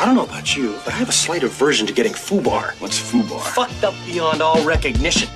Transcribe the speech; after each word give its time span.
I 0.00 0.04
don't 0.04 0.14
know 0.14 0.22
about 0.22 0.56
you, 0.56 0.78
but 0.84 0.94
I 0.94 0.98
have 0.98 1.08
a 1.08 1.12
slight 1.12 1.42
aversion 1.42 1.84
to 1.88 1.92
getting 1.92 2.12
foobar. 2.12 2.80
What's 2.80 3.00
foobar? 3.00 3.40
Fucked 3.40 3.82
up 3.82 3.94
beyond 4.06 4.40
all 4.40 4.64
recognition. 4.64 5.28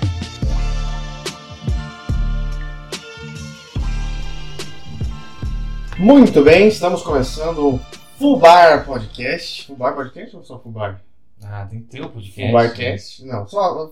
Muito 5.99 6.41
bem, 6.45 6.69
estamos 6.69 7.01
começando 7.01 7.75
o 7.75 7.79
Fubar 8.17 8.85
Podcast. 8.85 9.67
Fubar 9.67 9.95
Podcast 9.95 10.33
ou 10.37 10.43
só 10.45 10.57
Fubar? 10.57 11.01
Ah, 11.43 11.67
tem 11.69 11.81
que 11.81 11.87
ter 11.87 12.01
o 12.01 12.09
podcast. 12.09 12.47
Fubarcast? 12.47 13.25
Não, 13.25 13.45
só 13.45 13.91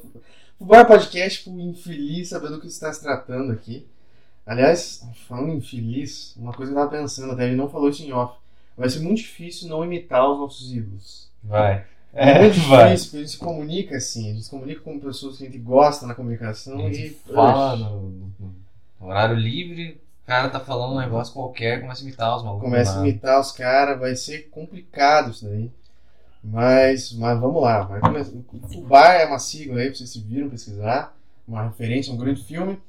Fubar 0.57 0.87
Podcast 0.87 1.43
pro 1.43 1.59
infeliz 1.59 2.29
sabendo 2.29 2.55
do 2.55 2.61
que 2.61 2.67
está 2.67 2.93
se 2.93 3.01
tratando 3.01 3.51
aqui. 3.51 3.85
Aliás, 4.45 5.05
falando 5.27 5.51
infeliz, 5.51 6.33
uma 6.37 6.53
coisa 6.53 6.71
que 6.71 6.77
eu 6.77 6.81
tava 6.81 6.97
pensando 6.97 7.33
até, 7.33 7.47
ele 7.47 7.57
não 7.57 7.69
falou 7.69 7.89
isso 7.89 8.03
em 8.03 8.13
off. 8.13 8.40
Vai 8.77 8.89
ser 8.89 8.99
muito 8.99 9.17
difícil 9.17 9.69
não 9.69 9.83
imitar 9.83 10.29
os 10.29 10.39
nossos 10.39 10.71
ídolos. 10.71 11.29
Vai. 11.43 11.85
É, 12.13 12.31
É, 12.31 12.41
muito 12.41 12.59
vai. 12.61 12.87
difícil, 12.87 13.05
porque 13.05 13.17
a 13.17 13.19
gente 13.21 13.31
se 13.31 13.37
comunica 13.37 13.97
assim, 13.97 14.29
a 14.29 14.33
gente 14.33 14.43
se 14.43 14.49
comunica 14.49 14.81
com 14.81 14.99
pessoas 14.99 15.37
que 15.37 15.43
a 15.43 15.45
gente 15.47 15.59
gosta 15.59 16.05
na 16.05 16.15
comunicação 16.15 16.89
e. 16.89 17.09
fala 17.09 17.75
no, 17.77 18.31
no 18.99 19.07
horário 19.07 19.35
livre, 19.35 20.01
o 20.23 20.27
cara 20.27 20.49
tá 20.49 20.59
falando 20.59 20.93
um 20.93 20.99
negócio 20.99 21.33
qualquer, 21.33 21.81
começa 21.81 22.01
a 22.01 22.03
imitar 22.03 22.35
os 22.37 22.43
malucos. 22.43 22.63
começa 22.63 22.97
a 22.97 23.01
imitar 23.01 23.39
os 23.39 23.51
caras, 23.51 23.99
vai 23.99 24.15
ser 24.15 24.49
complicado 24.49 25.31
isso 25.31 25.45
daí. 25.45 25.71
Mas, 26.43 27.13
mas 27.13 27.39
vamos 27.39 27.61
lá. 27.61 27.81
Vai 27.83 27.99
começar. 27.99 28.31
O 28.35 28.67
Fubar 28.67 29.15
é 29.15 29.25
uma 29.25 29.37
sigla 29.39 29.79
aí, 29.79 29.93
vocês 29.93 30.09
se 30.09 30.19
viram 30.19 30.49
pesquisar. 30.49 31.15
Uma 31.47 31.65
referência, 31.65 32.11
um 32.13 32.17
grande 32.17 32.43
filme. 32.43 32.79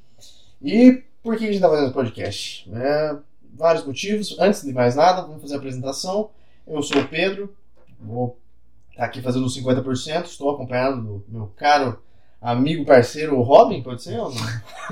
E 0.63 1.03
por 1.23 1.37
que 1.37 1.45
a 1.45 1.47
gente 1.47 1.57
está 1.57 1.69
fazendo 1.69 1.93
podcast? 1.93 2.71
É, 2.73 3.17
vários 3.63 3.87
motivos. 3.87 4.37
Antes 4.41 4.63
de 4.63 4.73
mais 4.73 4.97
nada, 4.97 5.23
vamos 5.23 5.41
fazer 5.41 5.55
a 5.55 5.59
apresentação. 5.59 6.31
Eu 6.67 6.83
sou 6.83 7.01
o 7.01 7.09
Pedro, 7.09 7.55
vou 8.01 8.37
estar 8.91 9.05
aqui 9.05 9.23
fazendo 9.23 9.47
os 9.47 9.57
50%. 9.57 10.25
Estou 10.25 10.51
acompanhado 10.51 11.01
do 11.01 11.25
meu 11.29 11.47
caro 11.57 12.03
amigo 12.41 12.85
parceiro 12.85 13.39
o 13.39 13.43
Robin, 13.43 13.81
pode 13.81 14.03
ser 14.03 14.19
ou 14.19 14.35
não? 14.35 14.43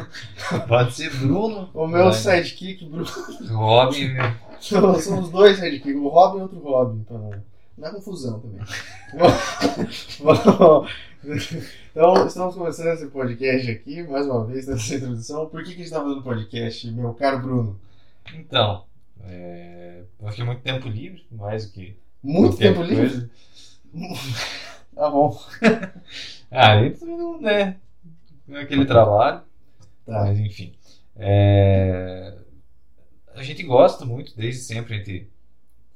Pode 0.69 0.95
ser 0.95 1.13
Bruno. 1.17 1.69
O 1.75 1.89
meu 1.89 2.05
vai. 2.05 2.13
sidekick, 2.13 2.85
Bruno. 2.85 3.05
Robin, 3.51 4.15
meu. 4.15 4.33
São, 4.61 4.95
são 5.01 5.19
os 5.19 5.31
dois 5.31 5.57
sidekicks, 5.57 6.01
o 6.01 6.09
Robin 6.09 6.39
e 6.39 6.43
outro 6.43 6.61
Robin, 6.61 7.03
pra 7.03 7.19
não, 7.77 7.89
é 7.89 7.93
confusão 7.93 8.41
também. 8.41 8.61
Então, 11.91 12.27
estamos 12.27 12.55
começando 12.55 12.95
esse 12.95 13.07
podcast 13.09 13.71
aqui, 13.71 14.03
mais 14.05 14.27
uma 14.27 14.47
vez, 14.47 14.67
nessa 14.67 14.95
introdução. 14.95 15.47
Por 15.47 15.63
que, 15.63 15.71
que 15.71 15.75
a 15.75 15.79
gente 15.79 15.87
está 15.87 16.01
fazendo 16.01 16.23
podcast, 16.23 16.91
meu 16.93 17.13
caro 17.13 17.41
Bruno? 17.41 17.79
Então, 18.35 18.85
é, 19.25 20.03
eu 20.21 20.29
achei 20.29 20.45
muito 20.45 20.63
tempo 20.63 20.89
livre, 20.89 21.27
mais 21.31 21.67
do 21.67 21.73
que. 21.73 21.97
Muito 22.23 22.57
tempo 22.57 22.83
livre? 22.83 23.31
Tá 24.95 25.09
bom. 25.11 25.39
Ah, 26.53 26.83
isso 26.85 27.07
não 27.07 27.49
é 27.49 27.77
é 28.49 28.61
aquele 28.61 28.85
trabalho. 28.85 29.43
Tá. 30.05 30.25
Mas 30.25 30.39
enfim. 30.41 30.75
É, 31.17 32.35
A 33.35 33.43
gente 33.45 33.63
gosta 33.63 34.05
muito, 34.05 34.37
desde 34.37 34.61
sempre 34.63 34.95
a 34.95 34.99
gente 34.99 35.29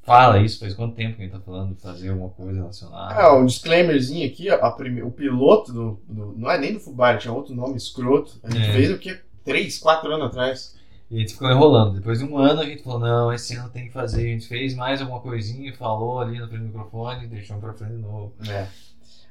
fala 0.02 0.38
isso. 0.38 0.60
Faz 0.60 0.72
quanto 0.74 0.94
tempo 0.94 1.16
que 1.16 1.22
a 1.22 1.24
gente 1.24 1.34
tá 1.34 1.40
falando 1.40 1.74
de 1.74 1.80
fazer 1.82 2.10
alguma 2.10 2.30
coisa 2.30 2.60
relacionada? 2.60 3.14
Ah, 3.20 3.36
um 3.36 3.44
disclaimerzinho 3.46 4.26
aqui, 4.28 4.48
ó, 4.48 4.70
prime- 4.70 5.02
o 5.02 5.10
piloto 5.10 5.72
do, 5.72 6.00
do- 6.08 6.34
Não 6.38 6.48
é 6.50 6.56
nem 6.58 6.72
do 6.74 6.80
Fubar, 6.80 7.18
tinha 7.18 7.32
outro 7.34 7.52
nome 7.54 7.76
escroto. 7.76 8.38
A 8.44 8.50
gente 8.50 8.66
É. 8.68 8.72
fez 8.72 8.90
o 8.92 8.98
quê? 8.98 9.18
Três, 9.44 9.78
quatro 9.78 10.10
anos 10.12 10.28
atrás. 10.28 10.76
E 11.14 11.18
a 11.18 11.20
gente 11.20 11.32
ficou 11.34 11.50
enrolando. 11.50 11.94
Depois 11.94 12.18
de 12.18 12.24
um 12.24 12.36
ano 12.36 12.60
a 12.60 12.64
gente 12.64 12.82
falou, 12.82 12.98
não, 12.98 13.32
esse 13.32 13.54
ano 13.56 13.68
tem 13.70 13.86
que 13.86 13.92
fazer. 13.92 14.22
A 14.22 14.32
gente 14.32 14.48
fez 14.48 14.74
mais 14.74 15.00
alguma 15.00 15.20
coisinha, 15.20 15.72
falou 15.76 16.20
ali 16.20 16.38
no 16.38 16.46
do 16.46 16.58
microfone, 16.58 17.26
deixou 17.28 17.56
pra 17.58 17.72
frente 17.72 17.92
de 17.92 17.98
novo. 18.02 18.32
É. 18.48 18.66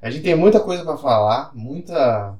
A 0.01 0.09
gente 0.09 0.23
tem 0.23 0.35
muita 0.35 0.59
coisa 0.59 0.83
pra 0.83 0.97
falar, 0.97 1.51
muita 1.53 2.35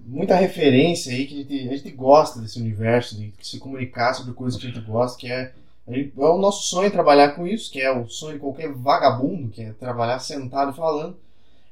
muita 0.00 0.36
referência 0.36 1.12
aí 1.12 1.26
que 1.26 1.34
a 1.34 1.38
gente, 1.38 1.68
a 1.68 1.76
gente 1.76 1.90
gosta 1.90 2.40
desse 2.40 2.60
universo, 2.60 3.16
de 3.16 3.32
se 3.42 3.58
comunicar 3.58 4.14
sobre 4.14 4.32
coisas 4.34 4.60
que 4.60 4.66
a 4.66 4.70
gente 4.70 4.80
gosta, 4.84 5.18
que 5.18 5.30
é, 5.30 5.52
gente- 5.88 6.12
é 6.16 6.24
o 6.24 6.38
nosso 6.38 6.68
sonho 6.68 6.90
trabalhar 6.90 7.30
com 7.30 7.46
isso, 7.46 7.70
que 7.72 7.80
é 7.80 7.90
o 7.90 8.06
sonho 8.08 8.34
de 8.34 8.38
qualquer 8.40 8.72
vagabundo, 8.72 9.48
que 9.48 9.62
é 9.62 9.72
trabalhar 9.72 10.18
sentado 10.20 10.72
falando. 10.72 11.16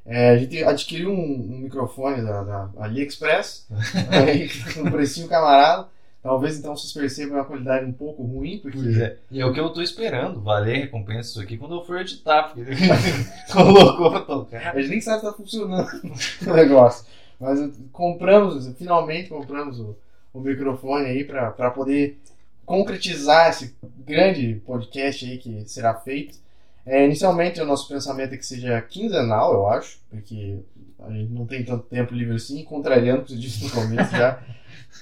É, 0.04 0.30
a 0.30 0.36
gente 0.36 0.62
adquiriu 0.64 1.10
um, 1.10 1.14
um 1.54 1.58
microfone 1.60 2.22
da, 2.22 2.42
da 2.42 2.70
AliExpress, 2.78 3.66
aí, 4.10 4.50
um 4.80 4.90
precinho 4.90 5.28
camarada. 5.28 5.86
Talvez 6.24 6.58
então 6.58 6.74
vocês 6.74 6.90
percebam 6.90 7.36
uma 7.36 7.44
qualidade 7.44 7.84
um 7.84 7.92
pouco 7.92 8.22
ruim, 8.22 8.58
porque 8.58 8.78
Pois 8.78 8.96
é. 8.96 9.18
E 9.30 9.42
é 9.42 9.44
o 9.44 9.52
que 9.52 9.60
eu 9.60 9.68
tô 9.68 9.82
esperando, 9.82 10.40
valer 10.40 10.78
recompensa 10.78 11.28
isso 11.28 11.40
aqui 11.42 11.58
quando 11.58 11.74
eu 11.74 11.84
for 11.84 12.00
editar, 12.00 12.44
porque 12.44 12.60
ele 12.60 12.74
colocou 13.52 14.10
pra 14.10 14.20
tocar. 14.20 14.74
A 14.74 14.80
gente 14.80 14.88
nem 14.88 15.00
sabe 15.02 15.20
se 15.20 15.26
tá 15.26 15.32
funcionando 15.34 15.86
o 16.48 16.54
negócio. 16.54 17.04
Mas 17.38 17.60
compramos, 17.92 18.66
finalmente 18.78 19.28
compramos 19.28 19.78
o, 19.78 19.94
o 20.32 20.40
microfone 20.40 21.04
aí 21.04 21.24
para 21.24 21.70
poder 21.70 22.18
concretizar 22.64 23.50
esse 23.50 23.76
grande 23.98 24.62
podcast 24.64 25.26
aí 25.26 25.36
que 25.36 25.68
será 25.68 25.92
feito. 25.92 26.38
É, 26.86 27.04
inicialmente 27.04 27.60
o 27.60 27.66
nosso 27.66 27.86
pensamento 27.86 28.32
é 28.32 28.38
que 28.38 28.46
seja 28.46 28.80
quinzenal, 28.80 29.52
eu 29.52 29.68
acho, 29.68 29.98
porque 30.08 30.56
a 31.00 31.10
gente 31.12 31.30
não 31.30 31.44
tem 31.44 31.62
tanto 31.62 31.84
tempo 31.84 32.14
livre 32.14 32.36
assim, 32.36 32.64
contrariando 32.64 33.20
o 33.20 33.24
que 33.24 33.32
você 33.32 33.38
disse 33.38 33.64
no 33.64 33.70
começo 33.70 34.10
já. 34.10 34.42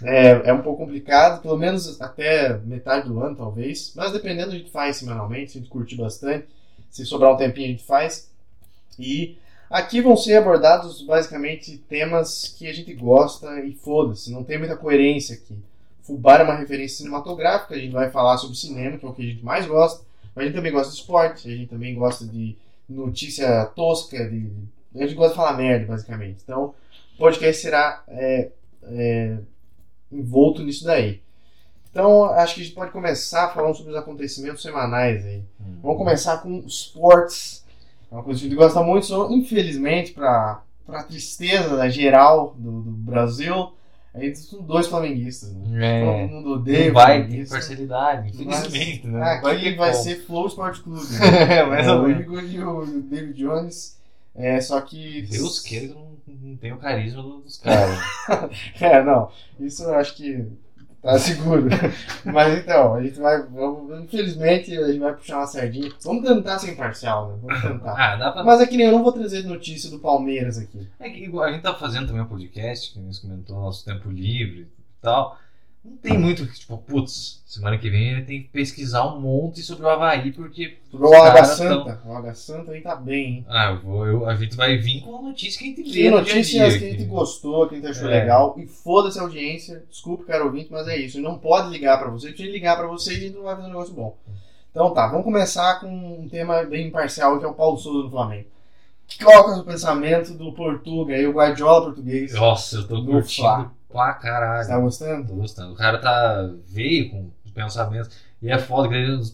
É, 0.03 0.49
é 0.49 0.53
um 0.53 0.63
pouco 0.63 0.85
complicado, 0.85 1.43
pelo 1.43 1.59
menos 1.59 2.01
até 2.01 2.57
metade 2.59 3.09
do 3.09 3.21
ano, 3.21 3.37
talvez. 3.37 3.93
Mas 3.95 4.13
dependendo, 4.13 4.53
a 4.53 4.55
gente 4.55 4.71
faz 4.71 4.97
semanalmente, 4.97 5.53
se 5.53 5.59
a 5.59 5.61
gente 5.61 5.71
curtir 5.71 5.97
bastante. 5.97 6.47
Se 6.91 7.05
sobrar 7.05 7.33
um 7.33 7.37
tempinho, 7.37 7.69
a 7.69 7.71
gente 7.71 7.85
faz. 7.85 8.31
E 8.99 9.37
aqui 9.71 10.01
vão 10.01 10.17
ser 10.17 10.37
abordados 10.37 11.03
basicamente 11.03 11.79
temas 11.89 12.55
que 12.59 12.67
a 12.67 12.73
gente 12.73 12.93
gosta 12.95 13.61
e 13.61 13.73
foda-se, 13.73 14.31
não 14.31 14.45
tem 14.45 14.59
muita 14.59 14.77
coerência 14.77 15.37
aqui. 15.37 15.57
Fubar 16.03 16.41
é 16.41 16.45
uma 16.45 16.57
referência 16.57 16.99
cinematográfica, 16.99 17.75
a 17.75 17.79
gente 17.79 17.93
vai 17.93 18.11
falar 18.11 18.37
sobre 18.37 18.57
cinema, 18.57 18.99
que 18.99 19.07
é 19.07 19.09
o 19.09 19.13
que 19.13 19.23
a 19.23 19.27
gente 19.27 19.45
mais 19.45 19.67
gosta. 19.67 20.05
Mas 20.35 20.45
a 20.45 20.47
gente 20.47 20.57
também 20.57 20.73
gosta 20.73 20.93
de 20.93 20.99
esporte, 20.99 21.49
a 21.49 21.57
gente 21.57 21.69
também 21.69 21.95
gosta 21.95 22.27
de 22.27 22.57
notícia 22.89 23.65
tosca, 23.67 24.29
de... 24.29 24.51
a 24.95 24.99
gente 24.99 25.15
gosta 25.15 25.31
de 25.31 25.37
falar 25.37 25.57
merda, 25.57 25.87
basicamente. 25.87 26.41
Então, 26.43 26.75
o 27.15 27.19
podcast 27.19 27.63
será 27.63 28.03
é, 28.09 28.51
é, 28.85 29.39
envolto 30.13 30.63
nisso 30.63 30.85
daí. 30.85 31.21
Então, 31.91 32.25
acho 32.25 32.55
que 32.55 32.61
a 32.63 32.65
gente 32.65 32.75
pode 32.75 32.91
começar 32.91 33.53
falando 33.53 33.77
sobre 33.77 33.93
os 33.93 33.99
acontecimentos 33.99 34.63
semanais 34.63 35.25
aí. 35.25 35.43
Vamos 35.83 35.99
começar 35.99 36.39
com 36.39 36.63
esportes. 36.67 37.65
É 38.11 38.15
uma 38.15 38.23
coisa 38.23 38.41
que 38.41 38.47
a 38.47 38.49
gente 38.49 38.59
gosta 38.59 38.83
muito, 38.83 39.07
só 39.07 39.31
infelizmente, 39.31 40.13
para 40.13 40.63
a 40.89 41.03
tristeza 41.03 41.77
da 41.77 41.89
geral 41.89 42.55
do, 42.59 42.83
do 42.83 42.91
Brasil, 42.91 43.73
a 44.15 44.21
gente 44.21 44.39
são 44.39 44.61
dois 44.63 44.87
flamenguistas. 44.87 45.53
Né? 45.53 46.03
É. 46.03 46.05
Todo 46.05 46.31
mundo 46.31 46.51
odeia 46.53 46.87
Não 46.87 46.95
vai 46.95 47.27
ter 47.27 47.49
parcialidade, 47.49 48.29
infelizmente, 48.29 49.07
né? 49.07 49.41
Não 49.43 49.51
Aqui 49.51 49.75
vai 49.75 49.91
como. 49.91 50.03
ser 50.03 50.27
Flow 50.27 50.47
Sport 50.47 50.81
Clube. 50.81 51.07
Né? 51.07 51.43
É, 51.59 51.67
mais 51.67 51.87
É, 51.87 51.93
o. 51.93 52.11
Igor 52.11 52.45
e 52.45 52.63
o 52.63 53.03
David 53.03 53.39
Jones. 53.39 53.99
É, 54.35 54.61
só 54.61 54.81
que. 54.83 55.23
Deus 55.23 55.61
queira 55.61 55.89
que 55.89 55.95
não, 55.95 56.12
não 56.27 56.57
tenho 56.57 56.77
o 56.77 56.79
carisma 56.79 57.23
do- 57.23 57.41
dos 57.41 57.57
caras. 57.59 57.99
É, 58.81 59.03
não. 59.03 59.31
Isso 59.61 59.83
eu 59.85 59.95
acho 59.95 60.15
que 60.17 60.47
tá 61.03 61.19
seguro. 61.19 61.69
Mas 62.25 62.59
então, 62.59 62.95
a 62.95 63.03
gente 63.03 63.19
vai. 63.19 63.43
vamos- 63.43 64.05
infelizmente, 64.05 64.77
a 64.77 64.87
gente 64.89 64.99
vai 65.01 65.13
puxar 65.15 65.39
uma 65.39 65.47
sardinha. 65.47 65.91
Vamos 66.03 66.27
tentar 66.29 66.59
ser 66.59 66.73
imparcial, 66.73 67.29
né? 67.33 67.39
Vamos 67.43 67.63
tentar. 67.63 67.95
ah, 67.97 68.17
dá 68.17 68.33
pra. 68.33 68.45
Mas 68.45 68.61
é 68.61 68.67
que 68.67 68.77
nem 68.77 68.87
eu 68.87 68.93
não 68.93 69.03
vou 69.03 69.13
trazer 69.13 69.43
notícia 69.45 69.91
do 69.91 69.99
Palmeiras 69.99 70.59
aqui. 70.59 70.87
É 71.01 71.11
que 71.11 71.25
igual, 71.25 71.45
a 71.49 71.53
gente 71.53 71.63
tá 71.63 71.75
fazendo 71.75 72.07
também 72.07 72.23
um 72.23 72.27
podcast, 72.27 72.93
que 72.93 72.99
a 73.01 73.03
gente 73.03 73.21
comentou 73.21 73.61
nosso 73.61 73.85
tempo 73.85 74.09
livre 74.11 74.61
e 74.63 75.03
tal. 75.03 75.37
Não 75.85 75.97
tem 75.97 76.17
muito, 76.17 76.47
tipo, 76.47 76.79
putz, 76.79 77.43
semana 77.45 77.77
que 77.77 77.91
vem 77.91 78.11
ele 78.13 78.23
tem 78.23 78.43
que 78.45 78.49
pesquisar 78.51 79.05
um 79.13 79.21
monte 79.21 79.63
sobre 79.63 79.85
o 79.85 79.89
Havaí, 79.89 80.31
porque. 80.31 80.79
Sobre 80.89 81.07
o 81.09 81.13
Água 81.13 81.45
Santa. 81.45 82.01
O 82.07 82.13
Água 82.13 82.35
Santa 82.35 82.71
aí 82.71 82.81
tá 82.81 82.95
bem, 82.95 83.25
hein? 83.39 83.47
Ah, 83.49 83.71
eu 83.73 83.81
vou, 83.81 84.07
eu- 84.07 84.27
a 84.29 84.37
gente 84.37 84.55
vai 84.57 84.77
vir 84.79 85.01
com 85.03 85.17
a 85.19 85.23
notícia 85.23 85.59
que 85.59 85.65
a 85.65 85.69
gente 85.69 85.83
Que 85.83 86.03
vê 86.05 86.11
notícias 86.11 86.47
dia 86.75 86.79
que 86.79 86.85
a 86.87 86.91
gente 86.99 87.05
gostou, 87.07 87.67
que 87.69 87.75
a 87.75 87.79
gente 87.79 87.89
achou 87.89 88.09
É. 88.09 88.21
legal. 88.21 88.55
E 88.59 88.67
foda-se 88.67 89.19
a 89.19 89.23
audiência. 89.23 89.83
Desculpe, 89.91 90.25
caro 90.25 90.45
ouvinte, 90.47 90.69
mas 90.71 90.87
é 90.87 90.97
isso. 90.97 91.21
Não 91.21 91.37
pode 91.37 91.69
ligar 91.71 91.99
pra 91.99 92.11
você. 92.11 92.33
Se 92.33 92.43
ele 92.43 92.53
ligar 92.53 92.77
pra 92.77 92.87
você, 92.87 93.11
a 93.11 93.19
gente 93.19 93.35
não 93.35 93.43
vai 93.43 93.57
fazer 93.57 93.67
um 93.67 93.71
negócio 93.73 93.93
bom. 93.95 94.17
Então 94.71 94.95
tá, 94.95 95.09
vamos 95.09 95.25
começar 95.25 95.81
com 95.81 95.89
um 95.89 96.29
tema 96.29 96.63
bem 96.63 96.87
imparcial, 96.87 97.39
que 97.41 97.45
é 97.45 97.49
o 97.49 97.55
Paulo 97.55 97.77
Souza 97.77 98.05
no 98.05 98.11
Flamengo. 98.11 98.47
Qual 99.23 99.45
que 99.45 99.51
é 99.51 99.55
o 99.61 99.65
pensamento 99.65 100.33
do 100.33 100.53
Portuga 100.53 101.15
e 101.19 101.27
o 101.27 101.33
Guardiola 101.33 101.87
português? 101.87 102.33
Nossa, 102.33 102.77
eu 102.77 102.89
tô 102.89 103.05
curtindo. 103.05 103.71
Pra 103.93 104.15
caralho. 104.15 104.65
Você 104.65 104.71
tá 104.71 104.79
gostando? 104.79 105.29
Tô 105.29 105.35
gostando. 105.35 105.73
O 105.73 105.77
cara 105.77 105.99
tá 105.99 106.51
veio 106.67 107.11
com 107.11 107.31
os 107.45 107.53
pensamentos. 107.53 108.11
E 108.41 108.51
é 108.51 108.59
foda, 108.59 108.89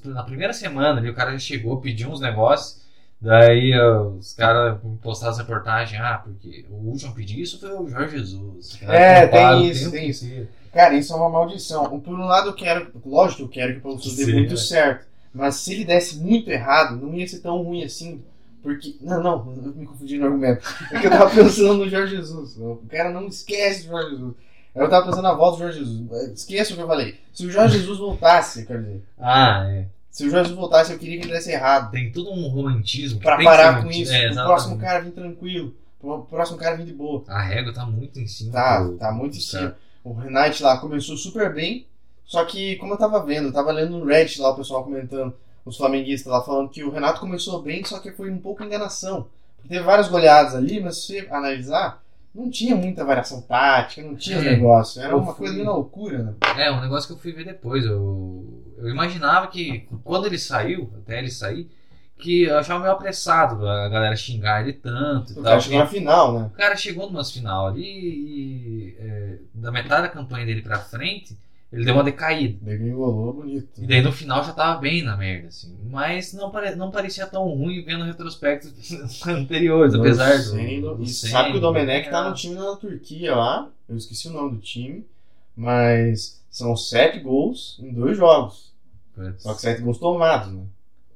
na 0.05 0.22
primeira 0.22 0.52
semana 0.52 1.00
ali, 1.00 1.08
o 1.08 1.14
cara 1.14 1.32
já 1.32 1.38
chegou, 1.38 1.81
pediu 1.81 2.10
uns 2.10 2.20
negócios. 2.20 2.87
Daí 3.20 3.72
ó, 3.76 4.10
os 4.10 4.34
caras 4.34 4.78
postaram 5.02 5.32
essa 5.32 5.43
reportagem, 5.43 5.99
ah, 5.99 6.20
porque 6.22 6.64
o 6.70 6.75
último 6.75 7.10
a 7.10 7.14
pedir 7.14 7.40
isso 7.40 7.58
foi 7.58 7.70
o 7.70 7.88
Jorge 7.88 8.19
Jesus. 8.19 8.78
É, 8.82 9.26
tem 9.26 9.69
isso, 9.69 9.90
tem 9.90 10.08
isso. 10.08 10.26
inteiro. 10.26 10.49
Cara, 10.72 10.94
isso 10.94 11.12
é 11.12 11.16
uma 11.16 11.28
maldição. 11.28 11.99
Por 12.00 12.14
um 12.14 12.26
lado, 12.26 12.50
eu 12.50 12.55
quero, 12.55 12.93
lógico 13.05 13.43
eu 13.43 13.49
quero 13.49 13.81
que 13.81 13.88
o 13.88 13.99
Souza 13.99 14.25
dê 14.25 14.32
muito 14.32 14.55
é. 14.55 14.56
certo. 14.56 15.06
Mas 15.34 15.56
se 15.56 15.72
ele 15.72 15.84
desse 15.84 16.19
muito 16.19 16.50
errado, 16.50 16.96
não 16.96 17.14
ia 17.14 17.26
ser 17.26 17.40
tão 17.40 17.62
ruim 17.62 17.82
assim. 17.82 18.22
Porque. 18.62 18.96
Não, 19.00 19.22
não, 19.22 19.55
eu 19.64 19.75
me 19.75 19.87
confundi 19.87 20.19
no 20.19 20.26
argumento. 20.26 20.62
É 20.93 21.00
que 21.00 21.06
eu 21.06 21.10
tava 21.10 21.31
pensando 21.34 21.84
no 21.84 21.88
Jorge 21.88 22.16
Jesus. 22.16 22.56
O 22.56 22.82
cara 22.88 23.10
não 23.10 23.26
esquece 23.26 23.84
do 23.84 23.88
Jorge 23.88 24.10
Jesus. 24.10 24.34
Eu 24.79 24.89
tava 24.89 25.07
pensando 25.07 25.23
na 25.23 25.33
volta 25.35 25.57
do 25.59 25.63
Jorge 25.65 25.79
Jesus. 25.79 26.11
Esqueça 26.35 26.73
o 26.73 26.77
que 26.77 26.83
eu 26.83 26.87
falei. 26.87 27.21
Se 27.33 27.47
o 27.47 27.51
Jorge 27.51 27.79
Jesus 27.79 27.99
voltasse, 27.99 28.65
quer 28.67 28.79
dizer. 28.79 29.03
Ah, 29.19 29.65
é. 29.69 29.87
Se 30.11 30.25
o 30.27 30.31
Jorge 30.31 30.45
Jesus 30.49 30.59
voltasse, 30.61 30.93
eu 30.93 30.99
queria 30.99 31.19
que 31.21 31.27
ele 31.27 31.33
desse 31.35 31.51
errado. 31.53 31.91
Tem 31.91 32.11
todo 32.11 32.31
um 32.33 32.49
romantismo. 32.49 33.21
Pra 33.21 33.37
parar 33.43 33.83
com 33.83 33.91
isso. 33.91 34.13
É, 34.13 34.31
o 34.31 34.35
próximo 34.35 34.79
cara 34.79 35.01
vir 35.01 35.13
tranquilo. 35.13 35.75
O 36.01 36.19
próximo 36.21 36.59
cara 36.59 36.77
vir 36.77 36.87
de 36.87 36.93
boa. 36.93 37.23
A 37.29 37.41
régua 37.43 37.73
tá 37.73 37.85
muito 37.85 38.19
em 38.21 38.27
cima. 38.27 38.53
Tá, 38.53 38.83
do- 38.83 38.97
tá 38.97 39.11
muito 39.13 39.37
em 39.37 39.41
cima. 39.41 39.63
cara. 39.63 39.77
O 40.05 40.13
Renate 40.15 40.63
lá 40.63 40.79
começou 40.79 41.17
super 41.17 41.53
bem, 41.53 41.87
só 42.25 42.45
que, 42.45 42.77
como 42.77 42.95
eu 42.95 42.99
tava 42.99 43.23
vendo, 43.25 43.49
eu 43.49 43.53
tava 43.53 43.73
lendo 43.73 43.99
no 43.99 44.05
Reddit 44.07 44.41
lá 44.41 44.51
o 44.51 44.57
pessoal 44.57 44.83
comentando, 44.85 45.35
os 45.67 45.77
flamenguistas 45.77 46.33
lá 46.33 46.41
falando 46.41 46.69
que 46.71 46.83
o 46.85 46.91
Renato 46.91 47.21
começou 47.21 47.61
bem, 47.61 47.85
só 47.85 47.99
que 47.99 48.13
foi 48.13 48.31
um 48.31 48.39
pouco 48.39 48.63
enganação. 48.65 49.27
Teve 49.69 49.83
várias 49.85 50.09
goleadas 50.09 50.55
ali, 50.55 50.81
mas 50.81 50.99
se 50.99 51.21
você 51.21 51.29
analisar, 51.31 52.03
não 52.35 52.51
tinha 52.51 52.77
muita 52.77 53.05
variação 53.05 53.41
tática, 53.43 54.03
não 54.03 54.15
tinha 54.17 54.39
É. 54.39 54.43
negócio. 54.43 55.01
Era 55.03 55.13
Eu 55.13 55.19
uma 55.19 55.35
fui- 55.35 55.47
coisa 55.49 55.65
na 55.65 55.73
loucura, 55.73 56.19
né? 56.23 56.35
É, 56.57 56.71
um 56.71 56.81
negócio 56.81 57.09
que 57.09 57.15
eu 57.15 57.19
fui 57.19 57.33
ver 57.33 57.45
depois. 57.45 57.85
Eu, 57.85 58.65
eu 58.79 58.89
imaginava 58.89 59.49
que 59.49 59.89
quando 60.05 60.27
ele 60.27 60.39
saiu, 60.39 60.93
até 60.97 61.19
ele 61.19 61.31
sair, 61.31 61.69
que 62.19 62.43
eu 62.45 62.59
achava 62.59 62.81
meio 62.81 62.93
apressado 62.93 63.67
a 63.69 63.89
galera 63.89 64.17
xingar 64.17 64.63
ele 64.63 64.73
tanto 64.73 65.31
e 65.31 65.33
O 65.33 65.35
tal. 65.37 65.45
cara 65.45 65.61
chegou 65.61 65.79
na 65.79 65.87
final, 65.87 66.39
né? 66.39 66.47
O 66.53 66.57
cara 66.57 66.77
chegou 66.77 67.07
numa 67.11 67.25
final 67.25 67.67
ali 67.69 67.83
e 67.85 68.97
é, 68.99 69.39
da 69.55 69.71
metade 69.71 70.03
da 70.03 70.09
campanha 70.09 70.45
dele 70.47 70.63
pra 70.63 70.79
frente, 70.81 71.39
ele 71.73 71.85
deu 71.85 71.94
uma 71.94 72.03
decaída. 72.05 72.59
Degringolou 72.62 73.32
bonito. 73.35 73.69
E 73.82 73.87
daí 73.87 74.00
no 74.00 74.11
final 74.12 74.43
já 74.44 74.53
tava 74.53 74.81
bem 74.81 75.03
na 75.03 75.17
merda, 75.17 75.49
assim. 75.49 75.76
Mas 75.91 76.32
não, 76.32 76.50
pare, 76.50 76.75
não 76.76 76.91
parecia 76.91 77.26
tão 77.26 77.44
ruim 77.49 77.82
vendo 77.85 78.05
retrospectos 78.05 78.73
anteriores, 79.26 79.94
apesar 79.94 80.37
do. 80.37 80.43
Sendo- 80.44 80.94
do 80.97 81.03
e 81.03 81.09
sabe 81.09 81.53
que 81.53 81.59
o 81.59 81.61
Domenech 81.61 82.09
tá 82.11 82.25
é. 82.26 82.29
no 82.31 82.35
time 82.35 82.55
na 82.55 82.76
Turquia 82.76 83.35
lá. 83.37 83.69
Eu 83.88 83.97
esqueci 83.97 84.29
o 84.29 84.32
nome 84.32 84.53
do 84.53 84.59
time. 84.59 85.05
Mas 85.56 86.41
são 86.50 86.76
sete 86.76 87.19
gols 87.20 87.79
em 87.82 87.93
dois 87.93 88.17
jogos. 88.17 88.73
Putz. 89.15 89.43
Só 89.43 89.55
que 89.55 89.61
sete 89.61 89.82
gols 89.82 89.99
tomados, 89.99 90.53
né? 90.53 90.62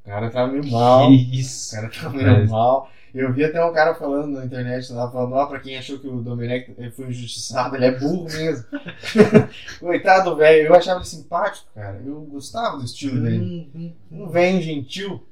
O 0.04 0.08
cara 0.08 0.28
tá 0.30 0.46
meio 0.48 0.68
mal. 0.70 1.08
Que 1.08 1.14
O 1.14 1.34
isso. 1.34 1.74
cara 1.74 1.88
tá 1.88 2.10
meio 2.10 2.26
Mas- 2.26 2.50
mal. 2.50 2.90
Eu 3.14 3.32
vi 3.32 3.44
até 3.44 3.62
um 3.64 3.72
cara 3.72 3.94
falando 3.94 4.38
na 4.38 4.44
internet 4.46 4.90
lá, 4.92 5.10
falando, 5.10 5.34
ó, 5.34 5.44
pra 5.46 5.60
quem 5.60 5.76
achou 5.76 5.98
que 5.98 6.08
o 6.08 6.22
Domenech 6.22 6.72
ele 6.78 6.90
foi 6.90 7.08
injustiçado, 7.08 7.76
ele 7.76 7.84
é 7.84 7.98
burro 7.98 8.24
mesmo. 8.24 8.64
Coitado, 9.80 10.34
velho. 10.36 10.68
Eu 10.68 10.74
achava 10.74 11.00
ele 11.00 11.06
simpático, 11.06 11.66
cara. 11.74 12.00
Eu 12.04 12.20
gostava 12.22 12.78
do 12.78 12.84
estilo 12.84 13.20
dele. 13.22 13.70
Hum, 13.74 13.92
hum, 14.10 14.22
Um 14.24 14.28
velho 14.28 14.62
gentil. 14.62 15.26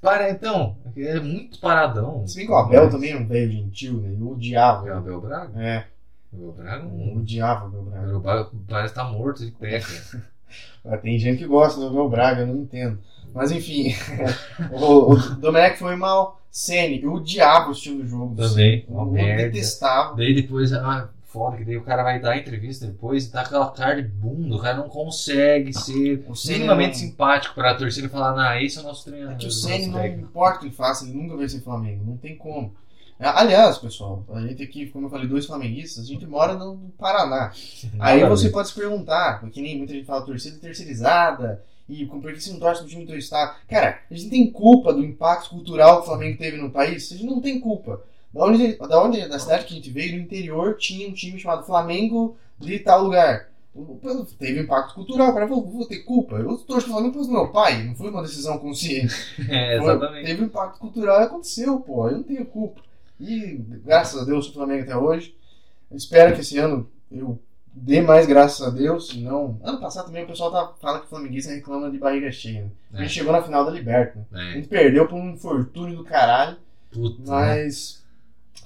Para 0.00 0.30
então, 0.30 0.76
é 0.96 1.20
muito 1.20 1.60
paradão. 1.60 2.26
Se 2.26 2.36
bem 2.36 2.46
que 2.46 2.52
o 2.52 2.56
Abel 2.56 2.90
também 2.90 3.12
é 3.12 3.16
um 3.16 3.26
velho 3.26 3.52
gentil, 3.52 3.94
né? 4.00 4.16
Eu 4.18 4.32
odiava. 4.32 4.88
É 4.88 4.92
o 4.92 4.96
Abel 4.96 5.20
Braga? 5.20 5.62
É, 5.62 5.84
O 6.32 6.36
Abel 6.50 6.52
Braga 6.52 6.84
eu 6.84 6.90
não. 6.90 7.16
odiava 7.18 7.64
o 7.64 7.68
Abel 7.68 7.80
O 7.80 7.84
Braga. 7.84 8.04
Abel 8.06 8.20
Braga 8.20 8.50
parece 8.68 8.92
estar 8.92 9.04
morto 9.04 9.44
de 9.44 9.52
pé, 9.52 9.78
cara. 9.80 10.24
Mas 10.84 11.00
Tem 11.02 11.16
gente 11.18 11.38
que 11.38 11.46
gosta 11.46 11.78
do 11.80 11.86
Abel 11.86 12.08
Braga, 12.08 12.40
eu 12.40 12.48
não 12.48 12.56
entendo. 12.56 12.98
Mas 13.34 13.50
enfim, 13.50 13.94
o, 14.72 15.12
o 15.12 15.16
Domenech 15.36 15.78
foi 15.78 15.96
mal. 15.96 16.40
Sene, 16.50 17.02
eu 17.02 17.14
odiava 17.14 17.70
o 17.70 17.72
estilo 17.72 18.02
do 18.02 18.06
jogo. 18.08 18.36
Também, 18.36 18.84
uma 18.86 19.02
Eu 19.02 19.06
merda. 19.12 19.44
detestava. 19.44 20.14
Daí 20.14 20.34
depois, 20.34 20.70
ah, 20.74 21.08
foda, 21.24 21.56
que 21.56 21.64
daí 21.64 21.78
o 21.78 21.82
cara 21.82 22.02
vai 22.02 22.20
dar 22.20 22.32
a 22.32 22.36
entrevista 22.36 22.86
depois 22.86 23.24
e 23.24 23.30
tá 23.32 23.40
aquela 23.40 23.70
cara 23.70 24.02
de 24.02 24.06
bunda, 24.06 24.54
o 24.56 24.60
cara 24.60 24.76
não 24.76 24.86
consegue 24.90 25.72
ser 25.72 26.22
O 26.28 26.34
minimamente 26.46 27.00
não- 27.02 27.08
simpático 27.08 27.54
pra 27.54 27.74
torcida 27.74 28.06
e 28.06 28.10
falar, 28.10 28.36
não, 28.36 28.60
esse 28.62 28.76
é 28.76 28.82
o 28.82 28.84
nosso 28.84 29.04
treinador. 29.06 29.32
É 29.32 29.38
que 29.38 29.44
o 29.44 29.48
nosso 29.48 29.60
Ceni 29.62 29.86
não 29.86 29.98
técnico." 29.98 30.28
importa 30.28 30.56
o 30.56 30.60
que 30.60 30.66
ele 30.66 30.74
faça, 30.74 31.04
ele 31.06 31.14
nunca 31.14 31.36
vai 31.38 31.48
ser 31.48 31.60
Flamengo. 31.62 32.04
Não 32.06 32.16
tem 32.18 32.36
como. 32.36 32.74
Aliás, 33.18 33.78
pessoal, 33.78 34.22
a 34.34 34.40
gente 34.42 34.62
aqui, 34.62 34.86
como 34.88 35.06
eu 35.06 35.10
falei, 35.10 35.26
dois 35.28 35.46
flamenguistas, 35.46 36.04
a 36.04 36.06
gente 36.08 36.26
mora 36.26 36.54
no 36.54 36.92
Paraná. 36.98 37.50
Aí 37.98 38.22
você 38.26 38.50
pode 38.50 38.68
se 38.68 38.74
perguntar, 38.74 39.40
porque 39.40 39.62
nem 39.62 39.78
muita 39.78 39.94
gente 39.94 40.04
fala 40.04 40.20
torcida 40.26 40.58
terceirizada, 40.58 41.62
e 41.92 42.06
por 42.06 42.20
que 42.32 42.40
você 42.40 42.50
não 42.52 42.58
torce 42.60 42.80
pro 42.80 42.90
time 42.90 43.02
do 43.04 43.08
teu 43.08 43.18
estado? 43.18 43.56
Cara, 43.68 44.00
a 44.10 44.14
gente 44.14 44.30
tem 44.30 44.50
culpa 44.50 44.92
do 44.92 45.04
impacto 45.04 45.50
cultural 45.50 45.96
que 45.98 46.02
o 46.02 46.06
Flamengo 46.06 46.38
teve 46.38 46.56
no 46.56 46.70
país? 46.70 47.10
A 47.12 47.16
gente 47.16 47.26
não 47.26 47.40
tem 47.40 47.60
culpa. 47.60 48.02
Da 48.32 48.44
onde, 48.46 48.76
da 48.76 49.02
onde, 49.02 49.28
da 49.28 49.38
cidade 49.38 49.64
que 49.66 49.72
a 49.74 49.76
gente 49.76 49.90
veio, 49.90 50.16
no 50.16 50.22
interior, 50.22 50.76
tinha 50.76 51.08
um 51.08 51.12
time 51.12 51.38
chamado 51.38 51.66
Flamengo 51.66 52.36
de 52.58 52.78
tal 52.78 53.02
lugar. 53.04 53.48
O- 53.74 53.98
Teve 54.38 54.60
impacto 54.60 54.94
cultural, 54.94 55.30
o 55.30 55.34
cara 55.34 55.48
falou, 55.48 55.66
vou 55.66 55.86
ter 55.86 56.00
culpa. 56.00 56.36
Eu 56.36 56.56
torço 56.58 56.86
pro 56.86 56.94
Flamengo 56.94 57.22
do 57.22 57.30
meu 57.30 57.48
pai, 57.48 57.82
não 57.84 57.94
foi 57.94 58.10
uma 58.10 58.22
decisão 58.22 58.58
consciente. 58.58 59.14
É, 59.48 59.76
exatamente. 59.78 60.26
Teve 60.26 60.44
impacto 60.44 60.78
cultural 60.78 61.20
e 61.20 61.24
aconteceu, 61.24 61.80
pô. 61.80 62.08
Eu 62.08 62.16
não 62.18 62.22
tenho 62.22 62.44
culpa. 62.46 62.80
E 63.20 63.58
graças 63.84 64.20
a 64.20 64.24
Deus 64.24 64.46
sou 64.46 64.54
Flamengo 64.54 64.82
até 64.82 64.96
hoje. 64.96 65.34
Espero 65.90 66.34
que 66.34 66.40
esse 66.40 66.56
ano 66.58 66.88
eu 67.10 67.38
dê 67.74 68.00
mais 68.00 68.26
graças 68.26 68.66
a 68.66 68.70
Deus. 68.70 69.08
Se 69.08 69.20
não. 69.20 69.58
Ano 69.62 69.80
passado 69.80 70.06
também 70.06 70.24
o 70.24 70.26
pessoal 70.26 70.50
tá, 70.50 70.72
fala 70.80 71.00
que 71.00 71.06
o 71.06 71.08
flamenguista 71.08 71.52
reclama 71.52 71.90
de 71.90 71.98
barriga 71.98 72.30
cheia. 72.30 72.62
Né? 72.62 72.70
A 72.94 72.98
É. 72.98 73.02
gente 73.02 73.14
chegou 73.14 73.32
na 73.32 73.42
final 73.42 73.64
da 73.64 73.70
Liberta. 73.70 74.26
Né? 74.30 74.40
A 74.40 74.50
É, 74.50 74.52
gente 74.54 74.68
perdeu 74.68 75.06
por 75.08 75.16
um 75.16 75.30
infortúnio 75.30 75.96
do 75.96 76.04
caralho. 76.04 76.56
puta, 76.90 77.18
né? 77.18 77.24
Mas. 77.28 78.02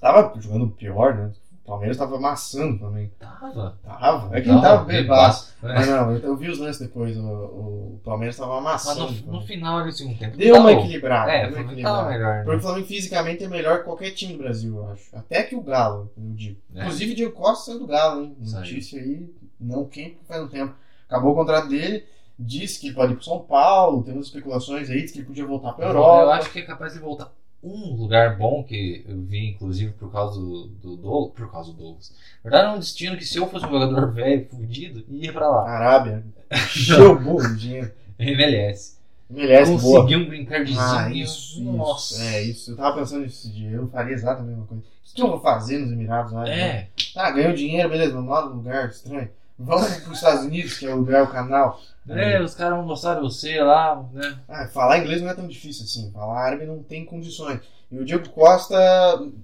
Tava 0.01 0.39
jogando 0.41 0.69
pior, 0.69 1.15
né? 1.15 1.31
O 1.67 1.71
Palmeiras 1.71 1.97
tava 1.97 2.15
amassando 2.17 2.79
Flamengo. 2.79 3.11
Tava. 3.19 3.77
Tava. 3.83 4.37
É 4.37 4.41
que 4.41 4.47
não 4.49 4.61
tava 4.61 4.85
bebaço. 4.85 5.53
É. 5.65 5.67
Mas 5.75 5.89
não, 5.89 6.13
eu, 6.13 6.19
eu 6.21 6.37
vi 6.37 6.49
os 6.49 6.61
lances 6.61 6.81
depois. 6.81 7.17
O, 7.17 7.23
o 7.25 8.01
Palmeiras 8.05 8.37
tava 8.37 8.61
Mas 8.61 8.87
amassando. 8.87 9.07
o 9.07 9.27
no, 9.27 9.33
no 9.33 9.41
final 9.43 9.81
ele 9.81 9.91
segundo 9.91 10.17
tempo. 10.17 10.37
Deu 10.37 10.55
uma 10.55 10.69
tava- 10.71 10.81
equilibrada. 10.81 11.33
É, 11.33 11.43
deu 11.43 11.53
foi 11.55 11.63
uma 11.65 11.65
tava 11.65 11.73
equilibrada. 11.73 12.09
melhor. 12.11 12.37
Porque 12.45 12.51
Né? 12.53 12.57
o 12.57 12.61
Flamengo 12.61 12.87
fisicamente 12.87 13.43
é 13.45 13.49
melhor 13.49 13.79
que 13.79 13.85
qualquer 13.85 14.11
time 14.13 14.33
do 14.35 14.39
Brasil, 14.39 14.77
eu 14.77 14.91
acho. 14.91 15.05
Até 15.17 15.43
que 15.43 15.57
o 15.57 15.61
Galo, 15.61 16.09
eu 16.17 16.23
digo. 16.35 16.61
É. 16.73 16.83
Inclusive, 16.83 17.13
o 17.13 17.17
Diego 17.17 17.33
Costa 17.33 17.65
saiu 17.73 17.81
do 17.81 17.87
Galo, 17.89 18.23
hein? 18.23 18.37
Notícia 18.39 19.01
aí, 19.03 19.29
não 19.61 19.85
quem 19.87 20.17
faz 20.29 20.41
um 20.45 20.49
tempo. 20.49 20.73
Acabou 21.09 21.33
o 21.33 21.35
contrato 21.35 21.69
dele, 21.69 22.05
disse 22.39 22.79
que 22.81 22.87
ele 22.87 22.95
pode 22.95 23.13
ir 23.13 23.17
pro 23.17 23.25
São 23.25 23.41
Paulo, 23.41 24.05
tem 24.05 24.15
umas 24.15 24.27
especulações 24.27 24.89
aí, 24.89 25.01
disse 25.03 25.15
que 25.15 25.19
ele 25.19 25.27
podia 25.27 25.45
voltar 25.47 25.73
pra 25.73 25.87
Europa. 25.87 26.23
Eu 26.23 26.31
acho 26.31 26.51
que 26.53 26.61
é 26.61 26.63
capaz 26.63 26.93
de 26.93 27.01
voltar. 27.01 27.33
Um 27.63 27.95
lugar 27.95 28.37
bom 28.37 28.63
que 28.63 29.05
eu 29.09 29.21
vi, 29.23 29.51
inclusive, 29.51 29.93
por 29.93 30.13
causa 30.13 30.39
do, 30.39 30.67
do 30.67 30.97
Douglas. 30.97 31.33
Por 31.35 31.51
causa 31.51 31.73
do 31.73 31.79
Douglas. 31.79 32.13
Na 32.45 32.51
verdade, 32.51 32.73
é 32.73 32.77
um 32.77 32.79
destino 32.79 33.17
que 33.17 33.25
se 33.25 33.39
eu 33.39 33.49
fosse 33.49 33.67
um 33.67 33.71
jogador 33.71 34.13
velho, 34.15 34.47
fudido, 34.49 35.05
ia 35.09 35.33
pra 35.33 35.49
lá. 35.49 35.69
Arábia. 35.69 36.25
Encheu 36.53 37.13
o 37.13 37.19
burro 37.19 37.49
de 37.49 37.57
dinheiro. 37.57 37.93
MLS. 38.19 38.97
MLS, 39.29 39.83
boa. 39.83 40.01
Conseguiu 40.03 40.21
um 40.21 40.29
green 40.29 40.45
cardzinho. 40.45 40.81
Ah, 40.81 41.11
isso, 41.11 41.63
Nossa. 41.63 42.15
isso. 42.15 42.23
É, 42.23 42.43
isso. 42.43 42.71
Eu 42.71 42.77
tava 42.77 42.99
pensando 43.01 43.23
nisso 43.25 43.51
dia. 43.51 43.71
Eu 43.71 43.89
faria 43.89 44.15
exatamente 44.15 44.47
a 44.47 44.51
mesma 44.51 44.67
coisa. 44.67 44.83
O 44.83 45.15
que 45.17 45.23
eu 45.23 45.29
vou 45.29 45.41
fazer 45.41 45.79
nos 45.79 45.91
Emirados? 45.91 46.33
lá? 46.33 46.49
É. 46.49 46.89
Tá, 47.15 47.31
ganhou 47.31 47.53
dinheiro, 47.55 47.89
beleza, 47.89 48.13
vamos 48.13 48.31
lá 48.31 48.47
num 48.47 48.57
lugar 48.57 48.89
estranho. 48.91 49.31
Vamos 49.59 49.89
pros 49.97 50.19
Estados 50.19 50.45
Unidos, 50.45 50.79
que 50.79 50.87
é 50.87 50.95
o 50.95 50.99
lugar, 50.99 51.25
o 51.25 51.29
canal. 51.29 51.81
É, 52.09 52.41
os 52.41 52.55
caras 52.55 52.79
vão 52.79 52.87
gostar 52.87 53.15
de 53.17 53.21
você 53.23 53.61
lá, 53.61 54.05
né? 54.13 54.39
Ah, 54.49 54.67
falar 54.69 54.99
inglês 54.99 55.21
não 55.23 55.29
é 55.29 55.35
tão 55.35 55.47
difícil 55.49 55.85
assim. 55.85 56.11
Falar 56.13 56.39
árabe 56.41 56.65
não 56.67 56.83
tem 56.83 57.05
condições. 57.05 57.61
E 57.91 57.99
o 57.99 58.05
Diego 58.05 58.29
Costa 58.31 58.77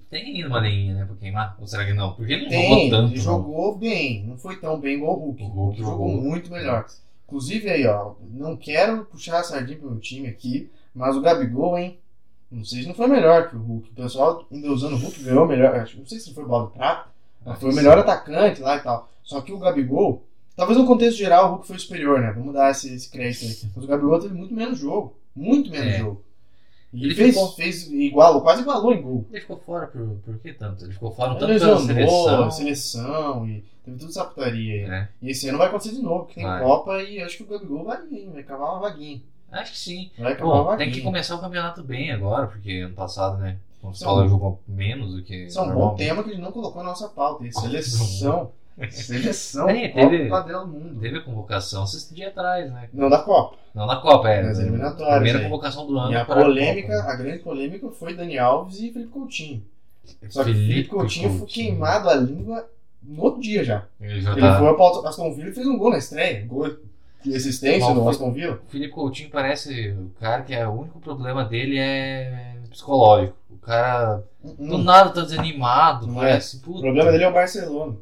Tem 0.09 0.35
ainda 0.35 0.47
uma 0.47 0.59
leinha, 0.59 0.93
né, 0.95 1.05
pra 1.05 1.15
queimar? 1.15 1.55
Ou 1.59 1.65
será 1.67 1.85
que 1.85 1.93
não? 1.93 2.13
Porque 2.13 2.33
ele 2.33 2.43
não 2.43 2.49
tem, 2.49 2.69
jogou 2.69 2.89
tanto. 2.89 3.11
ele 3.13 3.19
jogou 3.21 3.75
bem. 3.77 4.23
Não 4.25 4.37
foi 4.37 4.55
tão 4.57 4.79
bem 4.79 4.95
igual 4.95 5.13
o 5.17 5.19
Hulk. 5.25 5.43
O 5.43 5.47
Hulk 5.47 5.77
jogou, 5.79 6.09
jogou. 6.09 6.21
muito 6.21 6.51
melhor. 6.51 6.85
Inclusive 7.25 7.69
aí, 7.69 7.85
ó, 7.87 8.13
não 8.31 8.55
quero 8.55 9.05
puxar 9.05 9.39
a 9.39 9.43
sardinha 9.43 9.77
pro 9.79 9.89
meu 9.89 9.99
time 9.99 10.27
aqui, 10.27 10.69
mas 10.93 11.15
o 11.15 11.21
Gabigol, 11.21 11.77
hein? 11.77 11.97
Não 12.51 12.63
sei 12.63 12.81
se 12.81 12.87
não 12.87 12.93
foi 12.93 13.07
melhor 13.07 13.49
que 13.49 13.55
o 13.55 13.59
Hulk. 13.59 13.89
O 13.89 13.95
pessoal 13.95 14.45
ainda 14.51 14.71
usando 14.71 14.93
o 14.93 14.97
Hulk 14.99 15.23
ganhou 15.23 15.47
melhor. 15.47 15.75
acho- 15.75 15.97
Não 15.97 16.05
sei 16.05 16.19
se 16.19 16.33
foi 16.33 16.45
bola 16.45 16.67
de 16.67 16.73
prata, 16.73 17.09
mas 17.45 17.59
foi 17.59 17.71
o 17.71 17.75
melhor 17.75 17.97
atacante 17.97 18.61
lá 18.61 18.75
e 18.75 18.79
tal. 18.81 19.09
Só 19.23 19.41
que 19.41 19.51
o 19.53 19.57
Gabigol, 19.57 20.23
talvez 20.55 20.77
no 20.77 20.85
contexto 20.85 21.17
geral 21.17 21.45
o 21.47 21.49
Hulk 21.55 21.67
foi 21.67 21.79
superior, 21.79 22.19
né? 22.21 22.31
Vamos 22.31 22.53
dar 22.53 22.71
esse, 22.71 22.93
esse 22.93 23.09
crédito 23.09 23.45
aí. 23.45 23.71
Mas 23.75 23.85
o 23.85 23.87
Gabigol 23.87 24.19
teve 24.19 24.33
muito 24.33 24.53
menos 24.53 24.77
jogo. 24.79 25.15
Muito 25.35 25.69
menos 25.71 25.87
É. 25.93 25.99
jogo. 25.99 26.21
E 26.93 27.05
Ele 27.05 27.15
fez, 27.15 27.33
ficou- 27.33 27.51
fez 27.53 27.87
igual, 27.91 28.39
quase 28.43 28.61
igualou 28.61 28.93
em 28.93 29.01
gol. 29.01 29.25
Ele 29.31 29.41
ficou 29.41 29.57
fora 29.57 29.87
por, 29.87 30.15
por 30.23 30.37
que 30.37 30.53
tanto? 30.53 30.85
Ele 30.85 30.93
ficou 30.93 31.11
fora 31.11 31.31
Ele 31.31 31.39
tanto 31.39 31.59
pela 31.59 31.79
seleção. 31.79 32.51
seleção. 32.51 33.47
e 33.49 33.63
teve 33.83 33.97
tudo 33.97 34.09
essa 34.09 34.23
putaria 34.25 34.73
aí. 34.85 34.91
É, 34.91 35.07
E 35.21 35.31
esse 35.31 35.49
ano 35.49 35.57
vai 35.57 35.67
acontecer 35.67 35.95
de 35.95 36.01
novo, 36.03 36.19
porque 36.25 36.35
tem 36.35 36.43
Vai. 36.43 36.61
Copa 36.61 37.01
e 37.01 37.19
acho 37.19 37.37
que 37.37 37.43
o 37.43 37.47
Gabigol 37.47 37.83
vai 37.83 38.05
vir, 38.05 38.29
vai 38.29 38.43
cavar 38.43 38.69
uma 38.73 38.79
vaguinha. 38.81 39.21
acho 39.51 39.71
que 39.71 39.77
sim. 39.79 40.11
Vai 40.19 40.33
acabar 40.33 40.49
uma 40.53 40.63
Bom, 40.63 40.69
tem 40.69 40.77
vaguinha. 40.77 40.91
que 40.95 41.01
começar 41.01 41.35
o 41.35 41.39
campeonato 41.39 41.83
bem 41.83 42.11
agora, 42.11 42.45
porque 42.47 42.79
ano 42.81 42.93
passado, 42.95 43.37
né? 43.39 43.57
O 43.81 43.89
Isso 43.91 44.03
é 44.03 44.05
Paulo 44.07 44.27
jogou 44.29 44.61
menos 44.67 45.13
do 45.15 45.23
que. 45.23 45.45
Isso 45.47 45.57
é 45.59 45.61
um 45.63 45.73
bom 45.73 45.95
tema 45.95 46.23
que 46.23 46.29
ele 46.29 46.41
não 46.41 46.51
colocou 46.51 46.83
na 46.83 46.89
nossa 46.89 47.09
pauta. 47.09 47.43
aí, 47.43 47.51
Seleção. 47.51 48.51
Seleção. 48.89 49.69
É, 49.69 49.89
Copa 49.89 50.09
teve- 50.09 50.29
Padrão 50.29 50.67
do 50.67 50.73
Mundo. 50.79 50.99
Teve 50.99 51.17
a 51.17 51.21
convocação 51.21 51.83
esses 51.83 52.09
dias 52.13 52.29
atrás, 52.29 52.71
né? 52.71 52.89
Não 52.93 53.09
da 53.09 53.19
Copa. 53.19 53.57
Não 53.73 53.85
na 53.85 53.97
Copa, 53.97 54.29
é. 54.29 54.41
Nas 54.43 54.57
na- 54.57 54.63
eliminatórias, 54.63 55.13
Primeira 55.15 55.39
aí. 55.39 55.43
convocação 55.45 55.85
do 55.87 55.97
ano. 55.97 56.11
E 56.11 56.15
a 56.15 56.25
polêmica, 56.25 56.97
Copa. 56.97 57.11
a 57.11 57.15
grande 57.15 57.39
polêmica 57.39 57.89
foi 57.91 58.15
Dani 58.15 58.37
Alves 58.37 58.79
e 58.79 58.91
Felipe 58.91 59.11
Coutinho. 59.11 59.63
Só 60.29 60.43
que 60.43 60.51
o 60.51 60.53
Felipe 60.53 60.67
Felipe 60.73 60.89
Coutinho, 60.89 61.29
foi 61.29 61.39
Coutinho. 61.39 61.67
queimado 61.69 62.09
a 62.09 62.15
língua 62.15 62.67
no 63.01 63.21
outro 63.23 63.41
dia 63.41 63.63
já. 63.63 63.85
Ele 64.01 64.21
já 64.21 64.31
Ele 64.31 64.41
tá. 64.41 64.59
foi 64.59 64.73
para 64.75 65.09
Aston 65.09 65.33
Villa 65.33 65.49
e 65.49 65.53
fez 65.53 65.67
um 65.67 65.77
gol 65.77 65.91
na 65.91 65.97
estreia. 65.97 66.45
Gol 66.45 66.69
de 67.23 67.31
existência 67.33 67.93
no? 67.93 68.07
Aston 68.09 68.31
Villa. 68.33 68.59
O 68.67 68.71
Felipe 68.71 68.91
Coutinho 68.93 69.29
parece 69.29 69.91
o 69.91 70.11
cara 70.19 70.41
que 70.43 70.53
é, 70.53 70.67
o 70.67 70.71
único 70.71 70.99
problema 70.99 71.45
dele 71.45 71.77
é 71.79 72.55
psicológico. 72.69 73.35
O 73.63 73.65
cara 73.65 74.23
do 74.43 74.75
Hum. 74.75 74.83
nada 74.83 75.09
tá 75.11 75.21
desanimado, 75.21 76.05
Não 76.05 76.15
parece. 76.15 76.57
O 76.57 76.59
puta. 76.59 76.81
problema 76.81 77.11
dele 77.13 77.23
é 77.23 77.29
o 77.29 77.33
Barcelona. 77.33 77.95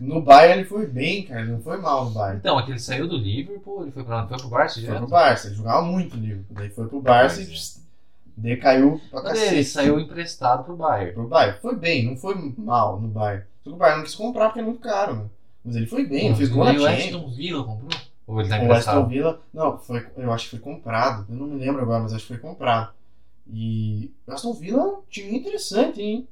No 0.00 0.22
Bayern 0.22 0.60
ele 0.60 0.64
foi 0.68 0.86
bem, 0.86 1.22
cara. 1.24 1.44
Não 1.44 1.60
foi 1.60 1.76
mal 1.76 2.06
no 2.06 2.12
Bayern. 2.12 2.38
Então, 2.38 2.58
é 2.58 2.62
que 2.64 2.70
ele 2.70 2.78
saiu 2.78 3.06
do 3.06 3.18
Liverpool, 3.18 3.82
ele 3.82 3.90
foi 3.92 4.02
pra 4.04 4.26
foi 4.26 4.38
pro 4.38 4.48
Barça 4.48 4.74
Foi 4.76 4.82
direto. 4.84 4.98
pro 5.00 5.08
Barça. 5.08 5.48
Ele 5.48 5.56
jogava 5.56 5.82
muito 5.82 6.16
no 6.16 6.22
Liverpool. 6.22 6.56
Daí 6.56 6.70
foi 6.70 6.86
pro 6.88 7.02
Barça 7.02 7.42
e 7.42 7.46
pss, 7.46 7.82
decaiu 8.34 9.00
pra 9.10 9.22
Mas 9.22 9.32
ele 9.38 9.40
cacete. 9.50 9.64
saiu 9.66 10.00
emprestado 10.00 10.64
pro 10.64 10.76
Bayern. 10.76 11.12
Pro 11.12 11.28
Bayern. 11.28 11.58
Foi 11.60 11.76
bem, 11.76 12.06
não 12.06 12.16
foi 12.16 12.34
mal 12.56 12.98
no 12.98 13.08
Bayern. 13.08 13.44
Só 13.62 13.68
que 13.68 13.76
o 13.76 13.78
Bayern 13.78 13.98
não 13.98 14.04
quis 14.06 14.14
comprar 14.14 14.46
porque 14.46 14.60
é 14.60 14.64
muito 14.64 14.80
caro, 14.80 15.14
né? 15.14 15.24
Mas 15.62 15.76
ele 15.76 15.86
foi 15.86 16.06
bem, 16.06 16.28
ele 16.28 16.36
fez 16.36 16.48
gol 16.48 16.64
na 16.64 16.72
e 16.72 16.78
o 16.78 16.80
Champions. 16.80 17.04
Aston 17.04 17.28
Villa 17.30 17.64
comprou? 17.64 17.90
Ou 18.26 18.40
ele 18.40 18.48
tá 18.48 18.54
O 18.54 18.58
Aston 18.58 18.64
emprestado? 18.64 19.06
Villa, 19.08 19.40
não, 19.52 19.76
foi, 19.78 20.06
eu 20.16 20.32
acho 20.32 20.44
que 20.48 20.50
foi 20.56 20.58
comprado. 20.60 21.26
Eu 21.28 21.36
não 21.36 21.46
me 21.48 21.62
lembro 21.62 21.82
agora, 21.82 22.02
mas 22.02 22.14
acho 22.14 22.22
que 22.26 22.28
foi 22.28 22.38
comprado. 22.38 22.90
E 23.46 24.10
o 24.26 24.32
Aston 24.32 24.52
Villa 24.54 24.82
é 24.82 24.86
um 24.86 25.02
time 25.08 25.36
interessante, 25.38 26.00
hein? 26.00 26.28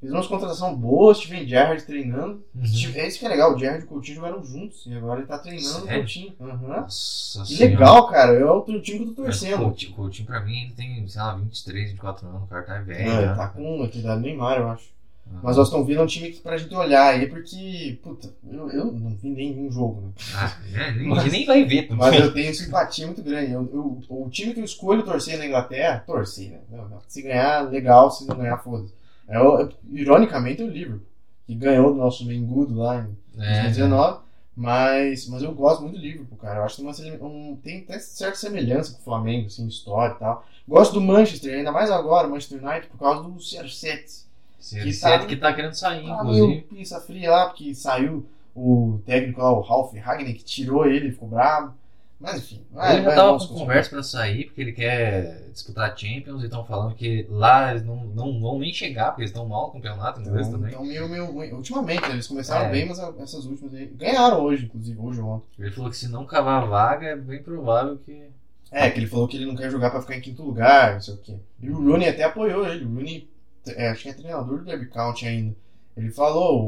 Fez 0.00 0.12
umas 0.12 0.26
contratações 0.26 0.76
boas, 0.76 1.16
Steven 1.16 1.48
Gerrard 1.48 1.82
treinando. 1.84 2.44
Uhum. 2.54 2.62
É 2.94 3.08
isso 3.08 3.18
que 3.18 3.24
é 3.24 3.28
legal, 3.28 3.54
o 3.54 3.58
Gerrard 3.58 3.82
e 3.82 3.86
o 3.86 3.88
Coutinho 3.88 4.16
jogaram 4.16 4.44
juntos. 4.44 4.84
E 4.86 4.94
agora 4.94 5.20
ele 5.20 5.26
tá 5.26 5.38
treinando 5.38 5.78
o 5.78 5.86
Sério? 5.86 6.00
Coutinho. 6.00 6.34
Aham. 6.40 6.80
Nossa 6.82 7.44
Que 7.44 7.56
legal, 7.56 8.06
cara. 8.08 8.32
É 8.32 8.44
outro 8.44 8.80
time 8.82 8.98
que 8.98 9.10
eu 9.10 9.14
tô 9.14 9.22
Mas 9.22 9.36
O 9.36 9.40
torcendo. 9.40 9.62
Coutinho, 9.62 9.92
o 9.92 9.94
Coutinho, 9.94 10.26
pra 10.26 10.40
mim, 10.40 10.64
ele 10.64 10.74
tem, 10.74 11.08
sei 11.08 11.22
lá, 11.22 11.34
23, 11.36 11.90
24 11.92 12.28
anos, 12.28 12.42
o 12.42 12.46
cara 12.46 12.62
tá 12.62 12.80
velho. 12.80 13.00
É, 13.00 13.26
né? 13.26 13.34
tá 13.34 13.48
com 13.48 13.82
a 13.82 13.86
idade 13.86 14.20
do 14.20 14.26
Neymar, 14.26 14.58
eu 14.58 14.68
acho. 14.68 14.93
Mas 15.42 15.58
o 15.58 15.62
Aston 15.62 15.84
Villa 15.84 16.00
é 16.00 16.04
um 16.04 16.06
time 16.06 16.30
que 16.30 16.40
pra 16.40 16.56
gente 16.56 16.74
olhar 16.74 17.06
aí, 17.14 17.26
porque, 17.26 17.98
puta, 18.02 18.32
eu, 18.50 18.70
eu 18.70 18.84
não 18.92 19.10
vi 19.10 19.30
nenhum 19.30 19.70
jogo, 19.70 20.00
né? 20.02 20.08
Ah, 20.34 20.56
é, 20.74 20.92
nem, 20.92 21.08
Mas- 21.08 21.32
nem 21.32 21.44
vai 21.46 21.64
ver 21.64 21.82
também. 21.88 21.96
Mas 21.98 22.20
eu 22.20 22.32
tenho 22.32 22.54
simpatia 22.54 23.06
muito 23.06 23.22
grande. 23.22 23.52
Eu, 23.52 23.68
eu- 23.72 24.00
o 24.08 24.28
time 24.30 24.54
que 24.54 24.60
eu 24.60 24.64
escolho 24.64 25.02
torcer 25.02 25.36
na 25.38 25.46
Inglaterra, 25.46 26.04
torcer, 26.06 26.50
né? 26.50 26.60
Se 27.08 27.22
ganhar, 27.22 27.68
legal. 27.70 28.10
Se 28.10 28.26
não 28.26 28.36
ganhar, 28.36 28.58
foda-se. 28.58 28.94
É, 29.28 29.36
é, 29.38 29.68
ironicamente, 29.90 30.62
é 30.62 30.64
o 30.64 30.68
Liverpool, 30.70 31.06
que 31.46 31.54
ganhou 31.54 31.92
do 31.92 31.98
nosso 31.98 32.24
Mengudo 32.26 32.74
lá 32.76 33.00
em 33.00 33.16
É, 33.42 33.62
2019. 33.62 34.20
Mas, 34.56 35.26
mas 35.28 35.42
eu 35.42 35.52
gosto 35.52 35.82
muito 35.82 35.96
do 35.96 36.00
Liverpool, 36.00 36.38
cara. 36.38 36.60
Eu 36.60 36.64
acho 36.64 36.76
que 36.76 37.02
tem, 37.02 37.16
uma, 37.16 37.26
um, 37.28 37.56
tem 37.60 37.80
até 37.80 37.98
certa 37.98 38.36
semelhança 38.36 38.92
com 38.94 39.00
o 39.00 39.04
Flamengo, 39.04 39.46
assim, 39.46 39.66
história 39.66 40.14
e 40.14 40.18
tal. 40.18 40.46
Gosto 40.68 40.92
do 40.94 41.00
Manchester, 41.00 41.54
ainda 41.58 41.72
mais 41.72 41.90
agora, 41.90 42.28
Manchester 42.28 42.62
United, 42.64 42.86
por 42.88 42.98
causa 42.98 43.22
do 43.24 43.34
CR7. 43.34 44.23
Que 44.70 45.00
tá- 45.00 45.18
que 45.26 45.36
tá 45.36 45.52
querendo 45.52 45.74
sair, 45.74 46.02
meio 46.04 46.14
inclusive. 46.14 46.60
pizza 46.62 47.00
fria 47.00 47.30
lá, 47.30 47.46
porque 47.46 47.74
saiu 47.74 48.26
o 48.56 49.00
técnico 49.04 49.40
lá, 49.42 49.50
o 49.52 49.60
Ralph 49.60 49.92
Ragnick, 49.94 50.38
que 50.38 50.44
tirou 50.44 50.86
ele, 50.86 51.10
ficou 51.12 51.28
bravo. 51.28 51.74
Mas 52.20 52.36
enfim, 52.38 52.62
vai, 52.70 52.94
ele 52.94 53.02
já 53.02 53.08
vai, 53.08 53.16
tava 53.16 53.38
com 53.38 53.46
conversa 53.48 53.90
pra 53.90 54.02
sair, 54.02 54.44
porque 54.44 54.60
ele 54.60 54.72
quer 54.72 55.48
disputar 55.52 55.98
Champions 55.98 56.40
e 56.42 56.44
estão 56.46 56.64
falando 56.64 56.94
que 56.94 57.26
lá 57.28 57.72
eles 57.72 57.84
não, 57.84 57.96
não 58.04 58.40
vão 58.40 58.58
nem 58.60 58.72
chegar, 58.72 59.08
porque 59.08 59.22
eles 59.22 59.30
estão 59.30 59.46
mal 59.46 59.66
no 59.66 59.72
campeonato 59.74 60.20
inglês 60.20 60.46
Então, 60.46 60.58
também. 60.58 60.72
então 60.72 60.86
meio, 60.86 61.08
meio, 61.08 61.56
ultimamente, 61.56 62.02
né, 62.02 62.12
eles 62.12 62.26
começaram 62.26 62.66
É. 62.66 62.70
bem, 62.70 62.86
mas 62.88 62.98
essas 63.20 63.44
últimas 63.44 63.74
aí. 63.74 63.86
Ganharam 63.86 64.40
hoje, 64.42 64.64
inclusive, 64.66 64.98
hoje 64.98 65.20
ou 65.20 65.28
ontem. 65.28 65.44
Ele 65.58 65.70
falou 65.72 65.90
que 65.90 65.96
se 65.96 66.08
não 66.08 66.24
cavar 66.24 66.62
a 66.62 66.66
vaga, 66.66 67.06
é 67.08 67.16
bem 67.16 67.42
provável 67.42 67.98
que. 67.98 68.22
É, 68.72 68.88
que 68.90 68.98
ele 69.00 69.06
falou 69.06 69.28
que 69.28 69.36
ele 69.36 69.46
não 69.46 69.54
quer 69.56 69.70
jogar 69.70 69.90
pra 69.90 70.00
ficar 70.00 70.16
em 70.16 70.20
quinto 70.20 70.42
lugar, 70.42 70.94
não 70.94 71.00
sei 71.00 71.14
o 71.14 71.18
quê. 71.18 71.34
E 71.60 71.68
o 71.70 71.76
Rooney 71.76 72.08
até 72.08 72.24
apoiou 72.24 72.66
ele. 72.66 72.84
O 72.84 72.88
Rooney, 72.94 73.28
é, 73.68 73.88
acho 73.88 74.02
que 74.02 74.08
é 74.08 74.12
treinador 74.12 74.58
do 74.58 74.64
Derby 74.64 74.86
County 74.86 75.26
ainda. 75.26 75.54
Ele 75.96 76.10
falou: 76.10 76.62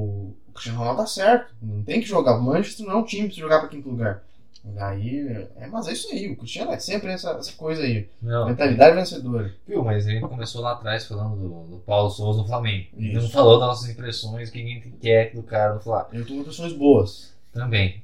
o 0.49 0.53
Cristiano 0.53 0.79
Ronaldo 0.79 1.01
tá 1.03 1.07
certo, 1.07 1.55
não 1.61 1.83
tem 1.83 2.01
que 2.01 2.07
jogar. 2.07 2.37
O 2.37 2.43
Manchester 2.43 2.87
não 2.87 2.95
é 2.95 2.97
um 2.97 3.05
time 3.05 3.29
pra 3.29 3.37
jogar 3.37 3.61
pra 3.61 3.69
quinto 3.69 3.89
lugar. 3.89 4.23
Daí, 4.69 5.21
é, 5.57 5.69
mas 5.69 5.87
é 5.87 5.93
isso 5.93 6.09
aí, 6.11 6.29
o 6.29 6.37
Cristiano 6.37 6.73
é 6.73 6.79
sempre 6.79 7.13
essa, 7.13 7.31
essa 7.31 7.53
coisa 7.53 7.83
aí. 7.83 8.09
Não, 8.21 8.49
Mentalidade 8.49 8.97
vencedora. 8.97 9.55
viu, 9.67 9.85
mas 9.85 10.09
ele 10.09 10.19
começou 10.21 10.61
lá 10.61 10.73
atrás 10.73 11.05
falando 11.07 11.37
do, 11.37 11.49
do 11.71 11.77
Paulo 11.87 12.11
Souza 12.11 12.41
no 12.41 12.49
Flamengo. 12.49 12.87
Ele 12.97 13.13
não 13.13 13.21
Isso. 13.23 13.31
falou 13.31 13.61
das 13.61 13.69
nossas 13.69 13.89
impressões, 13.89 14.49
o 14.49 14.53
que 14.53 14.61
a 14.61 14.67
gente 14.67 14.91
quer 15.01 15.33
do 15.33 15.43
cara 15.45 15.75
no 15.75 15.81
Flamengo. 15.81 16.17
Eu 16.17 16.27
com 16.27 16.35
impressões 16.35 16.73
boas. 16.73 17.33
Também. 17.57 18.03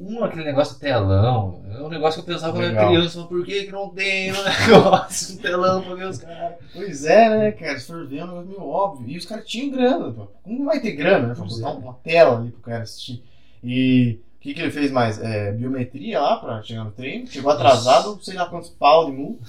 Um, 0.00 0.22
aquele 0.22 0.44
negócio 0.44 0.78
telão. 0.78 1.62
É 1.68 1.82
um 1.82 1.88
negócio 1.88 2.22
que 2.22 2.30
eu 2.30 2.34
pensava 2.34 2.52
quando 2.52 2.64
eu 2.64 2.70
era 2.70 2.86
criança. 2.86 3.18
mas 3.18 3.28
Por 3.28 3.44
que, 3.44 3.64
que 3.64 3.72
não 3.72 3.88
tem 3.90 4.32
um 4.32 4.36
negócio, 4.70 5.34
um 5.34 5.38
telão 5.38 5.82
pra 5.82 5.94
ver 5.94 6.06
os 6.06 6.18
caras? 6.18 6.54
Pois 6.72 7.04
é, 7.04 7.28
né, 7.28 7.52
cara? 7.52 7.78
Se 7.78 7.86
for 7.86 8.06
ver, 8.06 8.18
é 8.18 8.24
um 8.24 8.28
negócio 8.28 8.48
meio 8.48 8.62
óbvio. 8.62 9.08
E 9.08 9.18
os 9.18 9.26
caras 9.26 9.44
tinham 9.44 9.70
grana, 9.70 10.12
pô. 10.12 10.28
Como 10.44 10.64
vai 10.64 10.80
ter 10.80 10.92
grana, 10.92 11.28
né? 11.28 11.34
Pra 11.34 11.44
botar 11.44 11.70
é. 11.70 11.72
uma 11.72 11.94
tela 11.94 12.38
ali 12.38 12.50
pro 12.50 12.60
cara 12.60 12.84
assistir. 12.84 13.22
E 13.62 14.20
o 14.36 14.40
que, 14.40 14.54
que 14.54 14.60
ele 14.60 14.70
fez 14.70 14.92
mais? 14.92 15.20
É, 15.20 15.50
biometria 15.50 16.20
lá 16.20 16.36
pra 16.36 16.62
chegar 16.62 16.84
no 16.84 16.92
treino. 16.92 17.26
Chegou 17.26 17.50
atrasado, 17.50 18.10
não 18.10 18.20
sei 18.20 18.34
lá 18.34 18.46
quantos 18.46 18.70
pau 18.70 19.06
de 19.06 19.12
mu. 19.12 19.40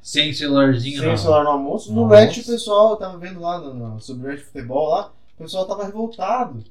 Sem 0.00 0.32
celularzinho, 0.32 1.00
Sem 1.00 1.08
não. 1.08 1.16
celular 1.16 1.44
no 1.44 1.50
almoço. 1.50 1.92
No 1.92 2.06
Reddit, 2.06 2.40
o 2.40 2.52
pessoal, 2.52 2.90
eu 2.90 2.96
tava 2.96 3.18
vendo 3.18 3.40
lá 3.40 3.58
no, 3.58 3.74
no, 3.74 4.00
sobre 4.00 4.24
o 4.24 4.30
Reddit 4.30 4.46
Futebol 4.46 4.88
lá, 4.88 5.12
o 5.34 5.42
pessoal 5.42 5.66
tava 5.66 5.84
revoltado. 5.84 6.62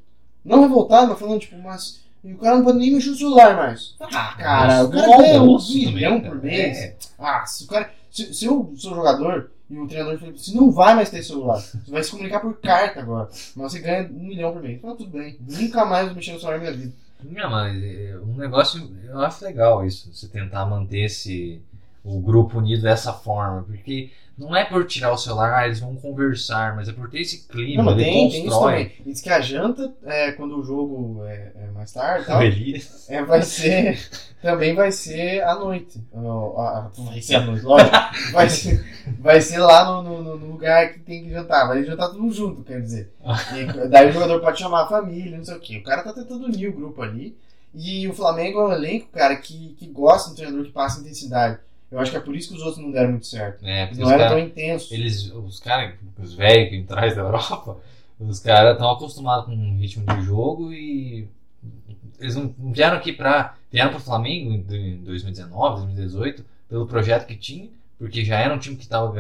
Não 0.46 0.62
revoltado, 0.62 1.10
mas 1.10 1.20
falando, 1.20 1.42
tipo, 1.42 1.58
mas. 1.58 2.05
E 2.26 2.34
o 2.34 2.38
cara 2.40 2.58
não 2.58 2.64
pode 2.64 2.80
nem 2.80 2.92
mexer 2.92 3.12
no 3.12 3.16
celular 3.16 3.56
mais. 3.56 3.96
Ah, 4.02 4.36
cara, 4.36 4.84
o 4.84 4.90
cara 4.90 5.18
ganha 5.18 5.44
um 5.44 5.58
milhão 5.58 6.20
por 6.20 6.42
mês. 6.42 6.78
É. 6.78 6.96
Ah, 7.20 7.46
se 7.46 7.66
o 7.66 7.68
cara. 7.68 7.92
Se, 8.10 8.34
se 8.34 8.46
eu 8.46 8.74
sou 8.76 8.96
jogador 8.96 9.52
e 9.70 9.78
o 9.78 9.88
treinador 9.88 10.18
fala, 10.18 10.32
você 10.32 10.56
não 10.56 10.72
vai 10.72 10.96
mais 10.96 11.12
ter 11.12 11.22
celular. 11.22 11.60
Você 11.60 11.92
vai 11.92 12.02
se 12.02 12.10
comunicar 12.10 12.40
por 12.40 12.60
carta 12.60 13.00
agora. 13.00 13.30
Mas 13.56 13.72
você 13.72 13.80
ganha 13.80 14.10
um 14.10 14.28
milhão 14.28 14.54
por 14.54 14.62
mês. 14.64 14.80
Então 14.80 14.96
tudo 14.96 15.12
bem. 15.12 15.38
Nunca 15.40 15.86
mais 15.86 16.08
vou 16.08 16.16
mexer 16.16 16.34
no 16.34 16.40
celular 16.40 16.58
na 16.58 16.64
minha 16.64 16.74
vida. 16.74 16.94
Não, 17.24 17.50
mas 17.50 17.84
é, 17.84 18.18
um 18.18 18.36
negócio, 18.38 18.92
eu 19.04 19.20
acho 19.20 19.46
legal 19.46 19.86
isso, 19.86 20.14
você 20.14 20.28
tentar 20.28 20.66
manter 20.66 21.06
esse, 21.06 21.62
o 22.06 22.20
grupo 22.22 22.60
unido 22.60 22.84
dessa 22.84 23.12
forma, 23.12 23.64
porque 23.64 24.12
não 24.38 24.56
é 24.56 24.64
por 24.66 24.86
tirar 24.86 25.12
o 25.12 25.18
celular, 25.18 25.54
ah, 25.56 25.66
eles 25.66 25.80
vão 25.80 25.96
conversar, 25.96 26.76
mas 26.76 26.88
é 26.90 26.92
por 26.94 27.10
ter 27.10 27.22
esse 27.22 27.48
clima, 27.48 27.84
Não, 27.84 27.92
mas 27.92 27.96
ele 28.02 28.04
tem, 28.12 28.30
tem 28.30 28.42
isso 28.42 28.50
constrói. 28.52 28.72
também. 28.74 28.92
E 29.00 29.04
diz 29.10 29.22
que 29.22 29.30
a 29.30 29.42
janta, 29.42 29.94
é, 30.04 30.32
quando 30.34 30.60
o 30.60 30.64
jogo 30.64 31.24
é, 31.26 31.52
é 31.56 31.72
mais 31.74 31.92
tarde 31.92 32.26
tal, 32.28 32.42
é, 32.42 33.24
vai 33.24 33.42
ser. 33.42 34.00
Também 34.46 34.76
vai 34.76 34.92
ser 34.92 35.42
à 35.44 35.56
noite. 35.56 36.00
Ó, 36.14 36.62
a- 36.62 36.92
Vai 36.96 37.20
ser 37.20 37.36
à 37.38 37.42
noite, 37.42 37.64
lógico. 37.66 37.92
Vai 38.32 38.48
ser, 38.48 38.86
vai 39.20 39.42
ser 39.42 39.58
lá 39.58 39.86
no, 40.04 40.04
no- 40.22 40.38
no 40.38 40.46
lugar 40.52 40.94
que 40.94 41.00
tem 41.00 41.24
que 41.24 41.32
jantar. 41.32 41.68
Vai 41.68 41.84
jantar 41.84 42.10
tudo 42.10 42.32
junto, 42.32 42.62
quer 42.62 42.80
dizer. 42.80 43.12
E 43.56 43.66
daí 43.90 44.08
o 44.10 44.14
jogador 44.14 44.40
pode 44.42 44.60
chamar 44.60 44.84
a 44.84 44.88
família, 44.88 45.36
não 45.38 45.44
sei 45.44 45.56
o 45.56 45.60
quê. 45.60 45.78
O 45.78 45.84
cara 45.84 46.04
tá 46.04 46.14
tentando 46.14 46.46
unir 46.46 46.68
o 46.70 46.74
grupo 46.74 47.02
ali. 47.02 47.36
E 47.74 48.08
o 48.08 48.14
Flamengo 48.14 48.60
é 48.60 48.66
um 48.68 48.72
elenco, 48.74 49.08
cara, 49.12 49.36
que, 49.36 49.76
que 49.80 49.88
gosta 49.88 50.28
de 50.28 50.34
um 50.34 50.36
treinador 50.36 50.66
que 50.66 50.72
passa 50.72 51.00
intensidade. 51.02 51.58
Eu 51.92 52.00
acho 52.00 52.12
que 52.12 52.18
é 52.18 52.20
por 52.20 52.36
isso 52.36 52.50
que 52.50 52.56
os 52.56 52.62
outros 52.62 52.84
não 52.84 52.92
deram 52.92 53.12
muito 53.12 53.28
certo. 53.28 53.66
É, 53.66 53.86
não 53.86 53.92
os 53.92 54.00
eram 54.00 54.10
caras, 54.10 54.30
tão 54.30 54.40
intensos. 54.40 54.92
eles, 54.92 55.32
os 55.32 55.60
caras, 55.60 55.94
os 56.18 56.34
velhos 56.34 56.70
que 56.70 56.84
traz 56.84 57.16
da 57.16 57.22
Europa, 57.24 57.78
os 58.20 58.40
caras 58.40 58.74
estão 58.74 58.90
acostumados 58.92 59.46
com 59.46 59.52
um 59.54 59.78
ritmo 59.78 60.06
de 60.06 60.22
jogo 60.24 60.74
e 60.74 61.28
eles 62.20 62.36
não 62.36 62.54
vieram 62.72 62.98
aqui 62.98 63.14
pra. 63.14 63.56
Vieram 63.72 63.92
pro 63.92 64.00
Flamengo 64.00 64.52
em 64.52 64.98
2019, 65.04 65.86
2018, 65.86 66.46
pelo 66.70 66.88
projeto 66.88 67.26
que 67.28 67.36
tinha, 67.36 67.70
porque 68.00 68.24
já 68.24 68.40
era 68.40 68.54
um 68.54 68.58
time 68.60 68.78
que 68.78 68.84
estava 68.84 69.14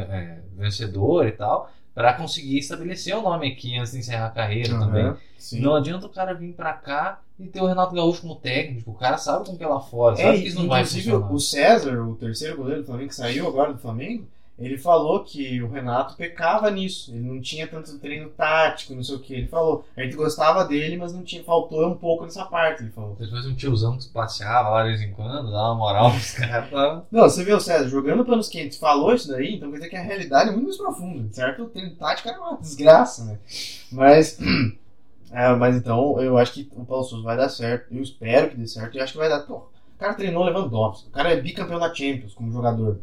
vencedor 0.55 1.27
e 1.27 1.31
tal, 1.33 1.69
pra 1.95 2.13
conseguir 2.13 2.59
estabelecer 2.59 3.15
o 3.15 3.21
nome 3.23 3.47
aqui 3.51 3.75
antes 3.77 3.93
de 3.93 3.99
encerrar 3.99 4.27
a 4.27 4.31
carreira 4.31 4.75
Aham, 4.75 4.85
também. 4.85 5.13
Sim. 5.39 5.61
Não 5.61 5.73
adianta 5.75 6.05
o 6.05 6.09
cara 6.09 6.33
vir 6.33 6.53
pra 6.53 6.73
cá 6.73 7.21
e 7.39 7.47
ter 7.47 7.61
o 7.61 7.65
Renato 7.67 7.95
Gaúcho 7.95 8.21
como 8.21 8.35
técnico, 8.35 8.91
o 8.91 8.95
cara 8.95 9.17
sabe 9.17 9.45
como 9.45 9.57
que 9.57 9.63
é 9.63 9.67
lá 9.67 9.79
fora, 9.79 10.15
É, 10.19 10.23
sabe 10.23 10.41
que 10.41 10.47
isso 10.49 10.59
não 10.59 10.67
vai 10.67 10.81
inclusive 10.81 11.09
funcionar. 11.11 11.33
o 11.33 11.39
César, 11.39 12.01
o 12.03 12.15
terceiro 12.15 12.57
goleiro 12.57 12.81
do 12.81 12.85
Flamengo, 12.85 13.09
que 13.09 13.15
saiu 13.15 13.47
agora 13.47 13.73
do 13.73 13.79
Flamengo, 13.79 14.27
ele 14.57 14.77
falou 14.77 15.21
que 15.23 15.61
o 15.61 15.69
Renato 15.69 16.15
pecava 16.15 16.71
nisso. 16.71 17.11
Ele 17.11 17.19
não 17.27 17.41
tinha 17.41 17.67
tanto 17.67 17.99
treino 17.99 18.29
tático, 18.29 18.95
não 18.95 19.03
sei 19.03 19.15
o 19.15 19.19
que. 19.19 19.33
Ele 19.33 19.47
falou. 19.47 19.85
A 19.97 20.01
gente 20.01 20.15
gostava 20.15 20.63
dele, 20.63 20.95
mas 20.95 21.13
não 21.13 21.23
tinha, 21.23 21.43
faltou 21.43 21.85
um 21.87 21.95
pouco 21.97 22.23
nessa 22.23 22.45
parte, 22.45 22.81
ele 22.83 22.91
falou. 22.91 23.17
Depois 23.19 23.45
um 23.45 23.53
tiozão 23.53 23.97
que 23.97 24.07
passeava 24.09 24.69
lá 24.69 24.83
de 24.83 24.89
vez 24.89 25.01
em 25.01 25.11
quando, 25.11 25.51
dava 25.51 25.67
uma 25.71 25.75
moral 25.75 26.09
pros 26.11 26.31
caras. 26.39 26.69
tava- 26.69 27.05
Não, 27.11 27.23
você 27.23 27.53
o 27.53 27.59
César 27.59 27.89
jogando 27.89 28.23
panos 28.23 28.47
quentes, 28.47 28.77
falou 28.77 29.13
isso 29.13 29.27
daí, 29.27 29.55
então 29.55 29.69
quer 29.71 29.77
dizer 29.77 29.89
que 29.89 29.95
a 29.97 30.01
realidade 30.01 30.49
é 30.49 30.53
muito 30.53 30.65
mais 30.65 30.77
profunda, 30.77 31.27
certo? 31.33 31.63
O 31.63 31.69
treino 31.69 31.93
tático 31.95 32.29
era 32.29 32.39
uma 32.39 32.57
desgraça, 32.57 33.25
né? 33.25 33.37
Mas. 33.91 34.39
é, 35.31 35.53
mas 35.55 35.75
então, 35.75 36.21
eu 36.21 36.37
acho 36.37 36.53
que 36.53 36.69
o 36.75 36.85
Paulo 36.85 37.03
Souza 37.03 37.23
vai 37.23 37.35
dar 37.35 37.49
certo. 37.49 37.93
Eu 37.93 38.01
espero 38.01 38.49
que 38.49 38.55
dê 38.57 38.67
certo. 38.67 38.95
E 38.95 39.01
acho 39.01 39.11
que 39.13 39.19
vai 39.19 39.27
dar. 39.29 39.41
Pô, 39.41 39.55
o 39.55 39.99
cara 39.99 40.13
treinou 40.13 40.43
Lewandowski. 40.43 41.07
O 41.09 41.11
cara 41.11 41.31
é 41.33 41.41
bicampeão 41.41 41.79
da 41.79 41.93
Champions 41.93 42.33
como 42.33 42.51
jogador. 42.51 42.99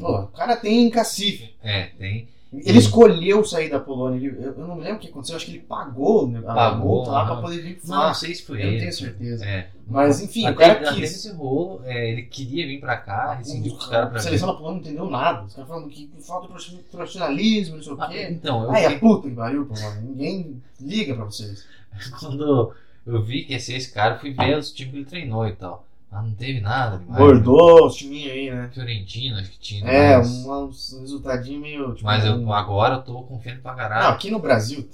Pô, 0.00 0.20
o 0.22 0.26
cara 0.28 0.56
tem 0.56 0.88
cacife. 0.90 1.54
É, 1.62 1.84
tem. 1.98 2.28
Ele 2.50 2.78
escolheu 2.78 3.44
sair 3.44 3.68
da 3.68 3.78
Polônia. 3.78 4.16
Ele- 4.26 4.38
eu, 4.42 4.54
não 4.66 4.78
lembro 4.78 4.96
o 4.96 4.98
que 5.00 5.08
aconteceu. 5.08 5.36
Acho 5.36 5.44
que 5.44 5.50
ele 5.52 5.58
pagou 5.60 6.26
né, 6.26 6.40
Pagou, 6.40 7.06
lá 7.06 7.26
pra 7.26 7.36
poder 7.42 7.60
vir 7.60 7.76
pro 7.78 7.88
Não, 7.90 8.06
não 8.06 8.14
sei 8.14 8.34
se 8.34 8.42
foi 8.42 8.62
Eu 8.62 8.72
não 8.72 8.78
tenho 8.78 8.92
certeza. 8.92 9.44
É. 9.44 9.68
Mas 9.86 10.22
enfim, 10.22 10.44
o 10.44 10.48
Até- 10.48 10.74
cara 10.74 10.88
até 10.88 10.94
quis. 10.98 11.10
esse 11.14 11.30
rolo, 11.32 11.82
é, 11.84 12.10
ele 12.10 12.22
queria 12.22 12.66
vir 12.66 12.80
pra 12.80 12.96
cá, 12.96 13.34
rescindiu 13.34 13.72
com 13.72 13.78
os 13.78 13.86
caras 13.86 14.06
A 14.06 14.10
pra 14.10 14.20
seleção 14.20 14.48
da 14.48 14.54
Polônia 14.54 14.80
não 14.80 14.86
entendeu 14.86 15.10
nada. 15.10 15.44
Os 15.44 15.54
caras 15.54 15.68
falando 15.68 15.88
que 15.90 16.10
falta 16.20 16.48
profissionalismo, 16.90 17.76
não 17.76 17.82
sei 17.82 17.92
o 17.92 17.96
vir. 17.96 18.02
Ah, 18.02 18.08
quê. 18.08 18.28
então, 18.30 18.62
eu 18.64 18.70
Ai, 18.70 18.88
vi, 18.88 18.98
puta 18.98 19.28
que 19.28 19.34
pariu. 19.34 19.68
Ninguém 20.02 20.62
liga 20.80 21.14
pra 21.14 21.24
vocês. 21.24 21.66
quando 22.18 22.72
eu 23.06 23.22
vi 23.22 23.44
que 23.44 23.52
ia 23.52 23.60
ser 23.60 23.74
esse 23.76 23.92
cara, 23.92 24.18
fui 24.18 24.32
ver 24.32 24.56
os 24.56 24.72
times 24.72 24.92
que 24.92 24.98
ele 25.00 25.06
treinou 25.06 25.46
e 25.46 25.52
tal. 25.52 25.86
Ah, 26.10 26.22
não 26.22 26.32
teve 26.32 26.58
nada 26.60 26.96
demais. 26.96 27.18
Bordou 27.18 27.86
os 27.86 27.94
timinhos 27.94 28.32
aí, 28.32 28.50
né? 28.50 28.70
Fiorentina, 28.72 29.40
acho 29.40 29.50
que 29.50 29.58
tinha. 29.58 29.86
É, 29.86 30.16
mas, 30.16 30.26
um, 30.46 30.64
uns 30.64 30.96
resultadinhos 31.00 31.60
meio. 31.60 31.92
Tipo, 31.92 32.06
mas 32.06 32.24
eu, 32.24 32.32
um- 32.36 32.50
agora 32.52 32.94
eu 32.96 33.02
tô 33.02 33.22
confiando 33.24 33.60
pra 33.60 33.72
Não, 33.72 33.78
caralho. 33.78 34.08
aqui 34.14 34.30
no 34.30 34.38
Brasil, 34.38 34.88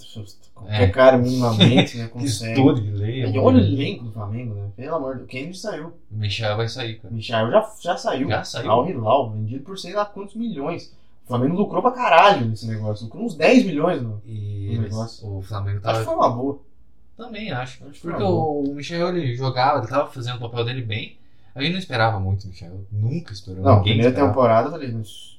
qualquer 0.53 0.83
É. 0.83 0.89
cara 0.89 1.17
minimamente, 1.17 1.97
né, 1.99 2.09
consegue. 2.13 2.53
estudo 2.53 2.81
de 2.81 2.91
lei. 2.91 3.25
E 3.27 3.39
olha 3.39 3.59
o 3.59 3.61
elenco 3.61 4.05
do 4.05 4.11
Flamengo, 4.13 4.55
né? 4.55 4.69
Pelo 4.77 4.97
amor 4.97 5.13
de 5.13 5.19
Deus. 5.21 5.31
Kennedy 5.31 5.57
saiu. 5.57 5.93
O 6.11 6.17
Michel 6.17 6.57
vai 6.57 6.69
sair, 6.69 6.97
cara. 6.99 7.15
Michel 7.15 7.49
já, 7.51 7.71
já 7.81 7.97
saiu. 7.97 8.29
Já 8.29 8.43
saiu? 8.43 8.71
Al 8.73 8.89
Hilal, 8.91 9.31
vendido 9.31 9.63
por 9.63 9.79
sei 9.79 9.93
lá 9.93 10.05
quantos 10.05 10.35
milhões. 10.35 10.93
O 11.25 11.29
Flamengo 11.29 11.55
lucrou 11.57 11.81
pra 11.81 11.93
caralho 11.93 12.45
nesse 12.47 12.67
negócio. 12.67 13.05
Lucrou 13.07 13.25
uns 13.25 13.35
10 13.37 13.65
milhões, 13.65 14.03
no... 14.03 14.21
E 14.27 14.69
Um 14.69 14.73
eles- 14.73 14.83
negócio. 14.93 15.27
o 15.39 15.41
Flamengo 15.43 15.77
Acho 15.79 15.83
tava. 15.85 15.99
que 16.01 16.05
foi 16.05 16.15
uma 16.17 16.29
boa. 16.31 16.59
Também 17.17 17.51
acho. 17.53 17.85
Acho 17.89 18.01
Porque 18.01 18.23
boa. 18.23 18.69
o 18.71 18.75
Michel 18.75 19.09
ele 19.17 19.35
jogava, 19.37 19.79
ele 19.79 19.87
tava 19.89 20.11
fazendo 20.11 20.37
o 20.37 20.41
papel 20.41 20.65
dele 20.65 20.83
bem. 20.83 21.17
A 21.55 21.63
gente 21.63 21.73
não 21.73 21.79
esperava 21.79 22.19
muito 22.19 22.45
o 22.45 22.49
Michel. 22.49 22.85
Nunca 22.91 23.33
esperou. 23.33 23.63
Não, 23.63 23.83
primeira 23.83 24.09
esperava. 24.09 24.31
temporada 24.33 24.67
eu 24.69 24.73
falei, 24.73 24.91
"Mas, 24.93 25.39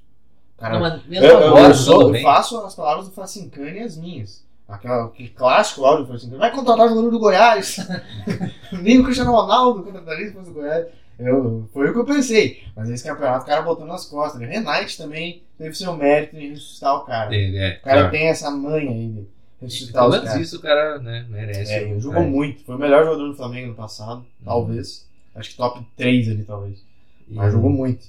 cara, 0.57 0.73
Não, 0.75 0.79
mas 0.81 0.93
eu, 0.93 1.09
mesmo 1.09 1.25
eu- 1.27 1.47
agora, 1.47 1.67
eu 1.67 1.73
sou- 1.73 2.15
eu 2.15 2.21
faço 2.21 2.57
as 2.59 2.75
palavras 2.75 3.05
do 3.07 3.11
Facincani 3.13 3.79
e 3.79 3.83
as 3.83 3.97
minhas. 3.97 4.45
Aquela, 4.67 5.05
aquele 5.05 5.29
clássico 5.29 5.83
áudio 5.85 6.05
do 6.05 6.13
Facincani. 6.13 6.39
Vai 6.39 6.51
contratar 6.51 6.87
jogador 6.89 7.11
do 7.11 7.19
Goiás. 7.19 7.77
Nem 8.81 8.99
o 8.99 9.03
Cristiano 9.03 9.31
Ronaldo 9.31 9.83
contrataria 9.83 10.27
se 10.27 10.33
do 10.33 10.53
Goiás. 10.53 10.87
Eu, 11.19 11.69
foi 11.71 11.89
o 11.89 11.93
que 11.93 11.99
eu 11.99 12.05
pensei. 12.05 12.63
Mas 12.75 12.89
esse 12.89 13.03
campeonato 13.03 13.43
o 13.43 13.47
cara 13.47 13.61
botou 13.61 13.85
nas 13.85 14.05
costas. 14.05 14.41
O 14.41 14.43
Renate 14.45 14.97
também 14.97 15.43
teve 15.57 15.73
seu 15.75 15.95
mérito 15.95 16.35
em 16.35 16.49
ressuscitar 16.49 16.95
o 16.95 17.05
cara. 17.05 17.33
Ele, 17.33 17.57
é, 17.57 17.77
O 17.79 17.83
cara 17.83 17.97
claro. 18.01 18.11
tem 18.11 18.27
essa 18.27 18.49
manha 18.51 18.89
aí 18.91 19.07
de 19.09 19.27
ressuscitar 19.65 20.03
Pelo 20.09 20.15
os 20.15 20.23
menos 20.29 20.41
isso 20.47 20.57
o 20.57 20.61
cara 20.61 20.99
né, 20.99 21.25
merece. 21.29 21.71
É, 21.73 21.83
ele 21.89 21.99
jogou 21.99 22.23
muito. 22.23 22.63
Foi 22.63 22.75
o 22.75 22.79
melhor 22.79 23.03
jogador 23.05 23.27
do 23.27 23.35
Flamengo 23.35 23.67
no 23.69 23.75
passado, 23.75 24.19
Uhum. 24.19 24.45
talvez. 24.45 25.05
Acho 25.35 25.49
que 25.51 25.57
top 25.57 25.85
3 25.97 26.29
ali, 26.29 26.43
talvez. 26.43 26.79
E- 27.27 27.33
Mas 27.33 27.51
jogou 27.51 27.69
muito. 27.69 28.05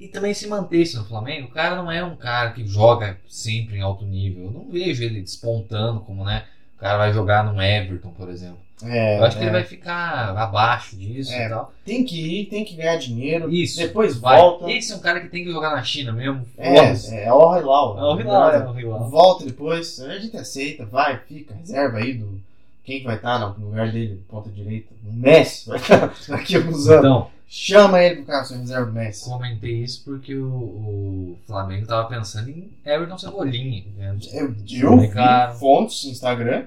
E 0.00 0.08
também 0.08 0.34
se 0.34 0.46
mantesse 0.48 0.96
no 0.96 1.04
Flamengo, 1.04 1.48
o 1.48 1.50
cara 1.50 1.76
não 1.76 1.90
é 1.90 2.02
um 2.04 2.16
cara 2.16 2.50
que 2.52 2.66
joga 2.66 3.18
sempre 3.28 3.76
em 3.76 3.80
alto 3.80 4.04
nível. 4.04 4.44
Eu 4.46 4.50
não 4.50 4.70
vejo 4.70 5.02
ele 5.02 5.20
despontando 5.20 6.00
como, 6.00 6.24
né? 6.24 6.44
O 6.76 6.80
cara 6.80 6.98
vai 6.98 7.12
jogar 7.12 7.44
no 7.44 7.60
Everton, 7.62 8.10
por 8.10 8.28
exemplo. 8.28 8.58
É, 8.82 9.18
Eu 9.18 9.24
acho 9.24 9.36
que 9.36 9.42
é. 9.42 9.46
ele 9.46 9.52
vai 9.52 9.64
ficar 9.64 10.36
abaixo 10.36 10.96
disso 10.96 11.32
É, 11.32 11.46
e 11.46 11.48
tal. 11.48 11.72
Tem 11.84 12.04
que 12.04 12.40
ir, 12.40 12.46
tem 12.46 12.64
que 12.64 12.74
ganhar 12.74 12.96
dinheiro. 12.96 13.50
Isso. 13.52 13.78
Depois 13.78 14.16
Vai. 14.16 14.38
volta. 14.38 14.70
Esse 14.70 14.92
é 14.92 14.96
um 14.96 15.00
cara 15.00 15.20
que 15.20 15.28
tem 15.28 15.44
que 15.44 15.50
jogar 15.52 15.70
na 15.70 15.82
China 15.82 16.12
mesmo. 16.12 16.44
É, 16.58 16.74
Foda-se. 16.76 17.14
é, 17.14 17.24
é 17.24 17.32
o 17.32 17.56
Hilal. 17.56 17.98
É 17.98 18.02
o 18.02 18.20
Hilal, 18.20 18.50
é 18.52 18.58
o. 18.86 19.08
Volta 19.08 19.44
depois, 19.46 20.00
a 20.00 20.18
gente 20.18 20.36
aceita, 20.36 20.84
vai, 20.84 21.18
fica, 21.18 21.54
reserva 21.54 21.98
aí 21.98 22.14
do. 22.14 22.40
Quem 22.84 22.98
que 23.00 23.06
vai 23.06 23.16
estar 23.16 23.38
no 23.38 23.66
lugar 23.66 23.90
dele, 23.90 24.20
ponta 24.28 24.50
direita? 24.50 24.92
O 25.08 25.12
Messi 25.12 25.68
vai 25.68 25.78
estar 25.78 26.12
daqui 26.28 26.56
a 26.56 26.58
alguns 26.58 26.86
anos. 26.88 26.98
Então, 27.04 27.34
Chama 27.46 28.02
ele 28.02 28.16
pro 28.16 28.24
cara 28.24 28.44
ser 28.44 28.56
reserva 28.56 28.86
do 28.86 28.92
Messi. 28.92 29.24
comentei 29.30 29.74
isso 29.84 30.02
porque 30.04 30.34
o, 30.34 30.44
o 30.48 31.38
Flamengo 31.46 31.86
tava 31.86 32.08
pensando 32.08 32.48
em 32.50 32.68
Everton 32.84 33.16
Cebolinha. 33.16 33.84
Né? 33.96 34.16
Eu, 34.32 34.54
eu 34.70 34.98
vi 34.98 35.08
Cara. 35.08 35.52
fontes 35.52 36.04
no 36.04 36.10
Instagram 36.10 36.64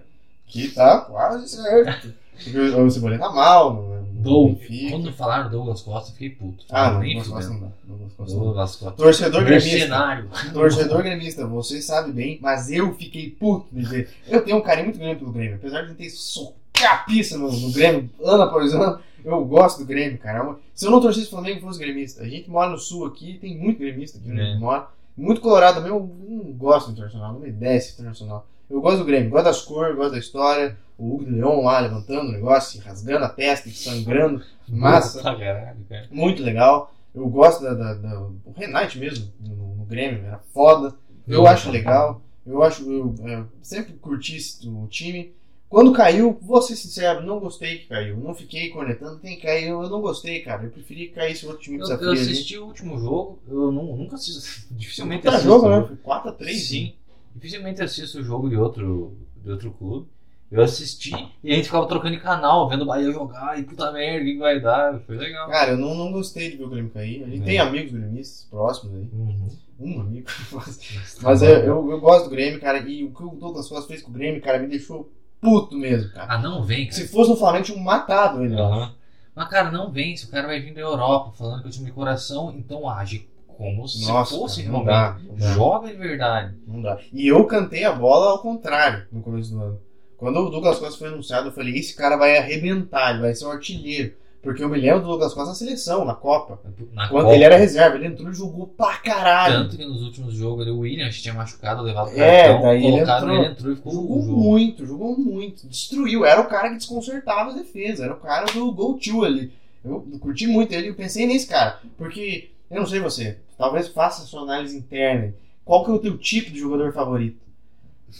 que 0.47 0.69
tá 0.69 1.01
quase 1.01 1.47
certo. 1.49 2.13
Porque 2.43 2.57
o 2.59 2.89
Cebolinha 2.91 3.19
tá 3.19 3.31
mal, 3.31 3.97
Benfica. 4.13 4.91
Quando 4.91 5.13
falaram 5.13 5.49
Douglas 5.49 5.81
Costa, 5.81 6.09
eu 6.09 6.13
fiquei 6.13 6.29
puto. 6.31 6.65
Ah, 6.69 6.91
não, 6.91 7.01
Douglas 7.01 7.27
Costa 7.27 7.53
não 7.53 7.59
dá. 7.61 7.67
Douglas 7.83 8.13
Costa 8.13 8.33
não. 8.35 8.43
Douglas 8.43 8.75
Costa. 8.75 8.95
Torcedor 8.97 9.43
gremista. 9.45 10.27
Torcedor 10.53 11.03
gremista, 11.03 11.47
você 11.47 11.81
sabe 11.81 12.11
bem, 12.11 12.37
mas 12.41 12.71
eu 12.71 12.93
fiquei 12.95 13.29
puto 13.29 13.67
de 13.71 13.83
ver. 13.83 14.09
Eu 14.27 14.43
tenho 14.43 14.57
um 14.57 14.61
carinho 14.61 14.85
muito 14.87 14.99
grande 14.99 15.19
pelo 15.19 15.31
Grêmio, 15.31 15.55
apesar 15.55 15.83
de 15.83 15.89
eu 15.89 15.95
ter 15.95 16.09
socapiça 16.09 17.37
no, 17.37 17.51
no 17.51 17.71
Grêmio 17.71 18.09
ano 18.23 18.43
após 18.43 18.73
ano, 18.73 18.99
eu 19.23 19.43
gosto 19.45 19.79
do 19.79 19.85
Grêmio, 19.85 20.17
cara. 20.17 20.55
Se 20.73 20.85
eu 20.85 20.91
não 20.91 21.01
torcesse 21.01 21.27
pro 21.27 21.37
Flamengo, 21.37 21.57
eu 21.59 21.61
fosse 21.63 21.79
gremista. 21.79 22.21
A 22.23 22.27
gente 22.29 22.49
mora 22.49 22.69
no 22.69 22.77
sul 22.77 23.05
aqui, 23.05 23.37
tem 23.39 23.57
muito 23.57 23.79
gremista 23.79 24.17
aqui 24.17 24.31
onde 24.31 24.41
É. 24.41 24.55
mora. 24.57 24.87
Muito 25.15 25.41
colorado 25.41 25.75
também, 25.77 25.91
eu 25.91 25.99
não 26.29 26.51
gosto 26.53 26.87
do 26.87 26.91
Internacional, 26.93 27.33
não 27.33 27.39
me 27.39 27.51
desce 27.51 27.93
Internacional. 27.93 28.45
Eu 28.69 28.81
gosto 28.81 28.99
do 28.99 29.05
Grêmio, 29.05 29.29
gosto 29.29 29.45
das 29.45 29.61
cores, 29.61 29.95
gosto 29.95 30.11
da 30.11 30.19
história. 30.19 30.77
O 30.97 31.13
Hugo 31.15 31.25
de 31.25 31.31
Leon 31.31 31.61
lá 31.63 31.79
levantando 31.79 32.29
o 32.29 32.31
negócio, 32.31 32.81
rasgando 32.81 33.23
a 33.25 33.29
testa, 33.29 33.69
sangrando. 33.69 34.43
Massa. 34.67 35.21
Pra 35.21 35.35
caralho, 35.35 35.77
cara. 35.87 36.07
Muito 36.11 36.41
legal. 36.43 36.93
Eu 37.13 37.27
gosto 37.29 37.63
da, 37.63 37.73
da, 37.73 37.93
da- 37.93 38.19
o 38.21 38.53
Renate 38.55 38.97
mesmo, 38.99 39.31
no, 39.39 39.75
no 39.75 39.85
Grêmio, 39.85 40.23
era 40.25 40.39
foda. 40.53 40.93
Eu 41.27 41.45
acho 41.47 41.69
legal. 41.71 42.21
Eu 42.45 42.63
acho, 42.63 42.89
eu, 42.91 43.13
é, 43.25 43.43
sempre 43.61 43.93
curti 43.93 44.37
o 44.65 44.87
time. 44.87 45.33
Quando 45.69 45.91
caiu, 45.91 46.37
vou 46.41 46.61
ser 46.61 46.75
sincero, 46.77 47.25
não 47.25 47.39
gostei 47.39 47.79
que 47.79 47.87
caiu. 47.87 48.15
Não 48.17 48.33
fiquei 48.33 48.69
cornetando, 48.69 49.19
tem 49.19 49.35
que 49.35 49.41
cair, 49.41 49.67
eu 49.67 49.81
não 49.89 49.99
gostei, 50.01 50.39
cara. 50.39 50.63
Eu 50.63 50.69
preferi 50.71 51.07
que 51.07 51.13
caísse 51.15 51.45
outro 51.45 51.61
time 51.61 51.77
Eu, 51.79 51.85
eu 51.87 51.97
fria 51.97 52.09
ali. 52.11 52.19
assisti 52.21 52.57
o 52.57 52.65
último 52.65 52.97
jogo, 52.99 53.37
eu 53.47 53.71
nu- 53.71 53.95
nunca 53.97 54.15
assisto. 54.15 54.65
Dificilmente 54.73 55.27
assisto. 55.27 55.45
jogo, 55.47 55.69
né? 55.69 55.85
Foi 55.85 55.97
4x3. 55.97 56.53
Sim. 56.55 56.93
Dificilmente 57.37 57.81
assisto 57.83 58.19
o 58.19 58.23
jogo 58.23 58.49
de 58.49 58.55
outro, 58.57 59.15
de 59.43 59.51
outro 59.51 59.71
clube. 59.71 60.07
Eu 60.49 60.63
assisti 60.63 61.11
e 61.43 61.51
a 61.51 61.55
gente 61.55 61.65
ficava 61.65 61.85
trocando 61.87 62.15
de 62.15 62.21
canal, 62.21 62.69
vendo 62.69 62.83
o 62.83 62.85
Bahia 62.85 63.11
jogar 63.11 63.59
e 63.59 63.63
puta 63.63 63.91
merda, 63.91 64.21
o 64.21 64.25
que 64.25 64.37
vai 64.37 64.61
dar? 64.61 64.97
Foi 65.01 65.17
legal. 65.17 65.49
Cara, 65.49 65.71
eu 65.71 65.77
não, 65.77 65.93
não 65.93 66.09
gostei 66.11 66.49
de 66.49 66.55
ver 66.55 66.63
o 66.63 66.69
Grêmio 66.69 66.89
cair. 66.89 67.23
A 67.23 67.27
gente 67.27 67.41
É. 67.41 67.45
tem 67.45 67.59
amigos 67.59 67.91
gremistas 67.91 68.47
próximos 68.49 68.95
aí. 68.95 69.09
Uhum. 69.11 69.49
Um 69.79 69.99
amigo. 70.01 70.27
Mas, 70.53 71.19
mas 71.21 71.41
eu, 71.43 71.49
eu, 71.49 71.91
eu 71.91 71.99
gosto 71.99 72.23
do 72.23 72.29
Grêmio, 72.31 72.59
cara. 72.61 72.79
E 72.79 73.03
o 73.03 73.11
que 73.11 73.23
o 73.23 73.29
Douglas 73.31 73.67
Costa 73.69 73.87
fez 73.87 74.01
com 74.01 74.09
o 74.09 74.13
Grêmio, 74.13 74.41
cara, 74.41 74.57
me 74.57 74.67
deixou 74.67 75.11
puto 75.39 75.75
mesmo, 75.77 76.11
cara. 76.13 76.33
Ah, 76.33 76.37
não 76.39 76.63
vem, 76.63 76.85
cara. 76.87 76.95
Se 76.97 77.07
fosse 77.09 77.29
no 77.29 77.35
Flamengo, 77.37 77.65
tinham 77.65 77.79
matado 77.83 78.43
ele. 78.43 78.55
Aham. 78.55 78.91
Mas, 79.35 79.49
cara, 79.49 79.69
não 79.69 79.91
vem. 79.91 80.15
Se 80.17 80.25
o 80.25 80.29
cara 80.29 80.47
vai 80.47 80.59
vir 80.61 80.73
da 80.73 80.81
Europa 80.81 81.31
falando 81.37 81.59
que 81.61 81.67
é 81.67 81.69
o 81.69 81.73
time 81.73 81.85
de 81.87 81.91
coração, 81.91 82.51
então 82.57 82.89
age 82.89 83.27
como 83.57 83.87
se 83.87 84.07
Nossa, 84.07 84.35
fosse 84.35 84.63
cara, 84.63 84.83
realmente. 84.83 85.25
dá, 85.35 85.47
dá. 85.47 85.53
Joga 85.53 85.87
de 85.87 85.95
verdade. 85.95 86.53
Não 86.67 86.81
dá. 86.81 86.97
E 87.11 87.27
eu 87.27 87.43
cantei 87.45 87.83
a 87.83 87.91
bola 87.91 88.31
ao 88.31 88.39
contrário 88.39 89.05
no 89.11 89.21
começo 89.21 89.51
do 89.51 89.61
ano. 89.61 89.79
Quando 90.17 90.37
o 90.39 90.49
Douglas 90.49 90.79
Costa 90.79 90.97
foi 90.97 91.07
anunciado, 91.09 91.47
eu 91.49 91.51
falei: 91.51 91.75
esse 91.77 91.95
cara 91.95 92.15
vai 92.17 92.37
arrebentar, 92.37 93.11
ele 93.11 93.21
vai 93.21 93.33
ser 93.35 93.45
um 93.45 93.51
artilheiro. 93.51 94.13
Porque 94.41 94.63
eu 94.63 94.69
me 94.69 94.79
lembro 94.79 95.01
do 95.01 95.07
Douglas 95.07 95.33
Costa 95.33 95.49
na 95.49 95.55
seleção, 95.55 96.05
na 96.05 96.13
Copa. 96.13 96.59
Na 96.93 97.07
Quando 97.09 97.23
Copa. 97.25 97.35
ele 97.35 97.43
era 97.43 97.57
reserva, 97.57 97.97
ele 97.97 98.05
entrou 98.07 98.29
e 98.31 98.33
jogou 98.33 98.67
pra 98.67 98.95
caralho. 98.97 99.63
Tanto 99.63 99.75
que 99.77 99.85
nos 99.85 100.01
últimos 100.03 100.33
jogos 100.35 100.61
ali, 100.61 100.71
o 100.71 100.79
William 100.79 101.09
tinha 101.09 101.33
machucado, 101.33 101.81
levado 101.81 102.09
o 102.09 102.19
É, 102.21 102.43
cartão, 102.43 102.61
daí 102.61 102.85
ele 102.85 102.99
entrou. 102.99 103.31
ele 103.35 103.45
entrou 103.47 103.73
e 103.73 103.75
ficou 103.75 103.91
Jogou 103.93 104.21
muito, 104.23 104.85
jogou 104.85 105.17
muito. 105.17 105.67
Destruiu. 105.67 106.23
Era 106.25 106.39
o 106.39 106.45
cara 106.47 106.69
que 106.69 106.77
desconcertava 106.77 107.49
a 107.51 107.55
defesa. 107.55 108.05
Era 108.05 108.13
o 108.13 108.19
cara 108.19 108.45
do 108.45 108.71
go 108.71 108.93
to 108.97 109.25
ali. 109.25 109.51
Eu 109.83 110.05
curti 110.19 110.47
muito 110.47 110.71
ele. 110.71 110.89
Eu 110.89 110.95
pensei 110.95 111.25
nesse 111.25 111.47
cara. 111.47 111.79
Porque, 111.97 112.49
eu 112.71 112.79
não 112.79 112.87
sei 112.87 112.99
você, 113.01 113.37
talvez 113.57 113.87
faça 113.87 114.23
a 114.23 114.25
sua 114.25 114.41
análise 114.41 114.77
interna. 114.77 115.33
Qual 115.65 115.83
que 115.83 115.91
é 115.91 115.93
o 115.93 115.99
teu 115.99 116.17
tipo 116.17 116.51
de 116.51 116.59
jogador 116.59 116.93
favorito? 116.93 117.45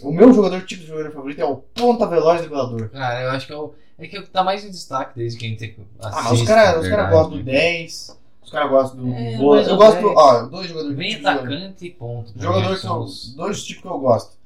O 0.02 0.12
meu 0.12 0.34
jogador 0.34 0.62
tipo 0.66 0.82
de 0.82 0.88
jogador 0.88 1.12
favorito 1.12 1.40
é 1.40 1.46
o 1.46 1.56
ponta 1.58 2.06
veloz 2.06 2.42
driblador. 2.42 2.90
Cara, 2.90 3.22
eu 3.24 3.30
acho 3.32 3.48
que 3.48 3.54
é 3.54 3.58
o, 3.58 3.74
é 3.98 4.08
que 4.08 4.18
é 4.18 4.20
o 4.20 4.24
que 4.24 4.30
tá 4.30 4.44
mais 4.44 4.66
em 4.66 4.70
destaque 4.70 5.16
desde 5.16 5.40
que 5.40 5.46
a 5.46 5.50
gente 5.50 5.64
assiste. 5.64 5.88
Ah, 6.02 6.22
mas 6.24 6.32
os 6.42 6.48
caras 6.48 6.84
os 6.84 6.90
cara 6.90 7.10
gostam 7.10 7.38
do 7.38 7.44
10, 7.44 8.20
os 8.44 8.52
caras 8.52 8.70
gostam 8.70 9.00
do 9.00 9.14
É, 9.14 9.36
Eu 9.36 9.40
o 9.40 9.78
gosto 9.78 10.02
do. 10.02 10.08
10. 10.08 10.18
Ó, 10.18 10.42
dois 10.48 10.68
jogadores 10.68 10.98
Vem 10.98 11.08
tipo 11.10 11.20
de 11.22 11.24
jogador. 11.24 11.48
atacante 11.54 11.86
e 11.86 11.90
ponto. 11.92 12.34
Jogador 12.36 12.76
que 12.76 12.82
são 12.82 13.00
os- 13.02 13.34
dois 13.34 13.64
tipos 13.64 13.82
que 13.84 13.88
eu 13.88 14.00
gosto. 14.00 14.38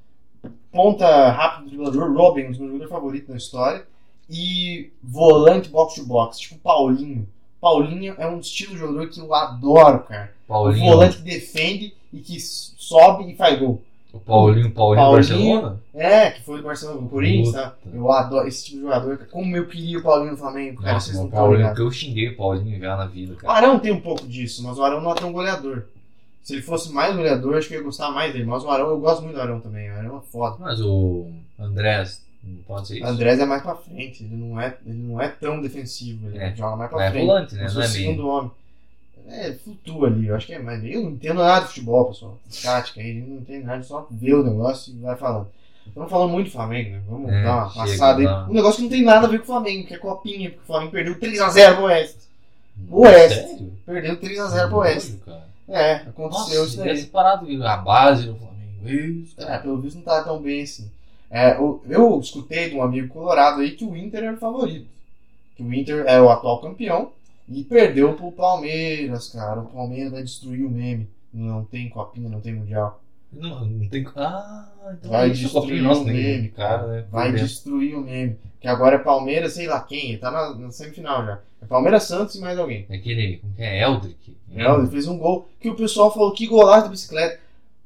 Ponta 0.71 1.29
rápido 1.31 1.67
driblador, 1.67 2.13
Robin, 2.13 2.47
dos 2.47 2.57
meus 2.57 2.69
jogadores 2.71 2.91
favoritos 2.91 3.29
na 3.29 3.35
história. 3.37 3.85
E 4.29 4.91
volante 5.03 5.69
box 5.69 5.95
to 5.95 6.05
box, 6.05 6.39
tipo 6.39 6.57
Paulinho. 6.59 7.27
Paulinho 7.59 8.15
é 8.17 8.25
um 8.27 8.39
estilo 8.39 8.73
de 8.73 8.79
jogador 8.79 9.09
que 9.09 9.19
eu 9.19 9.33
adoro, 9.35 9.99
cara. 10.03 10.33
O 10.51 10.63
Paulinho, 10.63 10.85
volante 10.91 11.17
que 11.17 11.23
defende 11.23 11.93
e 12.11 12.19
que 12.19 12.39
sobe 12.39 13.31
e 13.31 13.35
faz 13.35 13.57
gol. 13.57 13.81
o 14.11 14.19
Paulinho, 14.19 14.69
Paulinho, 14.71 15.05
Paulinho. 15.05 15.11
Barcelona? 15.61 15.79
É, 15.93 16.31
que 16.31 16.41
foi 16.41 16.57
do 16.57 16.63
Barcelona, 16.65 17.01
do 17.01 17.07
Corinthians, 17.07 17.53
tá? 17.53 17.75
Eu 17.93 18.11
adoro 18.11 18.47
esse 18.47 18.65
tipo 18.65 18.77
de 18.77 18.81
jogador. 18.83 19.17
Como 19.31 19.55
eu 19.55 19.65
queria 19.67 19.99
o 19.99 20.03
Paulinho 20.03 20.31
no 20.31 20.37
Flamengo, 20.37 20.81
cara, 20.81 20.93
Nossa, 20.95 21.05
vocês 21.05 21.17
o 21.17 21.19
não 21.21 21.27
estão 21.27 21.39
Paulinho, 21.41 21.73
que 21.75 21.81
eu 21.81 21.91
xinguei 21.91 22.27
o 22.29 22.35
Paulinho 22.35 22.79
já 22.79 22.97
na 22.97 23.05
vida, 23.05 23.33
O 23.33 23.37
cara. 23.37 23.53
Arão 23.53 23.79
tem 23.79 23.91
um 23.93 24.01
pouco 24.01 24.27
disso, 24.27 24.61
mas 24.63 24.77
o 24.77 24.83
Arão 24.83 24.99
não 24.99 25.11
é 25.11 25.15
tão 25.15 25.31
goleador. 25.31 25.83
Se 26.43 26.53
ele 26.53 26.61
fosse 26.63 26.91
mais 26.91 27.15
goleador, 27.15 27.55
acho 27.55 27.67
que 27.69 27.75
eu 27.75 27.79
ia 27.79 27.83
gostar 27.85 28.11
mais 28.11 28.33
dele. 28.33 28.45
Mas 28.45 28.63
o 28.65 28.69
Arão, 28.69 28.89
eu 28.89 28.99
gosto 28.99 29.21
muito 29.21 29.35
do 29.35 29.41
Arão 29.41 29.59
também. 29.61 29.89
O 29.89 29.93
Arão 29.93 30.17
é 30.17 30.31
foda. 30.31 30.57
Mas 30.59 30.81
o 30.81 31.27
Andrés, 31.59 32.21
não 32.43 32.61
pode 32.63 32.87
ser 32.87 32.95
O 32.95 32.97
isso? 32.97 33.05
Andrés 33.07 33.39
é 33.39 33.45
mais 33.45 33.61
pra 33.61 33.75
frente, 33.75 34.23
ele 34.23 34.35
não 34.35 34.59
é, 34.59 34.75
ele 34.85 34.97
não 34.97 35.21
é 35.21 35.27
tão 35.29 35.61
defensivo, 35.61 36.27
ele 36.27 36.37
É. 36.39 36.53
joga 36.55 36.75
mais 36.75 36.89
pra 36.89 37.05
É 37.05 37.11
frente. 37.11 37.25
volante, 37.27 37.55
né? 37.55 37.61
Não 37.61 37.69
é 37.69 37.73
o 37.73 37.77
meio. 37.77 37.87
segundo 37.89 38.27
homem. 38.27 38.51
É, 39.27 39.53
flutua 39.53 40.07
ali, 40.07 40.27
eu 40.27 40.35
acho 40.35 40.45
que 40.47 40.53
é 40.53 40.59
mais. 40.59 40.83
Eu 40.83 41.03
não 41.03 41.11
entendo 41.11 41.37
nada 41.41 41.61
de 41.61 41.67
futebol, 41.69 42.05
pessoal. 42.05 42.37
Tática 42.61 42.99
aí, 43.01 43.13
não 43.21 43.41
tem 43.43 43.61
nada, 43.63 43.81
só 43.83 44.07
vê 44.11 44.33
o 44.33 44.43
negócio 44.43 44.93
e 44.93 44.97
vai 44.99 45.15
falando. 45.15 45.47
Estamos 45.87 46.09
falando 46.09 46.31
muito 46.31 46.47
do 46.47 46.51
Flamengo, 46.51 46.91
né? 46.91 47.01
Vamos 47.09 47.31
É, 47.31 47.43
dar 47.43 47.55
uma 47.65 47.73
passada 47.73 48.19
aí. 48.19 48.49
Um 48.49 48.53
negócio 48.53 48.77
que 48.77 48.81
não 48.83 48.89
tem 48.89 49.03
nada 49.03 49.25
a 49.27 49.29
ver 49.29 49.37
com 49.39 49.43
o 49.43 49.47
Flamengo, 49.47 49.87
que 49.87 49.93
é 49.93 49.97
copinha, 49.97 50.49
porque 50.49 50.63
o 50.63 50.67
Flamengo 50.67 50.91
perdeu 50.91 51.15
3x0 51.19 51.75
pro 51.75 51.83
Oeste. 51.85 52.17
O 52.89 53.01
Oeste. 53.01 53.35
Sério? 53.47 53.73
Perdeu 53.85 54.17
3x0 54.19 54.67
pro 54.69 54.77
Oeste. 54.77 55.17
Cara. 55.25 55.47
É, 55.67 55.93
aconteceu 55.95 56.61
Nossa, 56.61 56.65
isso 56.65 56.77
daí. 56.77 57.05
parado 57.05 57.63
a 57.65 57.77
base 57.77 58.27
do 58.27 58.35
Flamengo. 58.35 58.89
Isso, 58.89 59.33
É, 59.39 59.45
cara. 59.45 59.59
pelo 59.59 59.81
visto 59.81 59.95
não 59.97 60.03
tá 60.03 60.23
tão 60.23 60.39
bem 60.41 60.63
assim. 60.63 60.89
É, 61.29 61.57
o- 61.59 61.81
eu 61.87 62.19
escutei 62.19 62.69
de 62.69 62.75
um 62.75 62.83
amigo 62.83 63.07
colorado 63.07 63.61
aí 63.61 63.71
que 63.71 63.85
o 63.85 63.95
Inter 63.95 64.23
era 64.23 64.33
o 64.35 64.39
favorito. 64.39 64.87
Que 65.55 65.63
o 65.63 65.73
Inter 65.73 66.03
é 66.07 66.21
o 66.21 66.29
atual 66.29 66.59
campeão 66.61 67.11
E 67.51 67.63
perdeu 67.63 68.13
pro 68.13 68.31
Palmeiras, 68.31 69.29
cara. 69.29 69.59
O 69.61 69.65
Palmeiras 69.65 70.11
vai 70.11 70.23
destruir 70.23 70.65
o 70.65 70.69
meme. 70.69 71.09
Não 71.33 71.63
tem 71.63 71.89
copinha, 71.89 72.29
não 72.29 72.41
tem 72.41 72.53
mundial. 72.53 73.01
Não, 73.31 73.63
não 73.65 73.87
tem. 73.87 74.05
Ah, 74.15 74.69
então 74.99 75.11
Vai 75.11 75.29
isso, 75.31 75.43
destruir 75.43 75.81
o 75.85 76.03
nem- 76.03 76.13
meme, 76.13 76.49
cara, 76.49 76.87
né? 76.87 77.05
Vai 77.09 77.31
destruir 77.31 77.95
o 77.95 78.01
meme. 78.01 78.37
Que 78.59 78.67
agora 78.67 78.97
é 78.97 78.99
Palmeiras, 78.99 79.53
sei 79.53 79.67
lá 79.67 79.79
quem. 79.81 80.09
Ele 80.09 80.17
tá 80.17 80.29
na, 80.29 80.53
na 80.55 80.71
semifinal 80.71 81.25
já. 81.25 81.39
É 81.61 81.65
Palmeiras 81.65 82.03
Santos 82.03 82.35
e 82.35 82.41
mais 82.41 82.59
alguém. 82.59 82.85
É 82.89 82.95
Aquele. 82.97 83.37
Como 83.37 83.53
que 83.53 83.61
é? 83.63 83.81
Eldrick? 83.83 84.35
Não, 84.49 84.79
ele 84.79 84.89
fez 84.91 85.07
um 85.07 85.17
gol 85.17 85.47
que 85.59 85.69
o 85.69 85.75
pessoal 85.75 86.11
falou 86.13 86.33
que 86.33 86.45
golaço 86.47 86.85
de 86.85 86.91
bicicleta. 86.91 87.39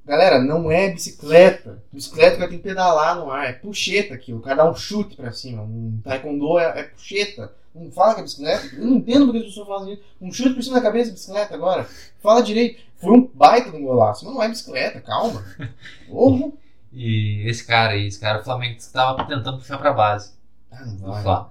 Galera, 0.04 0.40
não 0.40 0.72
é 0.72 0.90
bicicleta. 0.92 1.82
Bicicleta 1.92 2.36
o 2.36 2.40
cara 2.40 2.50
tem 2.50 2.58
que 2.60 2.64
pedalar 2.64 3.16
no 3.16 3.30
ar. 3.32 3.50
É 3.50 3.54
puxeta 3.54 4.14
aqui. 4.16 4.34
O 4.34 4.40
cara 4.40 4.58
dá 4.64 4.70
um 4.70 4.76
chute 4.76 5.16
pra 5.16 5.32
cima. 5.32 5.62
Um 5.62 6.00
taekwondo 6.04 6.58
é, 6.58 6.80
é 6.80 6.84
puxeta. 6.84 7.52
Não 7.76 7.92
fala 7.92 8.14
que 8.16 8.22
é 8.22 8.24
bicicleta. 8.24 8.76
Eu 8.76 8.86
não 8.86 8.98
entendo 8.98 9.26
porque 9.26 9.40
as 9.40 9.46
pessoas 9.46 9.68
falam 9.68 9.92
isso. 9.92 10.02
Um 10.22 10.32
chute 10.32 10.54
por 10.56 10.64
cima 10.64 10.78
da 10.78 10.82
cabeça 10.82 11.10
é 11.10 11.14
bicicleta 11.14 11.54
agora. 11.54 11.86
Fala 12.22 12.42
direito. 12.42 12.82
Foi 12.98 13.12
um 13.12 13.30
baita 13.34 13.70
de 13.70 13.78
um 13.78 13.84
golaço. 13.84 14.24
Mas 14.26 14.34
não 14.34 14.42
é 14.44 14.48
bicicleta, 14.50 15.02
calma. 15.02 15.44
Porra. 16.10 16.52
E 16.94 17.44
esse 17.48 17.66
cara 17.66 17.92
aí, 17.94 18.08
esse 18.08 18.20
cara, 18.20 18.40
o 18.40 18.44
Flamengo 18.44 18.78
estava 18.78 19.26
tentando 19.26 19.58
puxar 19.58 19.78
pra 19.78 19.92
base. 19.92 20.32
Ah, 20.72 20.86
não 20.86 20.98
vai. 21.12 21.24
falar. 21.24 21.50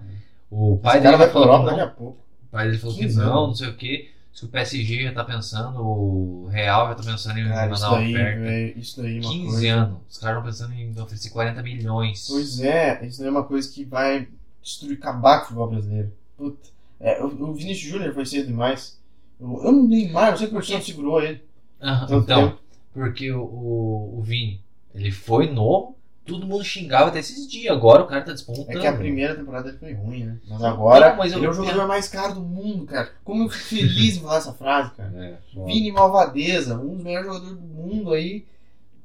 O 0.51 0.79
pai 0.83 0.97
Esse 0.99 1.05
dele 1.07 1.17
vai 1.19 1.31
pra 1.31 1.41
Europa 1.41 1.59
que 1.61 1.67
daqui 1.67 1.81
não. 1.81 1.87
a 1.87 1.91
pouco. 1.91 2.19
O 2.49 2.51
pai 2.51 2.67
dele 2.67 2.79
falou 2.79 2.95
que 2.97 3.03
15 3.03 3.19
não, 3.19 3.25
anos. 3.25 3.47
não 3.49 3.55
sei 3.55 3.69
o. 3.69 3.77
Diz 3.77 4.41
que 4.41 4.47
o 4.47 4.49
PSG 4.49 5.03
já 5.05 5.13
tá 5.13 5.23
pensando, 5.25 5.81
o 5.81 6.49
Real 6.51 6.89
já 6.89 6.95
tá 6.97 7.03
pensando 7.05 7.39
em 7.39 7.49
Cara, 7.49 7.71
mandar 7.71 7.89
uma 7.91 7.99
daí, 7.99 8.13
oferta. 8.15 8.79
isso 8.81 9.01
daí 9.03 9.17
é 9.19 9.21
uma 9.21 9.31
15 9.33 9.47
coisa. 9.53 9.73
anos. 9.75 9.99
Os 10.11 10.19
caras 10.19 10.37
estão 10.39 10.51
pensando 10.51 10.75
em 10.81 11.01
oferecer 11.01 11.31
40 11.31 11.63
milhões. 11.63 12.27
Pois 12.29 12.61
é, 12.61 13.07
isso 13.07 13.19
daí 13.19 13.29
é 13.29 13.31
uma 13.31 13.45
coisa 13.45 13.71
que 13.71 13.85
vai 13.85 14.27
destruir, 14.65 14.97
acabar 14.99 15.37
com 15.39 15.43
o 15.43 15.47
futebol 15.49 15.69
brasileiro. 15.69 16.13
Puta. 16.37 16.69
É, 16.99 17.23
o, 17.23 17.27
o 17.27 17.53
Vinícius 17.55 17.89
Júnior 17.93 18.13
foi 18.15 18.25
cedo 18.27 18.47
demais. 18.49 18.99
Eu, 19.41 19.63
eu 19.63 19.73
não 19.73 19.87
dei 19.87 20.11
mais, 20.11 20.31
não 20.31 20.39
sei 20.39 20.47
por 20.49 20.63
que 20.63 20.81
segurou 20.81 21.23
ele. 21.23 21.43
Ah, 21.81 22.07
Tanto 22.09 22.25
então, 22.25 22.49
tempo. 22.49 22.61
porque 22.93 23.31
o, 23.31 23.43
o, 23.43 24.19
o 24.19 24.23
Vini, 24.23 24.61
ele 24.95 25.11
foi 25.11 25.51
novo, 25.51 25.97
todo 26.25 26.47
mundo 26.47 26.65
xingava 26.65 27.09
até 27.09 27.19
esses 27.19 27.47
dias. 27.47 27.71
Agora 27.77 28.03
o 28.03 28.07
cara 28.07 28.23
tá 28.25 28.33
despontando. 28.33 28.71
É 28.71 28.81
que 28.81 28.87
a 28.87 28.97
primeira 28.97 29.35
temporada 29.35 29.77
foi 29.79 29.93
ruim, 29.93 30.25
né? 30.25 30.39
Mas 30.49 30.63
agora, 30.63 31.11
Não, 31.11 31.17
mas 31.19 31.33
eu- 31.33 31.39
ele 31.39 31.47
é 31.47 31.51
o 31.51 31.53
jogador 31.53 31.87
mais 31.87 32.09
caro 32.09 32.35
do 32.35 32.41
mundo, 32.41 32.87
cara. 32.87 33.13
Como 33.23 33.43
eu 33.45 33.49
fico 33.51 33.65
feliz 33.83 34.17
em 34.17 34.21
falar 34.21 34.39
essa 34.39 34.53
frase, 34.55 34.93
cara. 34.93 35.13
É. 35.57 35.65
Vini 35.67 35.93
Malvadeza, 35.93 36.79
um 36.79 36.95
dos 36.95 37.05
melhores 37.05 37.27
jogadores 37.27 37.57
do 37.59 37.67
mundo 37.67 38.13
aí. 38.15 38.47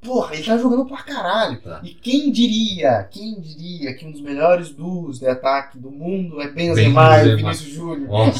Porra, 0.01 0.33
ele 0.33 0.43
tá 0.43 0.57
jogando 0.57 0.85
pra 0.85 1.03
caralho. 1.03 1.59
Tá. 1.61 1.81
E 1.83 1.89
quem 1.89 2.31
diria, 2.31 3.07
quem 3.11 3.39
diria 3.39 3.93
que 3.93 4.05
um 4.05 4.11
dos 4.11 4.21
melhores 4.21 4.69
duos 4.69 5.19
de 5.19 5.27
ataque 5.27 5.77
do 5.77 5.91
mundo 5.91 6.41
é 6.41 6.47
Benzema 6.49 7.17
e. 7.23 7.35
Vinícius 7.35 7.73
Júnior? 7.73 8.29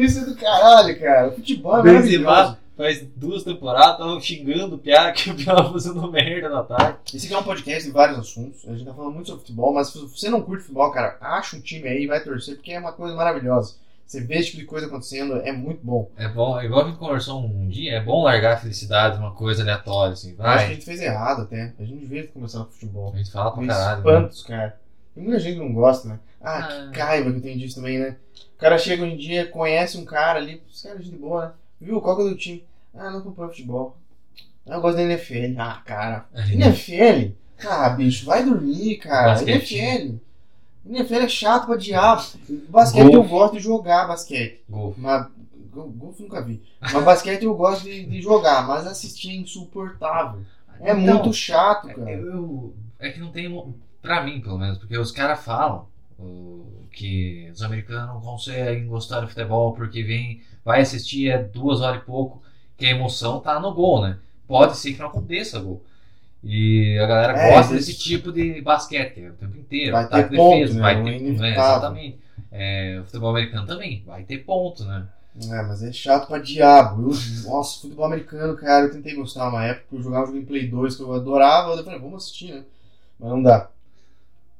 Isso 0.00 0.20
é 0.20 0.24
do 0.24 0.36
caralho, 0.36 0.98
cara. 1.00 1.28
O 1.28 1.32
futebol 1.32 1.78
é 1.80 1.82
Benzema 1.82 2.58
faz 2.76 3.02
duas 3.16 3.42
temporadas, 3.42 3.96
tava 3.96 4.20
xingando 4.20 4.76
o 4.76 4.78
Piá, 4.78 5.10
que 5.10 5.30
o 5.30 5.34
Piá 5.34 5.56
fazendo 5.72 6.10
merda 6.12 6.48
no 6.48 6.56
ataque. 6.56 7.16
Esse 7.16 7.26
aqui 7.26 7.34
é 7.34 7.38
um 7.38 7.42
podcast 7.42 7.86
de 7.86 7.92
vários 7.92 8.18
assuntos. 8.18 8.68
A 8.68 8.72
gente 8.72 8.84
tá 8.84 8.92
falando 8.92 9.14
muito 9.14 9.28
sobre 9.28 9.40
futebol, 9.40 9.72
mas 9.72 9.88
se 9.88 9.98
você 9.98 10.28
não 10.28 10.42
curte 10.42 10.64
futebol, 10.64 10.90
cara, 10.90 11.16
acha 11.20 11.56
um 11.56 11.60
time 11.60 11.88
aí 11.88 12.04
e 12.04 12.06
vai 12.06 12.22
torcer, 12.22 12.56
porque 12.56 12.72
é 12.72 12.78
uma 12.78 12.92
coisa 12.92 13.16
maravilhosa. 13.16 13.76
Você 14.06 14.20
vê 14.20 14.36
esse 14.36 14.46
tipo 14.50 14.58
de 14.58 14.64
coisa 14.66 14.86
acontecendo, 14.86 15.36
é 15.38 15.50
muito 15.50 15.80
bom. 15.84 16.08
É 16.16 16.28
bom, 16.28 16.60
igual 16.62 16.84
a 16.84 16.88
gente 16.88 16.98
conversou 16.98 17.44
um 17.44 17.68
dia, 17.68 17.94
é 17.96 18.00
bom 18.00 18.22
largar 18.22 18.54
a 18.54 18.56
felicidade 18.56 19.18
numa 19.18 19.32
coisa 19.32 19.62
aleatória, 19.62 20.12
assim. 20.12 20.36
Eu 20.38 20.44
acho 20.44 20.58
que 20.58 20.62
a 20.62 20.66
Vai. 20.66 20.74
gente 20.74 20.84
fez 20.84 21.00
errado 21.00 21.42
até. 21.42 21.72
A 21.78 21.82
gente 21.84 21.98
devia 22.00 22.26
começar 22.28 22.60
com 22.64 22.70
futebol. 22.70 23.12
A 23.12 23.16
gente 23.18 23.32
fala 23.32 23.50
pra 23.52 23.66
caralho. 23.66 23.90
né? 23.90 23.98
espantos, 24.12 24.42
cara. 24.44 24.80
Tem 25.14 25.24
muita 25.24 25.40
gente 25.40 25.54
que 25.54 25.60
não 25.60 25.72
gosta, 25.72 26.08
né? 26.08 26.20
Ah, 26.40 26.58
Ah. 26.58 26.90
que 26.92 27.00
raiva 27.00 27.30
que 27.32 27.38
eu 27.38 27.42
tenho 27.42 27.58
disso 27.58 27.74
também, 27.76 27.98
né? 27.98 28.16
O 28.54 28.58
cara 28.58 28.78
chega 28.78 29.04
em 29.04 29.16
dia, 29.16 29.46
conhece 29.46 29.98
um 29.98 30.04
cara 30.04 30.38
ali, 30.38 30.62
esse 30.72 30.84
cara 30.86 31.00
é 31.00 31.02
gente 31.02 31.16
boa, 31.16 31.46
né? 31.46 31.52
Viu? 31.80 32.00
Qual 32.00 32.14
que 32.16 32.22
é 32.22 32.24
o 32.26 32.28
do 32.28 32.36
time? 32.36 32.64
Ah, 32.94 33.10
não 33.10 33.18
acompanho 33.18 33.48
futebol. 33.50 33.96
Ah, 34.68 34.74
eu 34.76 34.80
gosto 34.80 34.96
da 34.96 35.02
NFL. 35.02 35.58
Ah, 35.58 35.82
cara. 35.84 36.26
NFL? 36.52 37.32
Ah, 37.66 37.88
bicho, 37.90 38.24
vai 38.26 38.44
dormir, 38.44 38.96
cara. 38.98 39.32
Basquete. 39.32 39.74
NFL. 39.76 40.14
NFL 40.88 41.14
é 41.14 41.28
chato 41.28 41.66
pra 41.66 41.76
diabo. 41.76 42.22
Basquete 42.68 43.04
eu 43.06 43.12
Golfe. 43.12 43.28
gosto 43.30 43.52
de 43.54 43.60
jogar 43.60 44.06
basquete. 44.08 44.62
Gol. 44.68 44.94
Mas, 44.96 45.26
gol- 45.72 45.88
golfe 45.90 46.22
nunca 46.22 46.40
vi. 46.42 46.62
Mas 46.80 47.04
basquete 47.04 47.42
eu 47.44 47.54
gosto 47.54 47.84
de, 47.84 48.04
de 48.06 48.20
jogar, 48.22 48.66
mas 48.66 48.86
assistir 48.86 49.30
é 49.30 49.34
insuportável. 49.36 50.40
É 50.80 50.92
Então, 50.92 51.14
muito 51.14 51.32
chato, 51.32 51.88
cara. 51.88 52.10
Eu, 52.12 52.26
eu- 52.26 52.74
é 52.98 53.10
que 53.10 53.20
não 53.20 53.30
tem. 53.30 53.74
Pra 54.02 54.22
mim, 54.22 54.40
pelo 54.40 54.58
menos, 54.58 54.78
porque 54.78 54.96
os 54.96 55.10
caras 55.10 55.44
falam 55.44 55.86
que 56.90 57.50
os 57.52 57.62
americanos 57.62 58.08
não 58.14 58.20
conseguem 58.20 58.86
gostar 58.86 59.20
do 59.20 59.28
futebol 59.28 59.72
porque 59.74 60.02
vem, 60.02 60.40
vai 60.64 60.80
assistir 60.80 61.28
é 61.28 61.42
duas 61.42 61.80
horas 61.80 62.00
e 62.02 62.04
pouco, 62.04 62.42
que 62.76 62.86
a 62.86 62.90
emoção 62.90 63.40
tá 63.40 63.58
no 63.60 63.74
gol, 63.74 64.02
né? 64.02 64.18
Pode 64.46 64.76
ser 64.76 64.92
que 64.92 64.98
não 65.00 65.08
aconteça 65.08 65.58
gol. 65.60 65.82
E 66.42 66.98
a 66.98 67.06
galera 67.06 67.38
É, 67.38 67.56
gosta 67.56 67.74
desse 67.74 67.96
tipo 67.98 68.30
de 68.32 68.60
basquete 68.60 69.26
o 69.26 69.32
tempo 69.34 69.58
inteiro. 69.58 69.92
Vai 69.92 70.08
ter 70.08 70.32
e 70.32 70.36
ponto, 70.36 70.58
defesa, 70.58 70.74
né? 70.74 70.80
vai 70.80 71.00
é 71.00 71.04
ter 71.04 71.32
né? 71.32 71.52
Exatamente. 71.52 72.18
É, 72.52 72.98
o 73.00 73.04
futebol 73.04 73.30
americano 73.30 73.66
também, 73.66 74.02
vai 74.06 74.22
ter 74.22 74.38
ponto, 74.38 74.84
né? 74.84 75.06
É, 75.50 75.62
mas 75.62 75.82
é 75.82 75.92
chato 75.92 76.28
pra 76.28 76.38
diabo. 76.38 77.10
Eu, 77.10 77.50
nossa, 77.50 77.80
futebol 77.80 78.06
americano, 78.06 78.56
cara, 78.56 78.86
eu 78.86 78.92
tentei 78.92 79.14
gostar 79.14 79.48
uma 79.48 79.64
época, 79.64 79.96
eu 79.96 80.02
jogava 80.02 80.30
um 80.30 80.36
em 80.36 80.44
Play 80.44 80.66
2 80.68 80.96
que 80.96 81.02
eu 81.02 81.12
adorava, 81.12 81.74
eu 81.74 81.84
falei, 81.84 81.98
vamos 81.98 82.24
assistir, 82.24 82.54
né? 82.54 82.64
Mas 83.18 83.30
não 83.30 83.42
dá. 83.42 83.68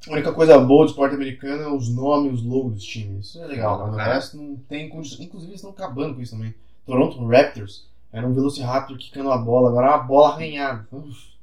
A 0.07 0.13
única 0.13 0.31
coisa 0.31 0.57
boa 0.59 0.85
do 0.85 0.89
esporte 0.89 1.15
americano 1.15 1.63
é 1.63 1.67
os 1.67 1.89
nomes 1.89 2.31
e 2.31 2.35
os 2.35 2.43
logos 2.43 2.73
dos 2.75 2.83
times. 2.83 3.27
Isso 3.27 3.41
é 3.41 3.47
legal, 3.47 3.79
mas 3.79 3.95
o 3.95 3.97
resto 3.97 4.37
não 4.37 4.55
tem 4.55 4.87
condições. 4.87 5.21
Inclusive, 5.21 5.51
eles 5.51 5.59
estão 5.61 5.71
acabando 5.71 6.15
com 6.15 6.21
isso 6.21 6.33
também. 6.33 6.53
Toronto 6.85 7.25
Raptors 7.25 7.85
era 8.13 8.25
um 8.25 8.33
Velociraptor 8.33 8.97
quicando 8.97 9.31
a 9.31 9.37
bola, 9.37 9.69
agora 9.69 9.87
é 9.87 9.89
uma 9.89 10.03
bola 10.03 10.29
arranhada. 10.29 10.87
Uf, 10.91 11.36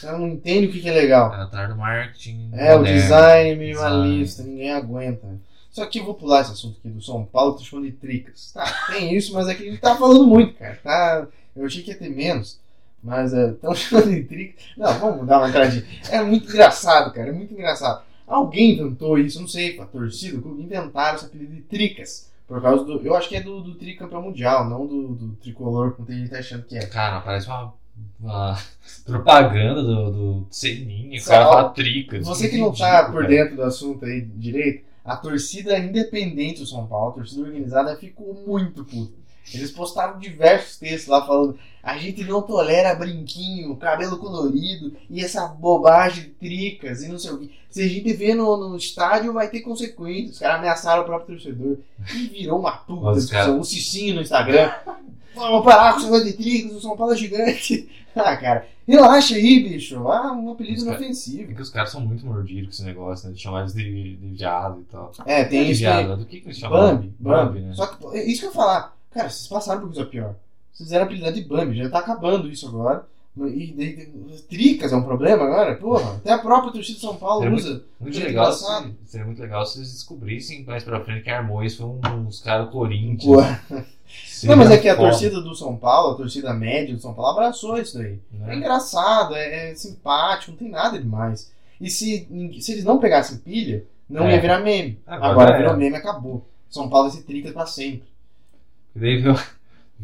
Caras 0.00 0.18
não 0.18 0.28
entendem 0.28 0.68
o 0.68 0.72
que 0.72 0.80
que 0.80 0.88
é 0.88 0.92
legal. 0.92 1.34
É 1.34 1.42
atrás 1.42 1.68
do 1.68 1.76
marketing. 1.76 2.50
É, 2.54 2.74
o 2.74 2.78
moderno. 2.78 3.00
design 3.00 3.56
minimalista, 3.56 4.42
ninguém 4.42 4.72
aguenta. 4.72 5.26
Só 5.70 5.84
que 5.86 5.98
eu 5.98 6.04
vou 6.04 6.14
pular 6.14 6.40
esse 6.40 6.52
assunto 6.52 6.78
aqui 6.78 6.88
do 6.88 7.02
São 7.02 7.24
Paulo, 7.24 7.54
tô 7.54 7.64
chamando 7.64 7.86
de 7.86 7.92
tricas. 7.92 8.52
Tá, 8.52 8.64
tem 8.92 9.14
isso, 9.14 9.34
mas 9.34 9.48
é 9.48 9.54
que 9.54 9.62
a 9.64 9.70
gente 9.70 9.80
tá 9.80 9.96
falando 9.96 10.26
muito, 10.26 10.54
cara. 10.54 10.78
Tá, 10.82 11.26
eu 11.54 11.66
achei 11.66 11.82
que 11.82 11.90
ia 11.90 11.98
ter 11.98 12.10
menos, 12.10 12.60
mas 13.02 13.32
estão 13.32 13.74
chamando 13.76 14.10
de 14.10 14.22
tricas. 14.22 14.64
Não, 14.76 14.92
vamos 14.98 15.26
dar 15.26 15.38
uma 15.38 15.48
entradinha. 15.48 15.84
É 16.10 16.22
muito 16.22 16.48
engraçado, 16.48 17.12
cara, 17.12 17.28
é 17.28 17.32
muito 17.32 17.52
engraçado. 17.52 18.04
Alguém 18.26 18.72
inventou 18.72 19.18
isso, 19.18 19.40
não 19.40 19.48
sei, 19.48 19.78
a 19.80 19.84
torcida, 19.84 20.38
o 20.38 20.60
inventaram 20.60 21.16
esse 21.16 21.26
apelido 21.26 21.54
de 21.54 21.60
tricas. 21.62 22.32
Por 22.46 22.60
causa 22.60 22.84
do. 22.84 23.00
Eu 23.04 23.16
acho 23.16 23.28
que 23.28 23.36
é 23.36 23.40
do, 23.40 23.60
do 23.60 23.74
tricampeão 23.74 24.22
mundial, 24.22 24.68
não 24.68 24.86
do, 24.86 25.08
do 25.08 25.32
tricolor, 25.36 25.92
como 25.92 26.06
tem 26.06 26.18
gente 26.18 26.34
achando 26.34 26.64
que 26.64 26.76
é. 26.76 26.86
Cara, 26.86 27.20
parece 27.20 27.46
uma, 27.48 27.72
uma 28.20 28.58
propaganda 29.04 29.82
do, 29.82 30.10
do 30.10 30.46
Seninha, 30.50 31.20
o 31.20 31.24
cara 31.24 31.44
fala 31.46 31.68
tricas. 31.70 32.26
Você 32.26 32.48
que 32.48 32.58
não 32.58 32.72
tá 32.72 33.10
por 33.10 33.26
dentro 33.26 33.56
do 33.56 33.62
assunto 33.62 34.04
aí 34.04 34.20
direito, 34.22 34.84
a 35.04 35.16
torcida 35.16 35.78
independente 35.78 36.60
do 36.60 36.66
São 36.66 36.86
Paulo, 36.86 37.10
a 37.10 37.14
torcida 37.14 37.42
organizada, 37.42 37.96
ficou 37.96 38.42
muito 38.46 38.84
puta. 38.84 39.12
Eles 39.52 39.70
postaram 39.70 40.18
diversos 40.18 40.78
textos 40.78 41.08
lá 41.08 41.26
falando: 41.26 41.58
a 41.82 41.98
gente 41.98 42.24
não 42.24 42.40
tolera 42.40 42.94
brinquinho, 42.94 43.76
cabelo 43.76 44.16
colorido 44.16 44.96
e 45.10 45.22
essa 45.22 45.46
bobagem 45.46 46.24
de 46.24 46.30
tricas 46.30 47.02
e 47.02 47.08
não 47.08 47.18
sei 47.18 47.30
o 47.30 47.38
que. 47.38 47.50
Se 47.68 47.82
a 47.82 47.86
gente 47.86 48.10
vê 48.14 48.32
no, 48.34 48.56
no 48.70 48.74
estádio, 48.76 49.34
vai 49.34 49.48
ter 49.48 49.60
consequências. 49.60 50.32
Os 50.36 50.38
caras 50.38 50.58
ameaçaram 50.60 51.02
o 51.02 51.04
próprio 51.04 51.36
torcedor. 51.36 51.76
E 52.14 52.26
virou 52.28 52.58
uma 52.58 52.72
puta 52.72 53.02
Mas, 53.02 53.16
discussão. 53.16 53.44
cara- 53.44 53.52
Um 53.52 53.64
cicinho 53.64 54.14
no 54.14 54.22
Instagram. 54.22 54.72
Vamos 55.34 55.64
parar 55.64 55.94
com 55.94 56.14
esse 56.14 56.24
de 56.24 56.32
tricas, 56.32 56.76
o 56.76 56.80
São 56.80 56.96
Paulo 56.96 57.12
é 57.12 57.16
gigante. 57.16 57.88
Ah, 58.16 58.36
cara, 58.36 58.68
relaxa 58.86 59.34
aí, 59.34 59.60
bicho. 59.60 60.08
Ah, 60.08 60.32
um 60.32 60.52
apelido 60.52 60.76
Os 60.76 60.84
inofensivo. 60.84 61.50
É 61.50 61.54
que 61.56 61.62
os 61.62 61.68
caras 61.68 61.90
são 61.90 62.00
muito 62.00 62.24
mordidos 62.24 62.66
com 62.66 62.70
esse 62.70 62.84
negócio, 62.84 63.26
né? 63.26 63.34
De 63.34 63.40
chamar 63.40 63.62
eles 63.62 63.74
de, 63.74 64.14
de 64.14 64.28
viado 64.28 64.82
e 64.82 64.84
tal. 64.84 65.10
É, 65.26 65.42
tem 65.42 65.62
é 65.62 65.64
de 65.64 65.72
isso 65.72 65.80
viado, 65.80 66.16
do 66.18 66.24
que, 66.24 66.40
que 66.40 66.46
eles 66.46 66.56
chamam? 66.56 66.94
Bambi, 66.94 67.14
Bambi. 67.18 67.58
né? 67.58 67.74
Só 67.74 67.88
que, 67.88 68.16
é 68.16 68.24
isso 68.24 68.42
que 68.42 68.46
eu 68.46 68.50
ia 68.50 68.54
falar. 68.54 68.96
Cara, 69.10 69.28
vocês 69.28 69.48
passaram 69.48 69.80
por 69.80 69.88
coisa 69.88 70.06
pior. 70.06 70.36
Vocês 70.72 70.92
eram 70.92 71.06
apelidados 71.06 71.34
de 71.34 71.44
Bambi, 71.44 71.76
já 71.76 71.90
tá 71.90 71.98
acabando 71.98 72.48
isso 72.48 72.68
agora. 72.68 73.04
E 73.36 73.72
daí, 73.76 74.06
Tricas 74.48 74.92
é 74.92 74.96
um 74.96 75.02
problema 75.02 75.42
agora? 75.44 75.74
Porra, 75.74 76.16
até 76.16 76.30
a 76.32 76.38
própria 76.38 76.72
torcida 76.72 76.94
de 76.94 77.00
São 77.04 77.16
Paulo 77.16 77.42
Seria 77.42 77.56
usa. 77.56 77.70
Muito 77.70 77.84
Muito 78.00 78.18
legal 78.20 78.44
engraçado. 78.44 78.86
se, 79.04 79.10
seria 79.10 79.26
muito 79.26 79.42
legal 79.42 79.66
se 79.66 79.78
eles 79.78 79.92
descobrissem 79.92 80.64
mais 80.64 80.84
pra 80.84 81.00
frente 81.04 81.24
que 81.24 81.30
Armois 81.30 81.74
foi 81.76 81.86
um, 81.86 82.00
uns 82.26 82.40
caras 82.40 82.66
do 82.66 82.72
Corinthians. 82.72 83.58
Não, 84.44 84.56
mas 84.56 84.70
é 84.70 84.78
que 84.78 84.88
a 84.88 84.94
foda, 84.94 85.08
torcida 85.08 85.40
do 85.40 85.54
São 85.54 85.76
Paulo, 85.76 86.12
a 86.12 86.16
torcida 86.16 86.54
média 86.54 86.94
do 86.94 87.00
São 87.00 87.12
Paulo, 87.12 87.32
abraçou 87.32 87.76
isso 87.78 87.98
daí. 87.98 88.20
É 88.42 88.46
né? 88.46 88.56
engraçado, 88.56 89.34
é, 89.34 89.70
é 89.70 89.74
simpático, 89.74 90.52
não 90.52 90.58
tem 90.58 90.68
nada 90.70 90.98
demais. 90.98 91.50
E 91.80 91.90
se, 91.90 92.28
se 92.60 92.72
eles 92.72 92.84
não 92.84 92.98
pegassem 93.00 93.38
pilha, 93.38 93.84
não 94.08 94.28
É. 94.28 94.34
ia 94.36 94.40
virar 94.40 94.60
meme. 94.60 95.00
Agora 95.04 95.32
Agora, 95.32 95.50
já 95.52 95.56
virou 95.58 95.76
meme, 95.76 95.96
acabou. 95.96 96.46
São 96.70 96.88
Paulo 96.88 97.08
vai 97.08 97.16
ser 97.18 97.24
tricas 97.24 97.52
pra 97.52 97.66
sempre. 97.66 98.06
E 98.94 98.98
daí 99.00 99.16
vê, 99.20 99.34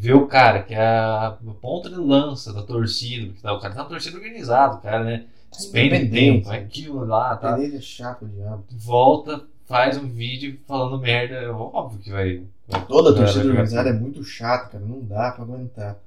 vê 0.01 0.15
o 0.15 0.27
cara, 0.27 0.63
que 0.63 0.73
é 0.73 0.81
a 0.81 1.37
ponta 1.61 1.91
de 1.91 1.97
lança 1.97 2.55
da 2.55 2.63
torcida, 2.63 3.27
porque 3.27 3.43
tá, 3.43 3.53
o 3.53 3.61
cara 3.61 3.75
tá 3.75 3.83
na 3.83 3.89
torcida 3.89 4.17
organizada, 4.17 4.77
o 4.77 4.81
cara, 4.81 5.05
né? 5.05 5.27
Despende 5.53 6.09
tempo, 6.09 6.51
é 6.51 6.57
aquilo 6.57 7.05
lá, 7.05 7.37
tá? 7.37 7.63
É 7.63 7.81
chato, 7.81 8.27
diabo. 8.27 8.65
Volta, 8.71 9.43
faz 9.67 9.99
um 9.99 10.09
vídeo 10.09 10.59
falando 10.67 10.99
merda, 10.99 11.35
é 11.35 11.51
óbvio 11.51 11.99
que 11.99 12.11
vai. 12.11 12.43
vai 12.67 12.87
Toda 12.87 13.11
a 13.11 13.15
torcida 13.15 13.47
organizada 13.47 13.91
é 13.91 13.93
muito 13.93 14.25
chata, 14.25 14.71
cara. 14.71 14.85
Não 14.85 15.03
dá 15.03 15.33
pra 15.33 15.45
aguentar. 15.45 15.99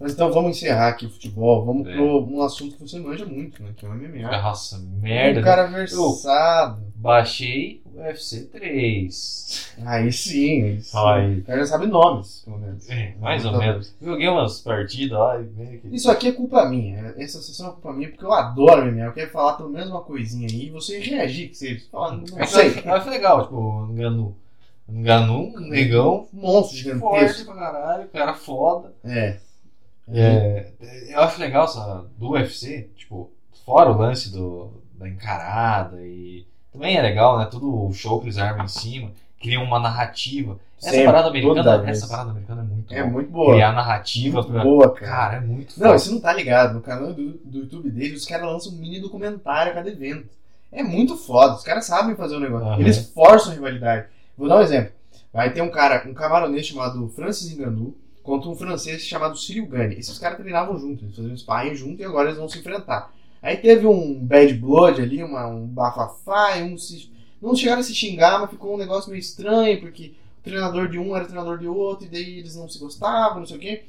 Mas 0.00 0.12
então 0.12 0.32
vamos 0.32 0.56
encerrar 0.56 0.88
aqui 0.88 1.06
o 1.06 1.10
futebol. 1.10 1.64
Vamos 1.64 1.86
É. 1.88 1.94
pro 1.94 2.24
um 2.26 2.42
assunto 2.42 2.76
que 2.76 2.82
você 2.88 2.98
manja 2.98 3.24
muito, 3.24 3.62
né? 3.62 3.70
Que 3.76 3.86
é 3.86 3.88
o 3.88 3.92
MMA. 3.94 4.30
Nossa, 4.42 4.78
merda. 5.00 5.40
Um 5.40 5.42
né? 5.42 5.48
cara 5.48 5.66
versado. 5.66 6.82
Baixei 6.96 7.82
o 7.84 7.98
UFC 8.00 8.46
3. 8.46 9.74
Aí 9.84 10.10
sim. 10.12 10.62
Aí 10.62 10.80
sim. 10.82 10.96
Ai. 10.96 11.38
O 11.38 11.44
cara 11.44 11.58
já 11.60 11.66
sabe 11.66 11.86
nomes, 11.86 12.42
pelo 12.44 12.58
menos. 12.58 12.88
É, 12.90 13.14
mais 13.20 13.44
ou 13.44 13.56
menos. 13.58 13.94
Joguei 14.00 14.26
umas 14.28 14.60
partidas 14.60 15.18
lá 15.18 15.40
e 15.40 15.44
meio 15.44 15.80
que. 15.80 15.88
Isso 15.94 16.10
aqui 16.10 16.28
é 16.28 16.32
culpa 16.32 16.64
minha. 16.68 17.14
Essa 17.18 17.40
sessão 17.42 17.68
é 17.68 17.72
culpa 17.72 17.92
minha 17.92 18.08
porque 18.08 18.24
eu 18.24 18.32
adoro 18.32 18.86
MMA. 18.86 19.04
Eu 19.06 19.12
quero 19.12 19.30
falar 19.30 19.54
pelo 19.54 19.68
menos 19.70 19.90
uma 19.90 20.00
coisinha 20.02 20.48
aí 20.50 20.66
e 20.66 20.70
você 20.70 20.98
reagir 20.98 21.48
que 21.50 21.56
você 21.56 21.78
fala, 21.92 22.16
não 22.16 22.46
sei. 22.46 22.82
mas 22.84 23.02
foi 23.02 23.12
legal, 23.12 23.42
tipo, 23.44 23.88
enganu. 23.92 24.34
Enganu, 24.88 25.52
um 25.56 25.60
negão. 25.60 26.26
Monstro 26.32 26.98
Forte 26.98 27.26
gigantesco. 27.28 27.44
pra 27.46 27.54
caralho, 27.54 28.08
cara 28.08 28.34
foda. 28.34 28.92
É. 29.04 29.38
É, 30.12 30.70
eu 31.08 31.20
acho 31.20 31.40
legal 31.40 31.64
essa, 31.64 32.04
do 32.18 32.30
UFC, 32.32 32.90
tipo, 32.96 33.30
fora 33.64 33.90
o 33.90 33.96
lance 33.98 34.30
do, 34.32 34.70
da 34.98 35.08
encarada 35.08 36.00
e. 36.02 36.46
Também 36.72 36.96
é 36.96 37.02
legal, 37.02 37.38
né? 37.38 37.46
Tudo 37.50 37.86
o 37.86 37.92
show 37.92 38.18
que 38.20 38.26
eles 38.26 38.36
armam 38.36 38.64
em 38.64 38.68
cima, 38.68 39.12
criam 39.40 39.62
uma 39.62 39.78
narrativa. 39.78 40.58
Essa 40.78 40.90
Sempre, 40.90 41.06
parada 41.06 41.28
americana, 41.28 41.90
essa 41.90 42.08
parada 42.08 42.30
americana 42.32 42.60
é 42.62 42.64
muito 42.64 42.92
É 42.94 43.00
boa. 43.00 43.12
muito 43.12 43.30
boa. 43.30 43.52
Criar 43.54 43.72
narrativa 43.72 44.38
Muito 44.42 44.52
pra. 44.52 44.62
boa, 44.62 44.92
cara. 44.94 45.10
Cara, 45.10 45.36
é 45.36 45.40
muito 45.40 45.80
Não, 45.80 45.92
você 45.92 46.10
não 46.10 46.20
tá 46.20 46.32
ligado. 46.32 46.74
No 46.74 46.80
canal 46.82 47.14
do, 47.14 47.30
do 47.38 47.58
YouTube 47.60 47.88
dele, 47.90 48.14
os 48.16 48.26
caras 48.26 48.46
lançam 48.46 48.72
um 48.72 48.76
mini 48.76 49.00
documentário 49.00 49.72
a 49.72 49.74
cada 49.74 49.88
evento. 49.88 50.28
É 50.70 50.82
muito 50.82 51.16
foda. 51.16 51.54
Os 51.54 51.62
caras 51.62 51.86
sabem 51.86 52.16
fazer 52.16 52.36
o 52.36 52.40
negócio. 52.40 52.66
Aham. 52.66 52.80
Eles 52.80 52.98
forçam 53.10 53.52
a 53.52 53.54
rivalidade. 53.54 54.08
Vou 54.36 54.48
dar 54.48 54.56
um 54.58 54.62
exemplo. 54.62 54.92
Vai 55.32 55.52
ter 55.52 55.62
um 55.62 55.70
cara, 55.70 56.04
um 56.06 56.12
camaronês 56.12 56.66
chamado 56.66 57.08
Francis 57.08 57.56
Ngannou 57.56 57.94
contra 58.24 58.48
um 58.48 58.56
francês 58.56 59.02
chamado 59.02 59.36
Cyril 59.36 59.66
Gane. 59.66 59.96
Esses 59.96 60.18
caras 60.18 60.38
treinavam 60.38 60.78
juntos, 60.78 61.02
eles 61.02 61.14
faziam 61.14 61.36
sparring 61.36 61.74
junto 61.76 62.00
e 62.00 62.04
agora 62.04 62.28
eles 62.28 62.38
vão 62.38 62.48
se 62.48 62.58
enfrentar. 62.58 63.14
Aí 63.40 63.58
teve 63.58 63.86
um 63.86 64.18
bad 64.18 64.54
blood 64.54 65.00
ali, 65.00 65.22
uma, 65.22 65.46
um 65.46 65.66
bafafá, 65.66 66.56
um 66.56 66.78
se, 66.78 67.12
não 67.40 67.54
chegaram 67.54 67.80
a 67.80 67.84
se 67.84 67.94
xingar, 67.94 68.40
mas 68.40 68.50
ficou 68.50 68.74
um 68.74 68.78
negócio 68.78 69.10
meio 69.10 69.20
estranho, 69.20 69.78
porque 69.78 70.14
o 70.40 70.42
treinador 70.42 70.88
de 70.88 70.98
um 70.98 71.14
era 71.14 71.24
o 71.24 71.28
treinador 71.28 71.58
de 71.58 71.68
outro, 71.68 72.06
e 72.06 72.08
daí 72.08 72.38
eles 72.38 72.56
não 72.56 72.66
se 72.66 72.78
gostavam, 72.78 73.40
não 73.40 73.46
sei 73.46 73.58
o 73.58 73.60
quê. 73.60 73.84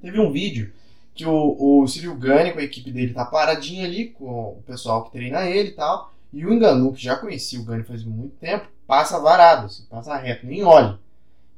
Teve 0.00 0.18
um 0.18 0.32
vídeo 0.32 0.72
que 1.14 1.26
o, 1.26 1.82
o 1.82 1.86
Cyril 1.86 2.16
Gane 2.16 2.52
com 2.52 2.60
a 2.60 2.64
equipe 2.64 2.90
dele 2.90 3.12
tá 3.12 3.26
paradinho 3.26 3.84
ali, 3.84 4.06
com 4.06 4.52
o 4.58 4.62
pessoal 4.66 5.04
que 5.04 5.12
treina 5.12 5.44
ele 5.44 5.68
e 5.68 5.72
tal, 5.72 6.14
e 6.32 6.46
o 6.46 6.54
Enganu, 6.54 6.94
que 6.94 7.04
já 7.04 7.16
conhecia 7.16 7.60
o 7.60 7.64
Gane 7.64 7.84
faz 7.84 8.02
muito 8.02 8.36
tempo, 8.36 8.66
passa 8.86 9.18
varado, 9.20 9.66
assim, 9.66 9.84
passa 9.90 10.16
reto, 10.16 10.46
nem 10.46 10.64
olha. 10.64 10.98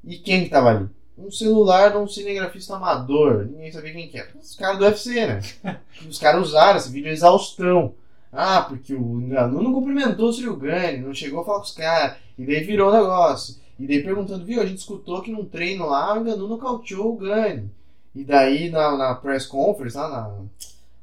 E 0.03 0.19
quem 0.19 0.43
que 0.43 0.51
tava 0.51 0.71
ali? 0.71 0.89
Um 1.23 1.31
celular 1.31 1.93
de 1.93 1.99
um 1.99 2.09
cinegrafista 2.09 2.75
amador, 2.75 3.47
ninguém 3.47 3.71
sabia 3.71 3.93
quem 3.93 4.09
que 4.09 4.19
era. 4.19 4.29
Os 4.41 4.57
caras 4.57 4.79
do 4.79 4.85
UFC, 4.85 5.27
né? 5.27 5.41
Os 6.09 6.19
caras 6.19 6.49
usaram 6.49 6.79
esse 6.79 6.91
vídeo 6.91 7.13
exaustão. 7.13 7.95
Ah, 8.33 8.63
porque 8.63 8.93
o 8.95 9.21
Enganu 9.21 9.63
não 9.63 9.73
cumprimentou 9.73 10.31
o 10.31 10.33
Cyril 10.33 10.57
Gane, 10.57 10.99
não 10.99 11.15
chegou 11.15 11.41
a 11.41 11.45
falar 11.45 11.59
com 11.59 11.65
os 11.65 11.73
caras, 11.73 12.17
e 12.37 12.45
daí 12.45 12.65
virou 12.65 12.91
o 12.91 12.93
negócio. 12.93 13.57
E 13.79 13.87
daí 13.87 14.03
perguntando, 14.03 14.45
viu, 14.45 14.61
a 14.61 14.67
gente 14.67 14.79
escutou 14.79 15.23
que 15.23 15.31
num 15.31 15.45
treino 15.45 15.87
lá 15.87 16.15
o 16.15 16.21
Enganu 16.21 16.49
nocauteou 16.49 17.13
o 17.13 17.17
Gane. 17.17 17.71
E 18.15 18.25
daí 18.25 18.71
na, 18.71 18.97
na 18.97 19.15
press 19.15 19.47
conference, 19.47 19.97
lá 19.97 20.09
na, 20.09 20.35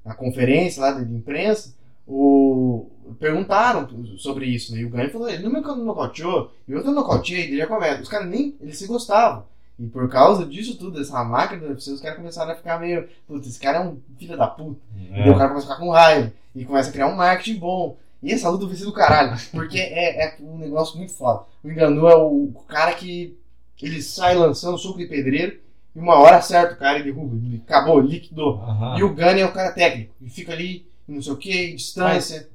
na 0.03 0.15
conferência 0.15 0.81
lá 0.81 0.91
de, 0.91 1.05
de 1.05 1.15
imprensa, 1.15 1.73
o, 2.07 2.87
perguntaram 3.19 3.87
sobre 4.17 4.47
isso, 4.47 4.73
né? 4.73 4.81
E 4.81 4.85
o 4.85 4.89
Gane 4.89 5.09
falou, 5.09 5.29
ele 5.29 5.43
não 5.43 5.51
me 5.51 5.61
nocauteou, 5.61 6.51
e 6.67 6.71
eu 6.71 6.79
também 6.79 6.95
nocauteei, 6.95 7.43
ele 7.43 7.57
já 7.57 7.67
começa. 7.67 8.01
Os 8.01 8.09
caras 8.09 8.27
nem, 8.27 8.55
eles 8.59 8.77
se 8.77 8.87
gostavam. 8.87 9.45
E 9.79 9.87
por 9.87 10.09
causa 10.09 10.45
disso 10.45 10.77
tudo, 10.77 10.97
dessa 10.99 11.23
máquina 11.23 11.61
do 11.61 11.67
UFC, 11.69 11.91
os 11.91 12.01
caras 12.01 12.17
começaram 12.17 12.51
a 12.51 12.55
ficar 12.55 12.79
meio, 12.79 13.07
putz, 13.25 13.47
esse 13.47 13.59
cara 13.59 13.77
é 13.77 13.81
um 13.81 13.97
filho 14.17 14.37
da 14.37 14.45
puta. 14.45 14.81
E 14.97 15.09
daí 15.09 15.29
o 15.29 15.37
cara 15.37 15.49
começa 15.49 15.67
a 15.67 15.69
ficar 15.69 15.85
com 15.85 15.91
raiva. 15.91 16.33
E 16.53 16.65
começa 16.65 16.89
a 16.89 16.91
criar 16.91 17.07
um 17.07 17.15
marketing 17.15 17.59
bom. 17.59 17.97
E 18.21 18.33
essa 18.33 18.49
luta 18.49 18.65
vai 18.65 18.75
ser 18.75 18.83
do 18.83 18.91
caralho. 18.91 19.37
Porque 19.51 19.79
é, 19.79 20.25
é 20.25 20.37
um 20.41 20.57
negócio 20.57 20.97
muito 20.97 21.13
foda. 21.13 21.43
O 21.63 21.71
Enganu 21.71 22.07
é 22.09 22.15
o 22.15 22.51
cara 22.67 22.93
que 22.93 23.37
ele 23.81 24.01
sai 24.01 24.35
lançando 24.35 24.77
soco 24.77 24.97
de 24.97 25.05
pedreiro. 25.05 25.57
E 25.95 25.99
uma 25.99 26.15
hora 26.19 26.37
acerta 26.37 26.73
o 26.73 26.77
cara 26.77 26.99
e 26.99 27.03
derruba. 27.03 27.35
Ele 27.37 27.63
acabou, 27.65 27.99
liquidou. 27.99 28.61
E 28.97 29.03
o 29.03 29.13
Gunny 29.13 29.39
é 29.41 29.45
o 29.45 29.53
cara 29.53 29.71
técnico. 29.71 30.13
E 30.21 30.29
fica 30.29 30.51
ali, 30.51 30.85
e 31.07 31.11
não 31.13 31.21
sei 31.21 31.33
o 31.33 31.37
que, 31.37 31.73
distância, 31.73 32.49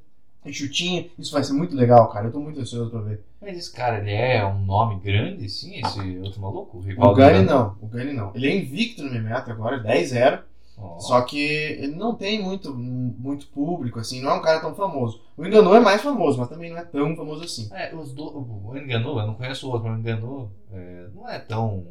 e 0.44 0.52
chutinho. 0.52 1.10
Isso 1.18 1.32
vai 1.32 1.42
ser 1.42 1.52
muito 1.52 1.74
legal, 1.74 2.08
cara. 2.10 2.26
Eu 2.28 2.32
tô 2.32 2.40
muito 2.40 2.60
ansioso 2.60 2.90
pra 2.90 3.00
ver. 3.00 3.24
Mas 3.40 3.56
esse 3.58 3.72
cara, 3.72 3.98
ele 3.98 4.10
é 4.12 4.44
um 4.46 4.64
nome 4.64 5.00
grande, 5.00 5.48
sim, 5.48 5.80
esse 5.80 6.18
outro 6.18 6.40
maluco? 6.40 6.78
O 6.78 6.80
rival 6.80 7.10
O 7.10 7.12
Enganu? 7.12 7.42
não. 7.42 7.76
O 7.80 7.86
Gunny 7.86 8.12
não. 8.12 8.32
Ele 8.34 8.48
é 8.48 8.56
invicto 8.56 9.02
no 9.02 9.10
MMA 9.10 9.36
até 9.36 9.52
agora, 9.52 9.82
10-0. 9.82 10.40
Ó. 10.76 10.98
Só 10.98 11.20
que 11.22 11.38
ele 11.38 11.94
não 11.94 12.14
tem 12.14 12.42
muito, 12.42 12.74
muito 12.74 13.46
público, 13.46 14.00
assim, 14.00 14.20
não 14.20 14.30
é 14.30 14.34
um 14.34 14.42
cara 14.42 14.60
tão 14.60 14.74
famoso. 14.74 15.20
O 15.36 15.46
Enganu 15.46 15.74
é 15.74 15.80
mais 15.80 16.02
famoso, 16.02 16.38
mas 16.38 16.48
também 16.48 16.70
não 16.70 16.78
é 16.78 16.84
tão 16.84 17.14
famoso 17.14 17.44
assim. 17.44 17.68
É, 17.72 17.94
os 17.94 18.12
do, 18.12 18.24
o 18.24 18.76
Enganu, 18.76 19.18
eu 19.18 19.26
não 19.26 19.34
conheço 19.34 19.68
o 19.68 19.72
outro, 19.72 19.88
mas 19.88 19.96
o 19.96 20.00
Enganu 20.00 20.50
é, 20.72 21.06
não 21.14 21.28
é 21.28 21.38
tão 21.38 21.86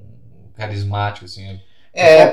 carismático 0.56 1.26
assim. 1.26 1.44
É, 1.46 1.62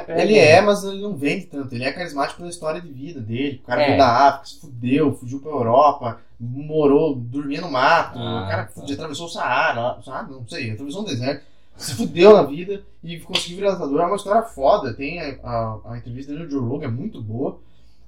Pega 0.07 0.23
ele 0.23 0.38
é, 0.38 0.61
mas 0.61 0.83
ele 0.85 1.03
não 1.03 1.14
vende 1.14 1.46
tanto. 1.46 1.75
Ele 1.75 1.85
é 1.85 1.92
carismático 1.92 2.38
pela 2.38 2.49
história 2.51 2.81
de 2.81 2.88
vida 2.90 3.20
dele. 3.20 3.61
O 3.62 3.66
cara 3.66 3.83
É. 3.83 3.87
veio 3.87 3.99
da 3.99 4.09
África, 4.29 4.46
se 4.46 4.61
fudeu, 4.61 5.14
fugiu 5.14 5.40
pra 5.40 5.51
Europa, 5.51 6.18
morou, 6.38 7.14
dormia 7.14 7.61
no 7.61 7.70
mato. 7.70 8.18
Ah, 8.18 8.44
o 8.44 8.49
cara 8.49 8.64
tá. 8.64 8.83
atravessou 8.92 9.27
o 9.27 9.29
Saara, 9.31 9.99
o 9.99 10.03
Saara, 10.03 10.27
não 10.29 10.49
sei, 10.49 10.70
atravessou 10.70 11.03
um 11.03 11.05
deserto. 11.05 11.44
Se 11.77 11.94
fudeu 11.94 12.35
na 12.35 12.42
vida 12.42 12.83
e 13.03 13.18
conseguiu 13.20 13.59
virar 13.59 13.73
lutador. 13.73 14.01
É 14.01 14.05
uma 14.07 14.16
história 14.16 14.42
foda. 14.42 14.92
Tem 14.94 15.18
a, 15.20 15.37
a, 15.42 15.79
a 15.92 15.99
entrevista 15.99 16.33
dele 16.33 16.44
no 16.44 16.51
Joe 16.51 16.61
Rogan, 16.61 16.87
é 16.87 16.90
muito 16.90 17.23
boa. 17.23 17.59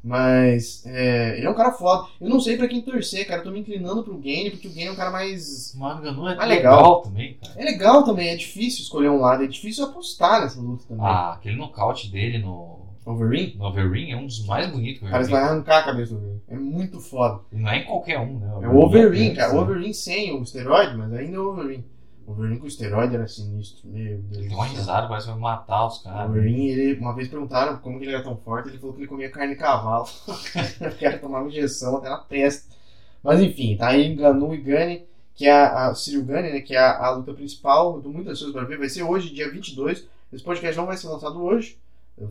Mas 0.04 0.84
é, 0.84 1.36
ele 1.38 1.46
é 1.46 1.50
um 1.50 1.54
cara 1.54 1.70
foda. 1.72 2.08
Eu 2.20 2.28
não 2.28 2.40
sei 2.40 2.56
pra 2.56 2.66
quem 2.66 2.80
torcer, 2.82 3.26
cara. 3.26 3.40
Eu 3.40 3.44
tô 3.44 3.50
me 3.50 3.60
inclinando 3.60 4.02
pro 4.02 4.18
Gane, 4.18 4.50
porque 4.50 4.66
o 4.66 4.70
Gane 4.70 4.86
é 4.86 4.92
um 4.92 4.96
cara 4.96 5.10
mais. 5.10 5.74
Mas 5.76 5.96
o 5.96 6.00
Enganu 6.00 6.28
é 6.28 6.36
Ah, 6.38 6.44
legal. 6.44 6.76
legal. 6.76 7.02
também, 7.02 7.34
cara. 7.34 7.54
É 7.60 7.64
legal 7.64 8.04
também, 8.04 8.28
é 8.28 8.36
difícil 8.36 8.82
escolher 8.82 9.08
um 9.10 9.20
lado, 9.20 9.44
é 9.44 9.46
difícil 9.46 9.84
apostar 9.84 10.40
nessa 10.40 10.60
luta 10.60 10.84
também. 10.88 11.04
Ah, 11.06 11.34
aquele 11.34 11.56
nocaute 11.56 12.10
dele 12.10 12.38
no, 12.38 12.80
Overeem? 13.06 13.54
no 13.56 13.64
Overeem 13.66 14.12
é 14.12 14.16
um 14.16 14.26
dos 14.26 14.44
mais 14.44 14.68
bonitos 14.70 14.98
que 14.98 15.04
eu 15.04 15.08
já 15.08 15.12
Parece 15.12 15.30
vi. 15.30 15.36
que 15.36 15.40
vai 15.40 15.50
arrancar 15.50 15.78
a 15.78 15.82
cabeça 15.84 16.14
do 16.14 16.18
Overeem. 16.18 16.42
É 16.48 16.56
muito 16.56 17.00
foda. 17.00 17.40
E 17.52 17.56
não 17.56 17.70
é 17.70 17.78
em 17.78 17.84
qualquer 17.84 18.18
um, 18.18 18.38
né? 18.40 18.48
É 18.62 18.68
o 18.68 18.76
Overeem, 18.78 19.30
é 19.30 19.34
cara. 19.36 19.48
O 19.50 19.52
grande, 19.52 19.66
né? 19.70 19.72
Overeem 19.76 19.92
sem 19.92 20.32
o 20.36 20.42
esteroide, 20.42 20.96
mas 20.96 21.12
ainda 21.12 21.36
é 21.36 21.38
o 21.38 21.48
Overeem. 21.50 21.84
O 22.26 22.32
Overeem 22.32 22.58
com 22.58 22.64
o 22.64 22.68
esteroide 22.68 23.14
era 23.14 23.26
sinistro. 23.26 23.88
Meu 23.88 24.18
Deus. 24.18 24.38
Ele 24.38 24.44
do 24.44 24.48
deu 24.48 24.58
uma 24.58 24.66
risada, 24.66 25.08
parece 25.08 25.26
que 25.26 25.32
vai 25.32 25.40
matar 25.40 25.86
os 25.86 25.98
O 25.98 26.04
caras. 26.04 26.30
Overeem, 26.30 26.68
ele, 26.68 27.00
uma 27.00 27.14
vez 27.14 27.28
perguntaram 27.28 27.78
como 27.78 27.98
que 27.98 28.04
ele 28.04 28.14
era 28.14 28.22
tão 28.22 28.36
forte, 28.36 28.68
ele 28.68 28.78
falou 28.78 28.94
que 28.94 29.00
ele 29.00 29.08
comia 29.08 29.30
carne 29.30 29.54
de 29.54 29.60
cavalo. 29.60 30.06
o 30.26 31.00
cara 31.00 31.18
tomava 31.18 31.48
injeção 31.48 31.96
até 31.96 32.08
na 32.08 32.18
testa. 32.18 32.72
Mas 33.22 33.40
enfim, 33.40 33.76
tá 33.76 33.88
aí 33.88 34.14
Ganu 34.14 34.54
e 34.54 34.58
Gane, 34.58 35.06
que 35.34 35.46
é 35.46 35.52
a, 35.52 35.88
a 35.88 35.94
Cyril 35.94 36.24
Gane, 36.24 36.50
né, 36.50 36.60
que 36.60 36.74
é 36.74 36.78
a, 36.78 37.06
a 37.06 37.10
luta 37.10 37.32
principal. 37.32 37.96
Eu 37.96 38.02
tô 38.02 38.08
muito 38.08 38.30
ansioso 38.30 38.52
pra 38.52 38.64
ver. 38.64 38.78
Vai 38.78 38.88
ser 38.88 39.02
hoje, 39.02 39.32
dia 39.32 39.50
22. 39.50 40.06
Esse 40.32 40.42
podcast 40.42 40.76
não 40.76 40.86
vai 40.86 40.96
ser 40.96 41.08
lançado 41.08 41.42
hoje. 41.42 41.78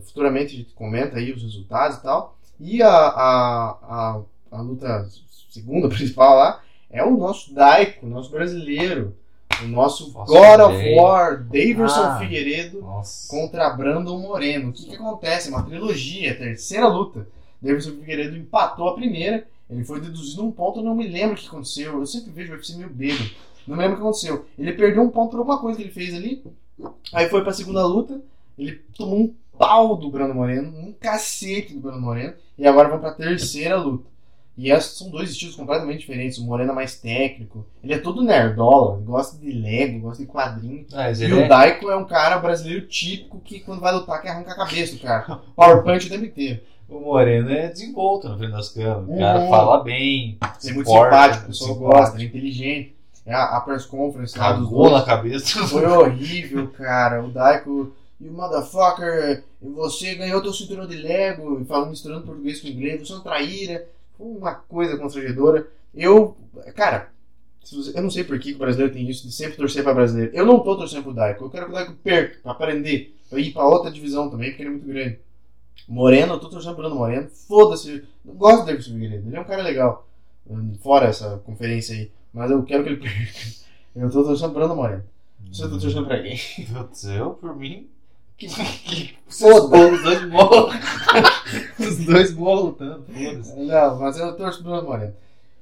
Futuramente 0.04 0.54
a 0.54 0.58
gente 0.58 0.72
comenta 0.74 1.18
aí 1.18 1.32
os 1.32 1.42
resultados 1.42 1.98
e 1.98 2.02
tal. 2.02 2.38
E 2.58 2.82
a, 2.82 2.88
a, 2.88 3.70
a, 3.82 4.22
a 4.52 4.60
luta 4.60 5.08
segunda 5.50 5.88
principal 5.90 6.36
lá 6.36 6.62
é 6.90 7.04
o 7.04 7.16
nosso 7.16 7.54
Daiko, 7.54 8.06
o 8.06 8.08
nosso 8.08 8.30
brasileiro. 8.30 9.16
O 9.62 9.66
nosso 9.68 10.12
Faço 10.12 10.32
God 10.32 10.60
of. 10.60 10.94
War, 10.96 11.42
Daverson 11.44 12.00
Ah. 12.02 12.18
Figueiredo 12.18 12.80
Nossa. 12.80 13.28
contra 13.28 13.70
Brandon 13.70 14.18
Moreno. 14.18 14.70
O 14.70 14.72
que, 14.72 14.86
que 14.86 14.94
acontece? 14.94 15.48
Uma 15.48 15.62
trilogia, 15.62 16.32
a 16.32 16.36
terceira 16.36 16.86
luta. 16.88 17.26
Davidson 17.60 17.92
Figueiredo 17.92 18.36
empatou 18.36 18.88
a 18.88 18.94
primeira, 18.94 19.46
ele 19.70 19.84
foi 19.84 20.00
deduzido 20.00 20.44
um 20.44 20.50
ponto, 20.50 20.80
eu 20.80 20.84
não 20.84 20.94
me 20.96 21.06
lembro 21.06 21.36
o 21.36 21.38
que 21.38 21.46
aconteceu. 21.46 21.98
Eu 22.00 22.06
sempre 22.06 22.30
vejo 22.32 22.52
o 22.52 22.56
UFC 22.56 22.74
meio 22.76 22.90
bêbado. 22.90 23.30
Não 23.66 23.76
me 23.76 23.82
lembro 23.82 23.94
o 23.96 24.00
que 24.00 24.02
aconteceu. 24.06 24.44
Ele 24.58 24.72
perdeu 24.72 25.02
um 25.02 25.08
ponto 25.10 25.30
por 25.30 25.38
alguma 25.38 25.58
coisa 25.60 25.76
que 25.76 25.84
ele 25.84 25.92
fez 25.92 26.12
ali. 26.14 26.42
Aí 27.12 27.28
foi 27.28 27.42
pra 27.42 27.52
segunda 27.52 27.86
luta, 27.86 28.20
ele 28.58 28.80
tomou 28.96 29.18
um 29.20 29.34
pau 29.56 29.94
do 29.96 30.10
Brandon 30.10 30.34
Moreno, 30.34 30.76
um 30.76 30.92
cacete 30.92 31.74
do 31.74 31.80
Brandon 31.80 32.00
Moreno, 32.00 32.34
e 32.58 32.66
agora 32.66 32.88
vão 32.88 32.98
pra 32.98 33.12
terceira 33.12 33.76
luta. 33.76 34.10
E 34.56 34.70
esses 34.70 34.98
são 34.98 35.08
dois 35.10 35.30
estilos 35.30 35.56
completamente 35.56 36.00
diferentes. 36.00 36.36
O 36.38 36.44
Moreno 36.44 36.72
é 36.72 36.74
mais 36.74 36.94
técnico, 36.94 37.66
ele 37.82 37.94
é 37.94 37.98
todo 37.98 38.22
nerdola, 38.22 38.98
gosta 38.98 39.38
de 39.38 39.50
Lego, 39.50 40.00
gosta 40.00 40.22
de 40.22 40.28
quadrinho. 40.30 40.84
Ah, 40.92 41.10
E 41.10 41.24
ele 41.24 41.32
o 41.34 41.40
é... 41.40 41.48
Daiko 41.48 41.90
é 41.90 41.96
um 41.96 42.04
cara 42.04 42.38
brasileiro 42.38 42.86
típico 42.86 43.40
que 43.40 43.60
quando 43.60 43.80
vai 43.80 43.92
lutar 43.94 44.20
quer 44.20 44.28
arrancar 44.30 44.52
a 44.52 44.56
cabeça 44.56 44.94
do 44.94 45.00
cara. 45.00 45.40
Power 45.56 45.82
punch 45.82 46.06
o 46.06 46.10
tempo 46.10 46.24
inteiro. 46.26 46.60
O 46.88 47.00
Moreno 47.00 47.50
é 47.50 47.68
desenvolto 47.68 48.28
no 48.28 48.36
frente 48.36 48.52
das 48.52 48.68
câmeras. 48.68 49.08
O 49.08 49.18
cara 49.18 49.38
Uhum. 49.40 49.48
fala 49.48 49.82
bem. 49.82 50.36
É 50.42 50.72
muito 50.72 50.86
suporta, 50.86 51.14
simpático, 51.16 51.44
o 51.44 51.46
pessoal 51.48 51.74
gosta, 51.76 52.20
é 52.20 52.24
inteligente. 52.24 52.96
É 53.24 53.32
a, 53.34 53.56
a 53.56 53.60
press 53.62 53.86
conference 53.86 54.36
lá 54.36 54.52
dos 54.52 54.64
Cagou 54.64 54.90
dois 54.90 54.92
na 55.00 55.06
cabeça. 55.06 55.66
foi 55.66 55.86
horrível, 55.86 56.68
cara. 56.72 57.24
O 57.24 57.28
Daiko, 57.30 57.92
you 58.20 58.30
motherfucker, 58.32 59.44
você 59.62 60.14
ganhou 60.16 60.42
teu 60.42 60.52
cinturão 60.52 60.86
de 60.86 60.96
Lego, 60.96 61.60
e 61.60 61.64
falando 61.64 61.90
misturando 61.90 62.26
português 62.26 62.60
com 62.60 62.68
inglês, 62.68 63.00
você 63.06 63.12
é 63.14 63.16
um 63.16 63.20
traíra. 63.20 63.86
Uma 64.18 64.54
coisa 64.54 64.96
constrangedora. 64.96 65.68
Eu, 65.94 66.36
cara, 66.74 67.10
eu 67.94 68.02
não 68.02 68.10
sei 68.10 68.24
por 68.24 68.38
que 68.38 68.52
o 68.54 68.58
brasileiro 68.58 68.92
tem 68.92 69.08
isso 69.08 69.26
de 69.26 69.32
sempre 69.32 69.56
torcer 69.56 69.82
pra 69.82 69.94
brasileiro. 69.94 70.32
Eu 70.34 70.46
não 70.46 70.60
tô 70.60 70.76
torcendo 70.76 71.04
pro 71.04 71.14
Daico. 71.14 71.44
Eu 71.44 71.50
quero 71.50 71.66
que 71.66 71.70
o 71.72 71.74
Daico 71.74 71.92
perca, 71.94 72.38
pra 72.42 72.52
aprender. 72.52 73.16
Pra 73.28 73.38
ir 73.38 73.52
pra 73.52 73.66
outra 73.66 73.90
divisão 73.90 74.28
também, 74.30 74.50
porque 74.50 74.62
ele 74.62 74.68
é 74.68 74.72
muito 74.72 74.86
grande. 74.86 75.18
Moreno, 75.88 76.34
eu 76.34 76.38
tô 76.40 76.48
torcendo 76.48 76.74
pro 76.74 76.82
Bruno 76.82 76.96
Moreno. 76.96 77.28
Foda-se. 77.28 78.04
Eu 78.24 78.34
gosto 78.34 78.64
Davidson 78.66 78.92
Figueiredo. 78.92 79.28
Ele 79.28 79.36
é 79.36 79.40
um 79.40 79.44
cara 79.44 79.62
legal. 79.62 80.06
hum, 80.46 80.74
Fora 80.82 81.06
essa 81.06 81.38
conferência 81.44 81.94
aí. 81.96 82.10
Mas 82.32 82.50
eu 82.50 82.62
quero 82.62 82.82
que 82.84 82.90
ele 82.90 82.96
perca. 83.02 83.38
Eu 83.96 84.10
tô 84.10 84.22
torcendo 84.24 84.50
pro 84.52 84.60
Bruno 84.60 84.76
Moreno. 84.76 85.04
Você 85.50 85.62
tá 85.64 85.70
torcendo 85.70 86.06
pra 86.06 86.22
quem? 86.22 86.38
Eu, 87.16 87.30
por 87.30 87.56
mim. 87.56 87.88
Que, 88.48 88.64
que, 88.84 89.14
Foda-se. 89.28 89.92
os 89.94 90.02
dois 90.02 90.28
morram. 90.28 90.68
os 91.78 91.96
dois 92.04 92.34
morram 92.34 92.62
lutando. 92.64 93.04
Foda-se. 93.12 93.56
Não, 93.60 93.98
mas 94.00 94.18
eu 94.18 94.32
torço 94.36 94.62
pro 94.62 94.82
Moreno. 94.82 95.14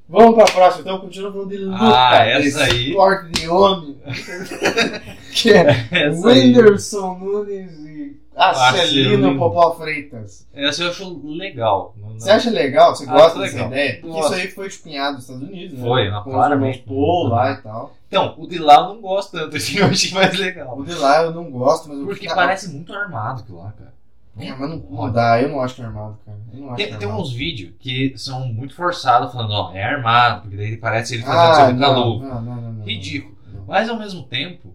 Vamos 0.08 0.34
pra 0.34 0.44
próxima, 0.44 0.80
então 0.82 0.98
continua 0.98 1.30
falando 1.30 1.50
de 1.50 1.58
luta. 1.58 1.78
Ah, 1.80 2.26
essa 2.26 2.64
aí. 2.64 2.88
Esporte 2.88 3.30
de 3.30 3.48
homem. 3.48 3.96
que 5.32 5.52
é 5.52 5.86
Essa 5.90 6.28
aí. 6.28 6.46
Whindersson 6.46 7.18
Nunes 7.18 7.72
e 7.78 8.16
Acelino. 8.34 9.38
Popó 9.38 9.72
Freitas. 9.76 10.46
Essa 10.52 10.82
eu 10.84 10.88
acho 10.90 11.20
legal. 11.24 11.94
Não- 12.00 12.10
não- 12.10 12.18
Você 12.20 12.30
acha 12.30 12.50
legal? 12.50 12.94
Você 12.96 13.06
gosta 13.06 13.38
dessa 13.38 13.52
legal. 13.54 13.68
ideia? 13.70 13.98
Porque 14.00 14.18
isso 14.18 14.34
aí 14.34 14.48
foi 14.48 14.66
espinhado 14.66 15.14
nos 15.14 15.22
Estados 15.24 15.48
Unidos, 15.48 15.78
né? 15.78 15.84
Foi, 15.84 16.10
Com 16.10 16.30
claramente. 16.30 16.78
Paul 16.80 17.28
lá 17.28 17.52
e 17.52 17.56
tal. 17.62 17.94
Então, 18.10 18.34
o 18.36 18.44
de 18.48 18.58
lá 18.58 18.74
eu 18.74 18.88
não 18.94 19.00
gosto 19.00 19.30
tanto, 19.38 19.54
assim, 19.56 19.78
eu 19.78 19.86
achei 19.86 20.10
mais 20.12 20.36
legal. 20.36 20.76
O 20.76 20.84
de 20.84 20.92
lá 20.94 21.22
eu 21.22 21.30
não 21.32 21.48
gosto, 21.48 21.88
mas 21.88 21.98
Porque 22.00 22.26
que 22.26 22.34
parece 22.34 22.68
muito 22.68 22.92
armado 22.92 23.42
aquilo 23.42 23.58
lá, 23.58 23.70
cara. 23.72 23.94
É, 24.36 24.50
mas 24.52 24.68
não, 24.70 24.76
não 24.78 25.12
dá, 25.12 25.40
eu 25.40 25.48
não 25.48 25.60
acho 25.60 25.76
que 25.76 25.82
é 25.82 25.84
armado, 25.84 26.18
cara. 26.26 26.38
Tem, 26.50 26.74
que 26.74 26.82
é 26.82 26.86
tem 26.96 27.06
armado. 27.08 27.22
uns 27.22 27.32
vídeos 27.32 27.72
que 27.78 28.12
são 28.16 28.46
muito 28.48 28.74
forçados, 28.74 29.32
falando, 29.32 29.52
ó, 29.52 29.72
é 29.72 29.82
armado, 29.84 30.42
porque 30.42 30.56
daí 30.56 30.76
parece 30.76 31.14
ele 31.14 31.22
Ah, 31.24 31.26
fazendo 31.26 31.66
seu 31.66 31.74
não, 31.76 31.80
calor. 31.94 32.22
não, 32.22 32.42
não, 32.42 32.54
não, 32.56 32.72
não. 32.72 32.84
Ridículo. 32.84 33.36
Mas 33.68 33.88
ao 33.88 33.96
mesmo 33.98 34.24
tempo, 34.24 34.74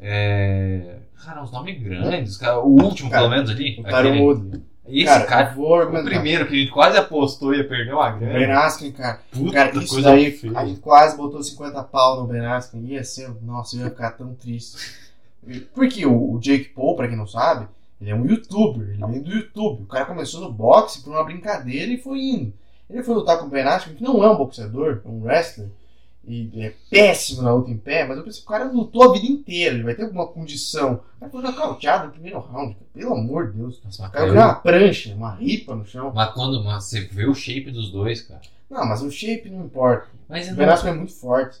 é. 0.00 0.96
Cara, 1.24 1.42
uns 1.42 1.50
nomes 1.50 1.80
grandes, 1.82 2.36
cara. 2.36 2.60
O 2.60 2.82
último, 2.82 3.08
Cara, 3.08 3.22
pelo 3.22 3.34
menos 3.34 3.50
ali. 3.50 3.76
O 3.78 3.80
aquele- 3.80 3.90
Tyron 4.10 4.22
Woodley. 4.22 4.62
Esse 4.86 5.04
cara, 5.06 5.24
cara, 5.24 5.54
o 5.56 6.04
primeiro 6.04 6.46
que 6.46 6.54
a 6.54 6.58
gente 6.58 6.70
quase 6.70 6.98
apostou 6.98 7.54
ia 7.54 7.66
perder 7.66 7.94
uma 7.94 8.14
O 8.14 8.18
Ben 8.18 8.28
grana. 8.28 8.60
Askren, 8.60 8.92
cara. 8.92 9.20
Puta 9.32 9.52
Cara, 9.52 9.78
isso 9.78 10.02
daí, 10.02 10.30
feia. 10.30 10.58
a 10.58 10.66
gente 10.66 10.80
quase 10.80 11.16
botou 11.16 11.42
50 11.42 11.82
pau 11.84 12.20
no 12.20 12.26
Ben 12.26 12.44
Askren. 12.44 12.82
Ia 12.84 13.02
ser, 13.02 13.30
nossa, 13.42 13.76
eu 13.76 13.84
ia 13.84 13.90
ficar 13.90 14.10
tão 14.10 14.34
triste. 14.34 14.76
Porque 15.74 16.04
o, 16.04 16.34
o 16.34 16.38
Jake 16.38 16.68
Paul, 16.70 16.96
pra 16.96 17.08
quem 17.08 17.16
não 17.16 17.26
sabe, 17.26 17.66
ele 18.00 18.10
é 18.10 18.14
um 18.14 18.26
youtuber. 18.26 18.88
Ele 18.90 19.06
vem 19.06 19.22
do 19.22 19.30
YouTube. 19.30 19.84
O 19.84 19.86
cara 19.86 20.04
começou 20.04 20.42
no 20.42 20.52
boxe 20.52 21.02
por 21.02 21.10
uma 21.10 21.24
brincadeira 21.24 21.90
e 21.90 21.96
foi 21.98 22.18
indo. 22.20 22.52
Ele 22.88 23.02
foi 23.02 23.14
lutar 23.14 23.38
com 23.38 23.46
o 23.46 23.48
Ben 23.48 23.62
Askren, 23.62 23.94
que 23.94 24.04
não 24.04 24.22
é 24.22 24.30
um 24.30 24.36
boxeador, 24.36 25.00
é 25.02 25.08
um 25.08 25.22
wrestler. 25.22 25.68
E 26.26 26.50
é 26.62 26.72
péssimo 26.90 27.42
na 27.42 27.52
luta 27.52 27.70
em 27.70 27.76
pé, 27.76 28.06
mas 28.06 28.16
eu 28.16 28.24
pensei, 28.24 28.42
o 28.42 28.46
cara 28.46 28.64
lutou 28.64 29.04
a 29.04 29.12
vida 29.12 29.26
inteira, 29.26 29.74
ele 29.74 29.84
vai 29.84 29.94
ter 29.94 30.04
alguma 30.04 30.26
condição. 30.26 30.94
O 31.16 31.20
cara 31.20 31.30
foi 31.30 31.42
nocauteado 31.42 32.06
no 32.06 32.12
primeiro 32.12 32.38
round, 32.38 32.76
pelo 32.94 33.12
amor 33.12 33.50
de 33.50 33.58
Deus. 33.58 33.80
Nossa, 33.84 34.08
cara 34.08 34.32
uma 34.32 34.54
prancha, 34.54 35.14
uma 35.14 35.34
ripa 35.34 35.74
no 35.74 35.84
chão. 35.84 36.12
mas 36.14 36.32
quando 36.32 36.62
mas 36.64 36.84
você 36.84 37.00
vê 37.02 37.26
o 37.26 37.34
shape 37.34 37.70
dos 37.70 37.90
dois, 37.90 38.22
cara. 38.22 38.40
Não, 38.70 38.86
mas 38.86 39.02
o 39.02 39.10
shape 39.10 39.50
não 39.50 39.66
importa. 39.66 40.08
Mas 40.28 40.46
O 40.46 40.50
não. 40.50 40.56
Ben 40.56 40.66
Askren 40.66 40.92
é 40.92 40.96
muito 40.96 41.12
forte. 41.12 41.58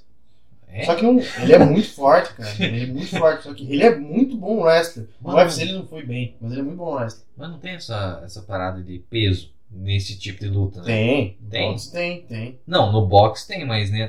É? 0.66 0.84
Só 0.84 0.96
que 0.96 1.02
não, 1.02 1.20
ele 1.20 1.52
é 1.52 1.58
muito 1.58 1.88
forte, 1.90 2.34
cara. 2.34 2.50
Ele 2.58 2.82
é 2.82 2.86
muito 2.86 3.16
forte. 3.16 3.44
Só 3.44 3.54
que 3.54 3.62
ele 3.62 3.84
é 3.84 3.94
muito 3.94 4.36
bom 4.36 4.62
wrestler. 4.64 5.06
No. 5.22 5.32
UFC 5.32 5.62
ele 5.62 5.74
não 5.74 5.86
foi 5.86 6.04
bem, 6.04 6.34
mas 6.40 6.50
ele 6.50 6.62
é 6.62 6.64
muito 6.64 6.78
bom 6.78 6.94
wrestler. 6.96 7.24
Mas 7.36 7.48
não 7.48 7.58
tem 7.60 7.74
essa, 7.74 8.20
essa 8.24 8.42
parada 8.42 8.82
de 8.82 8.98
peso 8.98 9.53
nesse 9.74 10.18
tipo 10.18 10.40
de 10.40 10.48
luta, 10.48 10.80
né? 10.80 10.86
Tem. 10.86 11.38
Tem? 11.50 11.70
Boxe 11.70 11.92
Tem, 11.92 12.22
tem. 12.22 12.58
Não, 12.66 12.92
no 12.92 13.06
boxe 13.06 13.46
tem, 13.46 13.64
mas 13.66 13.90
né, 13.90 14.08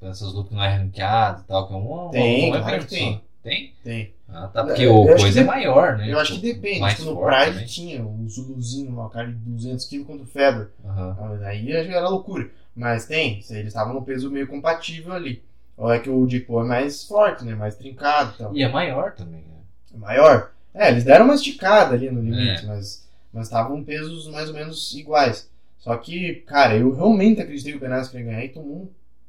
nessas 0.00 0.32
lutas 0.32 0.52
não 0.52 0.62
é 0.62 0.76
ranqueado 0.76 1.42
e 1.42 1.44
tal, 1.48 1.66
que 1.68 1.74
é 1.74 1.76
um, 1.76 2.08
Tem, 2.10 2.50
claro 2.52 2.78
que 2.80 2.86
tem. 2.86 3.20
Tem? 3.42 3.72
Tem. 3.84 4.14
Ah, 4.26 4.48
tá. 4.48 4.64
Porque 4.64 4.82
Eu 4.82 4.96
o 5.02 5.08
acho 5.12 5.22
coisa 5.22 5.40
é 5.40 5.42
de- 5.42 5.48
maior, 5.48 5.98
né? 5.98 6.10
Eu 6.10 6.18
acho 6.18 6.34
que 6.34 6.40
depende. 6.54 6.80
mais 6.80 6.96
Tipo, 6.96 7.10
no 7.10 7.16
Pride 7.20 7.50
também. 7.52 7.66
tinha 7.66 8.02
um 8.02 8.26
Zuluzinho 8.26 8.96
lá, 8.96 9.06
o 9.06 9.10
cara 9.10 9.26
de 9.28 9.34
200 9.34 9.84
kg 9.86 10.04
contra 10.04 10.22
o 10.22 10.26
Fedor. 10.26 10.70
Aham. 10.82 11.40
Aí 11.44 11.70
era 11.70 12.08
loucura. 12.08 12.48
Mas 12.74 13.04
tem. 13.04 13.34
Eles 13.50 13.66
estavam 13.68 13.92
no 13.92 14.00
peso 14.02 14.30
meio 14.30 14.46
compatível 14.46 15.12
ali. 15.12 15.42
Ou 15.76 15.92
é 15.92 15.98
que 15.98 16.08
o 16.08 16.26
Jake 16.26 16.46
Paul 16.46 16.62
é 16.62 16.68
mais 16.68 17.04
forte, 17.04 17.44
né? 17.44 17.54
Mais 17.54 17.74
trincado 17.74 18.32
e 18.34 18.38
tal. 18.38 18.56
E 18.56 18.62
é 18.62 18.68
maior 18.68 19.12
também, 19.12 19.42
né? 19.42 19.56
É 19.94 19.98
maior. 19.98 20.50
É, 20.72 20.88
eles 20.90 21.04
deram 21.04 21.26
uma 21.26 21.34
esticada 21.34 21.94
ali 21.94 22.10
no 22.10 22.20
É. 22.20 22.22
limite, 22.24 22.64
mas 22.66 23.03
mas 23.34 23.48
estavam 23.48 23.82
pesos 23.82 24.28
mais 24.28 24.48
ou 24.48 24.54
menos 24.54 24.94
iguais. 24.94 25.50
Só 25.78 25.96
que, 25.98 26.36
cara, 26.46 26.76
eu 26.78 26.94
realmente 26.94 27.42
acreditei 27.42 27.72
que 27.72 27.78
o 27.78 27.80
Ben 27.80 27.92
Askren 27.92 28.20
ia 28.20 28.26
ganhar 28.26 28.44
e 28.44 28.48
tomou 28.48 28.76
um. 28.76 28.88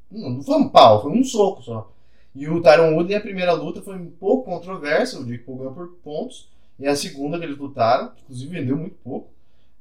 Não, 0.09 0.29
não 0.29 0.43
foi 0.43 0.55
um 0.55 0.69
pau, 0.69 1.01
foi 1.01 1.11
um 1.11 1.23
soco 1.23 1.61
só. 1.63 1.91
E 2.33 2.47
o 2.47 2.61
Tyron 2.61 2.93
Woodley, 2.93 3.15
a 3.15 3.21
primeira 3.21 3.53
luta 3.53 3.81
foi 3.81 3.97
um 3.97 4.09
pouco 4.11 4.45
controversa, 4.49 5.19
o 5.19 5.25
Jake 5.25 5.43
Paul 5.43 5.57
ganhou 5.57 5.73
por 5.73 5.87
pontos. 6.03 6.49
E 6.77 6.85
a 6.87 6.95
segunda 6.95 7.39
que 7.39 7.45
eles 7.45 7.57
lutaram, 7.57 8.11
inclusive 8.23 8.51
vendeu 8.51 8.77
muito 8.77 8.95
pouco, 9.03 9.29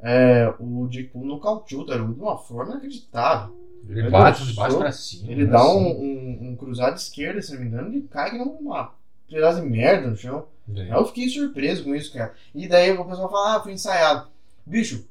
é, 0.00 0.52
o 0.58 0.86
Jake 0.88 1.10
Paul 1.10 1.26
nocauteou 1.26 1.82
o 1.82 1.86
Tyron 1.86 2.04
Woodley 2.04 2.16
de 2.16 2.22
uma 2.22 2.38
forma 2.38 2.72
inacreditável. 2.72 3.54
Ele 3.88 4.00
Ele 4.00 4.10
bate 4.10 4.44
de 4.44 4.54
baixo 4.54 4.78
pra 4.78 4.92
cima. 4.92 5.30
Ele 5.30 5.46
dá 5.46 5.60
assim. 5.60 5.76
um, 5.76 5.88
um, 5.88 6.50
um 6.50 6.56
cruzado 6.56 6.96
esquerda, 6.96 7.42
se 7.42 7.52
não 7.52 7.60
me 7.60 7.66
engano, 7.66 7.94
e 7.94 8.02
cai 8.02 8.36
não 8.38 8.46
uma 8.46 8.92
pedaço 9.28 9.60
de 9.60 9.68
merda 9.68 10.08
no 10.08 10.16
chão. 10.16 10.46
É. 10.74 10.94
Eu 10.94 11.06
fiquei 11.06 11.28
surpreso 11.28 11.84
com 11.84 11.94
isso, 11.94 12.12
cara. 12.12 12.34
E 12.54 12.66
daí 12.66 12.92
o 12.92 13.04
pessoal 13.04 13.30
fala, 13.30 13.56
ah, 13.56 13.60
foi 13.60 13.72
ensaiado. 13.72 14.28
Bicho, 14.64 15.04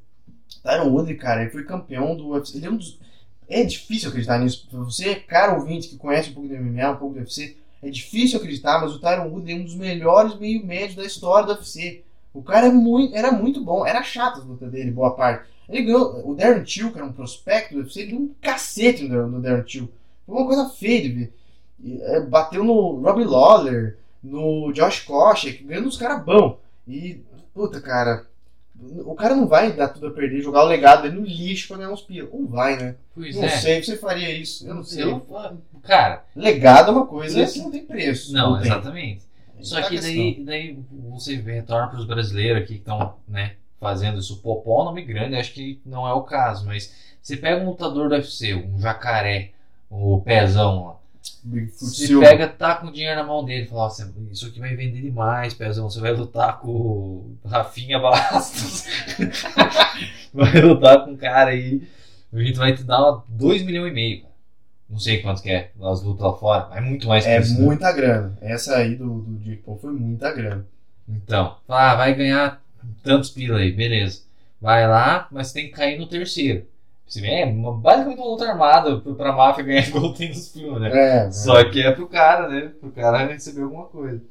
Tyron 0.63 0.89
Woodley, 0.89 1.17
cara, 1.17 1.41
ele 1.41 1.51
foi 1.51 1.63
campeão 1.63 2.15
do 2.15 2.29
UFC. 2.29 2.57
Ele 2.57 2.65
é 2.65 2.69
um 2.69 2.77
dos. 2.77 2.99
É 3.47 3.63
difícil 3.63 4.09
acreditar 4.09 4.39
nisso. 4.39 4.67
Pra 4.69 4.79
você, 4.79 5.15
cara 5.15 5.53
ouvinte, 5.53 5.89
que 5.89 5.97
conhece 5.97 6.29
um 6.29 6.33
pouco 6.33 6.49
do 6.49 6.55
MMA, 6.55 6.91
um 6.91 6.95
pouco 6.95 7.13
do 7.13 7.19
UFC, 7.19 7.57
é 7.81 7.89
difícil 7.89 8.39
acreditar, 8.39 8.79
mas 8.79 8.95
o 8.95 8.99
Tyron 8.99 9.29
Woodley 9.29 9.55
é 9.55 9.59
um 9.59 9.63
dos 9.63 9.75
melhores 9.75 10.39
meio 10.39 10.65
médios 10.65 10.95
da 10.95 11.03
história 11.03 11.45
do 11.45 11.53
UFC. 11.53 12.03
O 12.33 12.41
cara 12.41 12.67
é 12.67 12.71
muito, 12.71 13.15
era 13.15 13.31
muito 13.31 13.61
bom, 13.63 13.85
era 13.85 14.01
chato 14.01 14.39
as 14.39 14.45
lutas 14.45 14.71
dele, 14.71 14.89
boa 14.89 15.11
parte. 15.15 15.45
Ele 15.69 15.83
ganhou. 15.83 16.29
O 16.29 16.35
Darren 16.35 16.63
Till, 16.63 16.91
que 16.91 16.97
era 16.97 17.05
um 17.05 17.13
prospecto 17.13 17.73
do 17.73 17.81
UFC, 17.81 18.01
ele 18.01 18.11
deu 18.11 18.19
um 18.21 18.31
cacete 18.41 19.03
no, 19.03 19.27
no 19.27 19.41
Darren 19.41 19.63
Till. 19.63 19.89
Foi 20.25 20.35
uma 20.35 20.47
coisa 20.47 20.69
feia 20.69 21.01
de 21.01 21.09
ver. 21.09 21.33
É, 22.01 22.21
bateu 22.21 22.63
no 22.63 23.01
Robbie 23.01 23.25
Lawler, 23.25 23.97
no 24.23 24.71
Josh 24.71 25.01
Koscheck, 25.01 25.63
ganhando 25.63 25.87
uns 25.87 25.97
caras 25.97 26.23
bons. 26.23 26.55
E, 26.87 27.21
puta, 27.53 27.81
cara, 27.81 28.25
o 29.05 29.13
cara 29.15 29.35
não 29.35 29.47
vai 29.47 29.71
dar 29.73 29.89
tudo 29.89 30.07
a 30.07 30.11
perder, 30.11 30.41
jogar 30.41 30.63
o 30.63 30.67
legado 30.67 31.03
dele 31.03 31.19
no 31.19 31.25
lixo 31.25 31.67
pra 31.67 31.77
ganhar 31.77 31.91
uns 31.91 32.01
pila. 32.01 32.29
Ou 32.31 32.47
vai, 32.47 32.77
né? 32.77 32.95
Pois 33.13 33.35
não 33.35 33.43
é. 33.43 33.49
sei, 33.49 33.83
você 33.83 33.97
faria 33.97 34.31
isso. 34.31 34.67
Eu 34.67 34.75
não 34.75 34.83
sei. 34.83 35.03
Eu- 35.03 35.25
Cara, 35.83 36.23
Legado 36.33 36.89
é 36.89 36.93
uma 36.93 37.05
coisa 37.05 37.41
Isso. 37.41 37.55
que 37.55 37.59
não 37.59 37.69
tem 37.71 37.85
preço. 37.85 38.31
não, 38.31 38.57
tem. 38.57 38.67
exatamente. 38.71 39.23
Aí 39.57 39.65
Só 39.65 39.81
que 39.81 39.99
daí, 39.99 40.43
daí 40.43 40.79
você 41.09 41.35
retorna 41.35 41.87
para 41.87 41.99
os 41.99 42.05
brasileiros 42.05 42.63
aqui 42.63 42.75
que 42.75 42.79
estão 42.79 43.15
né, 43.27 43.55
fazendo 43.81 44.17
isso. 44.17 44.41
Popó 44.41 44.79
é 44.79 44.81
um 44.83 44.85
nome 44.85 45.03
grande, 45.03 45.35
acho 45.35 45.53
que 45.53 45.81
não 45.85 46.07
é 46.07 46.13
o 46.13 46.21
caso, 46.23 46.65
mas 46.65 46.93
você 47.21 47.35
pega 47.35 47.61
um 47.61 47.69
lutador 47.69 48.07
do 48.07 48.15
UFC, 48.15 48.53
um 48.55 48.79
jacaré, 48.79 49.51
o 49.89 50.21
pezão 50.21 50.85
lá. 50.87 50.95
Silva. 51.77 52.25
pega, 52.25 52.47
tá 52.47 52.75
com 52.75 52.87
o 52.87 52.91
dinheiro 52.91 53.15
na 53.15 53.23
mão 53.25 53.43
dele 53.45 53.65
fala, 53.67 53.83
"Nossa, 53.83 54.13
isso 54.31 54.47
aqui 54.47 54.59
vai 54.59 54.75
vender 54.75 55.01
demais, 55.01 55.53
pezão. 55.53 55.89
Você 55.89 55.99
vai 55.99 56.11
lutar 56.13 56.59
com 56.59 56.69
o 56.69 57.37
Rafinha 57.45 57.99
Bastos. 57.99 58.85
vai 60.33 60.61
lutar 60.61 61.05
com 61.05 61.11
um 61.11 61.17
cara 61.17 61.51
aí. 61.51 61.81
A 62.31 62.39
gente 62.39 62.57
vai 62.57 62.75
te 62.75 62.83
dar 62.83 63.23
2 63.27 63.61
milhões 63.63 63.91
e 63.91 63.93
meio. 63.93 64.21
cara. 64.21 64.33
Não 64.89 64.99
sei 64.99 65.21
quanto 65.21 65.41
que 65.41 65.49
é 65.49 65.71
as 65.81 66.03
lutas 66.03 66.23
lá 66.23 66.33
fora, 66.33 66.67
mas 66.69 66.77
é 66.77 66.81
muito 66.81 67.07
mais 67.07 67.23
que 67.23 67.29
É 67.31 67.39
isso. 67.39 67.53
né? 67.59 67.65
muita 67.65 67.91
grana. 67.91 68.37
Essa 68.41 68.77
aí 68.77 68.95
do, 68.95 69.21
do 69.21 69.39
Jake 69.39 69.63
Paul 69.63 69.77
foi 69.77 69.91
muita 69.91 70.31
grana. 70.31 70.65
Então, 71.07 71.57
ah, 71.67 71.95
vai 71.95 72.13
ganhar 72.13 72.61
tantos 73.01 73.29
pila 73.29 73.57
aí, 73.59 73.71
beleza. 73.71 74.21
Vai 74.61 74.87
lá, 74.87 75.27
mas 75.31 75.51
tem 75.51 75.65
que 75.65 75.71
cair 75.73 75.97
no 75.99 76.07
terceiro. 76.07 76.65
Você 77.07 77.21
vê, 77.21 77.27
é 77.27 77.51
basicamente 77.51 78.17
uma 78.19 78.27
luta 78.27 78.45
armada 78.49 78.97
pra- 78.99 79.33
máfia 79.33 79.63
ganhar 79.63 79.87
igual 79.87 80.13
tem 80.13 80.29
nos 80.29 80.51
filmes, 80.51 80.81
né? 80.81 81.25
É, 81.27 81.31
Só 81.31 81.63
que 81.69 81.81
é 81.81 81.91
pro 81.91 82.07
cara, 82.07 82.47
né? 82.49 82.71
Pro 82.79 82.91
cara 82.91 83.25
receber 83.25 83.61
alguma 83.61 83.85
coisa. 83.85 84.21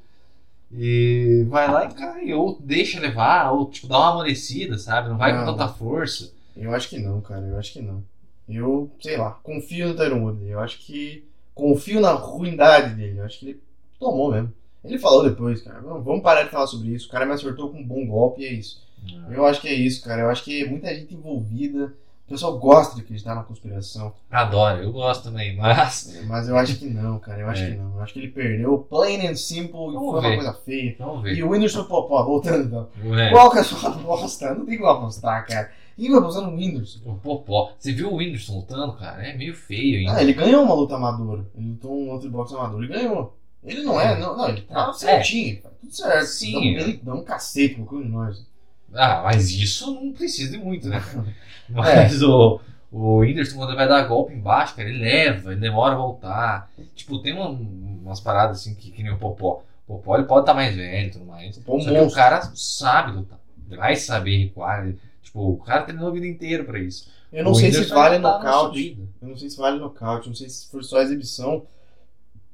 E 0.75 1.45
vai 1.49 1.71
lá 1.71 1.85
e 1.85 1.93
cai, 1.95 2.33
ou 2.33 2.59
deixa 2.61 2.99
levar, 2.99 3.53
ou 3.53 3.69
tipo, 3.71 3.87
dá 3.87 3.99
uma 3.99 4.11
amolecida, 4.13 4.79
sabe? 4.79 5.11
Não 5.11 5.19
vai 5.19 5.33
Não. 5.33 5.41
com 5.45 5.53
tanta 5.53 5.69
força. 5.69 6.33
Eu 6.57 6.75
acho 6.75 6.89
que 6.89 6.99
não, 6.99 7.21
cara. 7.21 7.47
Eu 7.47 7.59
acho 7.59 7.73
que 7.73 7.83
não. 7.83 8.03
Eu, 8.49 8.91
sei 9.01 9.17
lá, 9.17 9.33
confio 9.43 9.89
no 9.89 9.95
Tyron 9.95 10.23
Woodley. 10.25 10.51
Eu 10.51 10.61
acho 10.61 10.79
que. 10.79 11.25
Confio 11.55 12.01
na 12.01 12.13
ruindade 12.13 12.95
dele. 12.95 13.19
Eu 13.19 13.25
acho 13.25 13.39
que 13.39 13.47
ele 13.51 13.63
tomou 14.01 14.33
mesmo. 14.33 14.53
Ele 14.83 14.99
falou 14.99 15.23
depois, 15.23 15.61
cara. 15.63 15.81
Vamos 15.81 16.05
vamos 16.05 16.23
parar 16.23 16.45
de 16.45 16.51
falar 16.51 16.67
sobre 16.67 16.89
isso. 16.89 17.07
O 17.09 17.11
cara 17.11 17.27
me 17.27 17.33
acertou 17.33 17.69
com 17.71 17.79
um 17.79 17.87
bom 17.87 18.07
golpe 18.07 18.41
e 18.43 18.47
é 18.47 18.53
isso. 18.53 18.83
Eu 19.31 19.45
acho 19.45 19.61
que 19.61 19.69
é 19.69 19.75
isso, 19.75 20.03
cara. 20.03 20.23
Eu 20.23 20.31
acho 20.31 20.43
que 20.43 20.65
muita 20.65 20.93
gente 20.95 21.15
envolvida. 21.15 21.93
O 22.27 22.31
pessoal 22.33 22.59
gosta 22.59 22.95
de 22.95 23.03
acreditar 23.03 23.35
na 23.35 23.43
conspiração. 23.43 24.15
Adoro, 24.31 24.83
eu 24.83 24.91
gosto 24.93 25.25
também, 25.25 25.55
mas. 25.57 26.23
Mas 26.27 26.49
eu 26.49 26.57
acho 26.57 26.79
que 26.79 26.87
não, 26.87 27.19
cara. 27.19 27.41
Eu 27.41 27.49
acho 27.49 27.63
É. 27.63 27.71
que 27.73 27.77
não. 27.77 27.97
Eu 27.97 28.01
acho 28.03 28.13
que 28.15 28.21
ele 28.21 28.29
perdeu 28.29 28.79
plain 28.79 29.27
and 29.27 29.35
simple 29.35 29.91
e 29.91 29.93
Vamos 29.93 30.11
foi 30.13 30.21
ver. 30.23 30.27
uma 30.29 30.37
coisa 30.37 30.53
feia. 30.65 30.97
Vamos 30.99 31.31
E 31.31 31.35
ver. 31.35 31.43
o 31.43 31.51
Whindersson 31.51 31.85
Popó, 31.85 32.23
voltando 32.25 32.65
então. 32.65 32.89
É. 33.19 33.31
Qual 33.31 33.51
que 33.51 33.59
é 33.59 33.61
a 33.61 33.65
sua 33.65 33.89
aposta? 33.91 34.55
Não 34.55 34.65
tem 34.65 34.79
como 34.79 34.89
apostar, 34.91 35.47
cara. 35.47 35.71
Quem 35.95 36.09
vai 36.11 36.21
apostar 36.21 36.43
no 36.45 36.57
Whindersson? 36.57 37.01
O 37.05 37.15
Popó. 37.17 37.73
Você 37.79 37.93
viu 37.93 38.11
o 38.11 38.17
Whindersson 38.17 38.57
lutando, 38.57 38.95
cara? 38.95 39.23
É 39.29 39.37
meio 39.37 39.55
feio 39.55 39.99
ainda. 39.99 40.15
Ah, 40.19 40.23
ele 40.23 40.33
ganhou 40.33 40.63
uma 40.65 40.75
luta 40.75 40.95
amadora. 40.97 41.45
Ele 41.55 41.69
lutou 41.71 41.93
um 41.95 42.11
outro 42.11 42.31
boxe 42.31 42.55
amador. 42.55 42.83
Ele 42.83 42.93
ganhou. 42.95 43.37
Ele 43.63 43.83
não 43.83 44.01
é, 44.01 44.19
não, 44.19 44.37
não 44.37 44.49
ele 44.49 44.63
tá 44.63 44.89
É. 44.89 44.93
certinho, 44.95 45.61
tá 45.61 45.69
tudo 45.81 45.93
certo. 45.95 46.25
Sim. 46.27 46.53
Dá 46.53 46.59
um- 46.59 46.65
ele 46.65 47.01
dá 47.03 47.15
um 47.15 47.23
cacete 47.23 47.75
cu 47.83 48.03
de 48.03 48.09
nós. 48.09 48.45
Ah, 48.95 49.23
mas 49.25 49.51
isso 49.51 49.93
não 49.95 50.13
precisa 50.13 50.51
de 50.53 50.59
muito, 50.59 50.89
né? 50.89 51.01
cara? 51.01 51.25
Mas 51.69 52.23
o, 52.23 52.61
o 52.91 53.17
Whindersson, 53.19 53.57
quando 53.57 53.71
ele 53.71 53.77
vai 53.79 53.89
dar 53.89 54.03
golpe 54.03 54.35
embaixo, 54.35 54.75
cara, 54.75 54.89
ele 54.89 54.99
leva, 54.99 55.53
ele 55.53 55.61
demora 55.61 55.95
a 55.95 55.97
voltar. 55.99 56.71
Tipo, 56.95 57.19
tem 57.21 57.33
uma- 57.33 57.49
umas 57.49 58.21
paradas 58.21 58.59
assim 58.61 58.75
que, 58.75 58.91
que 58.91 59.03
nem 59.03 59.13
o 59.13 59.19
Popó. 59.19 59.63
O 59.87 59.95
Popó 59.97 60.17
ele 60.17 60.25
pode 60.27 60.41
estar 60.43 60.53
mais 60.55 60.75
velho 60.77 61.07
e 61.07 61.11
tudo 61.11 61.25
mais. 61.25 61.57
É 61.57 61.63
só 61.63 61.91
que 61.91 61.99
o 62.01 62.11
cara 62.11 62.43
sabe 62.55 63.13
lutar. 63.13 63.39
Ele 63.69 63.77
vai 63.79 63.97
saber 63.97 64.37
recuar. 64.45 64.85
ele- 64.87 64.99
tipo, 65.23 65.41
o 65.53 65.57
cara 65.59 65.83
treinou 65.85 66.09
a 66.09 66.13
vida 66.13 66.27
inteira 66.27 66.65
pra 66.65 66.79
isso. 66.79 67.11
Eu 67.33 67.45
não 67.45 67.53
O 67.53 67.55
sei 67.55 67.71
se 67.71 67.77
Whindersson 67.79 67.95
vale 67.95 68.17
tá 68.17 68.21
nocaute. 68.21 68.99
Eu 69.23 69.29
não 69.29 69.37
sei 69.39 69.49
se 69.49 69.57
vale 69.57 69.79
nocaute. 69.79 70.27
Eu 70.27 70.31
não 70.31 70.37
sei 70.37 70.49
se 70.51 70.71
for 70.71 70.85
só 70.85 71.01
exibição. 71.01 71.65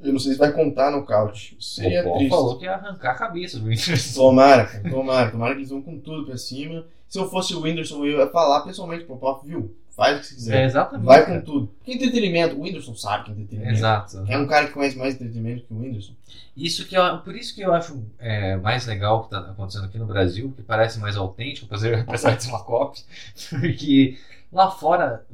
Eu 0.01 0.13
não 0.13 0.19
sei 0.19 0.33
se 0.33 0.39
vai 0.39 0.53
contar 0.53 0.91
nocaute. 0.91 1.57
Seria 1.61 2.01
O 2.01 2.05
Popó 2.05 2.17
triste. 2.19 2.31
falou 2.31 2.59
que 2.59 2.65
ia 2.65 2.75
arrancar 2.75 3.11
a 3.13 3.15
cabeça 3.15 3.59
do 3.59 3.67
Whindersson. 3.67 4.15
Tomara, 4.21 4.65
cara, 4.67 4.91
tomara. 4.91 5.31
Tomara 5.31 5.55
que 5.55 5.61
eles 5.61 5.71
vão 5.71 5.83
com 5.83 5.99
tudo 5.99 6.25
pra 6.27 6.37
cima. 6.37 6.85
Se 7.09 7.19
eu 7.19 7.29
fosse 7.29 7.55
o 7.55 7.63
Whindersson, 7.63 8.05
eu 8.05 8.19
ia 8.21 8.27
falar 8.29 8.61
pessoalmente 8.61 9.05
pro 9.05 9.17
Pop, 9.17 9.45
viu? 9.47 9.75
Faz 9.97 10.17
o 10.19 10.21
que 10.21 10.27
você 10.27 10.33
É, 10.35 10.37
quiser. 10.37 10.65
exatamente. 10.67 11.05
Vai 11.07 11.27
cara. 11.27 11.41
com 11.41 11.45
tudo. 11.45 11.67
Porque 11.79 11.93
entretenimento, 11.95 12.55
o 12.55 12.61
Whindersson 12.63 12.95
sabe 12.95 13.25
que 13.25 13.31
é 13.31 13.35
entretenimento. 13.35 13.73
Exato. 13.73 14.25
É 14.29 14.39
um 14.39 14.47
cara 14.47 14.67
que 14.69 14.73
conhece 14.75 14.97
mais 14.97 15.15
entretenimento 15.15 15.65
que 15.65 15.75
o 15.75 15.79
Whindersson. 15.79 16.13
Isso 16.57 16.87
que 16.87 16.97
eu, 16.97 17.19
por 17.19 17.35
isso 17.35 17.53
que 17.55 17.63
eu 17.63 17.75
acho 17.75 18.01
é, 18.21 18.57
mais 18.57 18.87
legal 18.87 19.17
o 19.17 19.21
que 19.29 19.35
está 19.35 19.51
acontecendo 19.51 19.87
aqui 19.87 19.99
no 19.99 20.07
Brasil, 20.07 20.53
que 20.57 20.63
parece 20.63 21.01
mais 21.01 21.17
autêntico, 21.17 21.67
apesar 21.75 22.01
apesar 22.03 22.37
de 22.37 22.45
ser 22.45 22.51
uma 22.51 22.63
cópia, 22.63 23.03
porque 23.51 24.17
lá 24.53 24.71
fora, 24.71 25.25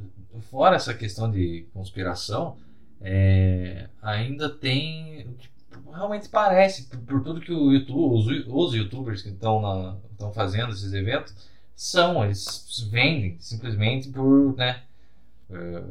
fora 0.51 0.77
essa 0.77 0.95
questão 0.95 1.31
de 1.31 1.67
conspiração, 1.75 2.57
é, 3.07 3.87
ainda 4.01 4.49
tem 4.49 5.27
o 5.29 5.35
que 5.35 5.49
realmente 5.93 6.29
parece, 6.29 6.85
por, 6.85 6.99
por 7.01 7.23
tudo 7.23 7.41
que 7.41 7.53
o 7.53 7.71
YouTube, 7.71 8.47
os, 8.47 8.47
os 8.47 8.75
youtubers 8.75 9.21
que 9.21 9.29
estão 9.29 10.01
estão 10.11 10.33
fazendo 10.33 10.73
esses 10.73 10.93
eventos 10.95 11.35
são, 11.77 12.25
eles 12.25 12.89
vendem 12.91 13.37
simplesmente 13.39 14.09
por, 14.09 14.57
né, 14.57 14.83
é, 15.51 15.83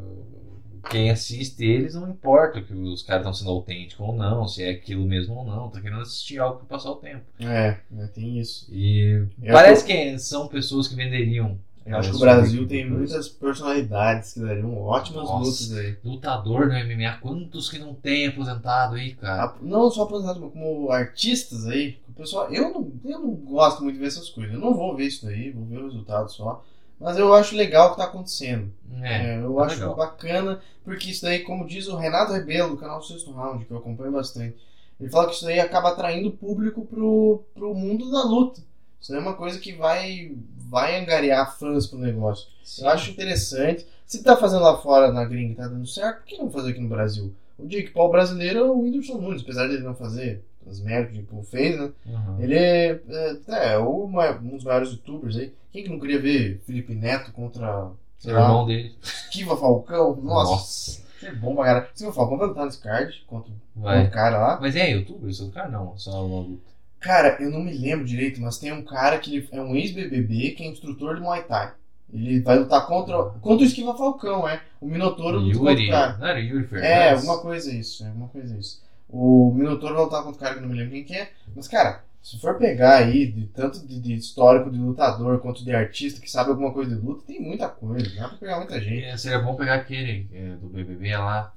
quem 0.90 1.12
assiste 1.12 1.64
eles 1.64 1.94
não 1.94 2.10
importa 2.10 2.62
que 2.62 2.74
os 2.74 3.04
caras 3.04 3.22
estão 3.22 3.34
sendo 3.34 3.52
autênticos 3.52 4.06
ou 4.06 4.16
não, 4.16 4.48
se 4.48 4.64
é 4.64 4.72
aquilo 4.72 5.06
mesmo 5.06 5.36
ou 5.36 5.46
não, 5.46 5.70
tá 5.70 5.80
querendo 5.80 6.02
assistir 6.02 6.40
algo 6.40 6.58
para 6.58 6.78
passar 6.78 6.92
o 6.92 6.96
tempo. 6.96 7.24
É, 7.40 7.78
né, 7.92 8.10
tem 8.14 8.40
isso. 8.40 8.68
E 8.74 9.28
Eu 9.42 9.54
parece 9.54 9.86
que 9.86 10.18
são 10.18 10.48
pessoas 10.48 10.88
que 10.88 10.96
venderiam. 10.96 11.60
Eu 11.86 11.98
acho 11.98 12.12
que 12.12 12.16
o 12.16 12.20
Brasil 12.20 12.68
tem 12.68 12.90
muitas 12.90 13.28
personalidades 13.28 14.34
que 14.34 14.40
dariam 14.40 14.78
ótimas 14.82 15.24
Nossa. 15.24 15.36
lutas 15.38 15.74
aí. 15.78 15.98
Lutador 16.04 16.68
no 16.68 16.74
MMA, 16.74 17.18
quantos 17.20 17.70
que 17.70 17.78
não 17.78 17.94
tem 17.94 18.28
aposentado 18.28 18.96
aí, 18.96 19.14
cara? 19.16 19.44
A- 19.44 19.56
Não 19.62 19.92
só 19.92 20.04
aposentados, 20.04 20.42
mas 20.42 20.52
como 20.54 20.92
artistas 20.92 21.66
aí. 21.68 21.98
O 22.08 22.14
pessoal, 22.14 22.50
eu 22.54 22.72
não, 22.74 22.92
eu 23.04 23.20
não 23.20 23.32
gosto 23.36 23.84
muito 23.84 23.96
de 23.96 24.00
ver 24.02 24.08
essas 24.08 24.30
coisas. 24.30 24.54
Eu 24.54 24.60
não 24.62 24.74
vou 24.74 24.96
ver 24.96 25.08
isso 25.08 25.26
daí, 25.26 25.52
vou 25.52 25.66
ver 25.66 25.80
o 25.80 25.86
resultado 25.86 26.32
só. 26.32 26.64
Mas 27.00 27.18
eu 27.18 27.34
acho 27.34 27.56
legal 27.56 27.88
o 27.88 27.92
que 27.92 27.98
tá 27.98 28.06
acontecendo. 28.06 28.72
É, 29.02 29.40
eu 29.44 29.54
tá 29.56 29.64
acho 29.66 29.76
legal. 29.76 29.96
bacana, 29.96 30.62
porque 30.86 31.10
isso 31.12 31.24
daí, 31.24 31.40
como 31.40 31.68
diz 31.68 31.88
o 31.88 31.98
Renato 31.98 32.32
Rebelo, 32.32 32.70
do 32.72 32.78
canal 32.78 33.02
Sexto 33.02 33.32
Round, 33.32 33.66
que 33.66 33.72
eu 33.72 33.78
acompanho 33.78 34.12
bastante, 34.12 34.56
ele 35.00 35.10
fala 35.10 35.28
que 35.28 35.34
isso 35.36 35.44
daí 35.44 35.60
acaba 35.60 35.90
atraindo 35.90 36.32
público 36.32 36.86
pro, 36.86 37.44
pro 37.54 37.74
mundo 37.74 38.10
da 38.10 38.24
luta. 38.24 38.62
Isso 39.02 39.12
daí 39.12 39.20
é 39.20 39.22
uma 39.24 39.34
coisa 39.34 39.60
que 39.60 39.74
vai, 39.74 40.32
vai 40.74 41.00
angariar 41.00 41.56
fãs 41.58 41.86
pro 41.86 42.00
negócio. 42.00 42.48
Sim. 42.64 42.82
Eu 42.84 42.90
acho 42.90 43.12
interessante. 43.12 43.86
Se 44.08 44.24
tá 44.24 44.36
fazendo 44.36 44.64
lá 44.64 44.76
fora 44.78 45.12
na 45.12 45.24
gringa 45.24 45.54
e 45.54 45.56
tá 45.56 45.68
dando 45.68 45.86
certo, 45.86 46.18
por 46.22 46.26
que 46.26 46.38
não 46.40 46.50
fazer 46.50 46.72
aqui 46.72 46.82
no 46.82 46.90
Brasil? 46.90 47.32
O 47.60 47.68
Jake 47.68 47.92
Paul 47.92 48.10
brasileiro 48.10 48.60
é 48.60 48.64
o 48.64 48.80
Whindersson 48.80 49.20
Nunes, 49.20 49.44
apesar 49.44 49.68
dele 49.68 49.84
não 49.84 49.94
fazer 49.94 50.44
as 50.68 50.80
merdas 50.80 51.14
que 51.14 51.20
o 51.22 51.26
Paul 51.26 51.44
fez, 51.44 51.78
né? 51.80 51.92
Uhum. 52.08 52.40
Ele 52.42 52.56
é, 52.56 53.00
é, 53.08 53.74
é 53.74 53.78
um 53.80 54.10
dos 54.50 54.64
maiores 54.64 54.90
youtubers 54.92 55.38
aí. 55.38 55.54
Quem 55.72 55.84
que 55.84 55.90
não 55.90 56.00
queria 56.00 56.20
ver 56.20 56.62
Felipe 56.66 56.96
Neto 56.96 57.32
contra, 57.32 57.90
sei 58.18 58.34
O 58.34 58.36
lá, 58.36 58.42
irmão 58.42 58.66
dele. 58.66 58.96
Esquiva 59.04 59.56
Falcão? 59.56 60.16
Nossa, 60.22 60.52
Nossa. 60.52 61.04
é 61.28 61.32
bom 61.36 61.56
pra 61.56 61.66
caralho. 61.66 61.88
Esquiva 61.94 62.14
Falcão 62.14 62.38
vai 62.38 62.48
lutar 62.48 62.66
nesse 62.66 62.80
card 62.82 63.24
contra 63.28 63.52
o 63.76 63.82
Vai. 63.82 64.10
cara 64.10 64.38
lá. 64.40 64.58
Mas 64.60 64.76
é 64.76 64.90
youtuber 64.92 65.30
isso 65.30 65.46
do 65.46 65.52
cara? 65.52 65.70
Não, 65.70 65.96
só 65.98 66.26
uma 66.26 66.42
luta. 66.42 66.73
Cara, 67.04 67.38
eu 67.42 67.52
não 67.52 67.62
me 67.62 67.74
lembro 67.74 68.06
direito, 68.06 68.42
mas 68.42 68.58
tem 68.58 68.72
um 68.72 68.82
cara 68.82 69.20
que 69.20 69.36
ele 69.36 69.48
é 69.52 69.62
um 69.62 69.76
ex-BBB 69.76 70.52
que 70.52 70.64
é 70.64 70.68
instrutor 70.68 71.16
de 71.16 71.22
Muay 71.22 71.44
Thai. 71.44 71.74
Ele 72.14 72.40
vai 72.40 72.58
lutar 72.58 72.86
contra, 72.88 73.24
contra 73.42 73.64
o 73.64 73.68
Esquiva 73.68 73.98
Falcão, 73.98 74.48
é. 74.48 74.62
O 74.80 74.88
Minotouro 74.88 75.40
luta 75.40 75.60
contra 75.60 75.84
o 75.84 75.90
cara. 75.90 76.18
Não 76.18 76.28
era 76.28 76.40
Yuri 76.40 76.68
Fernandes? 76.68 76.90
É, 76.90 77.12
alguma 77.12 77.42
coisa 77.42 77.74
isso, 77.74 78.06
é 78.06 78.08
alguma 78.08 78.30
coisa 78.30 78.56
isso. 78.58 78.82
O 79.10 79.52
Minotouro 79.54 79.96
vai 79.96 80.04
lutar 80.06 80.24
contra 80.24 80.38
o 80.38 80.40
cara 80.40 80.54
que 80.54 80.60
eu 80.60 80.62
não 80.62 80.70
me 80.70 80.78
lembro 80.78 80.94
quem 80.94 81.04
que 81.04 81.16
é. 81.16 81.32
Mas, 81.56 81.68
cara, 81.68 82.04
se 82.22 82.40
for 82.40 82.58
pegar 82.58 83.00
aí, 83.00 83.28
de, 83.28 83.48
tanto 83.48 83.86
de, 83.86 84.00
de 84.00 84.14
histórico 84.14 84.72
de 84.72 84.78
lutador 84.78 85.40
quanto 85.40 85.62
de 85.62 85.76
artista 85.76 86.22
que 86.22 86.32
sabe 86.32 86.52
alguma 86.52 86.72
coisa 86.72 86.96
de 86.96 87.02
luta, 87.02 87.26
tem 87.28 87.42
muita 87.42 87.68
coisa. 87.68 88.10
Dá 88.16 88.30
pra 88.30 88.38
pegar 88.38 88.58
muita 88.60 88.80
gente. 88.80 89.04
É, 89.04 89.18
Seria 89.18 89.40
bom 89.40 89.56
pegar 89.56 89.76
aquele 89.76 90.30
é, 90.32 90.56
do 90.56 90.70
BBB 90.70 91.18
lá, 91.18 91.54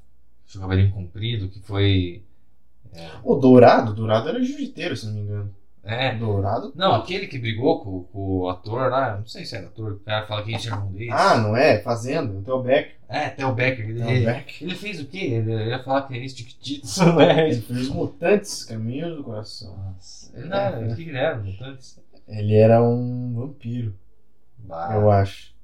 o 0.52 0.58
cabelinho 0.58 0.90
comprido, 0.90 1.48
que 1.48 1.60
foi. 1.60 2.24
O 3.22 3.34
Dourado, 3.36 3.92
o 3.92 3.94
Dourado 3.94 4.28
era 4.28 4.42
jiu-jiteiro, 4.42 4.96
se 4.96 5.06
não 5.06 5.14
me 5.14 5.20
engano. 5.20 5.54
É. 5.84 6.14
O 6.14 6.18
Dourado. 6.18 6.72
Não, 6.74 6.94
aquele 6.94 7.28
que 7.28 7.38
brigou 7.38 7.80
com, 7.80 8.02
com 8.04 8.38
o 8.38 8.48
ator 8.48 8.90
lá, 8.90 9.18
não 9.18 9.26
sei 9.26 9.44
se 9.44 9.56
era 9.56 9.66
ator, 9.66 9.92
o 9.92 10.00
cara 10.00 10.26
fala 10.26 10.42
que 10.42 10.52
esse 10.52 10.68
é 10.68 10.72
irmão 10.72 10.90
dele. 10.90 11.10
Ah, 11.12 11.38
não 11.38 11.56
é? 11.56 11.78
Fazenda, 11.78 12.32
o 12.32 12.42
Theo 12.42 12.62
Beck. 12.62 12.90
É, 13.08 13.28
Theo 13.30 13.52
Becker. 13.52 13.88
Ele, 13.88 13.98
Theo 14.00 14.10
ele, 14.10 14.26
Beck. 14.26 14.64
ele 14.64 14.74
fez 14.74 15.00
o 15.00 15.06
quê? 15.06 15.18
Ele 15.18 15.68
ia 15.68 15.82
falar 15.82 16.02
que 16.02 16.14
é 16.14 16.24
esse 16.24 16.34
Tiquititos, 16.34 16.96
né? 17.16 17.50
Ele 17.50 17.60
fez 17.60 17.88
Mutantes, 17.88 18.64
Caminhos 18.64 19.16
do 19.16 19.22
Coração. 19.22 19.76
Nossa. 19.76 20.36
Ele 20.36 20.48
não 20.48 20.56
era, 20.56 20.92
o 20.92 20.96
que 20.96 21.02
ele 21.02 21.16
era? 21.16 21.36
Mutantes? 21.36 22.00
Ele 22.26 22.54
era 22.56 22.82
um 22.82 23.34
vampiro, 23.34 23.94
Bah, 24.58 24.96
eu 24.96 25.08
acho. 25.08 25.54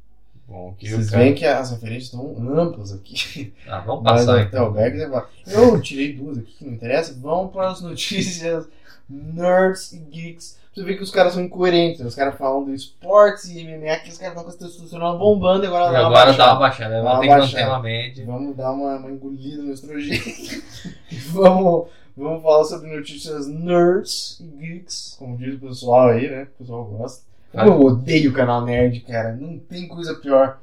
Bom, 0.52 0.74
Vocês 0.80 1.10
cara- 1.10 1.22
veem 1.22 1.34
que 1.34 1.44
as 1.44 1.70
referências 1.70 2.04
estão 2.04 2.36
amplas 2.58 2.92
aqui. 2.92 3.52
Ah, 3.66 3.80
vamos 3.80 4.02
Mas 4.04 4.20
passar 4.26 4.36
o 4.36 4.40
então. 4.40 4.72
Bom. 4.72 5.22
Eu 5.46 5.80
tirei 5.80 6.12
duas 6.14 6.38
aqui 6.38 6.52
que 6.58 6.64
não 6.64 6.72
interessa. 6.74 7.14
Vamos 7.20 7.52
para 7.52 7.70
as 7.70 7.80
notícias 7.80 8.68
nerds 9.08 9.92
e 9.92 9.98
geeks. 9.98 10.60
Você 10.74 10.84
vê 10.84 10.94
que 10.96 11.02
os 11.02 11.10
caras 11.10 11.34
são 11.34 11.42
incoerentes. 11.42 12.00
Os 12.00 12.14
caras 12.14 12.34
falam 12.38 12.64
do 12.64 12.72
esportes 12.74 13.44
e 13.50 13.62
MMA, 13.62 13.96
que 13.98 14.08
os 14.08 14.16
caras 14.16 14.34
estão 14.36 14.44
com 14.44 14.50
a 14.50 14.68
testosterona 14.68 15.18
bombando 15.18 15.64
e 15.64 15.66
agora 15.66 15.90
E 15.90 15.92
dá 15.92 15.98
uma 16.00 16.06
agora 16.08 16.32
dá 16.32 16.36
baixada. 16.36 16.52
uma 16.52 16.58
baixada, 16.60 16.94
Dá 16.94 17.00
uma 17.02 17.10
tem 17.20 17.20
que 17.20 17.28
manter 17.28 17.40
baixada. 17.52 17.68
uma 17.72 17.82
média. 17.82 18.24
Vamos 18.26 18.56
dar 18.56 18.72
uma, 18.72 18.96
uma 18.96 19.10
engolida 19.10 19.62
no 19.62 19.72
estrogênio. 19.74 20.22
vamos, 21.32 21.88
vamos 22.16 22.42
falar 22.42 22.64
sobre 22.64 22.96
notícias 22.96 23.46
nerds 23.48 24.40
e 24.40 24.44
geeks, 24.44 25.16
como 25.18 25.36
diz 25.36 25.54
o 25.56 25.58
pessoal 25.58 26.08
aí, 26.08 26.30
né? 26.30 26.44
O 26.54 26.58
pessoal 26.62 26.84
gosta. 26.86 27.31
Vai. 27.52 27.68
Eu 27.68 27.80
odeio 27.80 28.30
o 28.30 28.34
canal 28.34 28.64
nerd, 28.64 29.00
cara. 29.00 29.34
Não 29.36 29.58
tem 29.58 29.86
coisa 29.88 30.14
pior. 30.14 30.58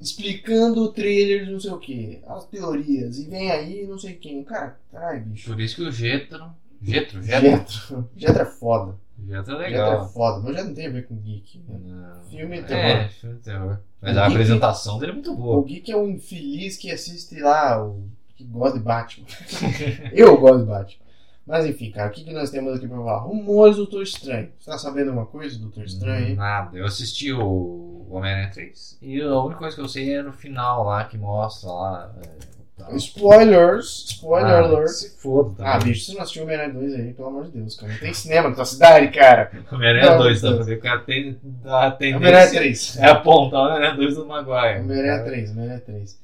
Explicando 0.00 0.82
o 0.82 0.88
trailer 0.88 1.44
de 1.46 1.52
não 1.52 1.60
sei 1.60 1.70
o 1.70 1.78
que, 1.78 2.18
as 2.26 2.44
teorias, 2.46 3.18
e 3.18 3.24
vem 3.28 3.50
aí 3.52 3.86
não 3.86 3.96
sei 3.98 4.14
quem. 4.14 4.42
Cara, 4.42 4.76
caralho, 4.90 5.24
bicho. 5.26 5.48
Por 5.50 5.60
isso 5.60 5.76
que 5.76 5.82
o 5.82 5.92
Getro. 5.92 6.44
Getro, 6.82 7.22
Getro. 7.22 8.08
Jetro 8.16 8.42
é 8.42 8.44
foda. 8.44 8.96
Getro 9.24 9.32
é 9.32 9.36
Jetro 9.36 9.54
é 9.54 9.68
legal. 9.68 10.08
foda, 10.08 10.40
mas 10.40 10.56
já 10.56 10.64
não 10.64 10.74
tem 10.74 10.86
a 10.88 10.90
ver 10.90 11.06
com 11.06 11.14
geek. 11.14 11.58
né? 11.68 11.78
Não. 11.84 12.24
Filme 12.24 12.62
de 12.62 12.72
É, 12.72 12.94
terror. 12.96 13.10
filme 13.10 13.36
de 13.36 13.42
terror. 13.42 13.78
Mas 14.00 14.16
O 14.16 14.18
a 14.18 14.22
Geek- 14.24 14.32
apresentação 14.34 14.98
dele 14.98 15.12
é 15.12 15.14
muito 15.14 15.32
O 15.32 15.36
boa. 15.36 15.64
geek 15.64 15.92
é 15.92 15.96
um 15.96 16.08
infeliz 16.08 16.76
que 16.76 16.90
assiste 16.90 17.38
lá, 17.38 17.80
o 17.80 18.02
que 18.34 18.42
gosta 18.42 18.78
de 18.78 18.84
Batman. 18.84 19.26
Eu 20.12 20.36
gosto 20.40 20.58
de 20.60 20.64
Batman. 20.66 21.02
Mas 21.46 21.66
enfim, 21.66 21.90
cara, 21.90 22.08
o 22.08 22.12
que, 22.12 22.22
que 22.24 22.32
nós 22.32 22.50
temos 22.50 22.76
aqui 22.76 22.86
pra 22.86 22.96
falar? 22.96 23.18
Rumores 23.18 23.76
do 23.76 23.82
Doutor 23.82 24.02
Estranho. 24.04 24.48
Você 24.58 24.70
tá 24.70 24.78
sabendo 24.78 25.08
alguma 25.08 25.26
coisa 25.26 25.56
do 25.56 25.62
Doutor 25.62 25.84
Estranho 25.84 26.26
aí? 26.26 26.34
Nada. 26.36 26.76
Eu 26.76 26.86
assisti 26.86 27.32
o 27.32 28.06
Homem-Aranha 28.10 28.50
3 28.52 28.98
e 29.02 29.20
a 29.20 29.40
única 29.40 29.58
coisa 29.58 29.74
que 29.74 29.82
eu 29.82 29.88
sei 29.88 30.14
é 30.14 30.22
no 30.22 30.32
final 30.32 30.84
lá 30.84 31.04
que 31.04 31.18
mostra 31.18 31.68
lá. 31.70 32.12
É. 32.48 32.96
Spoilers! 32.96 34.04
Spoiler 34.08 34.50
Ah, 34.50 34.58
alert! 34.58 34.88
Se 34.88 35.10
foda 35.20 35.50
também. 35.56 35.72
Ah, 35.72 35.78
bicho, 35.78 36.04
você 36.04 36.14
não 36.14 36.22
assistiu 36.22 36.42
Homem-Aranha 36.42 36.74
2 36.74 36.94
aí, 36.94 37.12
pelo 37.12 37.28
amor 37.28 37.44
de 37.44 37.50
Deus, 37.52 37.76
cara. 37.76 37.92
Não 37.92 37.98
tem 38.00 38.12
cinema 38.14 38.48
na 38.48 38.54
tua 38.56 38.64
cidade, 38.64 39.08
cara. 39.08 39.50
Homem-Aranha 39.70 40.10
Não, 40.12 40.18
2, 40.18 40.40
tá? 40.40 40.46
Deus. 40.48 40.56
Pra 40.58 40.66
ver 40.66 40.72
que 40.74 40.80
o 40.80 40.82
cara 40.90 41.00
tem 41.00 41.38
a 41.64 41.76
Homem-Aranha 42.16 42.50
tendência 42.50 42.58
3. 42.60 42.96
é 42.98 43.06
apontar 43.06 43.60
o 43.60 43.64
Homem-Aranha 43.66 43.94
2 43.96 44.14
do 44.16 44.26
Maguire. 44.26 44.80
Homem-Aranha 44.80 45.24
3, 45.24 45.50
Homem-Aranha 45.50 45.80
3. 45.80 46.22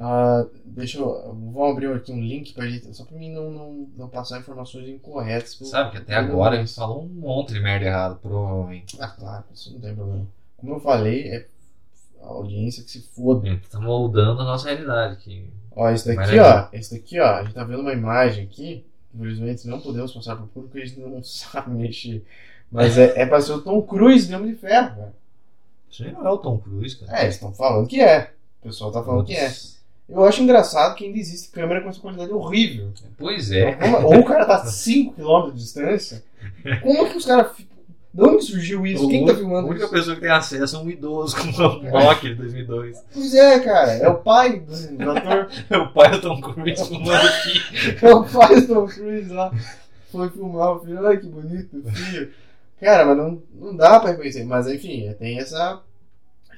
Ah, 0.00 0.46
deixa 0.64 0.98
eu. 0.98 1.34
Vou 1.52 1.66
abrir 1.66 1.92
aqui 1.92 2.12
um 2.12 2.20
link 2.20 2.52
pra 2.52 2.68
gente. 2.68 2.94
Só 2.96 3.04
pra 3.04 3.18
mim 3.18 3.32
não, 3.32 3.50
não, 3.50 3.88
não 3.96 4.08
passar 4.08 4.38
informações 4.38 4.88
incorretas. 4.88 5.54
pro- 5.56 5.66
Sabe 5.66 5.90
que 5.90 5.96
até 5.98 6.14
agora 6.14 6.56
eles 6.56 6.74
falam 6.74 7.00
um 7.00 7.08
monte 7.08 7.52
de 7.54 7.60
merda 7.60 7.86
errada, 7.86 8.14
provavelmente. 8.14 8.96
Ah, 9.00 9.08
claro, 9.08 9.44
isso 9.52 9.72
não 9.72 9.80
tem 9.80 9.94
problema. 9.94 10.26
Como 10.56 10.74
eu 10.74 10.80
falei, 10.80 11.28
é 11.28 11.46
a 12.22 12.26
audiência 12.26 12.82
que 12.84 12.90
se 12.90 13.00
foda. 13.00 13.60
Tá 13.70 13.80
moldando 13.80 14.40
a 14.42 14.44
nossa 14.44 14.68
realidade 14.68 15.14
aqui. 15.14 15.50
Ó, 15.74 15.88
esse 15.90 16.06
daqui, 16.06 16.36
Mas 16.36 16.40
ó. 16.40 16.68
Esse 16.72 16.94
daqui, 16.96 17.18
ó. 17.20 17.34
A 17.36 17.42
gente 17.42 17.54
tá 17.54 17.64
vendo 17.64 17.80
uma 17.80 17.92
imagem 17.92 18.44
aqui. 18.44 18.84
Infelizmente 19.14 19.66
não 19.66 19.80
podemos 19.80 20.12
passar 20.12 20.36
pro 20.36 20.46
público, 20.46 20.76
a 20.78 20.80
gente 20.84 21.00
não 21.00 21.22
sabe 21.24 21.70
mexer. 21.70 22.24
Mas 22.70 22.96
é, 22.98 23.22
é 23.22 23.26
pra 23.26 23.40
ser 23.40 23.52
o 23.52 23.60
Tom 23.62 23.82
Cruise 23.82 24.32
Homem 24.34 24.52
de 24.52 24.58
Ferro, 24.60 24.94
velho. 24.96 25.12
Isso 25.90 26.04
aí 26.04 26.12
não 26.12 26.24
é 26.26 26.30
o 26.30 26.36
Tom 26.38 26.58
Cruise, 26.58 26.96
cara. 26.96 27.18
É, 27.18 27.22
eles 27.24 27.34
estão 27.34 27.52
falando 27.52 27.88
que 27.88 28.00
é. 28.00 28.32
O 28.60 28.64
pessoal 28.64 28.92
tá 28.92 29.02
falando 29.02 29.24
que 29.24 29.34
é. 29.34 29.48
Eu 30.08 30.24
acho 30.24 30.42
engraçado 30.42 30.94
que 30.94 31.04
ainda 31.04 31.18
existe 31.18 31.50
câmera 31.50 31.82
com 31.82 31.88
essa 31.90 32.00
qualidade 32.00 32.32
horrível. 32.32 32.90
Pois 33.18 33.52
é. 33.52 33.72
Como- 33.72 34.06
Ou 34.06 34.20
o 34.20 34.24
cara 34.24 34.46
tá 34.46 34.54
a 34.56 34.64
5km 34.66 35.52
de 35.52 35.58
distância. 35.58 36.24
Como 36.82 37.10
que 37.10 37.16
os 37.18 37.26
caras. 37.26 37.52
De 38.14 38.22
onde 38.24 38.42
surgiu 38.42 38.86
isso? 38.86 39.06
Quem 39.06 39.26
tá 39.26 39.32
a 39.32 39.36
filmando 39.36 39.68
única 39.68 39.84
isso? 39.84 39.92
pessoa 39.92 40.16
que 40.16 40.22
tem 40.22 40.30
acesso 40.30 40.76
é 40.76 40.78
um 40.78 40.88
idoso 40.90 41.36
com 41.36 41.42
uma 41.88 42.04
Nokia 42.04 42.30
de 42.30 42.36
2002. 42.36 43.04
Pois 43.12 43.34
é, 43.34 43.60
cara. 43.60 43.92
É 43.92 44.08
o 44.08 44.14
pai 44.14 44.58
do, 44.60 44.96
do 44.96 45.10
ator. 45.10 45.48
É 45.68 45.76
o 45.76 45.92
pai 45.92 46.10
do 46.12 46.20
Tom 46.22 46.40
Cruise 46.40 46.88
filmando 46.88 47.26
aqui. 47.28 47.98
É 48.02 48.14
o 48.14 48.24
pai 48.24 48.60
do 48.62 48.66
Tom 48.74 48.86
Cruise 48.86 49.30
lá. 49.30 49.52
Foi 50.10 50.30
filmar 50.30 50.72
o 50.72 50.80
filho. 50.80 51.06
Ai, 51.06 51.18
que 51.18 51.26
bonito, 51.26 51.82
filho. 51.92 52.32
Cara, 52.80 53.04
mas 53.04 53.16
não, 53.18 53.42
não 53.54 53.76
dá 53.76 54.00
pra 54.00 54.10
reconhecer. 54.12 54.42
Mas 54.44 54.66
enfim, 54.66 55.12
tem 55.18 55.38
essa. 55.38 55.80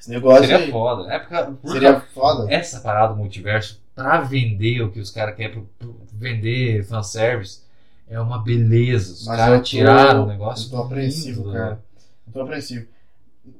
Esse 0.00 0.10
negócio 0.10 0.40
Seria 0.46 0.56
aí. 0.64 0.70
foda. 0.70 1.12
É 1.12 1.18
porque, 1.18 1.52
por 1.60 1.70
Seria 1.72 2.00
foda. 2.00 2.52
essa 2.52 2.80
parada 2.80 3.12
do 3.12 3.18
multiverso, 3.18 3.80
pra 3.94 4.20
vender 4.22 4.80
o 4.82 4.90
que 4.90 4.98
os 4.98 5.10
caras 5.10 5.36
querem, 5.36 5.64
pro- 5.78 6.00
vender 6.12 6.82
fanservice, 6.84 7.60
é 8.08 8.18
uma 8.18 8.38
beleza. 8.42 9.12
Os 9.12 9.26
caras 9.26 9.68
tiraram 9.68 10.24
o 10.24 10.26
negócio. 10.26 10.66
Eu 10.66 10.70
tô 10.70 10.82
apreensivo, 10.84 11.42
lindo, 11.42 11.52
cara. 11.52 11.80
Eu 12.26 12.32
tô 12.32 12.40
apreensivo. 12.40 12.86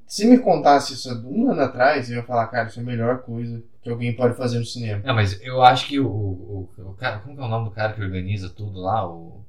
Se 0.07 0.26
me 0.26 0.38
contasse 0.38 0.95
isso 0.95 1.12
um 1.26 1.51
ano 1.51 1.61
atrás, 1.62 2.11
eu 2.11 2.16
ia 2.16 2.22
falar, 2.22 2.47
cara, 2.49 2.68
isso 2.68 2.80
é 2.80 2.82
a 2.82 2.86
melhor 2.86 3.18
coisa 3.18 3.62
que 3.82 3.88
alguém 3.88 4.14
pode 4.14 4.34
fazer 4.34 4.59
no 4.59 4.64
cinema. 4.64 5.03
Não, 5.05 5.14
mas 5.14 5.41
eu 5.43 5.62
acho 5.62 5.86
que 5.86 6.01
o, 6.01 6.07
o, 6.07 6.68
o 6.78 6.95
cara. 6.95 7.18
Como 7.18 7.36
que 7.36 7.43
é 7.43 7.45
o 7.45 7.49
nome 7.49 7.66
do 7.66 7.70
cara 7.70 7.93
que 7.93 8.03
organiza 8.03 8.49
tudo 8.49 8.80
lá? 8.80 9.07
O 9.07 9.41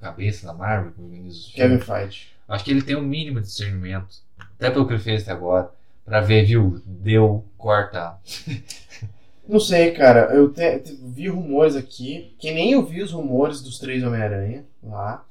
cabeça 0.00 0.46
da 0.46 0.54
Marvel 0.54 0.92
que 0.92 1.00
organiza 1.02 1.36
os 1.36 1.52
Kevin? 1.52 1.78
Feige. 1.78 2.28
Acho 2.48 2.64
que 2.64 2.70
ele 2.70 2.82
tem 2.82 2.96
o 2.96 3.02
mínimo 3.02 3.40
de 3.40 3.46
discernimento. 3.46 4.16
Até 4.56 4.70
pelo 4.70 4.86
que 4.86 4.92
ele 4.94 5.02
fez 5.02 5.22
até 5.22 5.32
agora. 5.32 5.70
Pra 6.04 6.20
ver, 6.20 6.44
viu? 6.44 6.80
Deu, 6.84 7.44
corta. 7.56 8.18
Não 9.48 9.58
sei, 9.60 9.92
cara. 9.92 10.32
Eu 10.34 10.52
te- 10.52 10.78
te- 10.80 10.98
vi 11.04 11.28
rumores 11.28 11.76
aqui, 11.76 12.34
que 12.38 12.52
nem 12.52 12.72
eu 12.72 12.84
vi 12.84 13.02
os 13.02 13.12
rumores 13.12 13.60
dos 13.60 13.78
três 13.78 14.02
Homem-Aranha 14.02 14.64
lá. 14.82 15.24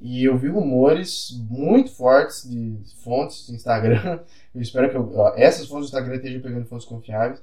E 0.00 0.24
eu 0.24 0.36
vi 0.38 0.48
rumores 0.48 1.36
muito 1.50 1.90
fortes 1.90 2.48
de 2.48 2.78
fontes 3.02 3.46
de 3.48 3.54
Instagram. 3.54 4.20
Eu 4.54 4.62
espero 4.62 4.90
que 4.90 4.96
eu- 4.96 5.12
ó, 5.16 5.34
essas 5.36 5.66
fontes 5.68 5.90
do 5.90 5.94
Instagram 5.96 6.16
estejam 6.16 6.40
pegando 6.40 6.66
fontes 6.66 6.86
confiáveis. 6.86 7.40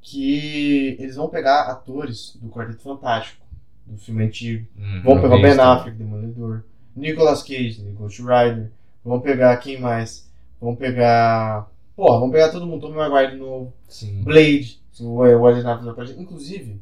Que 0.00 0.96
eles 1.00 1.16
vão 1.16 1.28
pegar 1.28 1.62
atores 1.62 2.38
do 2.40 2.48
Quarteto 2.50 2.82
Fantástico, 2.82 3.42
do 3.86 3.96
filme 3.98 4.24
antigo. 4.24 4.66
Hum, 4.78 5.00
Vão 5.02 5.20
pegar 5.20 5.36
o 5.36 5.42
Ben. 5.42 5.58
Affleck, 5.58 5.96
Demolidor. 5.96 6.62
Nicolas 6.94 7.42
Cage, 7.42 7.82
de 7.82 7.90
Ghost 7.90 8.20
Rider. 8.22 8.70
Vão 9.04 9.20
pegar 9.20 9.56
quem 9.58 9.78
mais? 9.80 10.30
Vão 10.60 10.76
pegar. 10.76 11.68
Porra, 11.96 12.18
vão 12.18 12.30
pegar 12.30 12.50
todo 12.50 12.66
mundo. 12.66 12.80
Tommy 12.80 12.96
Maguire 12.96 13.32
de 13.32 13.38
novo. 13.38 13.72
Sim. 13.88 14.22
Blade. 14.22 14.80
O 15.00 15.16
Wesley 15.16 15.58
Snipes 15.58 15.88
aparece. 15.88 16.20
Inclusive. 16.20 16.80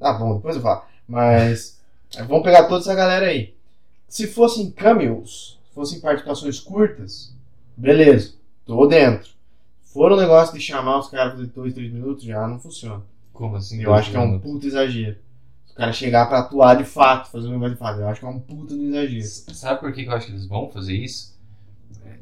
Ah, 0.00 0.12
bom, 0.14 0.36
depois 0.36 0.56
eu 0.56 0.62
falo. 0.62 0.82
Mas. 1.08 1.80
vão 2.28 2.42
pegar 2.42 2.64
toda 2.64 2.80
essa 2.80 2.94
galera 2.94 3.26
aí. 3.26 3.54
Se 4.08 4.26
fossem 4.26 4.70
cameos, 4.70 5.58
fossem 5.74 6.00
participações 6.00 6.60
curtas, 6.60 7.34
beleza. 7.76 8.34
Tô 8.64 8.86
dentro. 8.86 9.32
For 9.82 10.12
um 10.12 10.16
negócio 10.16 10.54
de 10.54 10.60
chamar 10.60 10.98
os 10.98 11.08
caras 11.08 11.34
fazer 11.34 11.46
2, 11.46 11.74
3 11.74 11.92
minutos, 11.92 12.24
já 12.24 12.46
não 12.46 12.58
funciona. 12.58 13.02
Como 13.32 13.56
assim? 13.56 13.82
Eu 13.82 13.92
acho 13.92 14.10
que 14.10 14.16
é 14.16 14.20
um 14.20 14.38
puto 14.38 14.66
exagero. 14.66 15.16
O 15.70 15.74
cara 15.74 15.92
chegar 15.92 16.26
pra 16.26 16.38
atuar 16.38 16.76
de 16.76 16.84
fato, 16.84 17.30
fazer 17.30 17.48
um 17.48 17.52
negócio 17.52 17.74
de 17.74 17.78
fato. 17.78 18.00
Eu 18.00 18.08
acho 18.08 18.20
que 18.20 18.26
é 18.26 18.28
um 18.28 18.38
puta 18.38 18.76
do 18.76 18.82
exagero. 18.84 19.54
Sabe 19.54 19.80
por 19.80 19.92
que 19.92 20.04
que 20.04 20.08
eu 20.08 20.14
acho 20.14 20.26
que 20.26 20.32
eles 20.32 20.46
vão 20.46 20.70
fazer 20.70 20.94
isso? 20.94 21.36
É, 22.04 22.16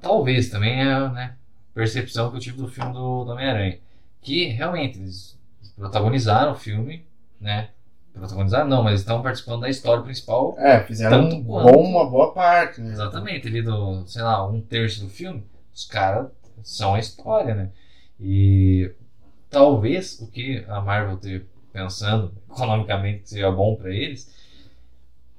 Talvez 0.00 0.50
também 0.50 0.80
é 0.80 1.08
né, 1.08 1.34
percepção 1.78 2.28
que 2.28 2.36
eu 2.36 2.40
tive 2.40 2.56
do 2.56 2.66
filme 2.66 2.92
do, 2.92 3.24
do 3.24 3.30
Homem-Aranha. 3.30 3.78
Que 4.20 4.46
realmente 4.46 4.98
eles 4.98 5.38
protagonizaram 5.76 6.50
o 6.50 6.56
filme, 6.56 7.06
né? 7.40 7.68
Protagonizaram 8.12 8.66
não, 8.66 8.82
mas 8.82 8.98
estão 8.98 9.22
participando 9.22 9.60
da 9.60 9.70
história 9.70 10.02
principal. 10.02 10.56
É, 10.58 10.82
fizeram 10.82 11.28
um 11.28 11.40
bom, 11.40 11.88
uma 11.88 12.10
boa 12.10 12.32
parte, 12.32 12.80
né? 12.80 12.90
Exatamente, 12.90 13.46
ali 13.46 13.62
do, 13.62 14.04
sei 14.08 14.22
lá, 14.22 14.44
um 14.44 14.60
terço 14.60 15.04
do 15.04 15.08
filme, 15.08 15.44
os 15.72 15.84
caras 15.84 16.26
são 16.64 16.96
a 16.96 16.98
história, 16.98 17.54
né? 17.54 17.70
E 18.18 18.92
talvez 19.48 20.18
o 20.18 20.26
que 20.26 20.64
a 20.66 20.80
Marvel 20.80 21.14
esteja 21.14 21.46
pensando 21.72 22.32
economicamente 22.50 23.30
seja 23.30 23.52
bom 23.52 23.76
pra 23.76 23.90
eles, 23.90 24.34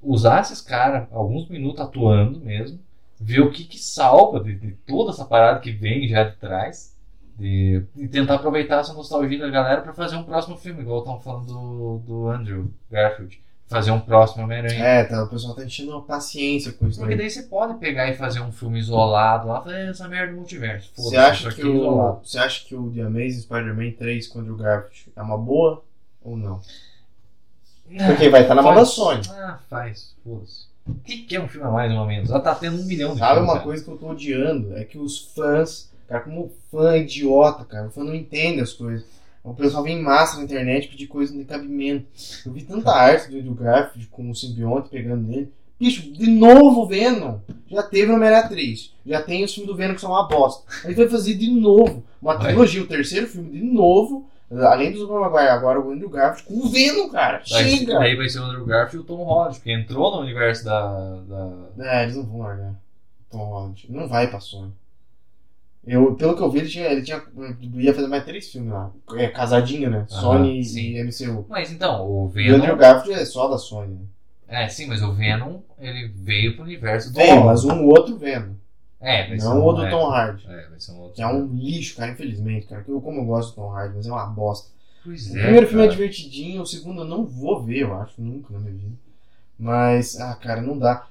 usar 0.02 0.40
esses 0.40 0.62
caras 0.62 1.06
alguns 1.12 1.50
minutos 1.50 1.82
atuando 1.82 2.40
mesmo, 2.40 2.80
ver 3.20 3.40
o 3.40 3.50
que 3.50 3.64
que 3.64 3.78
salva 3.78 4.42
de, 4.42 4.54
de 4.54 4.72
toda 4.86 5.10
essa 5.10 5.26
parada 5.26 5.60
que 5.60 5.70
vem 5.70 6.08
já 6.08 6.24
de 6.24 6.36
trás, 6.36 6.96
de, 7.38 7.82
e 7.94 8.08
tentar 8.08 8.36
aproveitar 8.36 8.80
essa 8.80 8.94
nostalgia 8.94 9.38
da 9.38 9.50
galera 9.50 9.82
pra 9.82 9.92
fazer 9.92 10.16
um 10.16 10.24
próximo 10.24 10.56
filme, 10.56 10.80
igual 10.80 11.00
estão 11.00 11.20
falando 11.20 11.46
do, 11.46 11.98
do 12.06 12.28
Andrew 12.28 12.70
Garfield, 12.90 13.40
fazer 13.66 13.90
um 13.90 14.00
próximo 14.00 14.44
Homem-Aranha. 14.44 14.82
É, 14.82 15.04
tá, 15.04 15.22
o 15.22 15.28
pessoal 15.28 15.54
tá 15.54 15.64
enchendo 15.64 15.94
a 15.96 16.02
paciência 16.02 16.72
com 16.72 16.88
isso 16.88 16.98
Porque 16.98 17.14
daí. 17.14 17.30
você 17.30 17.42
pode 17.42 17.74
pegar 17.74 18.08
e 18.08 18.16
fazer 18.16 18.40
um 18.40 18.50
filme 18.50 18.78
isolado 18.78 19.48
lá, 19.48 19.62
fazer 19.62 19.90
essa 19.90 20.08
merda 20.08 20.32
do 20.32 20.38
multiverso. 20.38 20.90
Você 20.96 21.16
acha, 21.16 21.52
que 21.52 21.60
é 21.60 21.66
o, 21.66 22.14
você 22.22 22.38
acha 22.38 22.66
que 22.66 22.74
o 22.74 22.90
The 22.90 23.02
Amazing 23.02 23.40
Spider-Man 23.42 23.92
3 23.92 24.28
com 24.28 24.38
o 24.38 24.42
Andrew 24.42 24.56
Garfield 24.56 25.12
é 25.14 25.22
uma 25.22 25.38
boa 25.38 25.84
ou 26.22 26.36
não? 26.36 26.60
Porque 28.06 28.28
vai 28.28 28.42
estar 28.42 28.54
na 28.54 28.62
mão 28.62 28.74
da. 28.74 28.84
Sony. 28.84 29.22
Ah, 29.30 29.58
faz, 29.68 30.14
foda-se. 30.22 30.69
O 30.86 30.94
que, 30.94 31.18
que 31.18 31.36
é 31.36 31.40
um 31.40 31.48
filme 31.48 31.66
a 31.66 31.70
mais 31.70 31.92
ou 31.92 32.06
menos? 32.06 32.30
Ela 32.30 32.40
tá 32.40 32.54
tendo 32.54 32.80
um 32.80 32.84
milhão 32.84 33.12
de 33.12 33.18
Sabe 33.18 33.34
filmes, 33.34 33.48
uma 33.48 33.54
cara. 33.54 33.64
coisa 33.64 33.84
que 33.84 33.90
eu 33.90 33.96
tô 33.96 34.10
odiando? 34.10 34.76
É 34.76 34.84
que 34.84 34.98
os 34.98 35.32
fãs, 35.34 35.90
cara, 36.08 36.22
como 36.22 36.50
fã 36.70 36.96
idiota, 36.96 37.64
cara, 37.64 37.88
o 37.88 37.90
fã 37.90 38.02
não 38.02 38.14
entende 38.14 38.60
as 38.60 38.72
coisas. 38.72 39.04
O 39.42 39.54
pessoal 39.54 39.82
vem 39.82 39.98
em 39.98 40.02
massa 40.02 40.36
na 40.36 40.44
internet 40.44 40.88
pedir 40.88 41.06
coisa 41.06 41.32
de 41.32 41.44
cabimento. 41.44 42.06
Eu 42.44 42.52
vi 42.52 42.62
tanta 42.62 42.90
arte 42.92 43.30
do 43.30 43.38
Andrew 43.38 43.54
Garfield 43.54 44.06
com 44.08 44.30
o 44.30 44.34
simbionte 44.34 44.90
pegando 44.90 45.26
nele. 45.26 45.50
Bicho, 45.78 46.12
de 46.12 46.26
novo 46.26 46.86
Venom. 46.86 47.38
Já 47.66 47.82
teve 47.82 48.12
Homem-Aranha 48.12 48.48
3. 48.48 48.92
Já 49.06 49.22
tem 49.22 49.42
os 49.42 49.54
filmes 49.54 49.70
do 49.70 49.76
Venom 49.76 49.94
que 49.94 50.00
são 50.02 50.10
uma 50.10 50.28
bosta. 50.28 50.62
A 50.84 50.88
gente 50.88 50.98
vai 50.98 51.08
fazer 51.08 51.34
de 51.34 51.50
novo. 51.50 52.04
Uma 52.20 52.36
trilogia, 52.38 52.82
o 52.82 52.86
terceiro 52.86 53.26
filme 53.26 53.50
de 53.50 53.62
novo. 53.62 54.28
Além 54.50 54.90
dos 54.92 55.02
Obama 55.02 55.30
Maguire, 55.30 55.50
agora 55.50 55.80
o 55.80 55.90
Andrew 55.92 56.08
Garfield 56.10 56.48
com 56.48 56.66
o 56.66 56.68
Venom, 56.68 57.08
cara. 57.08 57.40
Daí, 57.48 57.76
Chega! 57.78 57.98
daí 58.00 58.16
vai 58.16 58.28
ser 58.28 58.40
o 58.40 58.44
Andrew 58.44 58.66
Garfield 58.66 58.96
e 58.96 59.00
o 59.00 59.16
Tom 59.16 59.22
Holland, 59.22 59.54
porque 59.56 59.70
entrou 59.72 60.10
no 60.10 60.22
universo 60.22 60.64
da. 60.64 61.20
da... 61.28 61.84
É, 61.84 62.02
eles 62.02 62.16
não 62.16 62.24
vão 62.24 62.38
largar. 62.40 62.74
Tom 63.30 63.44
Holland. 63.44 63.86
Não 63.88 64.08
vai 64.08 64.26
pra 64.28 64.40
Sony. 64.40 64.72
Eu, 65.86 66.14
pelo 66.14 66.36
que 66.36 66.42
eu 66.42 66.50
vi, 66.50 66.58
ele 66.58 66.68
tinha, 66.68 66.86
ele 66.88 67.02
tinha. 67.02 67.22
ia 67.74 67.94
fazer 67.94 68.06
mais 68.08 68.24
três 68.24 68.50
filmes 68.50 68.70
lá. 68.72 68.90
É, 69.14 69.28
casadinho, 69.28 69.88
né? 69.88 70.06
Aham, 70.10 70.20
Sony 70.20 70.64
sim. 70.64 70.96
e 70.96 71.02
MCU. 71.04 71.46
Mas 71.48 71.70
então, 71.72 72.04
o 72.06 72.32
E 72.36 72.50
o 72.50 72.56
Andrew 72.56 72.76
Venom. 72.76 72.76
Garfield 72.76 73.20
é 73.20 73.24
só 73.24 73.48
da 73.48 73.56
Sony. 73.56 73.94
né? 73.94 74.64
É, 74.64 74.68
sim, 74.68 74.86
mas 74.88 75.00
o 75.00 75.12
Venom, 75.12 75.60
ele 75.78 76.08
veio 76.08 76.54
pro 76.54 76.64
universo 76.64 77.12
do 77.12 77.18
Holland. 77.20 77.46
mas 77.46 77.64
um 77.64 77.84
outro 77.86 78.18
vendo. 78.18 78.59
É, 79.00 79.34
Não 79.36 79.64
o 79.64 79.72
do 79.72 79.84
é, 79.86 79.90
Tom 79.90 80.10
Hardy. 80.10 80.46
É, 80.46 80.68
vai 80.68 80.78
ser 80.78 80.92
um 80.92 80.98
outro. 80.98 81.14
Que 81.14 81.22
é 81.22 81.26
um 81.26 81.46
lixo, 81.46 81.96
cara, 81.96 82.12
infelizmente, 82.12 82.66
cara. 82.66 82.84
Eu, 82.86 83.00
como 83.00 83.20
eu 83.20 83.24
gosto 83.24 83.50
do 83.50 83.54
Tom 83.56 83.70
Hardy, 83.72 83.94
mas 83.96 84.06
é 84.06 84.10
uma 84.12 84.26
bosta. 84.26 84.70
Pois 85.02 85.30
O 85.30 85.38
é, 85.38 85.42
primeiro 85.42 85.66
filme 85.66 85.82
é 85.82 85.86
cara. 85.86 85.96
divertidinho, 85.96 86.62
o 86.62 86.66
segundo 86.66 87.00
eu 87.00 87.06
não 87.06 87.24
vou 87.24 87.62
ver, 87.62 87.78
eu 87.82 87.94
acho, 87.94 88.20
nunca 88.20 88.52
na 88.52 88.60
minha 88.60 88.74
vida. 88.74 88.96
Mas, 89.58 90.20
ah, 90.20 90.34
cara, 90.34 90.60
não 90.60 90.78
dá. 90.78 91.06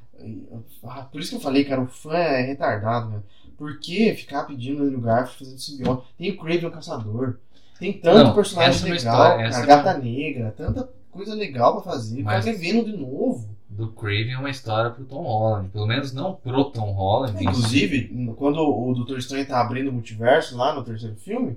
Ah, 0.83 1.01
por 1.03 1.19
isso 1.19 1.31
que 1.31 1.35
eu 1.37 1.41
falei, 1.41 1.63
cara, 1.65 1.81
o 1.81 1.87
fã 1.87 2.13
é 2.15 2.41
retardado, 2.41 3.09
velho. 3.09 3.23
Por 3.57 3.79
que 3.79 4.13
ficar 4.13 4.43
pedindo 4.43 4.81
o 4.83 4.85
Andrew 4.85 5.01
Garfield 5.01 5.39
fazendo 5.39 5.59
simbionte? 5.59 6.03
Tem 6.17 6.31
o 6.31 6.37
Craven 6.37 6.65
o 6.65 6.71
Caçador. 6.71 7.37
Tem 7.79 7.93
tanto 7.93 8.27
Não, 8.27 8.35
personagem 8.35 8.81
é 8.81 8.93
legal, 8.93 8.95
história, 8.95 9.49
cara, 9.49 9.63
é 9.63 9.65
Gata 9.67 9.97
Negra, 9.97 10.53
tanta 10.55 10.89
coisa 11.11 11.33
legal 11.33 11.73
pra 11.81 11.91
fazer. 11.91 12.21
Mas- 12.23 12.45
Mas 12.45 12.59
Venom 12.59 12.83
de 12.83 12.95
novo. 12.95 13.49
Do 13.69 13.87
Craven 13.89 14.31
é 14.33 14.37
uma 14.37 14.49
história 14.49 14.89
pro 14.89 15.05
Tom 15.05 15.21
Holland. 15.21 15.69
Pelo 15.69 15.85
menos 15.85 16.11
não 16.11 16.33
pro 16.33 16.65
Tom 16.65 16.91
Holland. 16.91 17.41
Inclusive, 17.43 18.33
quando 18.35 18.57
o 18.61 18.93
Doutor 18.95 19.19
Estranho 19.19 19.45
tá 19.47 19.61
abrindo 19.61 19.89
o 19.89 19.93
multiverso 19.93 20.57
lá 20.57 20.73
no 20.73 20.83
terceiro 20.83 21.15
filme, 21.15 21.55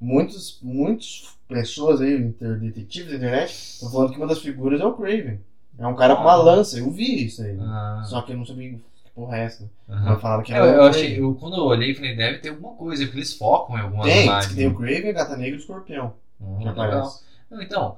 muitos, 0.00 0.58
muitas 0.62 1.36
pessoas 1.48 2.00
aí, 2.00 2.18
detetives 2.60 3.10
da 3.10 3.16
internet, 3.16 3.50
estão 3.52 3.90
falando 3.90 4.12
que 4.12 4.18
uma 4.18 4.26
das 4.26 4.38
figuras 4.38 4.80
é 4.80 4.84
o 4.84 4.92
Craven. 4.94 5.40
É 5.78 5.86
um 5.86 5.94
cara 5.96 6.14
com 6.16 6.22
uma 6.22 6.32
Ah. 6.32 6.36
lança, 6.36 6.78
eu 6.78 6.90
vi 6.90 7.24
isso 7.26 7.42
aí. 7.42 7.56
Ah, 7.60 8.02
Só 8.04 8.22
que 8.22 8.32
eu 8.32 8.36
não 8.36 8.44
sabia 8.46 8.70
que 8.70 8.80
porra 9.14 9.38
é 9.38 9.44
essa. 9.44 9.68
Mas 9.88 10.20
falaram 10.20 10.42
que 10.44 10.52
Eu, 10.52 10.56
era 10.64 10.76
eu 10.76 10.82
o 10.82 10.86
achei, 10.86 11.06
Craven. 11.14 11.22
eu, 11.24 11.34
quando 11.34 11.56
eu 11.56 11.64
olhei, 11.64 11.94
falei, 11.94 12.14
deve 12.16 12.38
ter 12.38 12.50
alguma 12.50 12.74
coisa, 12.74 13.04
porque 13.04 13.18
eles 13.18 13.34
focam 13.34 13.76
em 13.76 13.80
algumas 13.80 14.06
Tem, 14.06 14.14
diz 14.16 14.24
imagens. 14.26 14.46
que 14.52 14.56
tem 14.56 14.66
o 14.68 14.74
Craven, 14.76 15.10
a 15.10 15.12
Gata 15.12 15.36
Negra 15.36 15.54
e 15.54 15.58
o 15.58 15.60
Escorpião. 15.60 16.12
Hum, 16.40 16.58
Que 16.58 16.68
legal. 16.68 16.84
aparece. 16.86 17.22
Não, 17.50 17.62
então, 17.62 17.96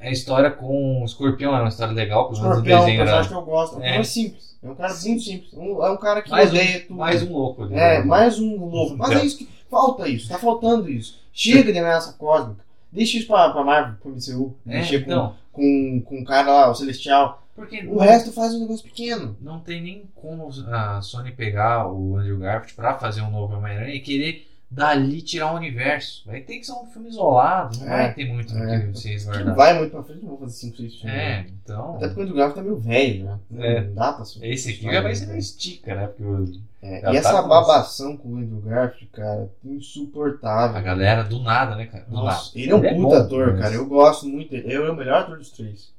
a 0.00 0.10
história 0.10 0.50
com 0.50 1.02
o 1.02 1.04
Escorpião 1.04 1.52
era 1.54 1.62
uma 1.62 1.68
história 1.68 1.92
legal, 1.92 2.26
O 2.26 2.30
pelo 2.30 2.40
menos 2.42 2.56
o 2.56 2.60
Escorpião 2.60 2.78
é 2.78 2.80
um 2.80 2.84
desenho 2.84 2.98
personagem 3.02 3.30
que 3.30 3.36
eu 3.36 3.42
gosto. 3.42 3.82
É 3.82 3.96
É. 3.98 4.02
simples. 4.02 4.58
É 4.62 4.68
um 4.70 4.74
cara 4.74 4.92
muito 4.92 5.22
simples. 5.22 5.52
Um- 5.54 5.84
é 5.84 5.90
um 5.90 5.96
cara 5.96 6.22
que 6.22 6.30
mais 6.30 6.50
odeia 6.50 6.76
um, 6.78 6.80
tudo. 6.82 6.94
mais 6.96 7.22
um 7.22 7.32
louco 7.32 7.62
ali. 7.64 7.74
É, 7.74 7.98
né? 7.98 8.04
mais 8.04 8.38
um 8.38 8.56
louco. 8.64 8.96
Mas 8.96 9.10
é 9.12 9.24
isso 9.24 9.38
que. 9.38 9.48
Falta 9.70 10.08
isso, 10.08 10.28
tá 10.28 10.36
faltando 10.38 10.88
isso. 10.90 11.20
Chega 11.32 11.72
de 11.72 11.78
ameaça 11.78 12.12
cósmica. 12.14 12.64
Deixa 12.90 13.18
isso 13.18 13.26
pra, 13.28 13.50
pra 13.50 13.62
Marvel, 13.62 13.94
pro 14.02 14.10
MCU. 14.10 14.52
É, 14.66 14.80
com, 14.84 14.94
então, 14.96 15.34
com, 15.52 16.02
com 16.04 16.20
o 16.20 16.24
cara 16.24 16.50
lá, 16.50 16.70
o 16.70 16.74
Celestial. 16.74 17.40
Porque 17.54 17.86
O 17.86 17.98
resto 17.98 18.32
faz 18.32 18.52
um 18.54 18.60
negócio 18.60 18.82
pequeno. 18.84 19.36
não 19.40 19.60
tem 19.60 19.80
nem 19.80 20.04
como 20.16 20.48
a 20.72 21.00
Sony 21.02 21.30
pegar 21.30 21.86
o 21.88 22.16
Andrew 22.16 22.38
Garfield 22.38 22.74
pra 22.74 22.94
fazer 22.98 23.20
um 23.20 23.30
novo 23.30 23.54
Homem-Aranha 23.54 23.94
e 23.94 24.00
querer 24.00 24.48
dali 24.70 25.20
tirar 25.22 25.52
o 25.52 25.56
universo. 25.56 26.22
Vai 26.26 26.40
ter 26.42 26.58
que 26.58 26.64
ser 26.64 26.72
um 26.72 26.86
filme 26.86 27.08
isolado, 27.08 27.78
não 27.80 27.86
É, 27.86 27.96
vai 28.04 28.14
ter 28.14 28.24
muito 28.26 28.52
do 28.52 28.58
é. 28.62 28.80
que 28.86 28.98
ser 28.98 29.02
Que 29.08 29.14
resguardado. 29.14 29.56
vai 29.56 29.78
muito 29.78 29.90
pra 29.90 30.02
frente, 30.04 30.22
não 30.22 30.28
vou 30.30 30.38
fazer 30.38 30.52
5, 30.52 30.76
6 30.76 30.94
filmes. 30.94 31.04
É, 31.16 31.18
né? 31.18 31.46
então. 31.62 31.96
Até 31.96 32.06
porque 32.08 32.20
o 32.20 32.22
Andrew 32.22 32.36
Garfield 32.36 32.54
tá 32.54 32.62
meio 32.62 32.78
velho, 32.78 33.24
né? 33.24 33.38
Não 33.50 33.64
É. 33.64 33.80
dá 33.82 34.12
pra 34.12 34.24
subir. 34.24 34.48
Esse 34.52 34.70
aqui 34.70 34.82
já 34.84 35.00
vai 35.00 35.14
ser 35.14 35.26
na 35.26 35.36
estica, 35.38 35.94
né? 35.94 36.06
Porque 36.06 36.58
É, 36.82 36.98
e 36.98 37.02
tá 37.02 37.14
essa 37.14 37.42
com 37.42 37.48
babação 37.48 38.16
com 38.16 38.28
o 38.30 38.36
Andrew 38.38 38.60
Garfield, 38.60 39.06
cara, 39.12 39.50
insuportável. 39.64 40.76
a 40.76 40.80
galera 40.80 41.22
do 41.24 41.40
nada, 41.42 41.74
né, 41.76 41.86
cara? 41.86 42.04
Do 42.04 42.12
Nossa, 42.14 42.46
nada. 42.46 42.58
ele 42.58 42.70
é 42.70 42.74
um 42.74 42.78
Ele 42.78 42.86
é 42.88 42.94
puta 42.94 43.08
bom, 43.08 43.22
ator, 43.24 43.52
mas- 43.52 43.60
cara. 43.60 43.74
Eu 43.74 43.86
gosto 43.86 44.26
muito 44.28 44.50
dele. 44.50 44.64
Ele 44.66 44.74
é 44.74 44.90
o 44.90 44.96
melhor 44.96 45.20
ator 45.22 45.36
dos 45.38 45.50
três. 45.50 45.92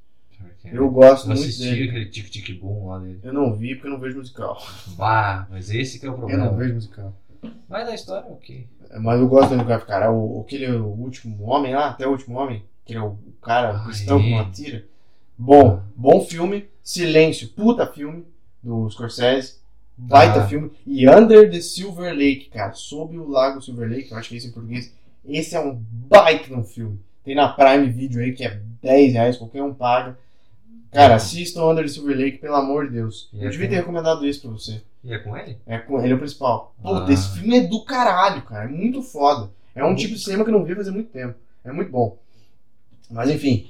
Porque 0.60 0.76
Eu 0.76 0.90
gosto 0.90 1.24
eu 1.24 1.28
muito 1.28 1.40
assisti 1.42 1.62
dele. 1.70 1.88
aquele 1.88 2.06
tic-tic-boom 2.06 2.86
lá 2.88 2.98
dele. 2.98 3.20
Eu 3.22 3.32
não 3.32 3.54
vi 3.54 3.74
porque 3.74 3.86
eu 3.88 3.92
não 3.92 4.00
vejo 4.00 4.18
musical. 4.18 4.60
Bah, 4.96 5.46
mas 5.50 5.70
esse 5.70 5.98
que 6.00 6.06
é 6.06 6.08
o 6.08 6.12
Eu 6.12 6.16
problema. 6.18 6.44
não 6.46 6.56
vejo 6.56 6.74
musical. 6.74 7.12
Mas 7.68 7.88
a 7.88 7.94
história 7.94 8.26
é 8.28 8.30
ok. 8.32 8.68
Mas 9.00 9.20
eu 9.20 9.28
gosto 9.28 9.50
do 9.56 9.64
Garfield, 9.64 9.86
cara. 9.86 10.12
O, 10.12 10.42
aquele 10.42 10.70
o 10.70 10.86
último 10.86 11.44
homem 11.44 11.74
lá, 11.74 11.88
até 11.90 12.06
o 12.06 12.10
último 12.10 12.36
homem, 12.38 12.62
que 12.84 12.94
é 12.94 13.00
o 13.00 13.16
cara 13.40 13.76
Ah, 13.76 13.84
cristão 13.84 14.18
é. 14.18 14.22
com 14.22 14.28
uma 14.28 14.50
tira. 14.50 14.84
Bom, 15.36 15.82
bom 15.96 16.20
filme. 16.24 16.68
Silêncio, 16.82 17.48
puta 17.48 17.86
filme 17.86 18.24
do 18.62 18.88
Scorsese. 18.90 19.56
Baita 19.96 20.42
Ah. 20.42 20.46
filme. 20.48 20.70
E 20.86 21.08
Under 21.08 21.50
the 21.50 21.60
Silver 21.60 22.12
Lake, 22.14 22.48
cara. 22.50 22.72
Sob 22.72 23.16
o 23.18 23.28
Lago 23.28 23.60
Silver 23.62 23.88
Lake, 23.88 24.10
eu 24.12 24.16
acho 24.18 24.28
que 24.28 24.34
é 24.34 24.38
isso 24.38 24.48
em 24.48 24.52
português. 24.52 24.92
Esse 25.24 25.54
é 25.54 25.60
um 25.60 25.74
baita 25.74 26.54
no 26.54 26.64
filme. 26.64 26.98
Tem 27.24 27.34
na 27.34 27.48
Prime 27.48 27.88
Video 27.88 28.20
aí, 28.20 28.32
que 28.32 28.44
é 28.44 28.60
10 28.82 29.12
reais, 29.12 29.36
qualquer 29.36 29.62
um 29.62 29.72
paga. 29.72 30.18
Cara, 30.90 31.14
assistam 31.14 31.64
Under 31.70 31.84
the 31.84 31.90
Silver 31.90 32.16
Lake, 32.16 32.38
pelo 32.38 32.56
amor 32.56 32.86
de 32.88 32.94
Deus. 32.94 33.30
Eu 33.32 33.46
é 33.46 33.50
devia 33.50 33.68
ter 33.68 33.76
recomendado 33.76 34.26
isso 34.26 34.42
pra 34.42 34.50
você. 34.50 34.82
E 35.04 35.12
é 35.12 35.18
com 35.18 35.36
ele? 35.36 35.58
É 35.66 35.78
com 35.78 36.00
ele 36.00 36.12
é 36.12 36.16
o 36.16 36.18
principal. 36.18 36.74
Puta, 36.80 37.06
Ah. 37.06 37.12
esse 37.12 37.30
filme 37.38 37.56
é 37.56 37.60
do 37.62 37.84
caralho, 37.84 38.42
cara. 38.42 38.64
É 38.64 38.68
muito 38.68 39.02
foda. 39.02 39.50
É 39.74 39.84
um 39.84 39.94
tipo 39.94 40.14
de 40.14 40.20
cinema 40.20 40.44
que 40.44 40.50
eu 40.50 40.54
não 40.58 40.64
vi 40.64 40.74
fazia 40.74 40.92
muito 40.92 41.10
tempo. 41.10 41.34
É 41.64 41.72
muito 41.72 41.90
bom. 41.90 42.18
Mas 43.10 43.28
enfim, 43.30 43.68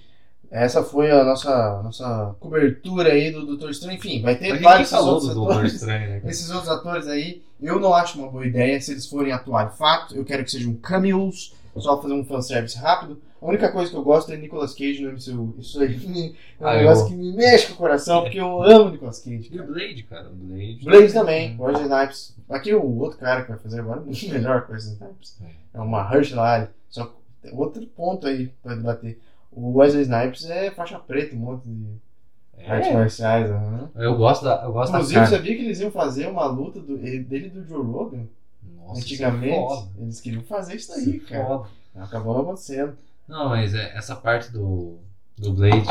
essa 0.50 0.82
foi 0.82 1.10
a 1.10 1.24
nossa, 1.24 1.82
nossa 1.82 2.36
cobertura 2.38 3.10
aí 3.12 3.30
do 3.30 3.46
Doutor 3.46 3.70
Estranho. 3.70 3.96
Enfim, 3.96 4.20
vai 4.20 4.36
ter 4.36 4.60
vários 4.60 4.92
outros 4.92 5.30
atores. 5.30 5.74
Estranho, 5.74 6.08
né? 6.10 6.22
Esses 6.26 6.50
outros 6.50 6.68
atores 6.70 7.06
aí, 7.08 7.42
eu 7.60 7.80
não 7.80 7.94
acho 7.94 8.18
uma 8.18 8.28
boa 8.30 8.46
ideia 8.46 8.80
se 8.80 8.90
eles 8.92 9.06
forem 9.06 9.32
atuar 9.32 9.70
de 9.70 9.78
fato. 9.78 10.14
Eu 10.14 10.24
quero 10.24 10.44
que 10.44 10.50
sejam 10.50 10.74
cameos, 10.74 11.54
só 11.78 12.00
fazer 12.00 12.14
um 12.14 12.24
fanservice 12.24 12.76
rápido. 12.76 13.20
A 13.42 13.46
única 13.46 13.72
coisa 13.72 13.90
que 13.90 13.96
eu 13.96 14.04
gosto 14.04 14.30
é 14.32 14.36
Nicolas 14.36 14.72
Cage 14.72 15.02
no 15.02 15.10
MCU. 15.12 15.56
Isso 15.58 15.80
aí 15.82 15.96
é 16.60 16.64
um 16.64 16.66
Ah, 16.68 16.76
negócio 16.76 17.04
eu- 17.04 17.08
que 17.08 17.14
me 17.16 17.32
mexe 17.32 17.66
com 17.68 17.72
o 17.74 17.76
coração, 17.76 18.22
porque 18.22 18.38
eu 18.40 18.62
amo 18.62 18.90
Nicolas 18.90 19.18
Cage. 19.18 19.48
E 19.52 19.60
o 19.60 19.66
Blade, 19.66 20.02
cara. 20.04 20.28
O 20.30 20.34
Blade. 20.34 20.84
Blade 20.84 21.12
também, 21.12 21.56
Wesley 21.60 21.82
Snipes. 21.88 22.36
Aqui 22.48 22.72
o 22.72 22.98
outro 22.98 23.18
cara 23.18 23.42
que 23.42 23.48
vai 23.50 23.58
fazer 23.58 23.80
agora 23.80 24.00
é 24.02 24.04
muito 24.04 24.28
melhor 24.28 24.64
que 24.64 24.70
o 24.70 24.74
Wesley 24.74 24.94
Snipes. 24.94 25.38
É 25.74 25.80
uma 25.80 26.08
Herschel 26.14 26.40
Ali. 26.40 26.68
Só 26.88 27.06
que 27.06 27.12
tem 27.42 27.52
outro 27.58 27.84
ponto 27.88 28.26
aí 28.28 28.46
pra 28.62 28.74
debater. 28.76 29.18
O 29.50 29.72
Wesley 29.78 30.02
Snipes 30.02 30.48
é 30.48 30.70
faixa 30.70 30.98
preta, 30.98 31.34
um 31.34 31.40
monte 31.40 31.64
de 31.68 31.86
artes 32.64 32.90
É. 32.90 32.94
marciais. 32.94 33.50
aham. 33.50 33.90
Eu 33.96 34.16
gosto 34.16 34.44
da, 34.44 34.62
eu 34.64 34.72
gosto 34.72 34.92
Inclusive, 34.92 35.14
da 35.20 35.26
cara. 35.26 35.36
sabia 35.36 35.56
que 35.56 35.62
eles 35.64 35.80
iam 35.80 35.90
fazer 35.90 36.28
uma 36.28 36.46
luta 36.46 36.78
do, 36.80 36.96
dele 36.96 37.46
e 37.46 37.50
do 37.50 37.64
Joe 37.66 37.84
Rogan? 37.84 38.24
Nossa, 38.76 39.00
Antigamente, 39.00 39.48
isso 39.48 39.56
é 39.56 39.66
foda. 39.76 39.88
eles 39.98 40.20
queriam 40.20 40.42
fazer 40.44 40.76
isso 40.76 40.92
aí, 40.92 41.16
é 41.16 41.28
cara. 41.28 41.44
foda. 41.46 41.68
Acabou 41.96 42.40
acontecendo. 42.40 42.96
Não, 43.28 43.48
mas 43.50 43.74
é, 43.74 43.92
essa 43.96 44.14
parte 44.16 44.50
do, 44.52 44.98
do 45.38 45.52
Blade. 45.52 45.88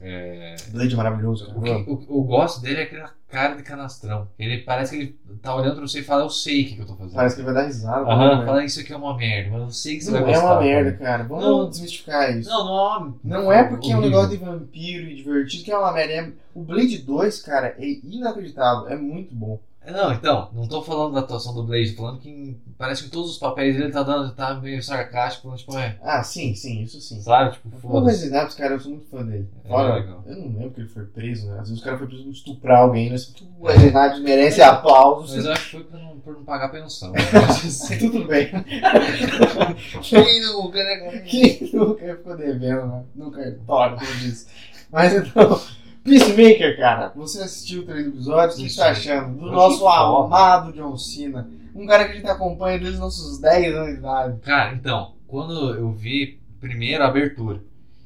É, 0.00 0.56
Blade 0.70 0.94
é 0.94 0.96
maravilhoso, 0.96 1.50
o 1.56 1.62
que 1.62 1.70
o, 1.70 2.06
eu 2.08 2.22
gosto 2.22 2.60
dele 2.60 2.80
é 2.80 2.82
aquela 2.84 3.10
cara 3.28 3.54
de 3.54 3.62
canastrão. 3.62 4.28
Ele 4.38 4.58
parece 4.58 4.96
que 4.96 5.02
ele 5.02 5.18
tá 5.42 5.54
olhando 5.54 5.76
pra 5.76 5.82
você 5.86 6.00
e 6.00 6.04
fala, 6.04 6.22
eu 6.24 6.30
sei 6.30 6.62
o 6.62 6.66
que, 6.68 6.74
que 6.76 6.80
eu 6.82 6.86
tô 6.86 6.94
fazendo. 6.96 7.14
Parece 7.16 7.34
que 7.34 7.40
ele 7.42 7.46
vai 7.52 7.54
dar 7.54 7.66
risada. 7.66 8.10
Aham, 8.10 8.38
né? 8.40 8.46
fala 8.46 8.64
isso 8.64 8.80
aqui 8.80 8.92
é 8.92 8.96
uma 8.96 9.16
merda, 9.16 9.50
mas 9.50 9.60
eu 9.62 9.70
sei 9.70 9.96
que 9.96 10.04
você 10.04 10.10
Não 10.10 10.20
vai 10.22 10.30
é 10.30 10.34
gostar. 10.34 10.52
uma 10.54 10.60
merda, 10.62 10.92
cara. 10.92 11.04
cara. 11.04 11.24
Vamos 11.24 11.44
Não. 11.44 11.68
desmistificar 11.70 12.36
isso. 12.36 12.48
Não, 12.48 12.64
não, 12.64 13.18
Não 13.22 13.52
é 13.52 13.64
porque 13.64 13.90
é 13.92 13.94
um 13.94 13.98
horrível. 13.98 14.20
negócio 14.20 14.38
de 14.38 14.44
vampiro 14.44 15.08
e 15.10 15.16
divertido 15.16 15.64
que 15.64 15.70
é 15.72 15.78
uma 15.78 15.92
merda. 15.92 16.12
É- 16.14 16.32
O 16.54 16.62
Blade 16.62 16.98
2, 16.98 17.42
cara, 17.42 17.74
é 17.78 17.84
inacreditável. 18.04 18.88
É 18.88 18.96
muito 18.96 19.34
bom. 19.34 19.58
Não, 19.86 20.12
então, 20.12 20.48
não 20.54 20.66
tô 20.66 20.82
falando 20.82 21.12
da 21.14 21.20
atuação 21.20 21.54
do 21.54 21.62
Blade, 21.62 21.92
tô 21.92 22.02
falando 22.02 22.18
que 22.20 22.28
em- 22.30 22.60
parece 22.78 23.02
que 23.02 23.08
em 23.08 23.10
todos 23.10 23.32
os 23.32 23.38
papéis 23.38 23.76
ele 23.76 23.92
tá 23.92 24.02
dando, 24.02 24.32
tá 24.34 24.54
meio 24.54 24.82
sarcástico, 24.82 25.42
falando, 25.44 25.58
tipo, 25.58 25.76
é, 25.76 25.98
Ah, 26.02 26.22
sim, 26.22 26.54
sim, 26.54 26.82
isso 26.82 27.00
sim. 27.00 27.20
sabe, 27.20 27.52
tipo, 27.52 27.70
foda-se. 27.82 28.24
Snipes, 28.26 28.54
cara, 28.54 28.74
eu 28.74 28.80
sou 28.80 28.92
muito 28.92 29.06
fã 29.10 29.22
dele. 29.22 29.46
É, 29.64 29.68
Fora, 29.68 29.94
legal. 29.96 30.22
eu 30.26 30.36
não 30.36 30.46
lembro 30.56 30.70
que 30.70 30.80
ele 30.80 30.88
foi 30.88 31.04
preso, 31.04 31.46
né? 31.48 31.58
Às 31.60 31.68
vezes 31.68 31.82
o 31.82 31.84
cara 31.84 31.98
foi 31.98 32.06
preso 32.06 32.22
por 32.24 32.30
estuprar 32.32 32.78
alguém, 32.80 33.10
mas 33.10 33.28
o 33.28 33.70
Snipes 33.70 34.20
merece 34.20 34.62
aplausos. 34.62 35.34
Mas 35.36 35.44
eu 35.44 35.52
acho 35.52 35.64
que 35.64 35.70
foi 35.72 35.84
por 35.84 36.00
não, 36.00 36.18
por 36.20 36.34
não 36.34 36.44
pagar 36.44 36.70
pensão. 36.70 37.12
Tudo 38.00 38.24
bem. 38.26 38.50
Quem 40.02 40.40
nunca, 40.46 40.78
né? 40.82 41.18
Quem 41.26 41.70
nunca 41.72 42.16
ficou 42.16 42.36
devendo 42.36 42.86
né? 42.86 43.04
no 43.14 43.30
cartório, 43.30 43.98
como 43.98 44.10
disse. 44.18 44.46
Mas 44.90 45.12
então, 45.14 45.60
Peacemaker, 46.04 46.76
cara, 46.76 47.12
você 47.16 47.42
assistiu 47.42 47.84
três 47.86 48.06
episódios, 48.06 48.58
o 48.58 48.62
que 48.62 48.68
você 48.68 48.78
tá 48.78 48.90
achando? 48.90 49.38
Do 49.38 49.46
Eu 49.46 49.52
nosso 49.52 49.88
amado 49.88 50.72
John 50.72 50.96
Cena. 50.98 51.48
Um 51.74 51.86
cara 51.86 52.04
que 52.04 52.12
a 52.12 52.14
gente 52.16 52.28
acompanha 52.28 52.78
desde 52.78 52.94
os 52.96 53.00
nossos 53.00 53.38
10 53.38 53.74
anos 53.74 53.92
de 53.94 53.98
idade. 53.98 54.40
Cara, 54.40 54.74
então, 54.74 55.14
quando 55.26 55.74
eu 55.74 55.90
vi 55.92 56.38
primeiro 56.60 57.02
a 57.02 57.08
abertura, 57.08 57.60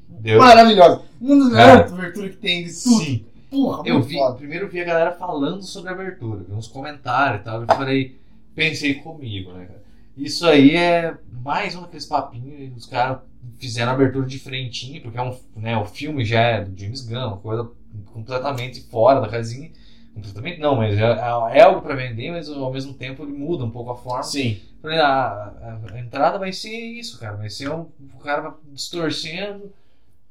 deu. 0.09 0.39
Maravilhosa. 0.39 1.03
Uma 1.21 1.37
das 1.37 1.53
melhores 1.53 1.93
aberturas 1.93 2.31
que 2.31 2.37
tem 2.37 2.65
de 2.65 2.83
tudo. 2.83 3.05
Sim. 3.05 3.25
Porra, 3.51 3.83
Eu 3.87 4.01
vi, 4.03 4.15
foda. 4.17 4.37
primeiro 4.37 4.69
vi 4.69 4.81
a 4.81 4.85
galera 4.85 5.13
falando 5.13 5.63
sobre 5.63 5.91
a 5.91 5.93
abertura, 5.93 6.45
vi 6.47 6.55
uns 6.55 6.69
comentários 6.69 7.41
e 7.41 7.45
tal. 7.45 7.63
Eu 7.63 7.67
falei, 7.67 8.17
pensei 8.55 8.95
comigo, 8.95 9.53
né, 9.53 9.65
cara? 9.67 9.83
Isso 10.17 10.47
aí 10.47 10.77
é 10.77 11.15
mais 11.33 11.75
um 11.75 11.81
daqueles 11.83 12.05
papinhos, 12.07 12.77
os 12.77 12.87
caras 12.87 13.19
fizeram 13.59 13.93
a 13.93 13.95
abertura 13.95 14.27
de 14.27 14.39
frentinho, 14.39 15.01
porque 15.01 15.17
é 15.17 15.23
um, 15.23 15.37
né, 15.57 15.77
o 15.79 15.85
filme 15.85 16.25
já 16.25 16.41
é 16.41 16.65
do 16.65 16.79
James 16.79 17.01
Gunn, 17.01 17.27
uma 17.29 17.37
coisa 17.39 17.71
completamente 18.07 18.81
fora 18.91 19.21
da 19.21 19.29
casinha. 19.29 19.71
Completamente 20.15 20.59
não, 20.59 20.75
mas 20.77 20.99
é, 20.99 21.03
é 21.03 21.63
algo 21.63 21.81
pra 21.83 21.95
vender, 21.95 22.31
mas 22.33 22.49
ao 22.49 22.73
mesmo 22.73 22.93
tempo 22.95 23.23
ele 23.23 23.33
muda 23.33 23.65
um 23.65 23.71
pouco 23.71 23.91
a 23.93 23.97
forma. 23.97 24.23
Sim. 24.23 24.61
Falei, 24.83 24.99
a, 24.99 25.81
a- 25.93 25.99
entrada 25.99 26.39
vai 26.39 26.53
ser 26.53 26.71
isso, 26.77 27.19
cara. 27.19 27.37
Vai 27.37 27.49
ser 27.51 27.71
um, 27.71 27.87
o 28.15 28.19
cara 28.23 28.55
distorcendo 28.73 29.73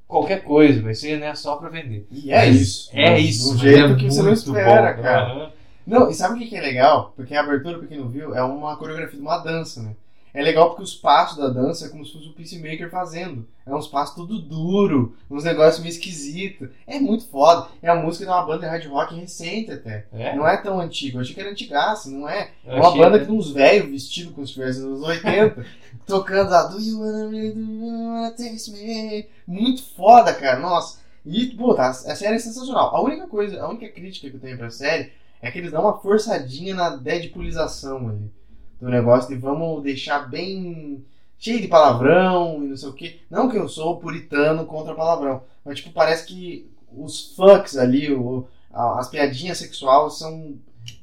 qualquer 0.07 0.43
coisa, 0.43 0.81
vai 0.81 0.93
ser 0.93 1.19
né, 1.19 1.33
só 1.35 1.55
pra 1.57 1.69
vender. 1.69 2.07
E 2.11 2.31
é 2.31 2.37
Mas 2.47 2.55
isso. 2.61 2.89
É 2.93 3.19
isso. 3.19 3.53
Do 3.53 3.59
jeito 3.59 3.93
é 3.93 3.95
que 3.95 4.05
você 4.09 4.21
não 4.21 4.33
espera, 4.33 4.93
bom. 4.93 5.01
cara. 5.03 5.25
Aham. 5.33 5.51
Não, 5.85 6.09
e 6.09 6.13
sabe 6.13 6.35
o 6.35 6.37
que 6.39 6.47
que 6.47 6.55
é 6.57 6.61
legal? 6.61 7.13
Porque 7.15 7.33
a 7.33 7.39
abertura, 7.41 7.77
pra 7.79 7.87
quem 7.87 7.97
não 7.97 8.09
viu, 8.09 8.35
é 8.35 8.43
uma 8.43 8.75
coreografia 8.75 9.15
de 9.17 9.21
uma 9.25 9.37
dança, 9.37 9.81
né? 9.81 9.95
É 10.37 10.41
legal 10.43 10.69
porque 10.69 10.83
os 10.83 10.93
passos 10.93 11.35
da 11.35 11.49
dança 11.49 11.87
é 11.87 11.89
como 11.89 12.05
se 12.05 12.13
fosse 12.13 12.27
o 12.27 12.33
Peacemaker 12.33 12.91
fazendo. 12.91 13.47
É 13.65 13.73
uns 13.73 13.87
passos 13.87 14.13
tudo 14.13 14.37
duro, 14.39 15.15
uns 15.31 15.43
negócios 15.43 15.79
meio 15.79 15.89
esquisitos. 15.89 16.69
É 16.85 16.99
muito 16.99 17.25
foda. 17.25 17.69
É 17.81 17.89
a 17.89 17.95
música 17.95 18.23
de 18.23 18.29
uma 18.29 18.45
banda 18.45 18.59
de 18.59 18.65
hard 18.67 18.85
rock 18.85 19.15
recente 19.15 19.71
até. 19.71 20.05
É? 20.13 20.35
Não 20.35 20.47
é 20.47 20.55
tão 20.57 20.79
antigo. 20.79 21.17
Eu 21.17 21.21
achei 21.21 21.33
que 21.33 21.41
era 21.41 21.49
antigaça, 21.49 22.07
não 22.11 22.29
é? 22.29 22.51
Eu 22.63 22.73
É 22.73 22.75
uma 22.75 22.89
achei, 22.89 23.01
banda 23.01 23.17
né? 23.17 23.25
que 23.25 23.31
uns 23.31 23.49
velhos 23.49 23.89
vestidos 23.89 24.31
como 24.35 24.45
se 24.45 24.51
estivesse 24.51 24.79
nos 24.81 25.01
anos 25.03 25.07
80, 25.07 25.65
tocando 26.05 26.53
a 26.53 26.63
Do 26.67 26.79
You 26.79 26.99
Wanna 26.99 27.29
Really 27.31 27.51
Do 27.53 27.59
You 27.59 28.07
Wanna 28.07 28.31
Taste 28.31 28.71
Me? 28.73 29.27
Muito 29.47 29.83
foda, 29.95 30.35
cara. 30.35 30.59
Nossa. 30.59 30.99
E, 31.25 31.47
pô, 31.47 31.73
tá, 31.73 31.89
a 31.89 31.93
série 31.93 32.35
é 32.35 32.39
sensacional. 32.39 32.95
A 32.95 33.01
única 33.01 33.25
coisa, 33.27 33.59
a 33.59 33.67
única 33.67 33.89
crítica 33.89 34.29
que 34.29 34.35
eu 34.35 34.39
tenho 34.39 34.55
pra 34.57 34.69
série 34.69 35.11
é 35.41 35.49
que 35.49 35.57
eles 35.57 35.71
dão 35.71 35.81
uma 35.81 35.97
forçadinha 35.97 36.75
na 36.75 36.95
deadpoolização 36.95 38.07
ali. 38.09 38.31
Do 38.79 38.89
negócio 38.89 39.29
de 39.33 39.35
vamos 39.39 39.81
deixar 39.83 40.29
bem 40.29 41.03
cheio 41.39 41.61
de 41.61 41.67
palavrão 41.67 42.63
e 42.63 42.67
não 42.67 42.77
sei 42.77 42.89
o 42.89 42.93
que. 42.93 43.21
Não 43.29 43.49
que 43.49 43.57
eu 43.57 43.67
sou 43.67 43.97
puritano 43.97 44.65
contra 44.65 44.93
palavrão, 44.95 45.41
mas 45.65 45.77
tipo, 45.77 45.91
parece 45.91 46.25
que 46.27 46.69
os 46.95 47.35
fucks 47.35 47.77
ali, 47.77 48.13
o, 48.13 48.45
a- 48.73 48.99
as 48.99 49.09
piadinhas 49.09 49.57
sexuais 49.57 50.13
são 50.17 50.55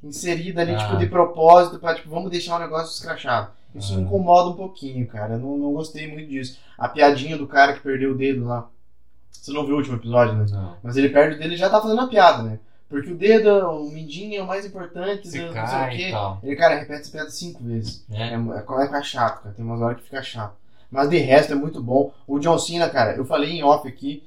inseridas 0.03 0.63
ali, 0.63 0.75
Ah. 0.75 0.79
tipo, 0.79 0.97
de 0.97 1.07
propósito, 1.07 1.79
pra 1.79 1.95
tipo, 1.95 2.09
vamos 2.11 2.31
deixar 2.31 2.57
o 2.57 2.61
negócio 2.61 2.93
escrachado. 2.95 3.51
Isso 3.75 3.93
Ah. 3.93 3.97
me 3.97 4.03
incomoda 4.05 4.51
um 4.51 4.55
pouquinho, 4.55 5.07
cara. 5.07 5.35
Eu 5.35 5.39
não, 5.41 5.57
não 5.59 5.73
gostei 5.73 6.07
muito 6.11 6.29
disso. 6.29 6.59
A 6.79 6.89
piadinha 6.89 7.37
do 7.37 7.47
cara 7.47 7.73
que 7.73 7.81
perdeu 7.81 8.13
o 8.13 8.17
dedo 8.17 8.45
lá. 8.45 8.69
Você 9.33 9.53
não 9.53 9.67
viu 9.67 9.75
o 9.75 9.79
último 9.79 9.97
episódio, 9.97 10.35
né? 10.35 10.47
Não. 10.51 10.77
Mas 10.83 10.97
ele 10.97 11.09
perde 11.11 11.37
o 11.37 11.39
dedo 11.39 11.53
e 11.53 11.57
já 11.57 11.69
tá 11.69 11.81
fazendo 11.83 12.01
a 12.01 12.07
piada, 12.07 12.43
né? 12.43 12.59
Porque 12.95 13.11
o 13.13 13.17
dedo, 13.17 13.49
o 13.71 13.91
mindinho 13.91 14.39
é 14.41 14.43
o 14.43 14.47
mais 14.47 14.65
importante, 14.65 15.29
do- 15.29 15.47
não 15.47 15.67
sei 15.67 15.79
o 15.79 15.91
quê. 15.97 16.11
Ele, 16.45 16.57
cara, 16.57 16.79
repete 16.79 17.01
essa 17.03 17.11
piada 17.11 17.31
cinco 17.31 17.63
vezes. 17.65 18.05
É, 18.11 18.23
É. 18.29 18.35
é, 18.35 18.99
é 18.99 19.03
chato, 19.03 19.43
cara. 19.43 19.55
Tem 19.55 19.65
umas 19.65 19.81
horas 19.81 19.97
que 19.99 20.05
fica 20.05 20.23
chato. 20.23 20.55
Mas 20.91 21.09
de 21.11 21.19
resto 21.19 21.53
é 21.53 21.57
muito 21.57 21.83
bom. 21.83 22.13
O 22.27 22.39
John 22.39 22.59
Cena, 22.59 22.89
cara, 22.89 23.17
eu 23.17 23.25
falei 23.25 23.51
em 23.51 23.65
off 23.65 23.87
aqui. 23.89 24.23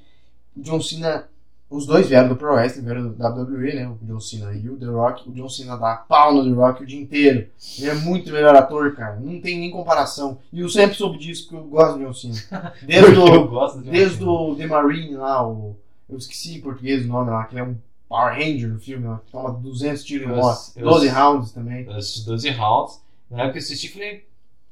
O 0.56 0.62
John 0.62 0.82
Cena, 0.82 1.26
os 1.70 1.86
dois 1.86 2.08
vieram 2.10 2.28
do 2.28 2.36
Pro 2.36 2.54
Wrestling, 2.56 2.84
vieram 2.84 3.08
do 3.10 3.24
WWE, 3.24 3.74
né? 3.74 3.88
O 3.88 3.98
John 4.06 4.20
Cena 4.20 4.54
e 4.54 4.68
o 4.70 4.76
The 4.78 4.86
Rock. 4.88 5.30
O 5.30 5.32
John 5.34 5.48
Cena 5.48 5.78
dá 5.78 5.96
pau 5.96 6.34
no 6.34 6.44
The 6.44 6.50
Rock 6.54 6.84
o 6.84 6.86
dia 6.86 7.00
inteiro. 7.00 7.48
Ele 7.80 7.90
é 7.90 7.94
muito 7.94 8.32
melhor 8.34 8.54
ator, 8.56 8.94
cara. 8.96 9.16
Não 9.18 9.40
tem 9.40 9.58
nem 9.60 9.72
comparação. 9.72 10.40
E 10.52 10.60
eu 10.60 10.68
sempre 10.68 10.98
soube 10.98 11.18
disso, 11.18 11.44
porque 11.44 11.56
eu 11.56 11.70
gosto 11.70 11.98
do 12.00 12.06
John 12.06 12.14
Cena. 12.14 12.74
Desde 12.84 13.18
o, 13.18 13.48
gosto 13.48 13.82
de 13.82 13.90
desde 13.90 14.24
o 14.26 14.56
The 14.56 14.68
Marine 14.68 15.16
lá, 15.16 15.48
o. 15.48 15.76
Eu 16.10 16.18
esqueci 16.18 16.58
em 16.58 16.62
português 16.62 17.04
o 17.06 17.08
nome 17.10 17.30
lá, 17.30 17.44
que 17.46 17.54
ele 17.56 17.62
é 17.62 17.64
um 17.66 17.78
Power 18.10 18.34
Ranger 18.34 18.70
no 18.70 18.80
filme, 18.80 19.18
que 19.26 19.32
toma 19.32 19.52
200 19.52 20.04
tiros 20.04 20.28
em 20.28 20.32
Eu- 20.32 20.86
eu- 20.86 20.90
12 20.92 21.08
rounds 21.10 21.52
também. 21.52 21.86
Eu 21.86 21.94
assisti 21.96 22.26
12 22.26 22.50
rounds. 22.52 23.02
Na 23.30 23.40
época 23.40 23.54
que 23.54 23.58
eu 23.60 23.64
assisti, 23.64 23.90
falei, 23.90 24.26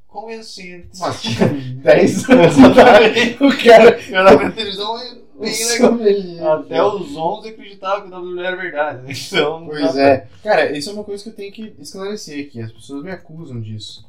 convencido. 0.08 0.86
Mas 0.98 1.22
tinha 1.22 1.48
10 1.48 2.30
anos. 2.30 2.56
o 2.56 3.64
cara. 3.64 4.00
Eu 4.10 4.24
na 4.24 4.36
minha 4.36 4.50
televisão 4.52 4.94
o 4.94 5.40
bem 5.40 5.50
legal. 5.68 5.90
sommelier. 5.90 6.46
Até 6.46 6.82
os 6.82 7.14
11 7.16 7.48
acreditavam 7.50 8.02
que 8.08 8.14
o 8.14 8.18
WWE 8.18 8.40
era 8.46 8.56
verdade. 8.56 9.02
né? 9.02 9.12
Então, 9.12 9.66
Pois 9.66 9.94
dá 9.94 10.00
é. 10.02 10.26
Cara, 10.42 10.76
isso 10.76 10.88
é 10.88 10.92
uma 10.94 11.04
coisa 11.04 11.22
que 11.22 11.28
eu 11.28 11.34
tenho 11.34 11.52
que 11.52 11.74
esclarecer 11.78 12.46
aqui. 12.46 12.60
As 12.62 12.72
pessoas 12.72 13.02
me 13.04 13.10
acusam 13.10 13.60
disso. 13.60 14.06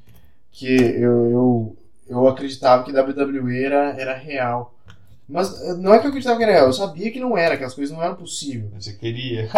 Que 0.51 0.73
eu, 0.75 1.29
eu, 1.29 1.77
eu 2.07 2.27
acreditava 2.27 2.83
que 2.83 2.91
WWE 2.91 3.63
era, 3.63 3.93
era 3.99 4.15
real. 4.15 4.73
Mas 5.27 5.61
eh, 5.61 5.73
não 5.73 5.93
é 5.93 5.99
que 5.99 6.05
eu 6.05 6.09
acreditava 6.09 6.37
que 6.37 6.43
era 6.43 6.53
real, 6.53 6.67
eu 6.67 6.73
sabia 6.73 7.11
que 7.11 7.19
não 7.19 7.37
era, 7.37 7.57
que 7.57 7.63
as 7.63 7.73
coisas 7.73 7.95
não 7.95 8.03
eram 8.03 8.15
possíveis. 8.15 8.71
Você 8.73 8.93
queria. 8.93 9.49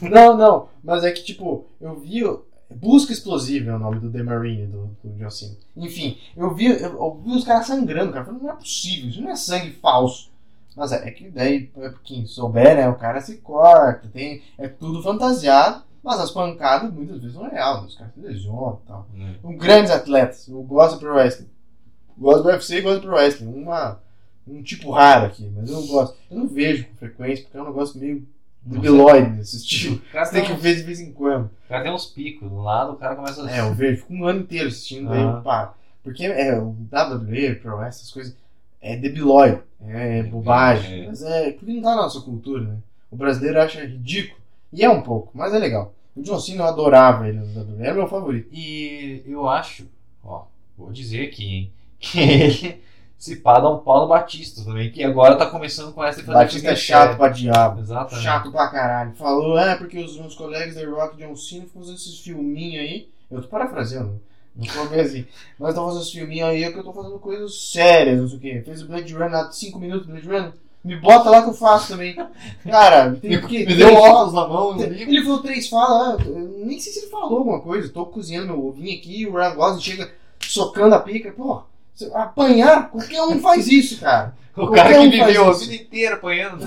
Não, 0.00 0.10
não, 0.10 0.36
não. 0.36 0.68
Mas 0.82 1.04
é 1.04 1.10
que, 1.10 1.24
tipo, 1.24 1.66
eu 1.80 1.98
vi. 1.98 2.22
Busca 2.70 3.12
Explosiva 3.12 3.70
é 3.70 3.74
o 3.74 3.78
nome 3.78 3.98
do 3.98 4.12
The 4.12 4.22
Marine, 4.22 4.66
do, 4.66 4.90
do 5.02 5.16
John 5.18 5.30
Cena. 5.30 5.56
Enfim, 5.74 6.18
eu 6.36 6.54
vi, 6.54 6.66
eu, 6.66 6.76
eu 6.76 7.22
vi 7.24 7.32
os 7.32 7.44
caras 7.44 7.66
sangrando, 7.66 8.12
cara. 8.12 8.26
Falei, 8.26 8.40
não 8.40 8.50
é 8.50 8.54
possível, 8.54 9.08
isso 9.08 9.22
não 9.22 9.30
é 9.30 9.36
sangue 9.36 9.70
falso. 9.72 10.30
Mas 10.76 10.92
é, 10.92 11.08
é 11.08 11.10
que 11.10 11.30
daí, 11.30 11.70
é, 11.78 11.92
quem 12.04 12.26
souber, 12.26 12.76
né, 12.76 12.88
o 12.88 12.94
cara 12.94 13.20
se 13.20 13.38
corta, 13.38 14.08
tem, 14.12 14.42
é 14.58 14.68
tudo 14.68 15.02
fantasiado, 15.02 15.82
mas 16.02 16.20
as 16.20 16.30
pancadas 16.30 16.92
muitas 16.92 17.18
vezes 17.18 17.34
são 17.34 17.48
reais, 17.48 17.84
os 17.84 17.96
caras 17.96 18.14
se 18.14 18.20
lesionam 18.20 18.80
e 18.84 18.86
tal. 18.86 19.08
Um, 19.42 19.56
grandes 19.56 19.90
atletas, 19.90 20.46
eu 20.46 20.62
gosto 20.62 20.98
Pro 20.98 21.14
Wrestling. 21.14 21.48
Gosto 22.16 22.42
do 22.42 22.48
UFC 22.50 22.78
e 22.78 22.80
gosto 22.82 23.00
do 23.00 23.08
Pro 23.08 23.16
Wrestling. 23.16 23.52
Uma, 23.52 24.00
um 24.50 24.62
tipo 24.62 24.90
raro 24.90 25.26
aqui, 25.26 25.50
mas 25.54 25.70
eu 25.70 25.82
gosto. 25.86 26.16
Eu 26.30 26.38
não 26.38 26.48
vejo 26.48 26.86
com 26.86 26.94
frequência, 26.96 27.44
porque 27.44 27.56
é 27.58 27.62
um 27.62 27.66
negócio 27.66 27.98
meio 28.00 28.26
debilóide 28.62 29.30
nesse 29.30 29.56
estilo. 29.56 30.00
Você 30.12 30.32
tem 30.32 30.44
tem, 30.44 30.54
que 30.56 30.60
ver 30.60 30.76
de 30.76 30.82
vez 30.82 31.00
em 31.00 31.12
quando. 31.12 31.46
o 31.46 31.68
cara 31.68 31.82
tem 31.84 31.92
uns 31.92 32.06
picos 32.06 32.48
do 32.48 32.58
lado, 32.60 32.92
o 32.92 32.96
cara 32.96 33.16
começa 33.16 33.44
a. 33.44 33.50
É, 33.50 33.60
eu 33.60 33.74
vejo, 33.74 33.98
fico 34.02 34.14
um 34.14 34.24
ano 34.26 34.40
inteiro 34.40 34.68
assistindo, 34.68 35.08
daí 35.08 35.20
Ah. 35.22 35.36
eu 35.36 35.42
paro. 35.42 35.70
Porque 36.02 36.24
é, 36.24 36.58
o 36.58 36.68
WWE, 36.90 37.54
Pro 37.56 37.82
essas 37.82 38.10
coisas, 38.10 38.34
é 38.80 38.96
debilóide, 38.96 39.60
é 39.86 40.22
bobagem. 40.22 41.04
É. 41.04 41.06
Mas 41.08 41.22
é, 41.22 41.50
porque 41.52 41.72
não 41.72 41.82
tá 41.82 41.90
na 41.90 42.02
nossa 42.02 42.20
cultura, 42.20 42.62
né? 42.62 42.76
O 43.10 43.16
brasileiro 43.16 43.60
acha 43.60 43.84
ridículo. 43.84 44.38
E 44.72 44.84
é 44.84 44.90
um 44.90 45.02
pouco, 45.02 45.30
mas 45.34 45.52
é 45.54 45.58
legal. 45.58 45.94
O 46.14 46.22
John 46.22 46.38
Cena 46.38 46.62
eu 46.64 46.66
adorava 46.68 47.28
ele 47.28 47.38
no 47.38 47.46
WWE, 47.60 47.82
era 47.82 47.94
meu 47.94 48.08
favorito. 48.08 48.48
E 48.52 49.22
eu 49.26 49.48
acho, 49.48 49.86
ó, 50.22 50.44
vou 50.76 50.90
dizer 50.92 51.26
aqui, 51.28 51.44
hein, 51.46 51.72
que 51.98 52.18
ele 52.20 52.82
se 53.18 53.34
pá 53.36 53.58
dá 53.58 53.68
um 53.68 53.78
pau 53.78 54.02
no 54.02 54.08
Batista 54.08 54.64
também, 54.64 54.92
que 54.92 55.02
agora 55.02 55.34
tá 55.34 55.46
começando 55.46 55.92
com 55.92 56.04
essa 56.04 56.20
de 56.20 56.26
fazer 56.26 56.38
Batista 56.38 56.70
é 56.70 56.76
chato 56.76 57.16
pra 57.16 57.28
diabo. 57.28 57.80
Exatamente. 57.80 58.22
Chato 58.22 58.52
pra 58.52 58.68
caralho. 58.68 59.12
Falou, 59.14 59.58
é, 59.58 59.74
porque 59.74 59.98
os 59.98 60.16
meus 60.16 60.36
colegas 60.36 60.76
da 60.76 60.88
Rock 60.88 61.16
John 61.16 61.34
Cena 61.34 61.64
ficam 61.64 61.82
fazendo 61.82 61.96
esses 61.96 62.20
filminhos 62.20 62.80
aí. 62.80 63.08
Eu 63.28 63.42
tô 63.42 63.48
parafraseando, 63.48 64.20
não 64.54 64.66
tô 64.66 64.86
bem 64.86 65.00
assim. 65.00 65.26
Mas 65.58 65.70
estão 65.70 65.86
fazendo 65.86 66.02
esses 66.02 66.12
filminhos 66.12 66.48
aí 66.48 66.72
que 66.72 66.78
eu 66.78 66.84
tô 66.84 66.92
fazendo 66.92 67.18
coisas 67.18 67.70
sérias, 67.72 68.20
não 68.20 68.28
sei 68.28 68.38
o 68.38 68.40
quê. 68.40 68.62
Fez 68.64 68.82
o 68.82 68.86
Blade 68.86 69.12
Runner 69.12 69.34
há 69.34 69.50
5 69.50 69.78
minutos, 69.80 70.06
Blade 70.06 70.28
Runner. 70.28 70.52
Me 70.84 70.94
bota 70.94 71.28
lá 71.28 71.42
que 71.42 71.50
eu 71.50 71.54
faço 71.54 71.88
também. 71.88 72.14
Cara, 72.64 73.16
tem 73.16 73.30
Me, 73.30 73.38
porque 73.38 73.66
me 73.66 73.74
deu 73.74 73.94
óculos 73.94 74.32
na 74.32 74.46
mão, 74.46 74.76
livro. 74.76 74.94
Ele 74.94 75.24
falou 75.24 75.42
três 75.42 75.68
falas, 75.68 76.20
ah, 76.20 76.22
eu 76.24 76.64
nem 76.64 76.78
sei 76.78 76.92
se 76.92 77.00
ele 77.00 77.10
falou 77.10 77.38
alguma 77.38 77.60
coisa. 77.60 77.88
Tô 77.88 78.06
cozinhando 78.06 78.46
meu 78.46 78.64
ovinho 78.64 78.96
aqui, 78.96 79.26
o 79.26 79.34
Ryan 79.34 79.54
Gosling 79.56 79.82
chega 79.82 80.14
socando 80.40 80.94
a 80.94 81.00
pica. 81.00 81.32
Pô, 81.32 81.62
apanhar, 82.14 82.90
qualquer 82.90 83.22
um 83.22 83.38
faz 83.40 83.66
isso, 83.68 84.00
cara. 84.00 84.34
O 84.56 84.60
Qualquer 84.66 84.82
cara 84.82 84.94
que 84.94 84.98
um 85.06 85.10
viveu 85.10 85.48
a 85.48 85.52
vida 85.52 85.74
inteira 85.74 86.14
apanhando. 86.16 86.66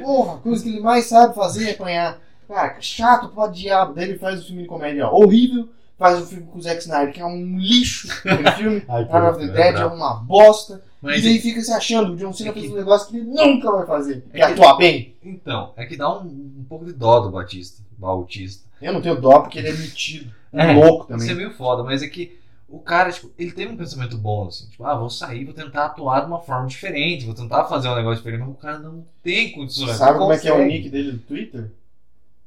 Porra, 0.00 0.34
a 0.34 0.38
coisa 0.38 0.62
que 0.62 0.68
ele 0.68 0.80
mais 0.80 1.06
sabe 1.06 1.34
fazer 1.34 1.68
é 1.70 1.72
apanhar. 1.72 2.18
Cara, 2.48 2.76
chato 2.80 3.28
pra 3.28 3.46
diabo. 3.48 3.94
Daí 3.94 4.10
ele 4.10 4.18
faz 4.18 4.40
o 4.42 4.46
filme 4.46 4.62
de 4.62 4.68
comédia 4.68 5.08
horrível. 5.08 5.68
Faz 5.98 6.20
o 6.20 6.26
filme 6.26 6.46
com 6.46 6.58
o 6.58 6.62
Zack 6.62 6.80
Snyder, 6.82 7.12
que 7.12 7.20
é 7.20 7.24
um 7.24 7.58
lixo. 7.58 8.08
Aquele 8.24 8.50
filme. 8.52 8.82
Arm 8.88 9.26
of 9.30 9.38
the 9.38 9.52
Dead 9.52 9.76
é 9.76 9.86
uma 9.86 10.14
bosta. 10.14 10.82
Mas 11.00 11.20
e 11.20 11.22
daí 11.22 11.40
fica 11.40 11.60
se 11.60 11.72
achando. 11.72 12.12
O 12.12 12.16
John 12.16 12.32
Cena 12.32 12.50
É 12.50 12.52
fez 12.52 12.66
que- 12.66 12.72
um 12.72 12.76
negócio 12.76 13.08
que 13.08 13.16
ele 13.16 13.26
nunca 13.26 13.70
vai 13.72 13.86
fazer. 13.86 14.24
É 14.32 14.36
que- 14.38 14.42
atua 14.42 14.76
bem. 14.76 15.16
Então, 15.24 15.72
é 15.76 15.84
que 15.86 15.96
dá 15.96 16.12
um, 16.16 16.26
um 16.26 16.64
pouco 16.68 16.84
de 16.84 16.92
dó 16.92 17.20
do 17.20 17.30
Batista, 17.30 17.82
Bautista. 17.98 18.64
Eu 18.80 18.92
não 18.92 19.00
tenho 19.00 19.20
dó 19.20 19.40
porque 19.40 19.58
ele 19.58 19.68
é 19.68 19.72
metido. 19.72 20.32
É, 20.52 20.72
louco 20.72 21.04
Isso 21.04 21.14
é 21.14 21.18
também. 21.28 21.34
meio 21.36 21.50
foda, 21.54 21.82
mas 21.82 22.02
é 22.02 22.08
que 22.08 22.38
o 22.74 22.80
cara, 22.80 23.12
tipo, 23.12 23.30
ele 23.38 23.52
teve 23.52 23.70
um 23.72 23.76
pensamento 23.76 24.16
bom, 24.16 24.46
assim, 24.48 24.66
tipo, 24.70 24.84
ah, 24.84 24.94
vou 24.96 25.10
sair, 25.10 25.44
vou 25.44 25.52
tentar 25.54 25.86
atuar 25.86 26.20
de 26.20 26.26
uma 26.26 26.40
forma 26.40 26.66
diferente, 26.66 27.26
vou 27.26 27.34
tentar 27.34 27.64
fazer 27.66 27.88
um 27.88 27.94
negócio 27.94 28.16
diferente, 28.18 28.40
mas 28.40 28.48
o 28.50 28.54
cara 28.54 28.78
não 28.78 29.04
tem 29.22 29.52
condições. 29.52 29.96
Sabe 29.96 30.18
como 30.18 30.32
é 30.32 30.38
que 30.38 30.48
é 30.48 30.52
o 30.52 30.56
consegue. 30.56 30.72
nick 30.78 30.88
dele 30.88 31.12
no 31.12 31.18
Twitter? 31.18 31.70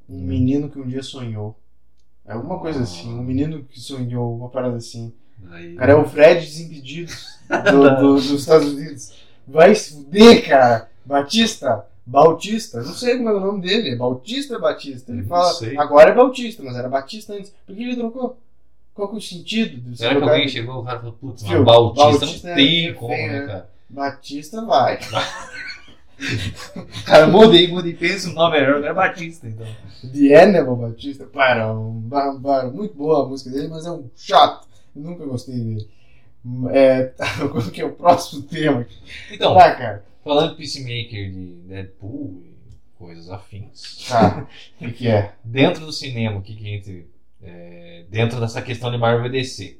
Um 0.08 0.16
Hum. 0.16 0.22
menino 0.26 0.68
que 0.68 0.78
um 0.80 0.86
dia 0.86 1.02
sonhou. 1.02 1.56
É 2.24 2.32
alguma 2.32 2.58
coisa 2.58 2.82
assim. 2.82 3.08
Um 3.08 3.22
menino 3.22 3.62
que 3.64 3.78
sonhou, 3.80 4.36
uma 4.36 4.48
parada 4.48 4.76
assim. 4.76 5.12
Aí- 5.50 5.74
O 5.74 5.76
cara 5.76 5.92
é 5.92 5.94
o 5.96 6.04
Fred 6.04 6.40
Desimpedidos 6.44 7.26
do- 7.70 7.96
do- 7.96 8.14
dos 8.16 8.30
Estados 8.30 8.72
Unidos. 8.72 9.12
Vai 9.46 9.74
se 9.76 9.94
fuder, 9.94 10.44
cara. 10.48 10.90
Batista, 11.04 11.86
Bautista, 12.04 12.82
não 12.82 12.92
sei 12.94 13.16
como 13.16 13.28
é 13.28 13.34
o 13.34 13.40
nome 13.40 13.60
dele. 13.60 13.90
É 13.90 13.96
Bautista 13.96 14.58
Batista? 14.58 15.12
Ele 15.12 15.22
Não 15.22 15.28
fala, 15.28 15.52
sei. 15.54 15.76
agora 15.78 16.10
é 16.10 16.14
Bautista, 16.14 16.62
mas 16.64 16.74
era 16.76 16.88
Batista 16.88 17.32
antes. 17.34 17.52
Por 17.64 17.76
que 17.76 17.82
ele 17.82 17.94
trocou? 17.96 18.36
Qual 18.96 19.08
que 19.08 19.14
é 19.14 19.18
o 19.18 19.20
sentido? 19.20 19.94
Será 19.96 20.16
que 20.16 20.22
alguém 20.22 20.46
de- 20.46 20.52
chegou 20.52 20.82
e 20.82 20.86
falou, 20.86 21.12
putz, 21.12 21.42
mas 21.44 21.64
Bautista, 21.64 22.02
Bautista 22.10 22.46
não 22.48 22.52
é 22.52 22.56
tem 22.56 22.64
meio 22.82 22.94
como, 22.96 23.14
feio, 23.14 23.32
né, 23.32 23.40
né? 23.40 23.46
cara? 23.46 23.70
Batista 23.88 24.64
vai. 24.64 24.98
Cara, 27.04 27.26
mudei, 27.26 27.68
mudei, 27.68 27.92
pensa 27.94 28.30
o 28.30 28.32
nome 28.32 28.58
melhor, 28.58 28.82
é 28.82 28.92
Batista, 28.94 29.46
então. 29.46 29.66
The 30.14 30.42
Animal 30.42 30.76
Batista, 30.76 31.26
para, 31.26 31.70
um, 31.74 32.08
para, 32.08 32.32
para, 32.40 32.70
muito 32.70 32.94
boa 32.94 33.24
a 33.24 33.28
música 33.28 33.50
dele, 33.50 33.68
mas 33.68 33.84
é 33.84 33.90
um 33.90 34.08
chato. 34.16 34.66
Eu 34.94 35.02
nunca 35.02 35.26
gostei 35.26 35.54
dele. 35.54 35.88
É, 36.70 37.12
qual 37.50 37.62
que 37.70 37.82
é 37.82 37.84
o 37.84 37.92
próximo 37.92 38.42
tema? 38.44 38.86
Então, 39.30 39.58
Ah, 39.58 39.74
cara. 39.74 40.04
falando 40.24 40.52
de 40.52 40.56
Peacemaker, 40.56 41.30
de 41.30 41.46
Deadpool 41.68 42.42
e 42.46 42.56
coisas 42.98 43.28
afins, 43.28 44.06
Tá. 44.08 44.46
O 44.80 44.84
que, 44.86 44.92
que 44.92 45.08
é? 45.08 45.34
dentro 45.44 45.84
do 45.84 45.92
cinema, 45.92 46.38
o 46.38 46.42
que 46.42 46.54
que 46.54 46.66
entre, 46.68 47.06
é, 47.46 48.04
dentro 48.08 48.40
dessa 48.40 48.60
questão 48.60 48.90
de 48.90 48.98
Marvel 48.98 49.26
e 49.26 49.30
DC? 49.30 49.78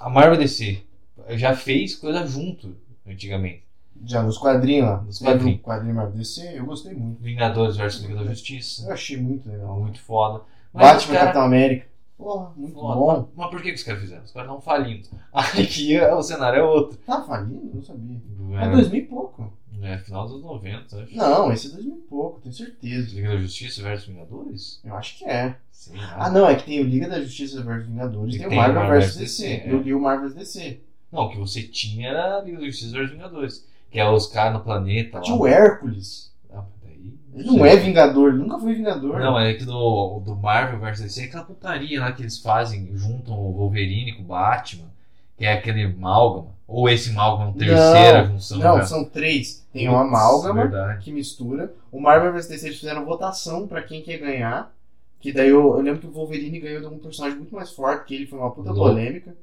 A 0.00 0.08
Marvel 0.08 0.34
e 0.34 0.38
DC 0.38 0.82
já 1.30 1.54
fez 1.54 1.94
coisa 1.96 2.26
junto, 2.26 2.74
antigamente. 3.06 3.62
Já 4.04 4.22
nos 4.22 4.36
quadrinhos 4.38 4.88
lá. 4.88 5.00
Nos 5.02 5.18
Teve 5.18 5.30
um 5.30 5.34
quadrinhos. 5.36 5.60
quadrinho 5.62 5.94
Marvel 5.94 6.16
DC, 6.18 6.58
eu 6.58 6.64
gostei 6.66 6.94
muito. 6.94 7.22
Vingadores 7.22 7.76
vs 7.76 8.00
Liga 8.02 8.16
da 8.16 8.24
Justiça, 8.24 8.86
Eu 8.86 8.92
achei 8.92 9.16
muito 9.16 9.48
legal. 9.48 9.78
muito 9.78 10.00
foda. 10.00 10.42
Mas 10.72 10.82
Batman 10.86 11.12
cara- 11.14 11.20
Capitão 11.26 11.42
América. 11.42 11.86
Porra, 12.16 12.52
muito 12.56 12.74
Foda. 12.74 12.94
bom. 13.20 13.28
Mas, 13.34 13.50
por 13.50 13.60
que 13.62 13.68
que 13.70 13.74
os 13.74 13.82
caras 13.82 14.00
fizeram? 14.00 14.22
Os 14.22 14.30
caras 14.32 14.46
estavam 14.48 14.60
falindo. 14.62 15.08
Aqui 15.32 15.98
o 16.00 16.22
cenário 16.22 16.60
é 16.60 16.62
outro. 16.62 16.96
Tá 16.98 17.20
falindo? 17.22 17.70
Não 17.74 17.82
sabia. 17.82 18.16
É 18.60 18.64
É, 18.64 18.70
2000 18.70 19.00
e 19.00 19.02
pouco. 19.06 19.52
É 19.80 19.98
final 19.98 20.28
dos 20.28 20.42
90, 20.42 21.02
acho. 21.02 21.16
Não, 21.16 21.52
esse 21.52 21.68
é 21.68 21.70
2000 21.70 21.94
e 21.94 22.00
pouco, 22.08 22.40
tenho 22.40 22.54
certeza. 22.54 23.14
Liga 23.14 23.28
da 23.28 23.38
Justiça 23.38 23.82
versus 23.82 24.08
Vingadores? 24.08 24.80
Eu 24.84 24.94
acho 24.96 25.18
que 25.18 25.24
é. 25.24 25.56
Lá. 25.94 26.16
Ah, 26.16 26.30
não, 26.30 26.48
é 26.48 26.54
que 26.54 26.64
tem 26.64 26.80
o 26.80 26.84
Liga 26.84 27.08
da 27.08 27.20
Justiça 27.20 27.62
vs 27.62 27.86
Vingadores 27.86 28.34
E 28.34 28.38
tem 28.38 28.46
o 28.46 28.50
tem 28.50 28.58
Marvel 28.58 28.82
o 28.82 28.84
Marvel 28.84 29.00
vs 29.00 29.16
vs 29.16 29.18
DC. 29.18 29.42
DC, 29.42 29.68
é. 29.68 29.72
Eu 29.72 29.82
li 29.82 29.94
o 29.94 30.00
Marvel 30.00 30.30
DC. 30.30 30.80
Não, 31.10 31.22
o 31.22 31.28
que 31.30 31.38
você 31.38 31.62
tinha 31.62 32.10
era 32.10 32.40
Liga 32.40 32.58
da 32.58 32.66
Justiça 32.66 32.92
versus 32.92 33.12
Vingadores. 33.12 33.66
Que 33.90 33.98
é 33.98 34.08
os 34.08 34.26
caras 34.26 34.54
no 34.54 34.60
planeta 34.60 35.18
lá. 35.18 35.22
Tinha 35.24 35.36
o 35.36 35.46
Hércules. 35.46 36.32
Ah, 36.52 36.64
daí, 36.82 37.14
Ele 37.34 37.44
não 37.44 37.66
é 37.66 37.76
Vingador, 37.76 38.32
nunca 38.34 38.58
foi 38.58 38.74
Vingador. 38.74 39.18
Não, 39.18 39.38
é 39.38 39.54
que 39.54 39.64
do, 39.64 40.20
do 40.20 40.36
Marvel 40.36 40.78
vs 40.78 41.00
DC 41.00 41.22
é 41.22 41.24
aquela 41.24 41.44
putaria 41.44 42.00
lá 42.00 42.12
que 42.12 42.22
eles 42.22 42.38
fazem, 42.38 42.90
juntam 42.96 43.34
o 43.34 43.52
Wolverine 43.52 44.12
com 44.14 44.22
o 44.22 44.26
Batman, 44.26 44.90
que 45.36 45.44
é 45.44 45.52
aquele 45.54 45.84
amálgama. 45.84 46.54
Ou 46.74 46.88
esse 46.88 47.10
amálgama, 47.10 47.52
terceira 47.52 48.24
junção. 48.26 48.58
Não, 48.58 48.76
né? 48.78 48.84
são 48.86 49.04
três. 49.04 49.64
Tem 49.72 49.86
Putz, 49.86 49.94
uma 49.94 50.02
amálgama 50.06 50.62
Verdade. 50.62 51.04
que 51.04 51.12
mistura. 51.12 51.72
O 51.90 52.00
Marvel 52.00 52.32
vs 52.32 52.48
DC 52.48 52.66
eles 52.66 52.78
fizeram 52.80 53.04
votação 53.04 53.66
pra 53.66 53.82
quem 53.82 54.02
quer 54.02 54.18
ganhar. 54.18 54.72
Que 55.20 55.32
daí 55.32 55.48
eu, 55.50 55.76
eu 55.76 55.80
lembro 55.80 56.00
que 56.00 56.06
o 56.06 56.10
Wolverine 56.10 56.58
ganhou 56.58 56.80
de 56.80 56.86
um 56.86 56.98
personagem 56.98 57.38
muito 57.38 57.54
mais 57.54 57.70
forte 57.70 58.06
que 58.06 58.14
ele, 58.14 58.26
foi 58.26 58.38
uma 58.38 58.50
puta 58.50 58.70
Lobo. 58.70 58.80
polêmica. 58.90 59.34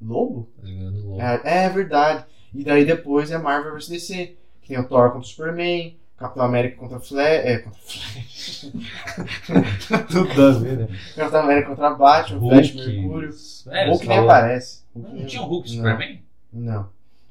Lobo? 0.00 0.48
Louco. 0.62 1.22
É, 1.22 1.64
é 1.64 1.68
verdade. 1.70 2.24
E 2.54 2.62
daí 2.62 2.84
depois 2.84 3.30
é 3.30 3.38
Marvel 3.38 3.72
vs 3.74 3.88
DC. 3.88 4.36
Que 4.60 4.68
tem 4.68 4.78
o 4.78 4.86
Thor 4.86 5.06
contra 5.10 5.20
o 5.20 5.24
Superman, 5.24 5.96
Capitão 6.18 6.44
América 6.44 6.76
contra 6.76 7.00
Flash. 7.00 7.26
É, 7.44 7.58
contra 7.58 7.80
Flash. 7.80 8.70
Tudo 10.10 10.42
a 10.46 10.50
ver, 10.52 10.78
né? 10.78 10.88
Capitão 11.16 11.40
América 11.40 11.68
contra 11.68 11.90
Batman, 11.94 12.40
Flash 12.40 12.74
Mercúrio. 12.74 13.30
É, 13.70 13.88
Hulk 13.88 14.06
nem 14.06 14.16
falou- 14.18 14.30
aparece. 14.30 14.82
Hulk 14.94 15.08
Não 15.08 15.16
nem- 15.16 15.26
tinha 15.26 15.42
o 15.42 15.46
Hulk 15.46 15.68
Não. 15.70 15.76
Superman? 15.76 16.22
Não. 16.52 16.88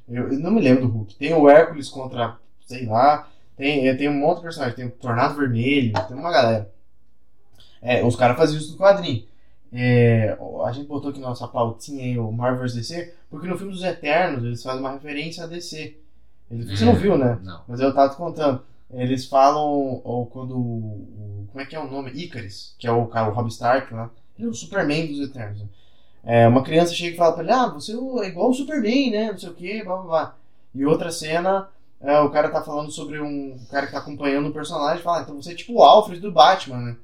Eu, 0.09 0.31
eu 0.33 0.39
não 0.39 0.51
me 0.51 0.61
lembro 0.61 0.87
do 0.87 0.93
Hulk. 0.93 1.15
Tem 1.15 1.33
o 1.33 1.49
Hércules 1.49 1.89
contra, 1.89 2.37
sei 2.65 2.85
lá. 2.85 3.29
Tem, 3.55 3.87
eh, 3.87 3.95
tem 3.95 4.09
um 4.09 4.13
monte 4.19 4.37
de 4.37 4.43
personagem. 4.43 4.75
Tem 4.75 4.85
o 4.85 4.91
Tornado 4.91 5.35
Vermelho. 5.35 5.93
Tem 6.07 6.17
uma 6.17 6.31
galera. 6.31 6.71
É, 7.81 8.03
os 8.05 8.15
caras 8.15 8.37
faziam 8.37 8.59
isso 8.59 8.73
no 8.73 8.77
quadrinho. 8.77 9.23
É, 9.73 10.37
a 10.65 10.71
gente 10.71 10.87
botou 10.87 11.11
aqui 11.11 11.19
na 11.19 11.29
nossa 11.29 11.47
pautinha 11.47 12.03
aí 12.03 12.19
o 12.19 12.31
Marvel 12.31 12.59
vs 12.61 12.75
DC, 12.75 13.13
porque 13.29 13.47
no 13.47 13.57
filme 13.57 13.71
dos 13.71 13.83
Eternos 13.83 14.43
eles 14.43 14.61
fazem 14.61 14.81
uma 14.81 14.91
referência 14.91 15.43
a 15.43 15.47
DC. 15.47 15.95
Eles, 16.49 16.69
você 16.77 16.83
não 16.83 16.91
É, 16.93 16.95
viu, 16.95 17.17
né? 17.17 17.39
Não. 17.41 17.61
Mas 17.67 17.79
eu 17.79 17.93
tava 17.93 18.09
te 18.11 18.17
contando. 18.17 18.61
Eles 18.93 19.25
falam 19.25 20.01
ou 20.03 20.25
quando 20.25 20.57
o, 20.57 20.59
o- 20.59 21.47
Como 21.49 21.61
é 21.61 21.65
que 21.65 21.75
é 21.75 21.79
o 21.79 21.89
nome? 21.89 22.11
Icaris, 22.11 22.75
que 22.77 22.85
é 22.85 22.91
o 22.91 23.05
cara, 23.07 23.29
o 23.29 23.33
Rob 23.33 23.47
Stark 23.47 23.93
lá. 23.93 24.09
Ele 24.37 24.47
é 24.47 24.51
o 24.51 24.53
Superman 24.53 25.07
dos 25.07 25.21
Eternos. 25.21 25.63
É, 26.23 26.47
uma 26.47 26.63
criança 26.63 26.93
chega 26.93 27.15
e 27.15 27.17
fala 27.17 27.33
pra 27.33 27.43
ele: 27.43 27.51
Ah, 27.51 27.67
você 27.67 27.93
é 27.93 28.27
igual 28.27 28.49
o 28.49 28.53
Superman, 28.53 29.11
né? 29.11 29.31
Não 29.31 29.37
sei 29.37 29.49
o 29.49 29.53
que, 29.53 29.83
blá 29.83 29.95
blá 29.97 30.05
blá. 30.05 30.35
E 30.73 30.85
outra 30.85 31.11
cena, 31.11 31.67
é, 31.99 32.19
o 32.19 32.29
cara 32.29 32.49
tá 32.49 32.61
falando 32.61 32.91
sobre 32.91 33.19
um. 33.19 33.53
O 33.55 33.65
cara 33.69 33.85
que 33.87 33.91
tá 33.93 33.99
acompanhando 33.99 34.49
o 34.49 34.53
personagem 34.53 35.03
fala: 35.03 35.19
ah, 35.19 35.21
Então 35.23 35.35
você 35.41 35.51
é 35.51 35.55
tipo 35.55 35.73
o 35.73 35.83
Alfred 35.83 36.21
do 36.21 36.31
Batman, 36.31 36.77
né? 36.77 36.95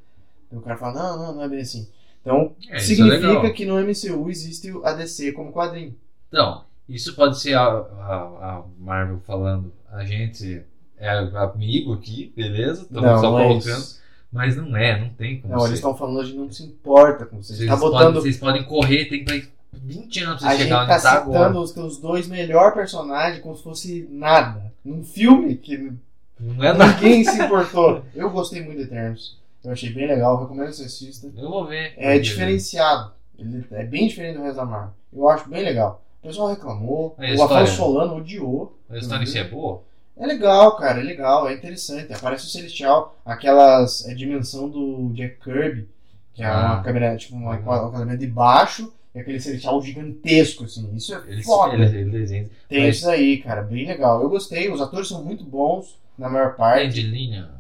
E 0.52 0.56
o 0.56 0.62
cara 0.62 0.78
fala: 0.78 0.94
Não, 0.94 1.18
não, 1.18 1.36
não 1.36 1.44
é 1.44 1.50
bem 1.50 1.62
assim. 1.62 1.88
Então, 2.22 2.54
É, 2.70 2.76
é 2.76 2.80
significa 2.80 3.52
que 3.52 3.66
no 3.66 3.80
MCU 3.80 4.30
existe 4.30 4.72
a 4.84 4.94
DC 4.94 5.32
como 5.32 5.52
quadrinho. 5.52 5.96
Então, 6.28 6.66
isso 6.88 7.16
pode 7.16 7.40
ser 7.40 7.54
a, 7.54 7.64
a- 7.64 8.58
a 8.58 8.64
Marvel 8.78 9.20
falando, 9.26 9.72
a 9.90 10.04
gente 10.04 10.62
é 10.98 11.10
amigo 11.10 11.94
aqui, 11.94 12.34
beleza? 12.36 12.82
Estamos 12.82 13.22
só 13.22 13.40
é 13.40 13.48
colocando. 13.48 13.86
Mas 14.32 14.56
não 14.58 14.76
é, 14.76 15.00
não 15.00 15.10
tem 15.10 15.40
como 15.42 15.54
Não, 15.54 15.62
ser. 15.62 15.68
eles 15.68 15.80
estão 15.80 15.96
falando, 15.96 16.20
a 16.22 16.24
gente 16.26 16.38
não 16.38 16.52
se 16.52 16.64
importa 16.64 17.26
com 17.26 17.38
vocês. 17.42 17.58
vocês, 17.58 17.70
Tá 17.70 17.78
podem, 17.78 17.92
botando 17.98 18.14
vocês 18.16 18.38
podem 18.38 18.64
correr, 18.64 19.06
tem 19.06 19.24
pra 19.24 19.36
20 19.74 20.20
anos 20.24 20.40
pra 20.42 20.48
A 20.50 20.52
vocês 20.52 20.60
gente 20.60 20.64
chegar 20.68 20.80
onde 20.80 20.88
tá 20.90 21.00
tá 21.00 21.20
citando 21.20 21.36
agora. 21.36 21.60
os 21.60 21.72
teus 21.72 21.98
dois 21.98 22.28
melhores 22.28 22.74
personagens 22.74 23.42
como 23.42 23.56
se 23.56 23.64
fosse 23.64 24.08
nada. 24.12 24.72
Num 24.84 25.04
filme 25.04 25.56
que 25.56 25.92
Não 26.40 26.64
é 26.64 26.74
nada. 26.74 26.94
ninguém 26.94 27.24
se 27.24 27.36
importou. 27.42 28.04
Eu 28.16 28.30
gostei 28.30 28.64
muito 28.64 28.78
de 28.78 28.84
Eternos. 28.84 29.38
Eu 29.64 29.72
achei 29.72 29.90
bem 29.92 30.08
legal, 30.08 30.40
recomendo 30.42 30.68
que 30.70 30.76
você 30.78 30.84
assista. 30.86 31.30
Eu 31.36 31.50
vou 31.50 31.66
ver. 31.66 31.94
É 31.98 32.18
diferenciado. 32.20 33.12
Ele 33.38 33.64
é 33.72 33.84
bem 33.84 34.08
diferente 34.08 34.38
do 34.38 34.44
resto 34.44 34.58
da 34.58 34.66
Marvel. 34.66 34.94
Eu 35.14 35.28
acho 35.30 35.50
bem 35.50 35.64
legal. 35.64 36.02
O 36.24 36.28
pessoal 36.28 36.50
reclamou. 36.50 37.16
A 37.18 37.36
o? 37.36 37.44
Afonso 37.44 37.76
Solano 37.76 38.16
odiou. 38.18 38.78
A 38.90 38.98
história 38.98 39.24
em 39.24 39.28
si 39.28 39.38
é 39.38 39.44
boa? 39.44 39.84
É 40.20 40.26
legal, 40.26 40.76
cara, 40.78 41.00
é 41.00 41.04
legal, 41.04 41.48
é 41.48 41.54
interessante. 41.54 42.12
Aparece 42.14 42.46
o 42.46 42.50
Celestial, 42.50 43.16
aquelas 43.26 44.08
é, 44.08 44.14
dimensão 44.14 44.68
do 44.70 45.12
Jack 45.14 45.38
Kirby, 45.44 45.88
que 46.34 46.42
é 46.44 46.50
uma 46.50 46.80
Ah. 46.80 46.84
câmera, 46.84 47.16
tipo, 47.18 47.36
uma, 47.36 47.56
uma 47.58 47.92
câmera 47.92 48.18
de 48.18 48.28
baixo, 48.28 48.92
e 49.14 49.20
aquele 49.20 49.40
Celestial 49.40 49.82
gigantesco, 49.82 50.64
assim. 50.66 50.90
Isso 50.96 51.14
é 51.14 51.22
Eles, 51.28 51.46
foda. 51.46 51.74
eles, 51.76 51.94
eles. 52.32 52.50
Tem 52.68 52.86
Mas- 52.86 52.98
isso 52.98 53.10
aí, 53.10 53.38
cara, 53.38 53.62
bem 53.62 53.86
legal. 53.88 54.22
Eu 54.22 54.30
gostei, 54.30 54.72
os 54.72 54.82
atores 54.82 55.08
são 55.08 55.24
muito 55.24 55.44
bons, 55.44 55.98
na 56.18 56.30
maior 56.30 56.56
parte. 56.56 56.88
Angelina. 56.88 57.52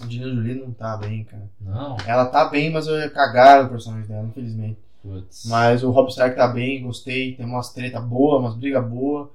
A 0.00 0.04
Angelina 0.04 0.34
Jolie 0.34 0.54
não 0.54 0.72
tá 0.72 0.96
bem, 0.96 1.24
cara. 1.24 1.42
Não. 1.60 1.96
Ela 2.06 2.26
tá 2.26 2.44
bem, 2.46 2.70
mas 2.70 2.86
eu 2.86 3.10
cagaram 3.10 3.66
o 3.66 3.70
personagem 3.70 4.06
dela, 4.08 4.26
infelizmente. 4.26 4.78
Putz. 5.02 5.44
Mas 5.46 5.82
o 5.82 5.90
Rob 5.90 6.08
Stark 6.10 6.36
tá 6.36 6.46
bem, 6.46 6.82
gostei, 6.82 7.34
tem 7.34 7.46
umas 7.46 7.72
treta 7.72 8.00
boa, 8.00 8.38
umas 8.38 8.54
brigas 8.54 8.84
boas. 8.86 9.28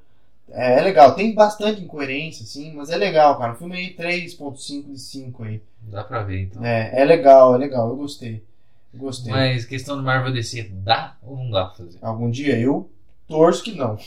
É, 0.51 0.79
é 0.79 0.81
legal, 0.81 1.15
tem 1.15 1.33
bastante 1.33 1.81
incoerência, 1.81 2.43
assim, 2.43 2.71
mas 2.73 2.89
é 2.89 2.95
legal, 2.95 3.37
cara. 3.37 3.53
O 3.53 3.55
filme 3.55 3.75
aí 3.77 3.95
3.5 3.95 4.91
de 4.91 4.99
5 4.99 5.43
aí. 5.43 5.61
Dá 5.81 6.03
pra 6.03 6.23
ver 6.23 6.43
então. 6.43 6.63
É, 6.63 7.01
é 7.01 7.05
legal, 7.05 7.55
é 7.55 7.57
legal, 7.57 7.89
eu 7.89 7.95
gostei. 7.95 8.43
Eu 8.93 8.99
gostei. 8.99 9.31
Mas 9.31 9.65
questão 9.65 9.97
do 9.97 10.03
Marvel 10.03 10.31
DC, 10.33 10.69
dá 10.71 11.15
ou 11.21 11.35
não 11.37 11.49
dá 11.51 11.65
pra 11.65 11.75
fazer? 11.75 11.97
Algum 12.01 12.29
dia 12.29 12.57
eu 12.59 12.89
torço 13.27 13.63
que 13.63 13.73
não. 13.75 13.97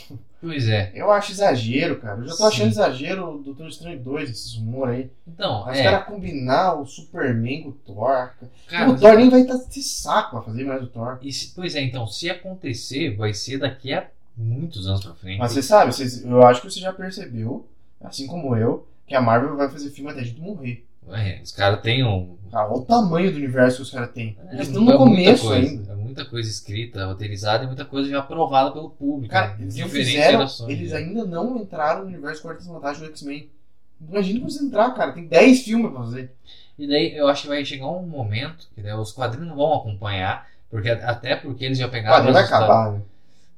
Pois 0.41 0.69
é. 0.69 0.91
Eu 0.95 1.11
acho 1.11 1.33
exagero, 1.33 1.99
cara. 1.99 2.19
Eu 2.21 2.27
já 2.27 2.31
tô 2.31 2.37
Sim. 2.37 2.47
achando 2.47 2.69
exagero 2.69 3.35
o 3.35 3.43
Doutor 3.43 3.67
Estranho 3.67 3.99
2, 3.99 4.29
esses 4.29 4.55
rumores 4.55 4.95
aí. 4.95 5.11
Então, 5.27 5.69
Os 5.69 5.77
é. 5.77 5.83
caras 5.83 6.05
combinar 6.07 6.75
o 6.79 6.85
Superman 6.85 7.63
com 7.63 7.69
o 7.69 7.73
Thor. 7.73 8.31
cara, 8.69 8.89
o 8.89 8.97
Thor 8.97 9.17
nem 9.17 9.29
vai 9.29 9.41
estar 9.41 9.57
de 9.57 9.83
saco 9.83 10.31
pra 10.31 10.41
fazer 10.41 10.63
mais 10.63 10.81
o 10.81 10.87
Thor. 10.87 11.19
se- 11.29 11.51
pois 11.53 11.75
é, 11.75 11.81
então, 11.81 12.07
se 12.07 12.29
acontecer, 12.29 13.17
vai 13.17 13.33
ser 13.33 13.57
daqui 13.59 13.93
a 13.93 14.07
muitos 14.39 14.87
anos 14.87 15.03
pra 15.03 15.13
frente. 15.13 15.39
Mas 15.39 15.51
você 15.51 15.61
sabe, 15.61 15.93
vocês- 15.93 16.23
eu 16.23 16.43
acho 16.45 16.61
que 16.61 16.69
você 16.71 16.79
já 16.79 16.93
percebeu, 16.93 17.65
assim 18.01 18.25
como 18.27 18.55
eu, 18.55 18.87
que 19.07 19.15
a 19.15 19.21
Marvel 19.21 19.55
vai 19.57 19.69
fazer 19.69 19.89
filme 19.89 20.09
até 20.11 20.21
a 20.21 20.23
gente 20.23 20.39
morrer. 20.39 20.85
É, 21.11 21.39
os 21.41 21.51
caras 21.51 21.81
têm 21.81 22.03
um. 22.03 22.35
Cara, 22.51 22.67
olha 22.69 22.81
o 22.81 22.85
tamanho 22.85 23.31
do 23.31 23.37
universo 23.37 23.77
que 23.77 23.81
os 23.83 23.89
caras 23.91 24.11
têm. 24.11 24.37
É, 24.47 24.55
Eles 24.55 24.67
estão 24.67 24.83
no 24.83 24.91
é 24.91 24.97
começo 24.97 25.47
coisa, 25.47 25.67
ainda. 25.67 25.91
É 25.91 25.95
muita 25.95 26.25
coisa 26.25 26.47
escrita, 26.49 27.05
roteirizada 27.05 27.63
e 27.63 27.67
muita 27.67 27.83
coisa 27.85 28.07
já 28.09 28.19
aprovada 28.19 28.71
pelo 28.71 28.91
público. 28.91 29.31
Cara, 29.31 29.49
né? 29.55 29.57
eles 29.61 29.75
fizeram, 29.91 30.31
gerações, 30.31 30.69
eles 30.69 30.91
né? 30.91 30.97
ainda 30.99 31.25
não 31.25 31.57
entraram 31.57 32.01
no 32.01 32.07
universo 32.07 32.41
Quartas 32.43 32.67
Fantásticas 32.67 33.09
do 33.09 33.13
X-Men. 33.13 33.49
Imagina 34.07 34.43
você 34.47 34.63
entrar, 34.63 34.91
cara. 34.93 35.11
Tem 35.11 35.25
10 35.25 35.61
filmes 35.63 35.91
pra 35.91 36.01
fazer. 36.01 36.31
E 36.77 36.87
daí 36.87 37.15
eu 37.17 37.27
acho 37.27 37.41
que 37.43 37.47
vai 37.49 37.65
chegar 37.65 37.87
um 37.87 38.03
momento 38.03 38.67
que 38.75 38.81
daí 38.81 38.93
os 38.93 39.11
quadrinhos 39.11 39.49
não 39.49 39.55
vão 39.55 39.73
acompanhar, 39.73 40.47
porque 40.69 40.89
até 40.89 41.35
porque 41.35 41.65
eles 41.65 41.77
já 41.77 41.87
O 41.87 41.91
pegaram. 41.91 42.15
quadrinho 42.17 42.33
vai 42.33 42.43
acabar, 42.43 42.91
né? 42.93 43.01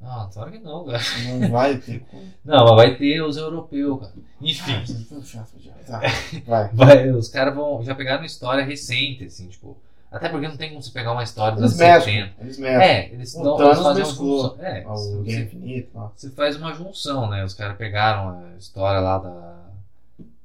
Não, 0.02 0.30
claro 0.32 0.52
que 0.52 0.58
não, 0.58 0.84
cara. 0.84 1.00
Não 1.40 1.52
vai 1.52 1.78
ter. 1.78 2.04
Não, 2.44 2.66
mas 2.66 2.76
vai 2.76 2.96
ter 2.96 3.22
os 3.22 3.38
europeus, 3.38 4.00
cara. 4.00 4.14
Enfim. 4.42 4.74
Ah, 4.74 4.86
você 4.86 5.04
foi 5.06 5.24
chato 5.24 5.60
já. 5.60 5.72
Tá, 5.86 6.02
vai. 6.46 6.70
Vai, 6.74 7.10
os 7.12 7.30
caras 7.30 7.54
vão 7.54 7.84
já 7.84 7.94
pegaram 7.94 8.22
uma 8.22 8.26
história 8.26 8.66
recente, 8.66 9.26
assim, 9.26 9.48
tipo. 9.48 9.78
Até 10.12 10.28
porque 10.28 10.48
não 10.48 10.58
tem 10.58 10.70
como 10.70 10.82
você 10.82 10.92
pegar 10.92 11.14
uma 11.14 11.24
história 11.24 11.56
dos 11.56 11.64
anos 11.64 11.78
mesclam. 11.78 12.28
70. 12.28 12.34
Eles 12.42 12.58
mesclam. 12.58 12.82
É, 12.82 13.14
eles 13.14 13.36
não 13.36 13.64
eles 13.64 13.80
fazem 13.80 14.04
uma 14.04 14.16
junção. 14.16 14.58
É, 14.60 14.86
o 14.86 14.90
você, 14.90 15.24
Guerra 15.24 15.42
Infinita. 15.44 15.90
Ó. 15.96 16.10
você 16.14 16.30
faz 16.32 16.56
uma 16.58 16.74
junção, 16.74 17.30
né? 17.30 17.46
Os 17.46 17.54
caras 17.54 17.78
pegaram 17.78 18.30
a 18.30 18.58
história 18.58 19.00
lá 19.00 19.20
da. 19.20 19.56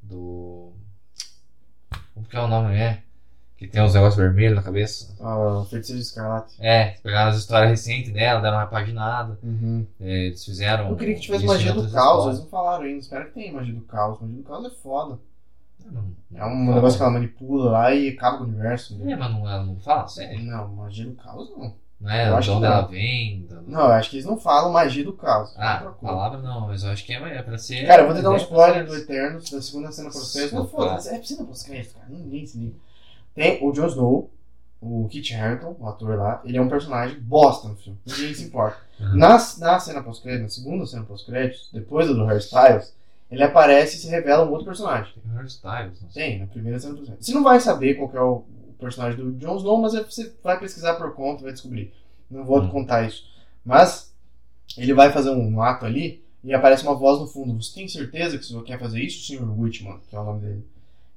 Do. 0.03 0.73
Como 2.15 2.27
que 2.27 2.37
é 2.37 2.41
o 2.41 2.47
nome, 2.47 2.77
é? 2.77 3.03
Que 3.57 3.67
tem 3.67 3.83
uns 3.83 3.95
negócios 3.95 4.17
vermelhos 4.17 4.55
na 4.57 4.63
cabeça. 4.63 5.15
Ó, 5.19 5.65
Feiticeiro 5.65 6.01
Escarlate. 6.03 6.55
É, 6.61 6.97
pegaram 7.03 7.31
as 7.31 7.39
histórias 7.39 7.71
recentes 7.71 8.13
dela, 8.13 8.41
deram 8.41 8.59
uma 8.59 8.67
paginada. 8.67 9.39
Uhum. 9.43 9.87
é, 9.99 10.27
eles 10.27 10.45
fizeram. 10.45 10.91
Eu 10.91 10.97
queria 10.97 11.15
que 11.15 11.21
tivesse 11.23 11.47
magia 11.47 11.73
do 11.73 11.91
caos, 11.91 12.27
eles 12.27 12.39
não 12.41 12.47
falaram 12.49 12.85
ainda. 12.85 12.99
Espero 12.99 13.25
que 13.27 13.33
tenha 13.33 13.53
magia 13.55 13.75
do 13.75 13.81
caos. 13.83 14.21
Magia 14.21 14.37
do 14.37 14.43
caos 14.43 14.67
é 14.67 14.71
foda. 14.71 15.19
Não, 15.91 16.03
não 16.31 16.41
É 16.41 16.45
um 16.45 16.65
fala. 16.67 16.75
negócio 16.75 16.97
que 16.99 17.03
ela 17.05 17.13
manipula 17.13 17.71
lá 17.71 17.95
e 17.95 18.09
acaba 18.11 18.39
com 18.39 18.45
o 18.45 18.47
universo. 18.49 18.99
né? 18.99 19.13
É, 19.13 19.17
mas 19.17 19.31
não, 19.33 19.49
ela 19.49 19.65
não 19.65 19.77
fala 19.81 20.07
sério. 20.09 20.43
Não, 20.45 20.69
magia 20.69 21.07
do 21.07 21.13
caos 21.15 21.49
não. 21.57 21.75
Não 21.99 22.11
é 22.11 22.25
Eu 22.27 22.33
de 22.33 22.39
acho 22.39 22.51
onde 22.53 22.61
que 22.61 22.67
ela 22.67 22.83
vem. 22.83 23.47
da- 23.49 23.63
Não, 23.63 23.81
eu 23.87 23.93
acho 23.93 24.11
que 24.11 24.17
eles 24.17 24.27
não 24.27 24.37
falam 24.37 24.71
magia 24.71 25.03
do 25.03 25.15
caos. 25.15 25.55
Ah, 25.57 25.95
palavra 26.03 26.39
não, 26.43 26.67
mas 26.67 26.83
eu 26.83 26.91
acho 26.91 27.03
que 27.07 27.13
é, 27.15 27.37
é 27.39 27.43
pra 27.43 27.57
ser. 27.57 27.87
Cara, 27.87 28.03
eu 28.03 28.07
vou 28.07 28.15
te 28.15 28.21
dar 28.21 28.31
um 28.33 28.35
é 28.35 28.37
spoiler 28.37 28.85
do 28.85 28.91
pra 28.91 28.99
Eternos, 28.99 29.49
da 29.51 29.63
segunda 29.63 29.91
cena 29.91 30.11
pós-crédito. 30.11 30.55
Não 30.57 30.69
foda-se, 30.69 31.09
é 31.09 31.23
cena 31.23 31.45
pós-crédito, 31.45 31.95
cara. 31.95 32.07
Ninguém 32.11 32.45
se 32.47 32.59
liga. 32.59 32.75
Tem 33.37 33.63
o 33.65 33.71
Jon 33.71 33.87
Snow, 33.87 34.31
o 34.81 35.07
Kit 35.09 35.33
Harington, 35.35 35.77
o 35.79 35.87
ator 35.87 36.17
lá. 36.19 36.43
Ele 36.45 36.57
é 36.57 36.61
um 36.61 36.69
personagem 36.69 37.21
bosta 37.21 37.69
no 37.69 37.77
filme. 37.77 37.99
Ninguém 38.05 38.35
se 38.35 38.45
importa. 38.45 38.79
Uhum. 38.99 39.17
Na, 39.17 39.29
na 39.59 39.79
cena 39.79 40.03
pós-crédito, 40.03 40.43
na 40.43 40.49
segunda 40.49 40.87
cena 40.87 41.05
pós-crédito, 41.05 41.69
depois 41.73 42.09
do 42.09 42.25
Hairstyles, 42.25 42.95
ele 43.31 43.43
aparece 43.43 43.97
e 43.97 44.01
se 44.01 44.09
revela 44.09 44.45
um 44.45 44.51
outro 44.51 44.65
personagem. 44.67 45.13
Tem 45.23 45.37
hairstyles, 45.37 46.01
não 46.03 46.11
sei. 46.11 46.23
Tem, 46.23 46.39
na 46.41 46.47
primeira 46.47 46.79
cena 46.81 46.95
pós-crédito. 46.95 47.25
Você 47.25 47.33
não 47.33 47.45
vai 47.45 47.61
saber 47.61 47.95
qual 47.95 48.11
é 48.15 48.21
o, 48.21 48.35
o 48.71 48.75
personagem 48.81 49.19
do 49.23 49.33
Jon 49.33 49.57
Snow, 49.59 49.79
mas 49.81 49.95
aí 49.95 50.03
você 50.05 50.33
vai 50.43 50.59
pesquisar 50.59 50.95
por 50.95 51.15
conta 51.15 51.43
e 51.43 51.45
vai 51.45 51.53
descobrir. 51.53 51.93
Não 52.31 52.45
vou 52.45 52.61
te 52.61 52.67
Hum. 52.67 52.71
contar 52.71 53.07
isso. 53.07 53.25
Mas 53.65 54.15
ele 54.79 54.95
vai 54.95 55.13
fazer 55.13 55.31
um 55.31 55.61
ato 55.61 55.85
ali 55.85 56.25
e 56.43 56.55
aparece 56.55 56.85
uma 56.85 56.95
voz 56.95 57.19
no 57.21 57.27
fundo. 57.27 57.61
Você 57.63 57.75
tem 57.75 57.89
certeza 57.89 58.39
que 58.39 58.45
você 58.45 58.61
quer 58.63 58.79
fazer 58.79 59.01
isso, 59.01 59.27
Sr. 59.27 59.43
Whitman? 59.59 59.99
Que 60.09 60.15
é 60.17 60.19
o 60.21 60.25
nome 60.25 60.41
dele. 60.41 60.65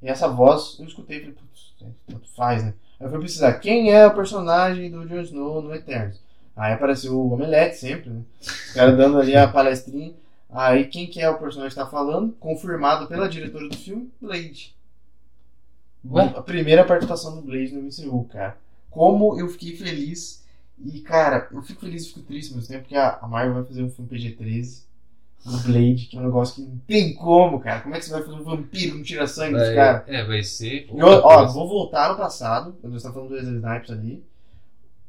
E 0.02 0.08
essa 0.08 0.28
voz, 0.28 0.78
eu 0.80 0.86
escutei 0.86 1.18
e 1.18 1.20
falei, 1.22 1.36
putz, 1.36 1.76
tanto 2.08 2.30
faz, 2.36 2.64
né? 2.64 2.74
Aí 3.00 3.06
eu 3.06 3.10
fui 3.10 3.20
precisar, 3.20 3.54
quem 3.60 3.92
é 3.92 4.06
o 4.06 4.14
personagem 4.14 4.90
do 4.90 5.08
Jon 5.08 5.22
Snow 5.22 5.62
no 5.62 5.74
Eternos? 5.74 6.22
Aí 6.56 6.74
apareceu 6.74 7.18
o 7.18 7.34
Omelete, 7.34 7.78
sempre, 7.78 8.10
né? 8.10 8.22
Os 8.42 8.74
caras 8.74 8.98
dando 8.98 9.18
ali 9.18 9.36
a 9.36 9.48
palestrinha. 9.48 10.14
Aí 10.50 10.88
quem 10.88 11.08
que 11.08 11.22
é 11.22 11.30
o 11.30 11.38
personagem 11.38 11.70
que 11.70 11.84
tá 11.84 11.86
falando? 11.86 12.34
Confirmado 12.34 13.08
pela 13.08 13.30
diretora 13.30 13.70
do 13.70 13.78
filme, 13.78 14.12
Blade. 14.22 14.76
Ué? 16.10 16.34
A 16.36 16.42
primeira 16.42 16.84
participação 16.84 17.36
do 17.36 17.42
Blade 17.42 17.74
no 17.74 17.84
MCU, 17.84 18.26
cara. 18.26 18.58
Como 18.90 19.40
eu 19.40 19.48
fiquei 19.48 19.76
feliz. 19.78 20.44
E, 20.78 21.02
cara, 21.02 21.48
eu 21.52 21.62
fico 21.62 21.82
feliz 21.82 22.04
e 22.04 22.08
fico 22.08 22.22
triste 22.22 22.52
ao 22.52 22.56
mesmo 22.56 22.70
tempo, 22.70 22.84
porque 22.84 22.96
a 22.96 23.20
Marvel 23.28 23.56
vai 23.56 23.66
fazer 23.66 23.84
um 23.84 23.90
filme 23.90 24.10
PG-13 24.10 24.89
do 25.46 25.58
Blade, 25.60 26.08
que 26.08 26.18
é 26.18 26.20
um 26.20 26.24
negócio 26.26 26.56
que 26.56 26.62
não 26.70 26.78
tem 26.88 27.14
como, 27.14 27.60
cara. 27.60 27.82
Como 27.82 27.96
é 27.96 28.00
que 28.00 28.06
você 28.06 28.12
vai 28.12 28.22
fazer 28.24 28.36
um 28.36 28.44
vampiro 28.44 28.92
que 28.92 28.98
não 28.98 29.04
tira 29.04 29.26
sangue 29.28 29.54
dos 29.54 29.64
Vai- 29.68 29.76
caras? 29.76 30.04
É, 30.08 30.24
vai 30.26 30.44
ser. 30.44 30.88
E, 30.94 31.02
ó, 31.02 31.46
vou 31.48 31.68
voltar 31.68 32.10
no 32.12 32.18
passado, 32.18 32.76
quando 32.82 32.94
você 32.94 33.08
tá 33.08 33.14
falando 33.14 33.30
do 33.30 33.36
Wesley 33.36 33.56
Snipes 33.56 33.92
ali. 33.92 34.24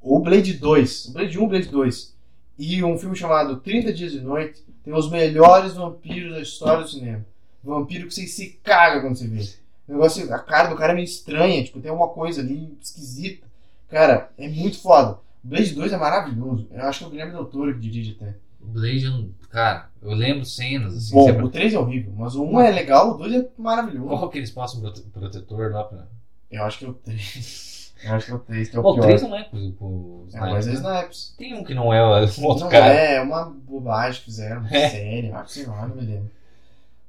O 0.00 0.18
Blade 0.20 0.54
2, 0.54 1.06
o 1.06 1.12
Blade 1.12 1.38
1 1.38 1.42
e 1.42 1.44
o 1.44 1.48
Blade 1.48 1.68
2. 1.68 2.16
E 2.58 2.84
um 2.84 2.96
filme 2.98 3.16
chamado 3.16 3.56
30 3.60 3.92
Dias 3.92 4.12
de 4.12 4.20
Noite 4.20 4.62
tem 4.84 4.94
os 4.94 5.10
melhores 5.10 5.74
vampiros 5.74 6.32
da 6.34 6.40
história 6.40 6.82
do 6.84 6.88
cinema. 6.90 7.24
Vampiro 7.62 8.06
que 8.08 8.14
você 8.14 8.26
se 8.26 8.58
caga 8.62 9.00
quando 9.02 9.16
você 9.16 9.26
vê. 9.26 9.42
O 9.88 9.92
negócio, 9.92 10.32
a 10.32 10.38
cara 10.38 10.68
do 10.68 10.76
cara 10.76 10.92
é 10.92 10.94
meio 10.94 11.04
estranha, 11.04 11.62
tipo, 11.64 11.80
tem 11.80 11.90
uma 11.90 12.08
coisa 12.08 12.40
ali 12.40 12.74
esquisita. 12.80 13.46
Cara, 13.88 14.30
é 14.38 14.48
muito 14.48 14.78
foda. 14.80 15.18
Blade 15.42 15.74
2 15.74 15.92
é 15.92 15.96
maravilhoso. 15.96 16.66
Eu 16.70 16.82
acho 16.84 17.00
que 17.00 17.04
é 17.04 17.08
o 17.08 17.10
Guilherme 17.10 17.32
Del 17.32 17.44
Toro 17.46 17.74
que 17.74 17.80
dirige 17.80 18.16
até. 18.18 18.34
O 18.60 18.66
Blade, 18.66 19.04
eu 19.04 19.10
não- 19.10 19.28
cara, 19.50 19.88
eu 20.02 20.12
lembro 20.12 20.44
cenas 20.44 20.96
assim. 20.96 21.14
Bom, 21.14 21.24
sempre- 21.26 21.44
o 21.44 21.48
3 21.48 21.74
é 21.74 21.78
horrível, 21.78 22.12
mas 22.16 22.34
o 22.34 22.44
1 22.44 22.60
é 22.60 22.70
legal, 22.70 23.10
o 23.10 23.14
2 23.18 23.32
é 23.34 23.46
maravilhoso. 23.58 24.08
Qual 24.08 24.30
que 24.30 24.38
eles 24.38 24.50
passam 24.50 24.80
prote- 24.80 25.02
protetor 25.02 25.70
lá 25.72 25.84
pra. 25.84 26.06
Eu 26.50 26.64
acho 26.64 26.78
que 26.78 26.84
é 26.84 26.88
o 26.88 26.94
3. 26.94 27.78
Eu 28.02 28.14
acho 28.14 28.24
que 28.26 28.32
é 28.32 28.34
o 28.34 28.38
3 28.38 28.68
que 28.70 28.76
é 28.76 28.80
o 28.80 28.82
o 28.86 28.94
pior. 28.94 29.02
3 29.02 29.20
não 29.22 29.36
é 29.36 29.44
com, 29.44 29.72
com 29.72 29.84
o 29.84 30.26
É 30.32 30.40
o 30.42 30.58
Snipes, 30.58 30.66
né? 30.66 30.72
Snipes. 30.72 31.34
Tem 31.36 31.54
um 31.54 31.62
que 31.62 31.74
não 31.74 31.92
é 31.92 32.02
o 32.02 32.08
outro 32.42 32.64
não 32.64 32.68
cara. 32.70 32.86
é, 32.94 33.16
é 33.16 33.20
uma 33.20 33.44
bobagem 33.44 34.20
que 34.20 34.24
fizeram, 34.24 34.62
uma 34.62 34.74
É. 34.74 34.88
série, 34.88 35.30
acho 35.30 35.44
que 35.44 35.52
sei 35.52 35.66
lá, 35.66 35.86
não 35.86 35.96
me 35.96 36.02
lembro. 36.06 36.30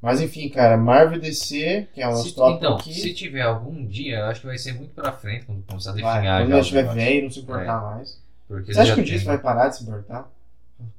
Mas 0.01 0.19
enfim, 0.19 0.49
cara, 0.49 0.75
Marvel 0.75 1.17
DC, 1.19 1.87
que 1.93 2.01
é 2.01 2.07
o 2.07 2.11
nosso 2.11 2.35
tópico 2.35 2.57
então, 2.65 2.75
aqui. 2.75 2.93
se 2.93 3.13
tiver 3.13 3.43
algum 3.43 3.85
dia, 3.85 4.17
eu 4.17 4.25
acho 4.25 4.41
que 4.41 4.47
vai 4.47 4.57
ser 4.57 4.73
muito 4.73 4.93
pra 4.93 5.13
frente, 5.13 5.45
quando 5.45 5.63
começar 5.63 5.91
a 5.91 5.93
vai, 5.93 6.13
definhar 6.15 6.41
quando 6.41 6.49
já 6.49 6.55
os 6.57 6.61
estiver 6.65 6.93
velho 6.93 7.19
e 7.19 7.21
não 7.21 7.29
se 7.31 7.39
importar 7.39 7.81
mais. 7.81 8.19
Porque 8.47 8.73
Você 8.73 8.79
acha 8.81 8.95
que 8.95 9.03
tem- 9.03 9.17
você 9.19 9.23
vai 9.25 9.37
parar 9.37 9.69
de 9.69 9.77
se 9.77 9.83
importar? 9.83 10.29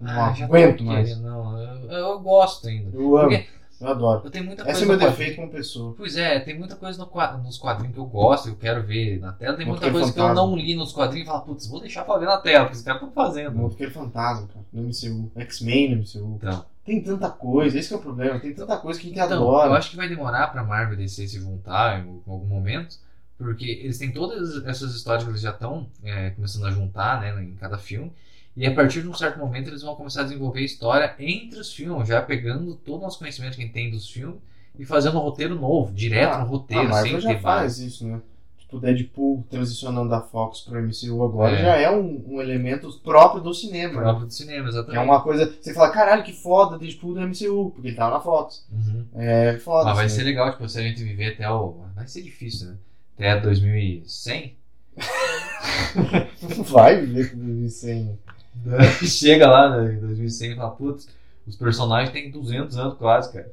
Não 0.00 0.10
Ah, 0.10 0.34
aguento 0.42 0.84
mais. 0.84 1.18
Não, 1.20 1.58
eu, 1.60 1.90
eu 1.90 2.20
gosto 2.20 2.68
ainda. 2.68 2.96
Eu 2.96 3.16
amo, 3.16 3.28
Porque 3.30 3.46
eu 3.80 3.88
adoro. 3.88 4.20
eu 4.24 4.30
tenho 4.30 4.44
muita 4.44 4.70
Esse 4.70 4.82
é 4.84 4.86
meu 4.86 4.96
defeito 4.96 5.36
como 5.36 5.50
pessoa. 5.50 5.94
Pois 5.96 6.16
é, 6.16 6.38
tem 6.40 6.56
muita 6.58 6.76
coisa 6.76 6.98
no 6.98 7.38
nos 7.42 7.58
quadrinhos 7.58 7.94
que 7.94 8.00
eu 8.00 8.06
gosto, 8.06 8.48
eu 8.48 8.56
quero 8.56 8.82
ver 8.82 9.18
na 9.20 9.32
tela. 9.32 9.56
Tem 9.56 9.66
muita 9.66 9.90
coisa 9.90 10.12
que 10.12 10.18
eu 10.18 10.22
Fantasma. 10.24 10.34
não 10.46 10.56
li 10.56 10.74
nos 10.74 10.92
quadrinhos 10.92 11.26
e 11.28 11.30
falo, 11.30 11.42
putz, 11.42 11.66
vou 11.66 11.80
deixar 11.80 12.04
pra 12.04 12.16
ver 12.18 12.26
na 12.26 12.38
tela, 12.38 12.64
porque 12.66 12.76
os 12.78 12.82
caras 12.84 13.02
estão 13.02 13.12
fazendo. 13.14 13.56
Motoqueiro 13.56 13.92
Fantasma, 13.92 14.46
cara, 14.48 14.64
no 14.72 14.82
MCU. 14.82 15.30
X-Men 15.36 15.96
no 15.96 16.02
MCU. 16.02 16.36
Então, 16.36 16.64
Tem 16.84 17.02
tanta 17.02 17.28
coisa, 17.30 17.78
esse 17.78 17.92
é 17.92 17.96
o 17.96 18.00
problema. 18.00 18.38
Tem 18.40 18.54
tanta 18.54 18.76
coisa 18.76 18.98
que 19.00 19.06
a 19.06 19.08
gente 19.10 19.18
então 19.20 19.36
adora. 19.36 19.70
eu 19.70 19.74
acho 19.74 19.90
que 19.90 19.96
vai 19.96 20.08
demorar 20.08 20.48
pra 20.52 20.62
Marvel 20.64 20.96
DC 20.96 21.26
se 21.28 21.38
juntar 21.40 22.00
em 22.04 22.20
algum 22.26 22.46
momento, 22.46 22.96
porque 23.38 23.64
eles 23.64 23.98
têm 23.98 24.12
todas 24.12 24.64
essas 24.64 24.94
histórias 24.94 25.24
que 25.24 25.30
eles 25.30 25.40
já 25.40 25.50
estão 25.50 25.88
é, 26.04 26.30
começando 26.30 26.66
a 26.66 26.70
juntar 26.70 27.20
né, 27.20 27.42
em 27.42 27.54
cada 27.56 27.76
filme. 27.78 28.12
E 28.56 28.66
a 28.66 28.74
partir 28.74 29.00
de 29.02 29.08
um 29.08 29.14
certo 29.14 29.38
momento 29.38 29.68
eles 29.68 29.82
vão 29.82 29.94
começar 29.94 30.20
a 30.20 30.24
desenvolver 30.24 30.60
história 30.60 31.14
entre 31.18 31.58
os 31.58 31.72
filmes, 31.72 32.08
já 32.08 32.20
pegando 32.20 32.74
todo 32.74 32.98
o 33.00 33.02
nosso 33.04 33.18
conhecimento 33.18 33.54
que 33.56 33.62
a 33.62 33.64
gente 33.64 33.72
tem 33.74 33.90
dos 33.90 34.10
filmes 34.10 34.36
e 34.78 34.84
fazendo 34.84 35.16
um 35.18 35.22
roteiro 35.22 35.54
novo, 35.54 35.92
direto 35.92 36.34
Ah, 36.34 36.38
no 36.38 36.46
roteiro, 36.46 36.82
a 36.86 36.88
Marvel 36.88 37.20
sem 37.20 37.32
já 37.32 37.38
faz 37.40 37.62
base. 37.62 37.86
isso, 37.86 38.06
né? 38.06 38.20
Tipo, 38.58 38.78
Deadpool 38.78 39.44
transicionando 39.50 40.08
da 40.08 40.20
Fox 40.22 40.60
pro 40.62 40.80
MCU 40.82 41.22
agora 41.24 41.54
É. 41.56 41.62
já 41.62 41.76
é 41.76 41.90
um, 41.90 42.24
um 42.26 42.40
elemento 42.40 42.90
próprio 43.04 43.42
do 43.42 43.52
cinema. 43.54 44.00
Próprio 44.00 44.26
do 44.26 44.32
cinema, 44.32 44.68
exatamente. 44.68 44.96
é 44.98 45.00
uma 45.00 45.20
coisa. 45.22 45.54
Você 45.60 45.74
fala, 45.74 45.90
caralho, 45.90 46.22
que 46.22 46.32
foda 46.32 46.78
Deadpool 46.78 47.14
do 47.14 47.20
MCU, 47.20 47.70
porque 47.74 47.88
ele 47.88 47.96
tava 47.96 48.14
na 48.14 48.20
Fox. 48.20 48.66
Uhum. 48.72 49.04
É 49.14 49.58
foda. 49.58 49.84
Mas 49.86 49.96
vai 49.96 50.06
assim. 50.06 50.16
ser 50.16 50.22
legal, 50.24 50.50
tipo, 50.52 50.66
se 50.68 50.78
a 50.78 50.82
gente 50.82 51.02
viver 51.02 51.34
até 51.34 51.50
o. 51.50 51.80
Vai 51.94 52.06
ser 52.06 52.22
difícil, 52.22 52.68
né? 52.68 52.76
Até 53.14 53.40
2100. 53.40 54.56
Vai 56.70 57.00
viver 57.00 57.30
com 57.32 57.38
2100. 57.38 58.18
Chega 59.06 59.48
lá, 59.48 59.76
né? 59.82 59.94
Em 59.94 59.98
2100 59.98 60.52
e 60.52 60.56
fala, 60.56 60.70
putz, 60.70 61.08
os 61.46 61.56
personagens 61.56 62.12
têm 62.12 62.30
200 62.30 62.76
anos 62.78 62.94
quase, 62.98 63.32
cara. 63.32 63.52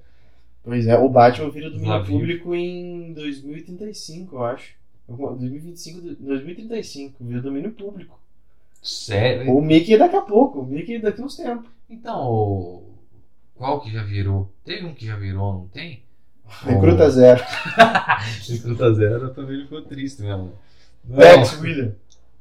Pois 0.63 0.85
é, 0.87 0.97
o 0.97 1.09
Batman 1.09 1.49
vira 1.49 1.69
domínio 1.69 2.05
público 2.05 2.53
em 2.53 3.13
2035, 3.13 4.35
eu 4.35 4.43
acho. 4.43 4.73
2025, 5.07 6.01
2035, 6.19 7.23
vira 7.23 7.41
domínio 7.41 7.71
público. 7.71 8.19
Sério? 8.81 9.51
O 9.51 9.61
Mickey 9.61 9.97
daqui 9.97 10.15
a 10.15 10.21
pouco, 10.21 10.59
o 10.59 10.65
Mickey 10.65 10.99
daqui 10.99 11.21
a 11.21 11.25
uns 11.25 11.35
tempos. 11.35 11.69
Então, 11.89 12.83
qual 13.55 13.81
que 13.81 13.91
já 13.91 14.03
virou? 14.03 14.49
Teve 14.63 14.85
um 14.85 14.93
que 14.93 15.05
já 15.05 15.15
virou, 15.15 15.53
não 15.53 15.67
tem? 15.67 16.03
Recruta 16.63 17.09
zero. 17.09 17.43
Recruta 18.47 18.93
Zero 18.93 19.33
também 19.33 19.61
ficou 19.61 19.81
triste 19.81 20.21
mesmo. 20.21 20.53
Não, 21.03 21.17
Tex 21.17 21.61
Wheeler. 21.61 21.95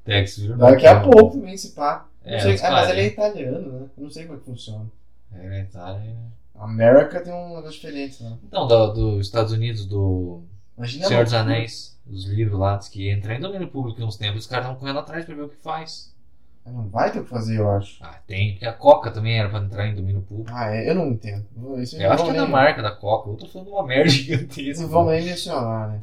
Tex 0.05 0.39
virou. 0.39 0.57
Daqui 0.57 0.87
a 0.87 1.01
pouco 1.01 1.39
também 1.39 1.57
se 1.57 1.73
pá. 1.73 2.07
É, 2.29 2.41
sei- 2.41 2.53
ah, 2.67 2.71
mas 2.71 2.87
40. 2.87 2.93
ele 2.93 3.01
é 3.01 3.07
italiano, 3.07 3.73
né? 3.73 3.87
Eu 3.97 4.03
não 4.05 4.11
sei 4.11 4.25
como 4.27 4.37
é 4.37 4.41
que 4.41 4.47
funciona. 4.47 4.87
É, 5.35 5.65
tá, 5.73 6.01
é. 6.05 6.15
América 6.59 7.21
tem 7.21 7.33
um 7.33 7.49
negócio 7.57 7.73
diferente, 7.73 8.23
né? 8.23 8.37
Então, 8.45 8.67
do- 8.67 8.93
dos 8.93 9.27
Estados 9.27 9.53
Unidos, 9.53 9.87
do 9.87 10.43
Imagina 10.77 11.07
Senhor 11.07 11.25
dos 11.25 11.33
loucura. 11.33 11.55
Anéis, 11.55 11.99
os 12.07 12.25
livros 12.25 12.59
lá, 12.59 12.79
que 12.79 13.09
entra 13.09 13.35
em 13.35 13.41
domínio 13.41 13.69
público 13.69 14.03
uns 14.03 14.17
tempos, 14.17 14.41
os 14.43 14.47
caras 14.47 14.67
estão 14.67 14.79
correndo 14.79 14.99
atrás 14.99 15.25
pra 15.25 15.35
ver 15.35 15.43
o 15.43 15.49
que 15.49 15.57
faz. 15.57 16.13
Não 16.67 16.87
vai 16.89 17.11
ter 17.11 17.21
o 17.21 17.25
que 17.25 17.31
fazer, 17.31 17.59
eu 17.59 17.71
acho. 17.71 17.97
Ah, 18.05 18.19
tem, 18.27 18.53
porque 18.53 18.67
a 18.67 18.73
Coca 18.75 19.11
também 19.11 19.39
era 19.39 19.49
pra 19.49 19.59
entrar 19.61 19.87
em 19.89 19.95
domínio 19.95 20.21
público. 20.21 20.51
Ah, 20.53 20.75
é? 20.75 20.91
Eu 20.91 20.95
não 20.97 21.09
entendo. 21.09 21.47
Isso 21.81 21.97
Eu 21.97 22.13
acho 22.13 22.25
que 22.25 22.31
é 22.31 22.35
da 22.35 22.47
marca 22.47 22.83
da 22.83 22.91
Coca, 22.91 23.31
eu 23.31 23.37
tô 23.37 23.47
falando 23.47 23.69
uma 23.71 23.87
merda 23.87 24.09
gigantesca. 24.11 24.83
Não 24.83 24.91
vamos 24.91 25.13
nem 25.13 25.25
mencionar, 25.25 25.89
né? 25.89 26.01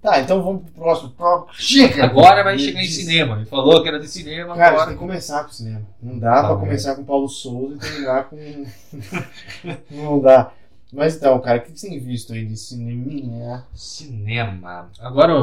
Tá, 0.00 0.20
então 0.20 0.40
vamos 0.42 0.62
pro 0.62 0.72
próximo 0.82 1.10
tópico. 1.10 1.60
Chega! 1.60 2.04
Agora 2.04 2.44
vai 2.44 2.56
chegar 2.58 2.80
em 2.80 2.86
cinema. 2.86 3.36
Ele 3.36 3.46
falou 3.46 3.82
que 3.82 3.88
era 3.88 3.98
de 3.98 4.06
cinema, 4.08 4.54
Cara, 4.54 4.68
agora. 4.68 4.86
tem 4.86 4.94
que 4.94 5.00
começar 5.00 5.42
com 5.44 5.50
cinema. 5.50 5.82
Não 6.00 6.18
dá 6.18 6.34
Tá 6.34 6.42
pra 6.44 6.54
bom. 6.54 6.60
começar 6.60 6.94
com 6.94 7.04
Paulo 7.04 7.28
Souza 7.28 7.74
e 7.74 7.78
terminar 7.80 8.24
com. 8.28 8.36
não 9.90 10.20
dá. 10.20 10.52
Mas 10.92 11.16
então, 11.16 11.38
cara, 11.40 11.58
o 11.58 11.62
que 11.62 11.76
você 11.78 11.88
tem 11.88 11.98
visto 11.98 12.32
aí 12.32 12.46
de 12.46 12.56
cinema? 12.56 13.66
Cinema. 13.74 14.88
Agora, 15.00 15.34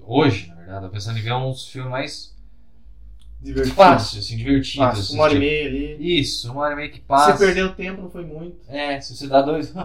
hoje, 0.00 0.48
na 0.48 0.54
verdade, 0.56 0.84
eu 0.84 0.88
tô 0.88 0.94
pensando 0.94 1.18
em 1.18 1.22
ver 1.22 1.32
uns 1.34 1.66
filmes 1.68 1.90
mais 1.90 2.32
Divertido. 3.40 3.74
fáceis, 3.74 4.24
assim, 4.24 4.36
divertidos. 4.36 4.74
Fácil. 4.76 5.00
assim, 5.02 5.14
Uma 5.14 5.22
hora 5.24 5.32
e 5.32 5.36
tipo- 5.36 5.46
meia 5.46 5.68
ali. 5.68 6.20
Isso, 6.20 6.52
uma 6.52 6.60
hora 6.62 6.72
e 6.72 6.76
meia 6.76 6.88
que 6.90 6.96
Se 6.96 7.00
passa. 7.02 7.36
você 7.36 7.46
perdeu 7.46 7.74
tempo, 7.74 8.02
não 8.02 8.10
foi 8.10 8.24
muito. 8.24 8.56
É, 8.68 9.00
se 9.00 9.16
você 9.16 9.26
dá 9.28 9.40
dois. 9.42 9.72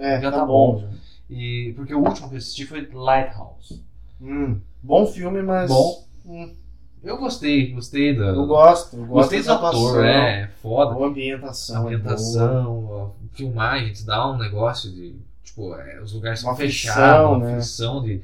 É, 0.00 0.20
Já 0.20 0.30
tá, 0.30 0.38
tá 0.38 0.46
bom. 0.46 0.74
bom. 0.80 0.88
E, 1.30 1.72
porque 1.76 1.94
o 1.94 1.98
último 1.98 2.28
que 2.28 2.34
eu 2.34 2.38
assisti 2.38 2.66
foi 2.66 2.88
Lighthouse. 2.92 3.82
Hum, 4.20 4.60
bom 4.82 5.06
filme, 5.06 5.42
mas. 5.42 5.70
Bom. 5.70 6.04
Hum, 6.26 6.54
Eu 7.02 7.16
gostei, 7.18 7.72
gostei 7.72 8.16
da. 8.16 8.26
eu 8.26 8.46
gosto. 8.46 8.96
Eu 8.96 9.06
gostei 9.06 9.42
do 9.42 9.52
ator, 9.52 10.04
é, 10.04 10.48
foda. 10.62 10.94
A 10.94 11.06
ambientação. 11.06 11.76
A 11.88 11.92
é 11.92 11.96
boa. 11.96 12.12
ambientação, 12.12 13.14
a 13.32 13.36
filmagem, 13.36 13.92
te 13.92 14.04
dá 14.04 14.30
um 14.30 14.36
negócio 14.38 14.90
de. 14.90 15.16
Tipo, 15.44 15.74
é, 15.76 16.00
os 16.02 16.12
lugares 16.12 16.40
são 16.40 16.54
fechados, 16.56 17.36
uma 17.36 17.38
né? 17.46 17.52
aflição 17.52 18.02
de. 18.02 18.20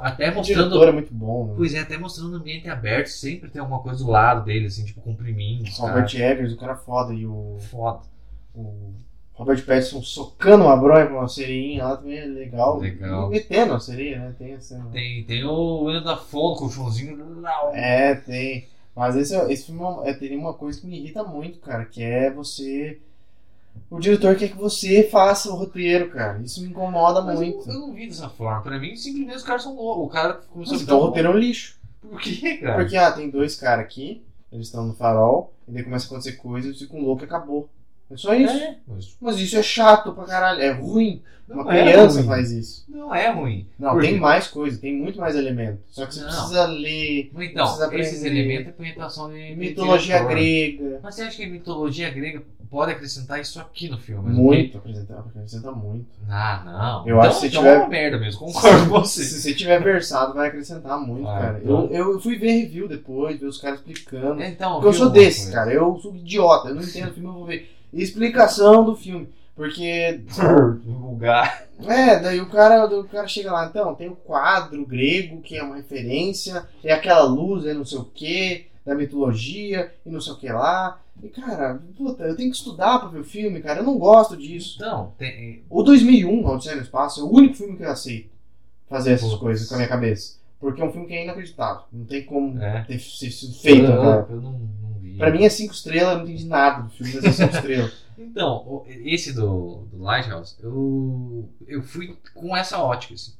Até 0.00 0.30
O 0.30 0.36
mostrando. 0.36 0.68
diretor 0.70 0.88
é 0.88 0.92
muito 0.92 1.12
bom, 1.12 1.48
né? 1.48 1.54
Pois 1.56 1.74
é, 1.74 1.80
até 1.80 1.98
mostrando 1.98 2.32
o 2.32 2.36
ambiente 2.36 2.66
aberto, 2.70 3.08
sempre 3.08 3.50
tem 3.50 3.60
alguma 3.60 3.80
coisa 3.80 4.02
do 4.02 4.10
lado 4.10 4.44
dele, 4.44 4.66
assim, 4.66 4.84
tipo, 4.86 5.02
comprimindo. 5.02 5.68
Robert. 5.72 6.06
Eggers, 6.14 6.52
o 6.54 6.56
cara 6.56 6.74
foda. 6.76 7.12
E 7.12 7.26
o, 7.26 7.58
Foda. 7.70 8.00
o 8.54 8.94
Robert 9.40 9.64
Pattinson 9.64 10.02
socando 10.02 10.64
uma 10.64 10.76
bronha 10.76 11.06
pra 11.06 11.16
uma 11.16 11.26
sereinha 11.28 11.82
lá 11.82 11.96
também 11.96 12.18
é 12.18 12.26
legal. 12.26 12.78
Legal. 12.78 13.28
E 13.28 13.36
metendo 13.36 13.72
a 13.72 13.80
sereia, 13.80 14.18
né? 14.18 14.34
Tem 14.38 14.52
essa. 14.52 14.78
Tem, 14.92 15.24
tem 15.24 15.44
o 15.44 15.84
William 15.84 16.02
da 16.02 16.14
no 16.14 16.56
colchãozinho. 16.56 17.18
É, 17.72 18.16
tem. 18.16 18.68
Mas 18.94 19.16
esse, 19.16 19.34
esse 19.50 19.64
filme 19.64 19.80
é, 20.04 20.12
tem 20.12 20.36
uma 20.36 20.52
coisa 20.52 20.78
que 20.78 20.86
me 20.86 20.98
irrita 21.00 21.24
muito, 21.24 21.58
cara, 21.58 21.86
que 21.86 22.02
é 22.02 22.30
você. 22.30 23.00
O 23.88 23.98
diretor 23.98 24.36
quer 24.36 24.50
que 24.50 24.58
você 24.58 25.04
faça 25.04 25.48
o 25.50 25.56
roteiro, 25.56 26.10
cara. 26.10 26.38
Isso 26.42 26.60
me 26.60 26.68
incomoda 26.68 27.22
Mas 27.22 27.40
muito. 27.40 27.66
eu, 27.66 27.72
eu 27.74 27.80
não 27.80 27.94
vi 27.94 28.08
dessa 28.08 28.28
forma. 28.28 28.60
Pra 28.60 28.78
mim, 28.78 28.94
simplesmente 28.94 29.36
os 29.36 29.42
caras 29.42 29.62
são 29.62 29.74
loucos. 29.74 30.04
O 30.04 30.08
cara 30.10 30.34
começou 30.34 30.74
Mas 30.74 30.82
a 30.82 30.84
então 30.84 30.98
o 30.98 31.06
roteiro 31.06 31.28
é 31.28 31.30
um 31.30 31.38
lixo. 31.38 31.78
louco. 32.02 32.16
Por 32.18 32.20
quê, 32.20 32.58
cara? 32.58 32.74
Porque, 32.76 32.96
ah, 32.98 33.10
tem 33.10 33.30
dois 33.30 33.56
caras 33.56 33.86
aqui, 33.86 34.22
eles 34.52 34.66
estão 34.66 34.86
no 34.86 34.92
farol, 34.92 35.54
e 35.66 35.72
daí 35.72 35.82
começa 35.82 36.04
a 36.04 36.08
acontecer 36.08 36.32
coisas, 36.32 36.66
eles 36.68 36.78
ficam 36.82 37.00
loucos 37.00 37.22
e 37.22 37.26
acabou. 37.26 37.70
É 38.10 38.16
só 38.16 38.34
isso. 38.34 38.52
É, 38.56 38.76
mas 39.20 39.38
isso 39.38 39.56
é 39.56 39.62
chato 39.62 40.12
pra 40.12 40.24
caralho, 40.24 40.60
é 40.60 40.70
ruim. 40.72 41.22
não 41.48 41.62
Uma 41.62 41.76
é 41.76 41.82
criança 41.82 42.18
ruim. 42.18 42.26
faz 42.28 42.50
isso. 42.50 42.84
Não 42.88 43.14
é 43.14 43.30
ruim. 43.30 43.66
Não, 43.78 43.92
Por 43.92 44.02
tem 44.02 44.14
quê? 44.14 44.20
mais 44.20 44.46
coisa, 44.48 44.78
tem 44.78 44.94
muito 44.96 45.18
mais 45.20 45.34
elemento. 45.36 45.78
Só 45.90 46.06
que 46.06 46.14
você 46.14 46.20
Não. 46.22 46.28
precisa 46.28 46.66
ler 46.66 47.30
Então, 47.40 47.66
Precisa 47.88 47.96
esses 47.98 48.24
elementos 48.24 48.68
é 48.68 48.72
punhetação 48.72 49.30
de 49.30 49.48
de 49.50 49.56
mitologia 49.56 50.16
diretor. 50.16 50.28
grega. 50.30 51.00
Mas 51.02 51.14
você 51.14 51.22
acha 51.22 51.36
que 51.36 51.44
a 51.44 51.48
mitologia 51.48 52.10
grega 52.10 52.42
pode 52.70 52.92
acrescentar 52.92 53.40
isso 53.40 53.60
aqui 53.60 53.88
no 53.88 53.98
filme? 53.98 54.30
Muito, 54.32 54.78
apresenta, 54.78 55.14
apresenta 55.18 55.72
muito. 55.72 56.06
Ah, 56.28 56.62
não. 56.64 57.08
Eu 57.08 57.16
então, 57.16 57.28
acho 57.28 57.40
que 57.40 57.40
se 57.40 57.46
então 57.48 57.62
tiver- 57.62 57.74
é 57.74 57.78
uma 57.78 57.88
merda 57.88 58.18
mesmo. 58.18 58.38
Concordo 58.40 58.88
com 58.88 59.00
você. 59.00 59.24
Se 59.24 59.40
você 59.42 59.52
tiver 59.54 59.82
versado, 59.82 60.34
vai 60.34 60.48
acrescentar 60.48 61.00
muito, 61.00 61.26
Ah, 61.28 61.40
cara. 61.40 61.60
então. 61.64 61.88
Eu, 61.90 62.12
eu 62.12 62.20
fui 62.20 62.36
ver 62.38 62.52
review 62.60 62.86
depois, 62.86 63.40
ver 63.40 63.46
os 63.46 63.60
caras 63.60 63.80
explicando. 63.80 64.40
Então, 64.40 64.74
Porque 64.74 64.86
eu 64.88 64.92
sou 64.92 65.10
desse, 65.10 65.50
cara. 65.50 65.72
Eu 65.72 65.98
sou 66.00 66.14
idiota. 66.14 66.68
Eu 66.68 66.76
não 66.76 66.82
entendo 66.82 67.10
o 67.10 67.14
filme, 67.14 67.28
eu 67.28 67.32
vou 67.34 67.44
ver 67.46 67.68
explicação 67.92 68.84
do 68.84 68.94
filme. 68.96 69.28
Porque 69.56 70.20
Divulgar. 70.82 71.64
É, 71.86 72.18
daí 72.18 72.40
o 72.40 72.48
cara, 72.48 72.84
o 72.86 73.04
cara 73.04 73.26
chega 73.26 73.52
lá, 73.52 73.66
então, 73.66 73.94
tem 73.94 74.08
o 74.08 74.16
quadro 74.16 74.84
grego, 74.86 75.40
que 75.40 75.56
é 75.56 75.62
uma 75.62 75.76
referência, 75.76 76.66
é 76.84 76.92
aquela 76.92 77.24
luz, 77.24 77.64
é 77.66 77.74
não 77.74 77.84
sei 77.84 77.98
o 77.98 78.04
que, 78.04 78.66
da 78.84 78.94
mitologia, 78.94 79.92
e 80.04 80.10
não 80.10 80.20
sei 80.20 80.32
o 80.32 80.36
que 80.36 80.48
lá. 80.50 81.00
E, 81.22 81.28
cara, 81.28 81.80
puta, 81.96 82.24
eu 82.24 82.36
tenho 82.36 82.50
que 82.50 82.56
estudar 82.56 82.98
pra 82.98 83.08
ver 83.08 83.20
o 83.20 83.24
filme, 83.24 83.60
cara, 83.60 83.80
eu 83.80 83.84
não 83.84 83.98
gosto 83.98 84.36
disso. 84.36 84.76
Então, 84.76 85.12
tem, 85.18 85.62
O 85.68 85.82
2001, 85.82 86.46
Odisseia 86.46 86.76
no 86.76 86.82
Espaço, 86.82 87.20
é 87.20 87.24
o 87.24 87.30
único 87.32 87.54
filme 87.54 87.76
que 87.76 87.82
eu 87.82 87.90
aceito 87.90 88.30
fazer 88.88 89.12
essas 89.12 89.28
Putz. 89.30 89.40
coisas 89.40 89.68
com 89.68 89.74
a 89.74 89.78
minha 89.78 89.88
cabeça. 89.88 90.38
Porque 90.58 90.80
é 90.82 90.84
um 90.84 90.92
filme 90.92 91.06
que 91.06 91.14
é 91.14 91.24
inacreditável. 91.24 91.82
Não 91.92 92.04
tem 92.04 92.24
como 92.24 92.58
É. 92.62 92.82
ter 92.84 92.98
sido 92.98 93.54
feito, 93.54 93.84
eu, 93.86 94.00
cara. 94.02 94.26
eu 94.30 94.36
não, 94.40 94.52
não. 94.52 94.68
Pra 95.20 95.30
mim 95.30 95.44
é 95.44 95.48
5 95.48 95.72
estrelas, 95.72 96.12
eu 96.12 96.18
não 96.18 96.24
entendi 96.24 96.46
nada 96.46 96.82
do 96.82 96.90
filme, 96.90 97.14
mas 97.14 97.24
é 97.24 97.32
5 97.32 97.56
estrelas. 97.56 97.92
Então, 98.22 98.84
esse 98.86 99.32
do, 99.32 99.86
do 99.90 100.02
Lighthouse, 100.02 100.54
eu, 100.62 101.48
eu 101.66 101.82
fui 101.82 102.18
com 102.34 102.54
essa 102.54 102.78
ótica, 102.78 103.14
assim. 103.14 103.32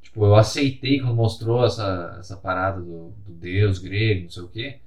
Tipo, 0.00 0.24
eu 0.24 0.34
aceitei 0.34 1.00
quando 1.00 1.14
mostrou 1.14 1.66
essa, 1.66 2.16
essa 2.18 2.34
parada 2.34 2.80
do, 2.80 3.10
do 3.26 3.32
deus 3.34 3.78
grego, 3.78 4.22
não 4.22 4.30
sei 4.30 4.42
o 4.42 4.48
quê. 4.48 4.78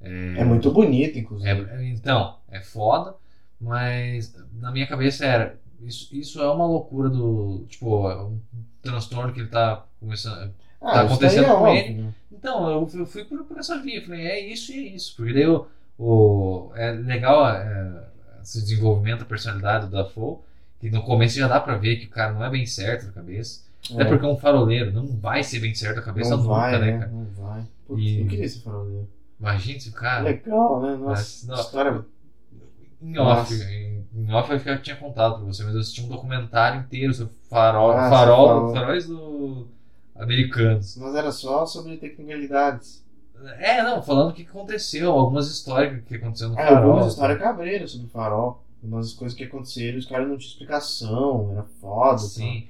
É 0.00 0.44
muito 0.44 0.70
bonito, 0.70 1.18
inclusive. 1.18 1.68
É, 1.70 1.88
então, 1.88 2.38
é 2.48 2.60
foda, 2.60 3.14
mas 3.60 4.34
na 4.54 4.72
minha 4.72 4.86
cabeça 4.86 5.26
era. 5.26 5.60
Isso, 5.82 6.08
isso 6.14 6.40
é 6.40 6.50
uma 6.50 6.66
loucura 6.66 7.08
do. 7.08 7.64
Tipo, 7.68 8.10
é 8.10 8.22
um 8.22 8.40
transtorno 8.82 9.32
que 9.32 9.40
ele 9.40 9.48
tá 9.48 9.84
começando. 9.98 10.52
Ah, 10.80 10.92
tá 10.92 11.00
acontecendo 11.02 11.44
é 11.44 11.48
com 11.48 11.62
óbvio, 11.62 11.76
ele. 11.76 12.02
né? 12.02 12.14
Então, 12.32 12.70
eu 12.70 12.86
fui, 12.86 13.00
eu 13.00 13.06
fui 13.06 13.24
por, 13.24 13.44
por 13.44 13.58
essa 13.58 13.78
via. 13.82 13.98
Eu 13.98 14.04
falei, 14.06 14.26
é 14.26 14.40
isso 14.52 14.72
e 14.72 14.78
é 14.78 14.94
isso. 14.94 15.14
Porque 15.16 15.34
daí 15.34 15.46
o, 15.46 15.66
o, 16.00 16.72
é 16.74 16.92
legal 16.92 17.46
é, 17.48 18.04
esse 18.42 18.60
desenvolvimento 18.62 19.20
da 19.20 19.24
personalidade 19.26 19.86
do 19.86 19.92
Dafoe. 19.92 20.38
Que 20.80 20.90
no 20.90 21.02
começo 21.02 21.36
já 21.38 21.46
dá 21.46 21.60
pra 21.60 21.76
ver 21.76 21.96
que 21.96 22.06
o 22.06 22.10
cara 22.10 22.32
não 22.32 22.42
é 22.42 22.48
bem 22.48 22.64
certo 22.64 23.04
na 23.06 23.12
cabeça. 23.12 23.60
Até 23.92 24.02
É, 24.02 24.04
porque 24.06 24.24
é 24.24 24.28
um 24.28 24.36
faroleiro, 24.36 24.90
não 24.92 25.06
vai 25.06 25.42
ser 25.44 25.60
bem 25.60 25.74
certo 25.74 25.98
a 25.98 26.02
cabeça 26.02 26.30
não 26.30 26.38
nunca, 26.38 26.54
vai, 26.54 26.78
né, 26.80 26.92
né? 26.92 26.98
cara? 27.00 27.10
Não 27.10 27.24
vai. 27.36 27.62
Putz, 27.86 28.02
E- 28.02 28.20
eu 28.22 28.26
queria 28.26 28.48
ser 28.48 28.60
faroleiro. 28.60 29.06
Imagina 29.38 29.78
se 29.80 29.88
o 29.90 29.92
cara. 29.92 30.22
Legal, 30.22 30.80
né? 30.82 30.96
Nossa, 30.96 31.06
Mas, 31.10 31.44
não. 31.46 31.54
história. 31.56 32.04
Em 33.02 33.18
off, 33.18 33.54
em, 33.54 34.04
em 34.14 34.32
off 34.32 34.50
eu 34.68 34.82
tinha 34.82 34.96
contado 34.96 35.36
pra 35.36 35.44
você, 35.44 35.64
mas 35.64 35.74
eu 35.74 35.80
assisti 35.80 36.02
um 36.02 36.08
documentário 36.08 36.80
inteiro 36.80 37.12
sobre 37.14 37.32
farol, 37.48 37.92
Ah, 37.92 38.08
farol, 38.10 38.72
faróis 38.74 39.06
do 39.06 39.66
americanos. 40.14 40.96
Mas 40.96 41.14
era 41.14 41.32
só 41.32 41.64
sobre 41.66 41.96
tecnicalidades. 41.96 43.02
É, 43.58 43.82
não, 43.82 44.02
falando 44.02 44.30
o 44.30 44.34
que 44.34 44.42
aconteceu, 44.42 45.10
algumas 45.12 45.48
histórias 45.50 46.02
que 46.04 46.14
aconteceu 46.16 46.48
no 46.50 46.58
É, 46.58 46.66
farol. 46.66 46.90
algumas 46.92 47.12
histórias 47.12 47.38
cabreiras 47.38 47.90
sobre 47.92 48.06
o 48.06 48.10
farol. 48.10 48.62
Umas 48.82 49.12
coisas 49.12 49.36
que 49.36 49.44
aconteceram, 49.44 49.98
os 49.98 50.06
caras 50.06 50.26
não 50.28 50.38
tinham 50.38 50.50
explicação, 50.52 51.50
era 51.52 51.62
foda. 51.80 52.18
Sim. 52.18 52.66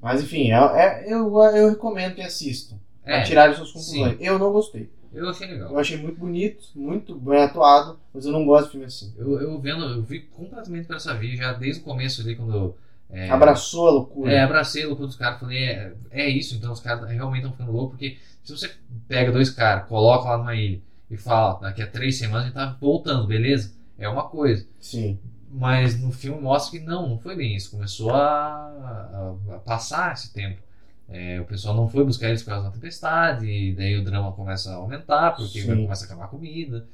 Mas 0.00 0.22
enfim, 0.22 0.50
é, 0.50 0.56
é- 0.56 1.04
eu, 1.12 1.32
eu 1.54 1.70
recomendo 1.70 2.14
que 2.14 2.20
assistam. 2.22 2.76
Pra 3.04 3.16
É, 3.18 3.22
tirar 3.22 3.54
suas 3.54 3.68
conclusões. 3.72 4.16
Eu 4.20 4.38
não 4.38 4.52
gostei. 4.52 4.90
eu 5.12 5.28
achei 5.28 5.46
legal. 5.48 5.70
Eu 5.70 5.78
achei 5.78 5.96
muito 5.96 6.18
bonito, 6.18 6.64
muito 6.74 7.14
bem 7.14 7.42
atuado, 7.42 7.98
mas 8.14 8.24
eu 8.24 8.32
não 8.32 8.44
gosto 8.44 8.64
de 8.66 8.70
filme 8.72 8.86
assim. 8.86 9.12
Eu, 9.16 9.40
eu 9.40 9.60
vendo, 9.60 9.84
eu 9.84 10.02
vi 10.02 10.20
completamente 10.20 10.86
pra 10.86 10.96
essa 10.96 11.14
via 11.14 11.36
já 11.36 11.52
desde 11.52 11.80
o 11.80 11.84
começo 11.84 12.20
ali, 12.22 12.34
quando. 12.36 12.74
É, 13.10 13.28
Abraçou 13.28 13.88
a 13.88 13.90
loucura. 13.90 14.32
É, 14.32 14.40
abracei 14.40 14.84
a 14.84 14.86
loucura 14.86 15.06
dos 15.06 15.16
caras, 15.16 15.38
falei, 15.38 15.58
é, 15.64 15.92
é 16.10 16.28
isso, 16.30 16.54
então 16.56 16.72
os 16.72 16.80
caras 16.80 17.08
realmente 17.10 17.40
estão 17.42 17.52
ficando 17.52 17.70
loucos, 17.72 17.90
porque 17.98 18.16
se 18.44 18.56
você 18.56 18.70
pega 19.08 19.32
dois 19.32 19.50
caras, 19.50 19.86
coloca 19.88 20.28
lá 20.30 20.38
numa 20.38 20.54
ilha 20.54 20.80
e 21.10 21.16
fala, 21.16 21.58
daqui 21.60 21.82
a 21.82 21.86
três 21.86 22.18
semanas 22.18 22.42
a 22.42 22.46
gente 22.46 22.54
tá 22.54 22.76
voltando, 22.80 23.26
beleza? 23.26 23.72
É 23.98 24.08
uma 24.08 24.24
coisa. 24.28 24.66
Sim. 24.80 25.18
Mas 25.50 26.00
no 26.00 26.10
filme 26.10 26.40
mostra 26.40 26.78
que 26.78 26.84
não, 26.84 27.08
não 27.08 27.18
foi 27.18 27.36
bem 27.36 27.54
isso. 27.54 27.70
Começou 27.70 28.10
a, 28.10 28.16
a- 28.16 29.34
a 29.54 29.58
passar 29.58 30.14
esse 30.14 30.32
tempo. 30.32 30.60
É, 31.08 31.38
o 31.40 31.44
pessoal 31.44 31.74
não 31.74 31.88
foi 31.88 32.04
buscar 32.04 32.28
eles 32.28 32.42
por 32.42 32.50
causa 32.50 32.66
da 32.68 32.72
tempestade, 32.72 33.46
e 33.46 33.74
daí 33.74 33.98
o 33.98 34.04
drama 34.04 34.32
começa 34.32 34.70
a 34.72 34.76
aumentar, 34.76 35.32
porque 35.36 35.60
Sim. 35.60 35.82
começa 35.82 36.04
a 36.04 36.06
acabar 36.06 36.24
a 36.24 36.28
comida. 36.28 36.86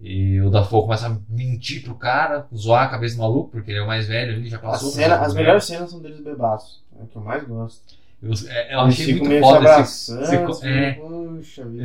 E 0.00 0.40
o 0.40 0.48
Dafoe 0.48 0.82
começa 0.82 1.08
a 1.08 1.16
mentir 1.28 1.82
pro 1.82 1.94
cara, 1.96 2.46
zoar 2.54 2.84
a 2.86 2.88
cabeça 2.88 3.16
do 3.16 3.20
maluco, 3.22 3.50
porque 3.50 3.70
ele 3.72 3.80
é 3.80 3.82
o 3.82 3.86
mais 3.86 4.06
velho, 4.06 4.32
ele 4.32 4.48
já 4.48 4.58
passou. 4.58 4.90
cena- 4.90 5.16
as 5.20 5.34
melhores 5.34 5.64
cenas 5.64 5.90
são 5.90 6.00
deles 6.00 6.20
bebaços. 6.22 6.82
É 6.98 7.02
o 7.02 7.06
que 7.06 7.16
eu 7.16 7.22
mais 7.22 7.44
gosto. 7.46 7.97
Eu, 8.22 8.32
é, 8.48 8.74
eu 8.74 8.80
Eles 8.80 8.94
achei 9.00 9.14
muito 9.14 9.40
foda 9.40 9.84
se 9.84 10.12
esse, 10.12 10.22
esse 10.22 10.38
co- 10.38 10.66
é. 10.66 10.98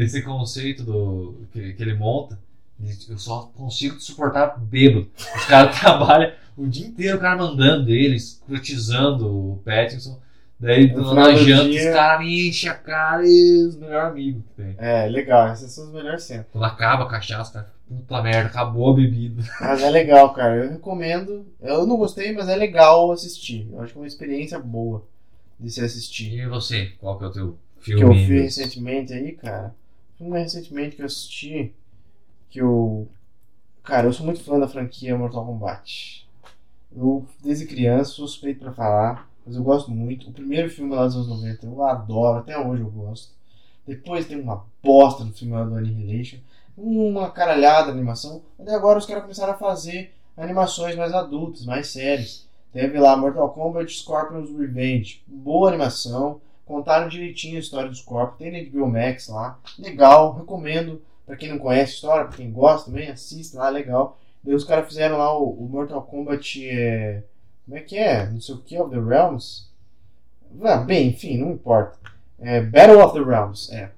Esse 0.04 0.22
conceito 0.24 0.84
do, 0.84 1.36
que, 1.52 1.74
que 1.74 1.84
ele 1.84 1.94
monta. 1.94 2.40
Eu 3.10 3.18
só 3.18 3.52
consigo 3.56 4.00
suportar 4.00 4.58
bêbado. 4.60 5.08
Os 5.36 5.46
caras 5.46 5.78
trabalham 5.80 6.32
o 6.58 6.68
dia 6.68 6.88
inteiro, 6.88 7.18
o 7.18 7.22
cara 7.22 7.38
mandando 7.38 7.90
eles, 7.92 8.42
escrotizando 8.42 9.28
o 9.28 9.62
Pattinson. 9.64 10.20
Daí, 10.60 10.92
No 10.94 11.14
na 11.14 11.34
janta, 11.34 11.70
dia- 11.70 11.90
os 11.90 11.96
caras 11.96 12.26
me 12.26 12.48
enchem 12.50 12.70
a 12.70 12.74
cara 12.74 13.22
e 13.28 13.66
os 13.68 13.76
melhores 13.76 14.10
amigos 14.12 14.44
que 14.44 14.62
tem. 14.64 14.76
É, 14.78 15.08
legal. 15.08 15.48
Essas 15.48 15.72
são 15.72 15.86
as 15.86 15.92
melhores 15.92 16.24
cenas. 16.24 16.46
Quando 16.52 16.64
acaba 16.64 17.04
a 17.04 17.10
cachaça, 17.10 17.70
ficam, 17.84 17.98
puta 18.06 18.22
merda, 18.24 18.48
acabou 18.50 18.92
a 18.92 18.96
bebida. 18.96 19.44
Mas 19.62 19.82
é 19.84 19.90
legal, 19.90 20.34
cara. 20.34 20.56
Eu 20.66 20.72
recomendo. 20.72 21.46
Eu 21.62 21.86
não 21.86 21.98
gostei, 21.98 22.32
mas 22.34 22.48
é 22.50 22.56
legal 22.56 23.12
assistir. 23.12 23.68
Eu 23.72 23.82
acho 23.82 23.92
que 23.94 24.00
é 24.00 24.02
uma 24.02 24.08
experiência 24.08 24.58
boa 24.60 25.06
de 25.64 25.72
se 25.72 25.82
assistir. 25.82 26.34
E 26.34 26.48
você, 26.48 26.88
qual 27.00 27.18
que 27.18 27.24
é 27.24 27.28
o 27.28 27.32
teu 27.32 27.58
que 27.80 27.96
filme? 27.96 28.04
eu 28.04 28.28
vi 28.28 28.42
recentemente 28.42 29.14
aí, 29.14 29.32
cara. 29.32 29.74
Filme 30.18 30.38
recentemente 30.38 30.96
que 30.96 31.02
eu 31.02 31.06
assisti. 31.06 31.74
Que 32.50 32.60
eu. 32.60 33.08
Cara, 33.84 34.08
eu 34.08 34.14
sou 34.14 34.26
muito 34.26 34.44
fã 34.44 34.60
da 34.60 34.68
franquia 34.68 35.18
Mortal 35.18 35.46
Kombat. 35.46 36.28
Eu, 36.96 37.26
desde 37.42 37.66
criança, 37.66 38.12
sou 38.12 38.28
suspeito 38.28 38.60
pra 38.60 38.74
falar, 38.74 39.30
mas 39.46 39.56
eu 39.56 39.64
gosto 39.64 39.90
muito. 39.90 40.30
O 40.30 40.34
primeiro 40.34 40.70
filme 40.70 40.94
lá 40.94 41.06
dos 41.06 41.16
anos 41.16 41.28
90 41.28 41.66
eu 41.66 41.84
adoro, 41.84 42.40
até 42.40 42.58
hoje 42.58 42.84
eu 42.84 42.92
gosto. 42.92 43.34
Depois 43.88 44.28
tem 44.28 44.40
uma 44.40 44.66
bosta 44.82 45.24
no 45.24 45.34
filme 45.34 45.54
lá 45.54 45.64
do 45.64 45.76
Annihilation. 45.76 46.38
Uma 46.78 47.32
caralhada 47.32 47.86
de 47.86 47.92
animação. 47.92 48.42
Até 48.60 48.74
agora 48.74 49.00
os 49.00 49.06
caras 49.06 49.24
começaram 49.24 49.54
a 49.54 49.58
fazer 49.58 50.14
animações 50.38 50.96
mais 50.96 51.14
adultas, 51.14 51.66
mais 51.66 51.88
sérias. 51.88 52.48
Teve 52.74 53.00
lá 53.00 53.16
Mortal 53.16 53.52
Kombat 53.52 53.96
Scorpion's 53.96 54.50
Revenge. 54.50 55.24
Boa 55.28 55.70
animação. 55.70 56.42
Contaram 56.66 57.08
direitinho 57.08 57.58
a 57.58 57.60
história 57.60 57.88
dos 57.88 58.02
corpos. 58.02 58.40
Tem 58.40 58.52
na 58.52 58.68
HBO 58.68 58.88
Max 58.88 59.28
lá. 59.28 59.60
Legal, 59.78 60.34
recomendo. 60.34 61.00
Pra 61.24 61.36
quem 61.36 61.50
não 61.50 61.60
conhece 61.60 61.92
a 61.92 61.96
história, 61.96 62.26
pra 62.26 62.36
quem 62.36 62.52
gosta 62.52 62.90
também, 62.90 63.12
assista 63.12 63.60
lá, 63.60 63.70
legal. 63.70 64.18
Daí 64.44 64.56
os 64.56 64.64
caras 64.64 64.88
fizeram 64.88 65.20
lá 65.20 65.38
o, 65.38 65.52
o 65.52 65.70
Mortal 65.70 66.02
Kombat. 66.02 66.68
É... 66.68 67.24
Como 67.64 67.78
é 67.78 67.82
que 67.82 67.96
é? 67.96 68.28
Não 68.28 68.42
sei 68.42 68.56
o 68.56 68.58
que, 68.58 68.78
of 68.80 68.90
the 68.90 69.00
Realms? 69.00 69.70
Ah, 70.64 70.78
bem, 70.78 71.10
enfim, 71.10 71.38
não 71.38 71.52
importa. 71.52 71.96
É 72.40 72.60
Battle 72.60 73.06
of 73.06 73.14
the 73.14 73.24
Realms, 73.24 73.72
é. 73.72 73.92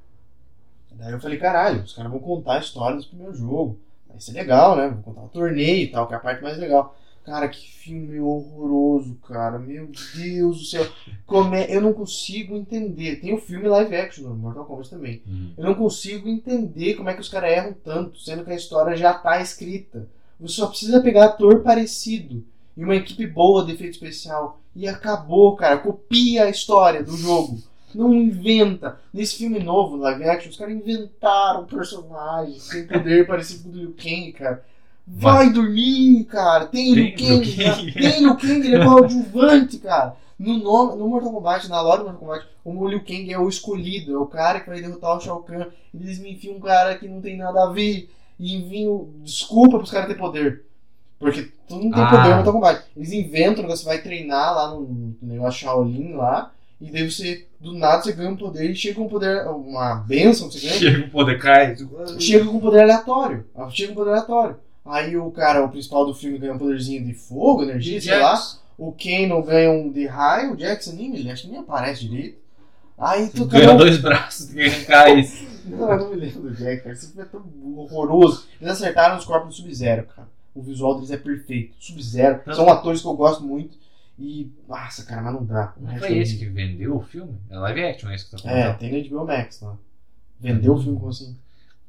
Daí 0.92 1.14
eu 1.14 1.20
falei, 1.20 1.38
caralho, 1.38 1.82
os 1.82 1.94
caras 1.94 2.12
vão 2.12 2.20
contar 2.20 2.56
a 2.56 2.60
história 2.60 2.98
do 2.98 3.06
primeiro 3.06 3.34
jogo. 3.34 3.80
Vai 4.08 4.20
ser 4.20 4.34
legal, 4.34 4.76
né? 4.76 4.90
Vão 4.90 5.02
contar 5.02 5.22
o 5.24 5.30
torneio 5.30 5.84
e 5.84 5.88
tal, 5.88 6.08
que 6.08 6.14
é 6.14 6.18
a 6.18 6.20
parte 6.20 6.44
mais 6.44 6.58
legal. 6.58 6.96
Cara, 7.26 7.48
que 7.50 7.72
filme 7.72 8.20
horroroso, 8.20 9.16
cara. 9.28 9.58
Meu 9.58 9.90
Deus 10.16 10.60
do 10.60 10.66
céu. 10.66 10.88
Como 11.26 11.56
é- 11.56 11.76
Eu 11.76 11.82
não 11.82 11.92
consigo 11.92 12.56
entender. 12.56 13.16
Tem 13.20 13.34
o 13.34 13.40
filme 13.40 13.68
live 13.68 13.96
action 13.96 14.26
no 14.30 14.36
Mortal 14.36 14.66
Kombat 14.66 14.90
também. 14.92 15.24
Hum. 15.28 15.52
Eu 15.58 15.64
não 15.64 15.74
consigo 15.74 16.30
entender 16.30 16.94
como 16.94 17.10
é 17.10 17.14
que 17.16 17.22
os 17.22 17.30
caras 17.30 17.52
erram 17.52 17.74
tanto, 17.84 18.20
sendo 18.20 18.44
que 18.46 18.52
a 18.52 18.56
história 18.56 18.96
já 18.96 19.12
tá 19.14 19.42
escrita. 19.42 20.08
Você 20.40 20.56
só 20.56 20.68
precisa 20.68 21.02
pegar 21.02 21.26
ator 21.26 21.62
parecido 21.64 22.44
e 22.78 22.84
uma 22.84 22.96
equipe 22.96 23.26
boa 23.26 23.66
de 23.66 23.72
efeito 23.72 23.94
especial. 23.94 24.60
E 24.76 24.88
acabou, 24.88 25.56
cara. 25.56 25.78
Copia 25.80 26.44
a 26.44 26.50
história 26.50 27.02
do 27.04 27.18
jogo. 27.18 27.58
Não 27.96 28.14
inventa. 28.14 29.00
Nesse 29.14 29.38
filme 29.38 29.58
novo, 29.60 29.96
live 29.96 30.26
action, 30.26 30.50
os 30.52 30.58
caras 30.58 30.76
inventaram 30.76 31.62
um 31.62 31.66
personagem 31.66 32.60
sem 32.60 32.86
poder 32.86 33.26
parecido 33.26 33.64
com 33.64 33.70
o 33.70 33.72
do 33.72 33.78
Liu 33.80 33.96
Kang, 33.98 34.32
cara. 34.34 34.66
Vai 35.08 35.52
dormir, 35.52 36.24
cara. 36.26 36.66
Tem, 36.66 36.94
Tem 36.94 37.04
Liu 37.04 37.16
Kang. 37.16 37.92
Tem 37.94 38.20
Liu 38.22 38.36
Kang, 38.36 38.66
ele 38.66 38.76
é 38.76 38.84
coadjuvante, 38.84 39.78
cara. 39.78 40.16
No, 40.38 40.58
nome, 40.58 40.98
no 40.98 41.08
Mortal 41.08 41.32
Kombat, 41.32 41.70
na 41.70 41.80
lore 41.80 42.00
do 42.00 42.06
Mortal 42.06 42.20
Kombat, 42.20 42.48
o 42.66 42.88
Liu 42.88 43.00
Kang 43.00 43.32
é 43.32 43.40
o 43.40 43.48
escolhido, 43.48 44.14
é 44.14 44.18
o 44.18 44.26
cara 44.26 44.60
que 44.60 44.70
vai 44.70 44.82
derrotar 44.82 45.16
o 45.16 45.22
Shao 45.22 45.44
Kahn. 45.44 45.68
E 45.94 46.04
eles 46.04 46.20
me 46.20 46.34
enfiam 46.34 46.56
um 46.56 46.60
cara 46.60 46.98
que 46.98 47.08
não 47.08 47.22
tem 47.22 47.38
nada 47.38 47.64
a 47.64 47.72
ver. 47.72 48.10
E 48.40 48.56
enviam 48.56 49.10
desculpa 49.24 49.78
pros 49.78 49.92
caras 49.92 50.08
ter 50.08 50.16
poder. 50.16 50.64
Porque 51.18 51.50
tu 51.68 51.76
não 51.76 51.92
tem 51.92 52.04
Ah. 52.04 52.10
poder 52.10 52.30
no 52.30 52.36
Mortal 52.36 52.54
Kombat. 52.54 52.84
Eles 52.98 53.12
inventam 53.14 53.64
que 53.64 53.70
você 53.70 53.86
vai 53.86 54.02
treinar 54.02 54.54
lá 54.56 54.72
no, 54.76 55.16
negócio 55.22 55.62
Shaolin 55.62 56.14
lá. 56.14 56.52
E 56.82 56.92
daí 56.92 57.10
você, 57.10 57.48
do 57.62 57.74
nada, 57.74 58.04
você 58.04 58.12
ganha 58.12 58.30
um 58.30 58.36
poder 58.36 58.70
e 58.70 58.76
chega 58.76 59.00
um 59.00 59.08
poder, 59.08 59.48
uma 59.48 59.96
benção 59.96 60.50
que 60.50 60.60
você 60.60 60.68
ganha. 60.68 60.80
Chega 60.80 61.06
o 61.06 61.10
poder 61.10 61.40
cair. 61.40 61.78
Chega 62.20 62.46
com 62.46 62.60
poder 62.60 62.82
aleatório. 62.82 63.46
Chega 63.70 63.90
com 63.90 63.96
poder 63.96 64.10
aleatório. 64.10 64.58
Aí 64.86 65.18
o 65.18 65.32
cara, 65.32 65.64
o 65.64 65.70
principal 65.70 66.06
do 66.06 66.14
filme, 66.14 66.38
ganha 66.38 66.54
um 66.54 66.60
poderzinho 66.60 67.04
de 67.04 67.14
fogo, 67.14 67.64
energia, 67.64 68.00
sei 68.00 68.20
lá. 68.20 68.36
O 68.78 68.92
Kano 68.92 69.42
ganha 69.42 69.72
um 69.72 69.92
de 69.92 70.06
raio, 70.06 70.54
o 70.54 70.56
Jackson 70.58 70.92
nem, 70.92 71.16
ele 71.16 71.32
acho 71.32 71.44
que 71.44 71.48
nem 71.50 71.60
aparece 71.60 72.08
direito. 72.08 72.38
Aí 72.98 73.30
tu 73.30 73.46
Ganhou 73.46 73.78
dois 73.78 73.98
braços, 73.98 74.48
tem 74.48 74.68
isso. 75.20 75.56
Não, 75.66 75.92
eu 75.92 75.98
não 75.98 76.10
me 76.12 76.18
lembro 76.18 76.42
do 76.44 76.52
Jack, 76.52 76.84
cara. 76.84 76.94
Esse 76.94 77.08
filme 77.08 77.24
é 77.24 77.26
tão 77.26 77.44
horroroso. 77.76 78.46
Eles 78.62 78.72
acertaram 78.74 79.18
os 79.18 79.26
corpos 79.26 79.50
do 79.50 79.56
Sub-Zero, 79.64 80.06
cara. 80.06 80.28
O 80.54 80.62
visual 80.62 80.94
deles 80.94 81.10
é 81.10 81.18
perfeito. 81.18 81.76
Sub-Zero. 81.80 82.42
São 82.54 82.70
atores 82.70 83.02
que 83.02 83.08
eu 83.08 83.16
gosto 83.16 83.44
muito. 83.44 83.76
E. 84.20 84.52
Nossa, 84.70 85.04
cara, 85.06 85.24
mas 85.24 85.34
não 85.34 85.44
dá. 85.44 85.74
O 85.76 85.84
Não 85.84 85.98
foi 85.98 86.10
é 86.10 86.18
esse 86.20 86.38
que 86.38 86.46
vendeu 86.46 86.96
o 86.98 87.02
filme? 87.02 87.34
É 87.50 87.58
live 87.58 87.84
action 87.84 88.12
esse 88.12 88.26
que 88.30 88.40
tá 88.44 88.48
É, 88.48 88.62
falando. 88.64 88.78
tem 88.78 88.92
na 89.04 89.10
HBO 89.10 89.26
Max 89.26 89.60
lá. 89.62 89.76
Vendeu 90.40 90.76
o 90.76 90.80
filme 90.82 90.98
como 91.00 91.10
assim? 91.10 91.36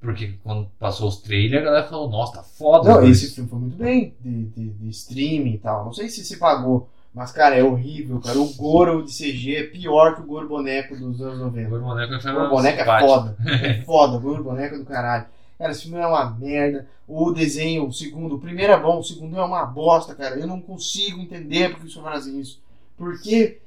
Porque 0.07 0.35
quando 0.45 0.69
passou 0.79 1.09
os 1.09 1.17
trailers, 1.17 1.63
a 1.63 1.65
galera 1.65 1.89
falou, 1.89 2.09
nossa, 2.09 2.35
tá 2.35 2.43
foda. 2.45 2.89
Não, 2.89 3.09
esse 3.09 3.35
filme 3.35 3.51
foi 3.51 3.59
muito 3.59 3.77
bem 3.77 4.15
de, 4.21 4.45
de, 4.45 4.69
de 4.69 4.89
streaming 4.91 5.55
e 5.55 5.59
tal. 5.59 5.85
Não 5.87 5.93
sei 5.93 6.09
se 6.09 6.25
se 6.25 6.37
pagou. 6.37 6.89
Mas, 7.13 7.33
cara, 7.33 7.57
é 7.57 7.65
horrível, 7.65 8.21
cara. 8.21 8.39
O 8.39 8.55
Goro 8.55 9.03
de 9.03 9.11
CG 9.11 9.57
é 9.57 9.63
pior 9.65 10.15
que 10.15 10.21
o 10.21 10.27
Goro 10.27 10.47
boneco 10.47 10.95
dos 10.97 11.21
anos 11.21 11.41
90. 11.41 11.75
O 11.75 11.81
boneco 11.81 12.23
foi 12.23 12.33
O 12.33 12.49
boneco 12.51 12.77
é 12.79 12.85
simpático. 12.85 13.09
foda. 13.11 13.37
É 13.45 13.83
foda, 13.83 14.17
o 14.17 14.45
boneco 14.45 14.75
é 14.77 14.79
do 14.79 14.85
caralho. 14.85 15.27
Cara, 15.59 15.73
esse 15.73 15.83
filme 15.83 15.99
é 15.99 16.07
uma 16.07 16.31
merda. 16.31 16.87
O 17.09 17.33
desenho, 17.33 17.87
o 17.87 17.93
segundo, 17.93 18.37
o 18.37 18.39
primeiro 18.39 18.73
é 18.73 18.81
bom, 18.81 18.99
o 19.01 19.03
segundo 19.03 19.37
é 19.37 19.43
uma 19.43 19.67
bosta, 19.67 20.15
cara. 20.15 20.39
Eu 20.39 20.47
não 20.47 20.61
consigo 20.61 21.19
entender 21.21 21.71
porque 21.71 21.89
isso 21.89 22.01
fazem 22.01 22.39
isso. 22.39 22.63
Porque, 22.97 23.61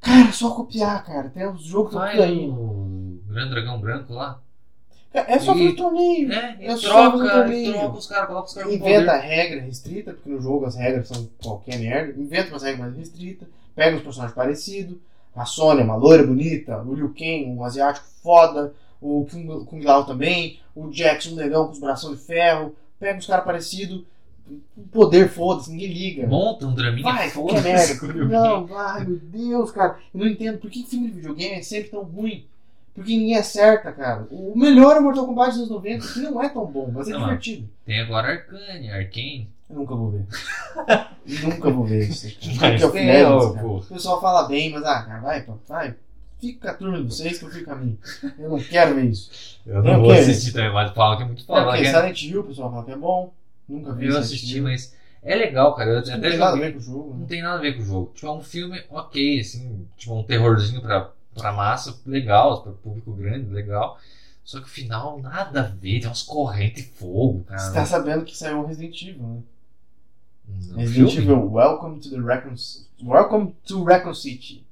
cara, 0.00 0.28
é 0.30 0.32
só 0.32 0.50
copiar, 0.50 1.04
cara. 1.04 1.28
Tem 1.28 1.46
os 1.46 1.62
jogos 1.62 1.92
tudo 1.92 2.02
aí. 2.02 2.48
o 2.48 3.20
Grande 3.28 3.50
Dragão 3.50 3.80
Branco 3.80 4.12
lá. 4.14 4.40
É 5.12 5.38
só 5.40 5.54
E- 5.54 5.58
fazer 5.58 5.72
torneio. 5.74 6.32
É, 6.32 6.56
É 6.60 6.76
só 6.76 7.10
troca, 7.10 7.30
torneio. 7.30 7.72
troca 7.72 7.98
os 7.98 8.06
caras, 8.06 8.26
coloca 8.28 8.46
os 8.48 8.54
caras 8.54 8.72
Inventa 8.72 9.16
regra 9.16 9.60
restrita, 9.60 10.12
porque 10.12 10.30
no 10.30 10.40
jogo 10.40 10.66
as 10.66 10.76
regras 10.76 11.08
são 11.08 11.28
qualquer 11.42 11.78
merda. 11.80 12.20
Inventa 12.20 12.50
umas 12.50 12.62
regras 12.62 12.80
mais 12.80 12.96
restritas. 12.96 13.48
Pega 13.74 13.96
os 13.96 14.02
personagens 14.02 14.34
parecidos. 14.36 14.96
A 15.34 15.44
Sônia, 15.44 15.84
uma 15.84 15.96
loira 15.96 16.24
bonita. 16.24 16.80
O 16.82 16.94
Liu 16.94 17.08
Kang, 17.08 17.46
um 17.46 17.64
asiático 17.64 18.06
foda. 18.22 18.72
O 19.00 19.26
Kung, 19.30 19.64
Kung 19.64 19.80
Lao 19.82 20.04
também. 20.04 20.60
O 20.76 20.88
Jackson, 20.90 21.30
um 21.30 21.36
negão 21.36 21.66
com 21.66 21.72
os 21.72 21.80
bração 21.80 22.14
de 22.14 22.20
ferro. 22.20 22.74
Pega 22.98 23.18
os 23.18 23.26
caras 23.26 23.44
parecidos. 23.44 24.02
poder, 24.92 25.28
foda-se, 25.28 25.70
ninguém 25.70 25.88
liga. 25.92 26.26
Monta 26.26 26.66
um 26.66 26.74
draminha 26.74 27.04
Vai, 27.04 27.30
foda-se, 27.30 27.98
qualquer 27.98 28.16
merda. 28.16 28.24
Não, 28.48 28.66
vai, 28.66 29.04
meu 29.04 29.18
Deus, 29.22 29.70
cara. 29.70 29.96
Eu 30.12 30.20
não 30.20 30.26
entendo 30.26 30.58
por 30.58 30.68
que 30.70 30.82
filme 30.84 31.08
de 31.08 31.14
videogame 31.14 31.54
é 31.54 31.62
sempre 31.62 31.90
tão 31.90 32.02
ruim. 32.02 32.44
Porque 33.00 33.16
ninguém 33.16 33.36
acerta, 33.36 33.90
cara. 33.92 34.26
O 34.30 34.52
melhor 34.58 34.96
é 34.96 35.00
Mortal 35.00 35.26
Kombat 35.26 35.50
dos 35.50 35.58
anos 35.58 35.70
90, 35.70 36.06
que 36.12 36.20
não 36.20 36.42
é 36.42 36.48
tão 36.48 36.66
bom, 36.66 36.90
mas 36.92 37.08
é 37.08 37.12
Não, 37.12 37.20
divertido. 37.20 37.68
Tem 37.86 38.00
agora 38.00 38.28
Arcane, 38.28 38.90
Arcane. 38.90 39.48
Eu 39.70 39.76
nunca 39.76 39.94
vou 39.94 40.10
ver. 40.10 40.26
nunca 41.44 41.70
vou 41.70 41.84
ver 41.84 42.08
isso. 42.08 42.26
Mas 42.60 42.82
cara. 42.82 43.62
pô. 43.62 43.76
O 43.78 43.82
pessoal 43.84 44.20
fala 44.20 44.48
bem, 44.48 44.70
mas 44.72 44.82
ah, 44.84 45.02
cara, 45.02 45.20
vai, 45.20 45.46
vai. 45.68 45.94
Fica 46.40 46.60
com 46.60 46.68
a 46.68 46.74
turma 46.74 46.96
de 46.98 47.04
vocês 47.04 47.38
que 47.38 47.44
eu 47.44 47.50
fico 47.50 47.70
a 47.70 47.76
minha. 47.76 47.96
Eu 48.38 48.50
não 48.50 48.58
quero 48.58 48.94
ver 48.96 49.04
isso. 49.04 49.58
Eu 49.64 49.82
não 49.82 50.00
o 50.00 50.02
vou 50.02 50.10
assistir 50.12 50.52
também, 50.52 50.72
mas 50.72 50.90
falam 50.92 51.16
que 51.18 51.22
é 51.22 51.26
muito 51.26 51.42
É, 51.42 51.46
foda. 51.46 51.64
porque 51.66 51.82
que 51.82 51.86
é- 51.86 51.92
Silent 51.92 52.22
Hill, 52.22 52.40
o 52.40 52.44
pessoal 52.44 52.70
fala 52.70 52.84
que 52.84 52.90
é 52.92 52.96
bom. 52.96 53.32
Nunca 53.68 53.92
vi 53.92 54.06
Eu 54.08 54.18
assisti, 54.18 54.56
Hill. 54.56 54.64
mas 54.64 54.94
é 55.22 55.34
legal, 55.36 55.74
cara. 55.74 55.90
Eu 55.90 55.94
Não 55.94 56.00
até 56.00 56.30
tem 56.30 56.38
nada 56.38 56.44
a 56.46 56.50
joguei. 56.56 56.66
ver 56.66 56.72
com 56.72 56.78
o 56.78 56.82
jogo. 56.82 57.10
Não 57.12 57.20
né? 57.20 57.26
tem 57.28 57.42
nada 57.42 57.58
a 57.58 57.60
ver 57.60 57.76
com 57.76 57.82
o 57.82 57.84
jogo. 57.86 58.10
Tipo, 58.14 58.26
é 58.26 58.32
um 58.32 58.42
filme 58.42 58.82
ok, 58.90 59.40
assim, 59.40 59.86
tipo, 59.96 60.14
um 60.18 60.22
terrorzinho 60.24 60.80
pra, 60.80 61.10
pra 61.34 61.52
massa, 61.52 61.98
legal, 62.06 62.62
pra 62.62 62.72
público 62.72 63.12
grande, 63.12 63.50
legal. 63.52 63.98
Só 64.44 64.58
que 64.58 64.66
o 64.66 64.70
final, 64.70 65.20
nada 65.20 65.60
a 65.60 65.64
ver, 65.64 66.00
tem 66.00 66.08
umas 66.08 66.22
correntes 66.22 66.84
de 66.84 66.90
fogo, 66.90 67.44
cara. 67.44 67.58
Você 67.60 67.72
tá 67.72 67.86
sabendo 67.86 68.24
que 68.24 68.36
saiu 68.36 68.58
um 68.58 68.66
Resident 68.66 69.00
Evil, 69.02 69.22
né? 69.22 69.42
Resident 70.76 71.10
filme? 71.12 71.32
Evil 71.32 71.52
Welcome 71.52 72.00
to 72.00 72.10
the 72.10 72.18
Raccoon 72.18 72.54
Welcome 73.02 73.54
to 73.66 73.84
Raccoon 73.84 74.14
City. 74.14 74.66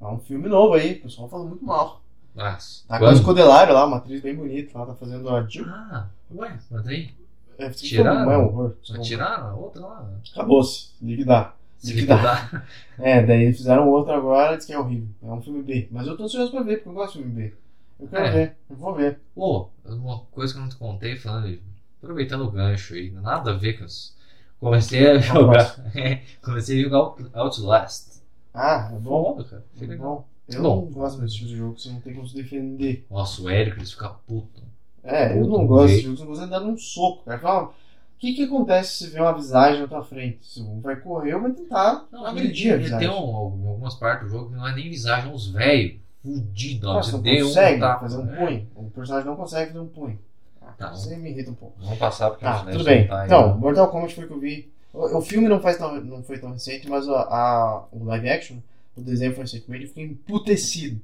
É 0.00 0.06
um 0.06 0.18
filme 0.18 0.48
novo 0.48 0.74
aí, 0.74 0.98
o 0.98 1.02
pessoal 1.02 1.28
fala 1.28 1.44
muito 1.44 1.64
mal. 1.64 2.00
Nossa, 2.34 2.86
Tá 2.86 2.98
com 2.98 3.04
quando? 3.06 3.16
Escodelário 3.16 3.74
lá, 3.74 3.86
uma 3.86 3.96
atriz 3.98 4.20
bem 4.20 4.34
bonita, 4.34 4.72
ela 4.74 4.86
tá 4.86 4.94
fazendo 4.94 5.28
a 5.28 5.42
Jill. 5.46 5.64
Ah, 5.68 6.08
ué, 6.34 6.58
mas 6.70 6.86
aí? 6.86 7.10
É, 7.56 7.70
Tiraram? 7.70 8.24
Não 8.24 8.32
é 8.32 8.38
horror. 8.38 8.74
Só 8.82 8.98
tiraram 8.98 9.46
a 9.46 9.54
outra 9.54 9.80
lá. 9.80 10.10
Acabou-se, 10.32 10.90
liquidar. 11.00 11.56
Se 11.84 11.92
Liquidar. 11.92 12.66
É, 12.98 13.22
daí 13.22 13.52
fizeram 13.52 13.88
outro 13.90 14.12
agora, 14.12 14.56
diz 14.56 14.66
que 14.66 14.72
é 14.72 14.78
horrível. 14.78 15.08
É 15.22 15.26
um 15.26 15.42
filme 15.42 15.62
B. 15.62 15.88
Mas 15.90 16.06
eu 16.06 16.16
tô 16.16 16.24
ansioso 16.24 16.50
pra 16.50 16.62
ver, 16.62 16.76
porque 16.76 16.88
eu 16.88 16.92
gosto 16.94 17.18
de 17.18 17.24
filme 17.24 17.34
B. 17.34 17.54
Eu 18.00 18.08
quero 18.08 18.24
É. 18.24 18.30
ver, 18.30 18.56
eu 18.70 18.76
vou 18.76 18.94
ver. 18.94 19.18
Pô, 19.34 19.68
uma 19.84 20.20
coisa 20.32 20.52
que 20.52 20.58
eu 20.58 20.62
não 20.62 20.68
te 20.68 20.76
contei, 20.76 21.16
falando, 21.16 21.58
aproveitando 22.02 22.44
o 22.44 22.50
gancho 22.50 22.94
aí, 22.94 23.10
nada 23.10 23.50
a 23.52 23.56
ver 23.56 23.78
com 23.78 23.84
isso. 23.84 24.16
Comecei 24.60 25.06
a 25.10 25.18
jogar. 25.18 25.76
comecei 26.42 26.80
a 26.80 26.82
jogar 26.84 26.96
Out- 26.98 27.30
Outlast. 27.34 28.20
Ah, 28.52 28.90
é 28.94 28.98
bom. 28.98 29.34
Foda, 29.36 29.44
cara. 29.48 29.64
Foi 29.76 29.86
É 29.86 29.90
legal. 29.90 30.06
bom. 30.16 30.24
Eu 30.56 30.62
Bom. 30.62 30.82
não 30.84 30.92
gosto 30.92 31.20
desse 31.22 31.36
tipo 31.36 31.48
de 31.48 31.56
jogo, 31.56 31.78
você 31.78 31.88
não 31.88 32.00
tem 32.00 32.12
como 32.14 32.28
se 32.28 32.34
defender. 32.34 33.06
Nossa, 33.10 33.40
o 33.42 33.48
Érico, 33.48 33.78
eles 33.78 33.92
ficam 33.92 34.14
putos. 34.26 34.62
É, 35.02 35.32
eu 35.38 35.42
Puta, 35.46 35.58
não 35.58 35.66
gosto 35.66 35.86
desse 35.88 36.02
jogo, 36.02 36.16
você 36.16 36.22
não 36.22 36.28
consegue 36.30 36.50
dar 36.50 36.62
um 36.62 36.76
soco. 36.76 37.24
Cara, 37.24 37.38
fala, 37.38 37.72
o 38.16 38.18
que 38.18 38.34
que 38.34 38.44
acontece 38.44 38.92
se 38.96 39.04
você 39.04 39.10
vê 39.10 39.20
uma 39.20 39.32
visagem 39.34 39.80
na 39.82 39.88
tua 39.88 40.02
frente? 40.04 40.38
Se 40.46 40.60
um 40.62 40.80
vai 40.80 40.96
correr, 40.96 41.34
ou 41.34 41.42
vai 41.42 41.52
tentar 41.52 42.06
Não, 42.10 42.24
agredir 42.26 42.72
a 42.72 42.74
ele, 42.74 42.82
ele 42.82 42.84
visagem. 42.84 43.08
tem 43.08 43.16
um, 43.16 43.36
algumas 43.36 43.94
partes 43.94 44.26
do 44.28 44.32
jogo 44.36 44.50
que 44.50 44.56
não 44.56 44.66
é 44.66 44.74
nem 44.74 44.88
visagem, 44.88 45.30
é 45.30 45.34
uns 45.34 45.48
velhos, 45.48 46.00
fudidos. 46.22 46.88
Ah, 46.90 46.94
Você 47.02 47.12
não 47.12 47.20
deu 47.22 47.46
consegue 47.46 47.76
um 47.76 47.80
tapa. 47.80 48.00
fazer 48.00 48.16
um 48.18 48.24
né? 48.24 48.36
punho. 48.36 48.68
O 48.74 48.90
personagem 48.90 49.28
não 49.28 49.36
consegue 49.36 49.66
fazer 49.72 49.80
um 49.80 49.88
punho. 49.88 50.18
Ah, 50.62 50.72
Tá. 50.78 50.90
Você 50.90 51.16
me 51.16 51.30
irrita 51.30 51.50
um 51.50 51.54
pouco. 51.54 51.74
Vamos 51.80 51.98
passar 51.98 52.30
porque 52.30 52.44
Tá, 52.44 52.60
senão 52.60 52.72
tudo 52.72 52.84
bem. 52.84 53.02
não 53.02 53.08
tá 53.08 53.20
aí, 53.20 53.26
Então? 53.26 53.58
Mortal 53.58 53.90
Kombat 53.90 54.14
foi 54.14 54.24
o 54.24 54.28
que 54.28 54.32
eu 54.34 54.40
vi. 54.40 54.72
O, 54.92 55.18
o 55.18 55.20
filme 55.20 55.48
não, 55.48 55.60
faz 55.60 55.76
tão, 55.76 56.00
não 56.02 56.22
foi 56.22 56.38
tão 56.38 56.52
recente, 56.52 56.88
mas 56.88 57.06
a, 57.08 57.12
a- 57.22 57.84
o 57.92 58.04
live 58.04 58.28
action, 58.30 58.56
o 58.96 59.00
desenho 59.02 59.32
foi 59.34 59.42
recentemente, 59.42 59.82
eu 59.84 59.88
fiquei 59.88 60.04
emputecido. 60.04 61.00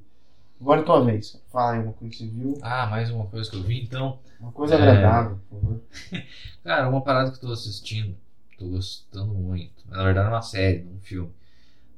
Agora 0.61 0.81
é 0.81 0.83
tua 0.83 1.03
vez. 1.03 1.41
Fala 1.51 1.73
aí 1.73 1.79
uma 1.83 1.93
coisa 1.93 2.11
que 2.13 2.17
você 2.23 2.27
viu. 2.27 2.57
Ah, 2.61 2.85
mais 2.85 3.09
uma 3.09 3.25
coisa 3.25 3.49
que 3.49 3.57
eu 3.57 3.63
vi, 3.63 3.81
então. 3.81 4.19
Uma 4.39 4.51
coisa 4.51 4.75
É. 4.75 4.77
agradável, 4.77 5.39
por 5.49 5.59
favor. 5.59 5.81
Cara, 6.63 6.87
uma 6.89 7.01
parada 7.01 7.31
que 7.31 7.37
eu 7.37 7.41
tô 7.41 7.51
assistindo, 7.53 8.15
tô 8.57 8.67
gostando 8.67 9.33
muito. 9.33 9.83
Na 9.89 10.03
verdade, 10.03 10.27
é 10.27 10.31
uma 10.31 10.41
série, 10.41 10.83
não 10.83 10.93
um 10.93 10.99
filme. 10.99 11.31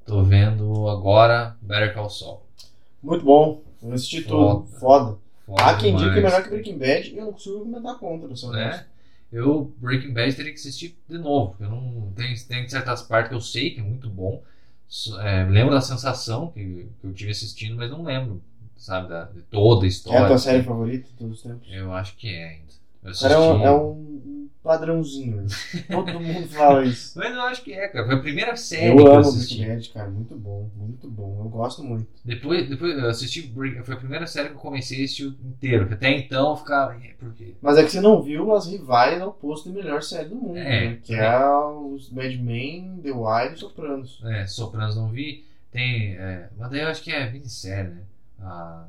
Tô 0.05 0.23
vendo 0.23 0.87
agora 0.89 1.57
Better 1.61 1.93
Call 1.93 2.09
Saul. 2.09 2.41
Muito 3.01 3.23
bom. 3.25 3.61
Eu 3.81 3.91
assisti 3.93 4.21
tudo. 4.21 4.65
Foda. 4.79 5.17
Foda. 5.45 5.61
Há 5.61 5.75
quem 5.75 5.95
diga 5.95 6.13
que 6.13 6.19
é 6.19 6.21
melhor 6.21 6.43
que 6.43 6.49
Breaking 6.49 6.77
Bad 6.77 7.09
e 7.09 7.17
eu 7.17 7.25
não 7.25 7.33
consigo 7.33 7.59
comentar 7.59 7.97
contra, 7.97 8.33
ser 8.35 8.45
honesto. 8.47 8.79
né? 8.81 8.85
Eu, 9.31 9.73
Breaking 9.77 10.13
Bad, 10.13 10.33
teria 10.35 10.53
que 10.53 10.59
assistir 10.59 10.97
de 11.09 11.17
novo. 11.17 11.49
porque 11.51 11.63
Eu 11.63 11.69
não 11.69 12.11
tem, 12.15 12.33
tem 12.35 12.69
certas 12.69 13.01
partes 13.01 13.29
que 13.29 13.35
eu 13.35 13.41
sei 13.41 13.71
que 13.71 13.79
é 13.81 13.83
muito 13.83 14.09
bom. 14.09 14.41
É, 15.21 15.43
lembro 15.45 15.73
da 15.73 15.81
sensação 15.81 16.51
que, 16.51 16.87
que 17.01 17.07
eu 17.07 17.13
tive 17.13 17.31
assistindo, 17.31 17.75
mas 17.75 17.89
não 17.89 18.03
lembro, 18.03 18.41
sabe, 18.83 19.09
da, 19.09 19.25
de 19.25 19.41
toda 19.43 19.77
a 19.77 19.79
Que 19.81 19.85
é 19.85 19.89
história. 19.89 20.23
a 20.23 20.27
tua 20.27 20.37
série 20.37 20.63
favorita 20.63 21.07
de 21.09 21.13
todos 21.15 21.37
os 21.37 21.43
tempos? 21.43 21.67
Eu 21.71 21.93
acho 21.93 22.15
que 22.17 22.27
é 22.27 22.43
ainda. 22.49 22.73
Eu 23.03 23.11
cara 23.19 23.33
é 23.33 23.37
um, 23.37 23.65
é 23.65 23.71
um 23.71 24.49
padrãozinho. 24.63 25.45
Todo 25.91 26.19
mundo 26.21 26.47
fala 26.47 26.85
isso. 26.85 27.19
Mas 27.19 27.33
eu 27.35 27.41
acho 27.41 27.63
que 27.63 27.73
é, 27.73 27.87
cara. 27.89 28.05
Foi 28.05 28.15
a 28.15 28.19
primeira 28.19 28.55
série 28.55 28.91
Eu 28.91 28.95
que 28.95 29.01
eu 29.01 29.07
amo 29.11 29.19
assisti. 29.19 29.55
Breaking 29.57 29.75
Bad, 29.75 29.89
cara. 29.89 30.09
Muito 30.09 30.35
bom, 30.37 30.69
muito 30.77 31.09
bom. 31.09 31.41
Eu 31.43 31.49
gosto 31.49 31.83
muito. 31.83 32.07
Depois, 32.23 32.69
depois 32.69 32.97
eu 32.97 33.09
assisti. 33.09 33.51
Foi 33.83 33.93
a 33.95 33.97
primeira 33.97 34.25
série 34.25 34.49
que 34.49 34.55
eu 34.55 34.59
comecei 34.59 35.01
a 35.01 35.03
assistir 35.03 35.35
inteiro. 35.43 35.89
Até 35.93 36.11
então 36.17 36.51
eu 36.51 36.55
ficava. 36.55 36.93
"É, 36.95 37.13
Por 37.19 37.33
quê? 37.33 37.55
Mas 37.61 37.77
é 37.77 37.83
que 37.83 37.91
você 37.91 37.99
não 37.99 38.21
viu 38.21 38.53
as 38.55 38.67
rivais 38.67 39.21
ao 39.21 39.33
posto 39.33 39.69
de 39.69 39.75
melhor 39.75 40.01
série 40.01 40.29
do 40.29 40.35
mundo, 40.35 40.57
É, 40.57 40.63
né? 40.91 40.99
Que 41.03 41.13
é. 41.15 41.25
é 41.25 41.45
os 41.57 42.09
Mad 42.09 42.33
Men, 42.37 42.99
The 43.03 43.11
Wire 43.11 43.55
e 43.55 43.57
Sopranos. 43.59 44.21
É, 44.25 44.47
Sopranos 44.47 44.95
não 44.95 45.09
vi. 45.09 45.43
Tem. 45.71 46.13
É, 46.13 46.49
mas 46.57 46.69
daí 46.71 46.79
eu 46.81 46.87
acho 46.87 47.03
que 47.03 47.11
é 47.11 47.29
minissérie, 47.29 47.89
né? 47.91 48.01
A 48.43 48.85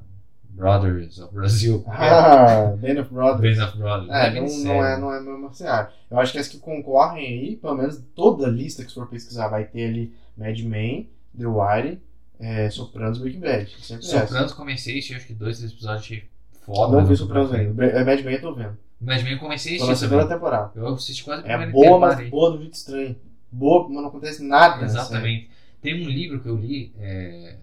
Brothers 0.54 1.18
of 1.18 1.34
Brazil. 1.34 1.84
Ah, 1.88 2.74
Band 2.78 3.00
of 3.00 3.12
Brothers. 3.12 3.58
Band 3.58 3.66
of 3.66 3.78
Brothers. 3.78 4.10
É, 4.10 4.26
é 4.28 4.40
não, 4.40 4.58
não 4.58 4.84
é, 4.84 5.00
não 5.00 5.12
é 5.12 5.18
a 5.18 5.20
mesma 5.20 5.52
seara. 5.52 5.92
Eu 6.10 6.18
acho 6.18 6.32
que 6.32 6.38
as 6.38 6.48
que 6.48 6.58
concorrem 6.58 7.26
aí, 7.26 7.56
pelo 7.56 7.74
menos 7.74 8.00
toda 8.14 8.46
a 8.46 8.50
lista 8.50 8.84
que 8.84 8.90
você 8.90 8.94
for 8.94 9.08
pesquisar, 9.08 9.48
vai 9.48 9.64
ter 9.64 9.88
ali 9.88 10.14
Mad 10.36 10.58
Men, 10.60 11.10
The 11.36 11.46
Wire, 11.46 12.00
é, 12.38 12.70
Sopranos 12.70 13.18
e 13.18 13.20
Breaking 13.20 13.40
Bad. 13.40 13.76
Sopranos 14.00 14.52
comecei 14.52 14.94
a 14.94 14.98
assistir, 14.98 15.16
acho 15.16 15.26
que 15.26 15.34
dois, 15.34 15.58
três 15.58 15.72
episódios 15.72 16.02
achei 16.02 16.24
foda. 16.64 16.96
Não 16.96 17.06
vi 17.06 17.16
Sopranos 17.16 17.52
ainda. 17.52 17.84
É, 17.84 18.04
Mad 18.04 18.20
Men 18.20 18.34
eu 18.34 18.40
tô 18.40 18.54
vendo. 18.54 18.78
Mas 19.00 19.22
bem, 19.22 19.32
eu 19.32 19.38
comecei 19.38 19.76
a 19.76 19.78
Tô 19.78 19.86
na 19.86 19.92
assistir 19.92 20.08
segunda 20.08 20.34
temporada. 20.34 20.72
Eu 20.76 20.94
assisti 20.94 21.24
quase 21.24 21.42
a 21.42 21.46
É 21.46 21.58
primeira 21.58 21.72
boa, 21.72 21.86
inteira, 21.86 22.22
mas 22.22 22.30
boa 22.30 22.50
do 22.52 22.58
jeito 22.58 22.74
estranho. 22.74 23.16
Boa, 23.50 23.88
mas 23.88 24.02
não 24.02 24.06
acontece 24.06 24.42
nada. 24.42 24.84
Exatamente. 24.84 25.50
Tem 25.82 25.94
um 25.94 26.08
livro 26.08 26.40
que 26.40 26.48
eu 26.48 26.56
li, 26.56 26.94
é... 26.98 27.56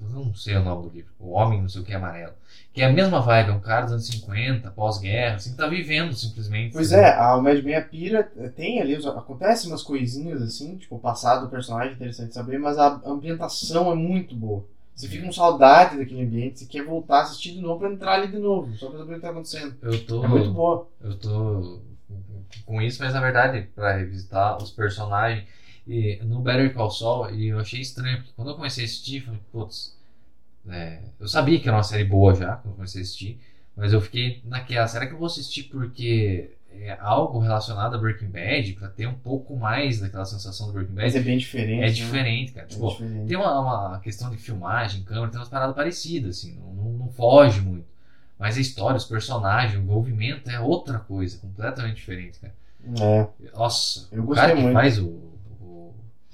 eu 0.00 0.08
não 0.08 0.34
sei 0.34 0.56
o 0.56 0.62
nome 0.62 0.88
do 0.88 0.94
livro, 0.94 1.10
O 1.18 1.30
Homem 1.30 1.62
Não 1.62 1.68
Sei 1.68 1.80
O 1.80 1.84
Que 1.84 1.92
é 1.92 1.96
Amarelo, 1.96 2.32
que 2.72 2.82
é 2.82 2.86
a 2.86 2.92
mesma 2.92 3.20
vibe, 3.20 3.50
é 3.50 3.52
um 3.52 3.60
cara 3.60 3.82
dos 3.82 3.92
anos 3.92 4.06
50, 4.06 4.70
pós-guerra, 4.70 5.36
assim, 5.36 5.54
tá 5.54 5.66
vivendo 5.66 6.12
simplesmente. 6.14 6.72
Pois 6.72 6.88
sabe? 6.88 7.02
é, 7.02 7.14
a 7.14 7.36
Mad 7.38 7.62
Men 7.62 7.82
pira 7.84 8.30
eh, 8.36 8.48
tem 8.48 8.80
ali, 8.80 8.96
os- 8.96 9.06
acontece 9.06 9.66
umas 9.68 9.82
coisinhas 9.82 10.42
assim, 10.42 10.76
tipo, 10.76 10.96
o 10.96 11.00
passado 11.00 11.44
do 11.46 11.50
personagem 11.50 11.92
é 11.92 11.94
interessante 11.94 12.34
saber, 12.34 12.58
mas 12.58 12.76
a 12.78 13.00
ambientação 13.06 13.90
é 13.90 13.94
muito 13.94 14.34
boa. 14.34 14.64
Você 14.94 15.08
fica 15.08 15.24
com 15.24 15.32
saudade 15.32 15.96
daquele 15.98 16.22
ambiente, 16.22 16.60
você 16.60 16.66
quer 16.66 16.84
voltar 16.84 17.18
a 17.18 17.22
assistir 17.22 17.52
de 17.52 17.60
novo 17.60 17.80
pra 17.80 17.90
entrar 17.90 18.12
ali 18.14 18.28
de 18.30 18.38
novo, 18.38 18.76
só 18.76 18.88
pra 18.90 18.98
saber 18.98 19.12
o 19.12 19.16
que 19.16 19.22
tá 19.22 19.30
acontecendo. 19.30 19.74
Eu 19.82 20.04
tô, 20.06 20.24
É 20.24 20.28
muito 20.28 20.50
boa. 20.52 20.86
eu 21.00 21.16
tô 21.18 21.80
com 22.66 22.80
isso, 22.80 23.02
mas 23.02 23.12
na 23.14 23.20
verdade, 23.20 23.68
pra 23.74 23.96
revisitar 23.96 24.56
os 24.58 24.70
personagens, 24.70 25.44
e 25.86 26.18
no 26.24 26.40
Better 26.40 26.72
Call 26.72 26.90
Saul, 26.90 27.30
e 27.30 27.48
eu 27.48 27.58
achei 27.60 27.80
estranho, 27.80 28.18
porque 28.18 28.32
quando 28.36 28.50
eu 28.50 28.54
comecei 28.56 28.84
a 28.84 28.86
assistir, 28.86 29.18
eu 29.18 29.24
falei, 29.26 29.40
putz, 29.52 29.96
é, 30.68 31.00
eu 31.20 31.28
sabia 31.28 31.60
que 31.60 31.68
era 31.68 31.76
uma 31.76 31.82
série 31.82 32.04
boa 32.04 32.34
já, 32.34 32.56
quando 32.56 32.72
eu 32.72 32.76
comecei 32.76 33.00
a 33.00 33.04
assistir, 33.04 33.40
mas 33.76 33.92
eu 33.92 34.00
fiquei 34.00 34.40
naquela, 34.44 34.86
será 34.88 35.06
que 35.06 35.12
eu 35.14 35.18
vou 35.18 35.26
assistir 35.26 35.64
porque 35.64 36.50
é 36.70 36.96
algo 37.00 37.38
relacionado 37.38 37.94
a 37.94 37.98
Breaking 37.98 38.28
Bad, 38.28 38.72
pra 38.74 38.88
ter 38.88 39.06
um 39.06 39.14
pouco 39.14 39.56
mais 39.56 40.00
daquela 40.00 40.24
sensação 40.24 40.66
do 40.68 40.72
Breaking 40.72 40.94
Mas 40.94 41.14
Bad? 41.14 41.18
é 41.18 41.20
bem 41.20 41.38
diferente. 41.38 41.82
É 41.82 41.86
né? 41.86 41.90
diferente, 41.90 42.52
cara. 42.52 42.66
É 42.66 42.68
Tipo, 42.68 42.88
diferente. 42.90 43.26
tem 43.28 43.36
uma, 43.36 43.60
uma 43.90 44.00
questão 44.00 44.30
de 44.30 44.36
filmagem, 44.38 45.02
câmera, 45.04 45.28
tem 45.30 45.38
umas 45.40 45.48
paradas 45.48 45.74
parecidas, 45.74 46.38
assim, 46.38 46.54
não, 46.56 46.72
não, 46.74 46.92
não 46.92 47.08
foge 47.10 47.60
muito. 47.60 47.86
Mas 48.38 48.56
a 48.56 48.60
história, 48.60 48.96
os 48.96 49.04
personagens, 49.04 49.78
o 49.78 49.82
envolvimento 49.82 50.50
é 50.50 50.58
outra 50.60 50.98
coisa, 50.98 51.38
completamente 51.38 51.96
diferente, 51.96 52.40
cara. 52.40 52.54
É, 53.00 53.28
Nossa, 53.56 54.08
Eu 54.12 54.22
o 54.22 54.26
gostei 54.26 54.46
cara 54.48 54.56
que 54.56 54.62
muito. 54.62 54.74
faz 54.74 54.98
o 54.98 55.33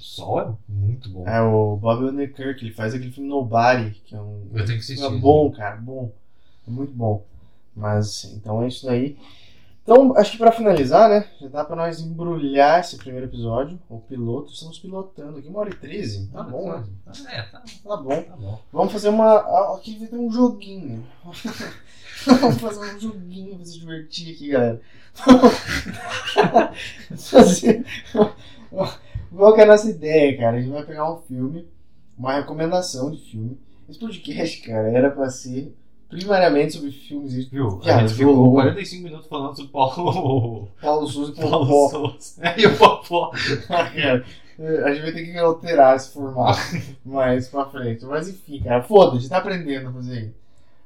Sol 0.01 0.40
é 0.40 0.52
muito 0.68 1.09
bom. 1.10 1.27
é 1.27 1.40
o 1.43 1.77
Bob 1.77 2.05
Odenkirk, 2.05 2.64
ele 2.64 2.72
faz 2.74 2.94
aquele 2.94 3.10
filme 3.12 3.28
Nobody, 3.28 3.90
que 4.05 4.14
é 4.14 4.20
um 4.20 4.47
Eu 4.55 4.64
tenho 4.64 4.78
que 4.78 4.85
assistir. 4.85 5.05
É 5.05 5.10
bom, 5.10 5.51
cara, 5.51 5.77
bom. 5.77 6.12
É 6.66 6.70
muito 6.70 6.93
bom. 6.93 7.24
Mas, 7.74 8.24
então 8.24 8.62
é 8.62 8.68
isso 8.68 8.86
daí. 8.86 9.16
Então, 9.82 10.14
acho 10.16 10.32
que 10.32 10.39
pra 10.39 10.52
finalizar, 10.52 11.09
né? 11.09 11.27
Já 11.40 11.48
dá 11.48 11.64
pra 11.64 11.74
nós 11.74 12.01
embrulhar 12.01 12.81
esse 12.81 12.97
primeiro 12.97 13.27
episódio, 13.27 13.78
o 13.89 13.98
piloto. 13.98 14.52
Estamos 14.52 14.78
pilotando 14.78 15.39
aqui, 15.39 15.48
uma 15.48 15.60
hora 15.60 15.70
e 15.70 15.74
treze. 15.74 16.28
Tá 16.28 16.43
bom, 16.43 16.70
né? 16.72 16.85
É, 17.28 17.43
tá, 17.43 17.62
Tá 17.85 17.97
bom. 17.97 18.22
tá 18.22 18.36
bom. 18.36 18.60
Vamos 18.72 18.93
fazer 18.93 19.09
uma. 19.09 19.74
Aqui 19.74 19.98
vai 19.98 20.09
ter 20.09 20.16
um 20.16 20.31
joguinho. 20.31 21.05
Vamos 22.27 22.59
fazer 22.60 22.94
um 22.94 23.01
joguinho 23.01 23.56
pra 23.56 23.64
se 23.64 23.81
divertir 23.81 24.35
aqui, 24.35 24.48
galera. 24.51 24.81
fazer. 27.16 27.85
Qual 29.35 29.55
que 29.55 29.61
é 29.61 29.65
a 29.65 29.69
nossa 29.69 29.89
ideia, 29.90 30.36
cara? 30.36 30.57
A 30.57 30.61
gente 30.61 30.73
vai 30.73 30.85
pegar 30.85 31.12
um 31.12 31.19
filme, 31.23 31.66
uma 32.19 32.35
recomendação 32.35 33.11
de 33.11 33.19
filme. 33.19 33.59
Esse 33.89 33.98
podcast, 33.98 34.61
cara, 34.62 34.89
era 34.89 35.11
pra 35.11 35.28
ser 35.31 35.74
primariamente 36.09 36.73
sobre 36.74 36.90
filmes 36.90 37.48
Viu? 37.48 37.81
Já, 37.82 37.98
a 37.98 38.01
gente 38.01 38.15
ficou 38.15 38.35
rolou. 38.35 38.55
45 38.55 39.05
minutos 39.05 39.27
falando 39.28 39.57
sobre 39.57 39.70
Paulo, 39.70 40.69
Paulo 40.82 41.07
Souza 41.07 41.32
e 41.32 41.40
Paulo 41.40 41.66
Popó. 41.66 41.89
Souza. 41.89 42.43
E 42.57 42.66
o 42.66 42.77
Popó. 42.77 43.31
Cara, 43.69 44.24
a 44.85 44.93
gente 44.93 45.02
vai 45.02 45.12
ter 45.12 45.24
que 45.24 45.39
alterar 45.39 45.97
esse 45.97 46.12
formato 46.12 46.61
mais 47.05 47.48
pra 47.48 47.65
frente. 47.66 48.05
Mas 48.05 48.28
enfim, 48.28 48.61
cara, 48.62 48.82
foda, 48.82 49.16
a 49.16 49.19
gente 49.19 49.31
tá 49.31 49.39
aprendendo 49.39 49.89
a 49.89 49.93
fazer 49.93 50.24
isso. 50.24 50.35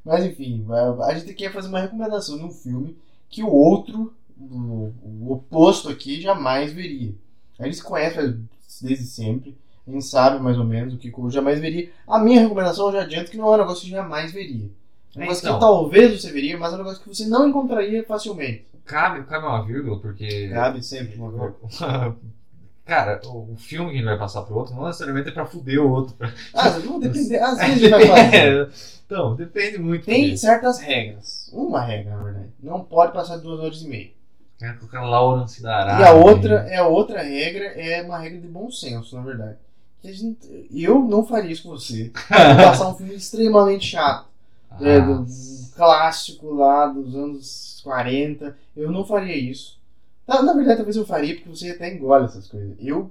Mas 0.05 0.25
enfim, 0.25 0.65
a 1.03 1.15
gente 1.15 1.35
quer 1.35 1.51
fazer 1.51 1.69
uma 1.69 1.81
recomendação 1.81 2.39
de 2.39 2.45
um 2.45 2.51
filme 2.51 2.97
que 3.29 3.43
o 3.43 3.51
outro, 3.51 4.15
o 4.39 5.33
oposto 5.33 5.89
aqui, 5.89 6.21
jamais 6.21 6.73
veria. 6.73 7.15
A 7.59 7.65
gente 7.65 7.77
se 7.77 7.83
conhece 7.83 8.39
desde 8.83 9.05
sempre, 9.07 9.57
a 9.87 9.91
gente 9.91 10.05
sabe 10.05 10.43
mais 10.43 10.59
ou 10.59 10.65
menos 10.65 10.95
o 10.95 10.99
que 10.99 11.13
eu 11.17 11.31
jamais 11.31 11.61
veria. 11.61 11.91
A 12.09 12.19
minha 12.19 12.41
recomendação, 12.41 12.87
eu 12.87 12.93
já 12.93 13.03
adianto 13.03 13.31
que 13.31 13.37
não 13.37 13.53
é 13.53 13.57
um 13.57 13.59
negócio 13.59 13.85
que 13.85 13.91
jamais 13.91 14.33
veria. 14.33 14.69
É 15.15 15.19
um 15.19 15.21
negócio 15.21 15.43
Então. 15.43 15.55
que 15.55 15.61
talvez 15.61 16.21
você 16.21 16.33
veria, 16.33 16.59
mas 16.59 16.73
é 16.73 16.75
um 16.75 16.79
negócio 16.79 17.03
que 17.03 17.09
você 17.09 17.27
não 17.27 17.49
encontraria 17.49 18.05
facilmente. 18.05 18.65
Cabe, 18.85 19.23
cabe 19.25 19.47
uma 19.47 19.65
vírgula, 19.65 19.99
porque. 19.99 20.49
Cabe 20.49 20.83
sempre 20.83 21.17
uma 21.17 21.31
coisa. 21.31 22.15
Cara, 22.85 23.19
o 23.27 23.57
filme 23.57 23.91
que 23.93 23.97
gente 23.97 24.05
vai 24.05 24.19
passar 24.19 24.43
pro 24.43 24.57
outro 24.57 24.75
não 24.75 24.85
necessariamente 24.85 25.31
é 25.31 25.33
pra 25.33 25.47
fuder 25.47 25.81
o 25.81 25.89
outro. 25.91 26.15
Ah, 26.53 26.69
não 26.81 27.01
depender, 27.01 27.39
às 27.39 27.59
vezes 27.59 27.81
vai 27.89 28.07
fazer. 28.07 28.69
então, 29.07 29.35
depende 29.35 29.79
muito. 29.79 30.05
Tem 30.05 30.37
certas 30.37 30.81
regras. 30.81 31.49
Uma 31.51 31.81
regra, 31.81 32.15
na 32.15 32.23
verdade. 32.23 32.49
Não 32.63 32.85
pode 32.85 33.13
passar 33.15 33.37
de 33.39 33.43
duas 33.43 33.59
horas 33.61 33.81
e 33.81 33.89
meia. 33.89 34.11
Quero 34.59 34.79
colocar 34.79 35.03
Lawrence 35.03 35.63
da 35.63 35.77
Arábia. 35.77 36.05
E 36.05 36.09
a 36.09 36.13
outra, 36.13 36.55
é 36.69 36.77
a 36.77 36.87
outra 36.87 37.23
regra 37.23 37.65
é 37.65 38.03
uma 38.03 38.19
regra 38.19 38.41
de 38.41 38.47
bom 38.47 38.71
senso, 38.71 39.17
na 39.17 39.23
verdade. 39.23 39.57
Gente, 40.03 40.67
eu 40.71 41.03
não 41.03 41.25
faria 41.25 41.51
isso 41.51 41.63
com 41.65 41.71
você. 41.71 42.13
Passar 42.29 42.89
um 42.89 42.95
filme 42.97 43.15
extremamente 43.15 43.87
chato. 43.87 44.27
Ah, 44.71 44.79
é, 44.83 45.01
do 45.01 45.27
clássico 45.75 46.53
lá 46.53 46.87
dos 46.87 47.15
anos 47.15 47.81
40. 47.83 48.57
Eu 48.77 48.91
não 48.91 49.05
faria 49.05 49.37
isso. 49.37 49.79
Na, 50.27 50.43
na 50.43 50.53
verdade, 50.53 50.77
talvez 50.77 50.97
eu 50.97 51.07
faria 51.07 51.35
porque 51.35 51.49
você 51.49 51.71
até 51.71 51.95
engole 51.95 52.27
essas 52.27 52.47
coisas. 52.47 52.77
Eu 52.79 53.11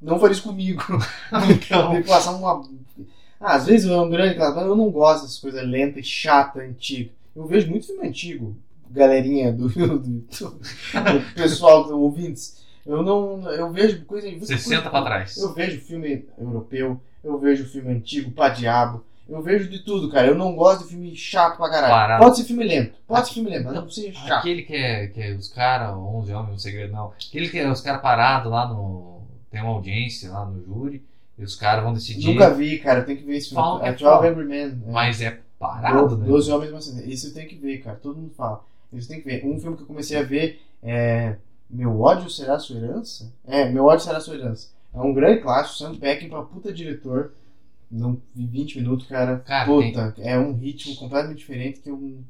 não 0.00 0.18
faria 0.18 0.32
isso 0.32 0.42
comigo. 0.42 0.82
Então. 1.48 1.94
De 1.94 2.06
passar 2.06 2.32
uma. 2.32 2.64
Ah, 3.40 3.54
às 3.54 3.66
vezes 3.66 3.90
é 3.90 3.96
um 3.96 4.10
grande 4.10 4.38
eu 4.38 4.76
não 4.76 4.90
gosto 4.90 5.22
dessas 5.22 5.38
coisas 5.38 5.64
lentas 5.66 6.06
chatas, 6.06 6.62
antigas. 6.62 7.12
Eu 7.34 7.46
vejo 7.46 7.70
muito 7.70 7.86
filme 7.86 8.06
antigo, 8.06 8.56
galerinha 8.92 9.52
do, 9.52 9.68
do, 9.98 9.98
do 9.98 11.34
pessoal, 11.34 11.84
do 11.84 11.98
ouvintes. 12.00 12.62
Eu 12.84 13.02
não. 13.02 13.48
Eu 13.50 13.70
vejo 13.70 14.04
coisa. 14.04 14.28
60 14.44 14.90
pra 14.90 15.02
trás. 15.02 15.36
Eu 15.36 15.52
vejo 15.52 15.80
filme 15.80 16.24
europeu, 16.38 17.00
eu 17.22 17.38
vejo 17.38 17.64
filme 17.66 17.92
antigo 17.92 18.30
pra 18.32 18.48
diabo. 18.48 19.04
Eu 19.28 19.40
vejo 19.40 19.68
de 19.70 19.78
tudo, 19.78 20.10
cara. 20.10 20.26
Eu 20.26 20.34
não 20.34 20.54
gosto 20.56 20.82
de 20.82 20.88
filme 20.90 21.14
chato 21.14 21.56
pra 21.56 21.70
caralho. 21.70 21.92
Parado. 21.92 22.24
Pode 22.24 22.36
ser 22.36 22.44
filme 22.44 22.64
lento. 22.64 22.94
Pode 23.06 23.28
ser 23.28 23.34
filme 23.34 23.50
lento, 23.50 23.64
mas 23.64 23.74
não 23.74 23.84
precisa 23.84 24.08
ser 24.08 24.12
chato. 24.14 24.38
Aquele 24.40 24.62
que 24.62 24.74
é, 24.74 25.06
que 25.06 25.20
é 25.22 25.32
os 25.34 25.48
caras, 25.48 25.94
11 25.96 26.32
homens, 26.32 26.54
um 26.54 26.58
segredo, 26.58 26.92
não. 26.92 27.12
Aquele 27.28 27.48
que 27.48 27.58
é 27.58 27.70
os 27.70 27.80
caras 27.80 28.02
parados 28.02 28.50
lá 28.50 28.66
no. 28.68 29.22
Tem 29.50 29.60
uma 29.62 29.70
audiência 29.74 30.30
lá 30.32 30.44
no 30.44 30.62
júri 30.64 31.04
e 31.38 31.44
os 31.44 31.54
caras 31.54 31.84
vão 31.84 31.94
decidir. 31.94 32.26
Nunca 32.26 32.50
vi, 32.50 32.78
cara. 32.78 33.02
Tenho 33.02 33.18
que 33.18 33.24
ver 33.24 33.36
esse 33.36 33.50
filme. 33.50 33.62
Falam 33.62 33.78
que 33.80 33.86
É 33.86 33.88
é 33.88 33.92
12 33.92 34.04
foda. 34.04 34.28
Angry 34.28 34.44
Men. 34.44 34.82
é. 34.88 34.90
Mas 34.90 35.20
é 35.22 35.38
parado, 35.58 36.08
Do- 36.08 36.16
né? 36.18 36.26
Doze 36.26 36.50
Homens 36.50 36.72
Mas 36.72 36.86
Isso 37.06 37.32
tenho 37.32 37.48
que 37.48 37.54
ver, 37.54 37.78
cara. 37.78 37.96
Todo 38.02 38.16
mundo 38.18 38.32
fala. 38.36 38.64
Isso 38.92 39.08
tem 39.08 39.20
que 39.20 39.26
ver. 39.26 39.44
Um 39.44 39.58
filme 39.58 39.76
que 39.76 39.82
eu 39.82 39.86
comecei 39.86 40.16
a 40.18 40.22
ver 40.22 40.60
é 40.82 41.36
Meu 41.70 42.00
ódio 42.00 42.28
será 42.30 42.58
sua 42.58 42.76
herança? 42.76 43.32
É, 43.46 43.68
Meu 43.68 43.84
ódio 43.84 44.04
será 44.04 44.20
sua 44.20 44.34
herança. 44.34 44.68
É 44.94 45.00
um 45.00 45.14
grande 45.14 45.40
clássico, 45.40 45.78
Sam 45.78 45.96
Peckinpah, 45.96 46.42
puta 46.42 46.72
diretor. 46.72 47.32
Não 47.90 48.20
vi 48.34 48.46
20 48.46 48.76
minutos, 48.78 49.06
cara. 49.06 49.38
Cara, 49.40 49.66
puta, 49.66 50.14
é 50.18 50.38
um 50.38 50.52
ritmo 50.54 50.96
completamente 50.96 51.38
diferente 51.38 51.80
que 51.80 51.90
eu 51.90 51.94
hum, 51.96 52.22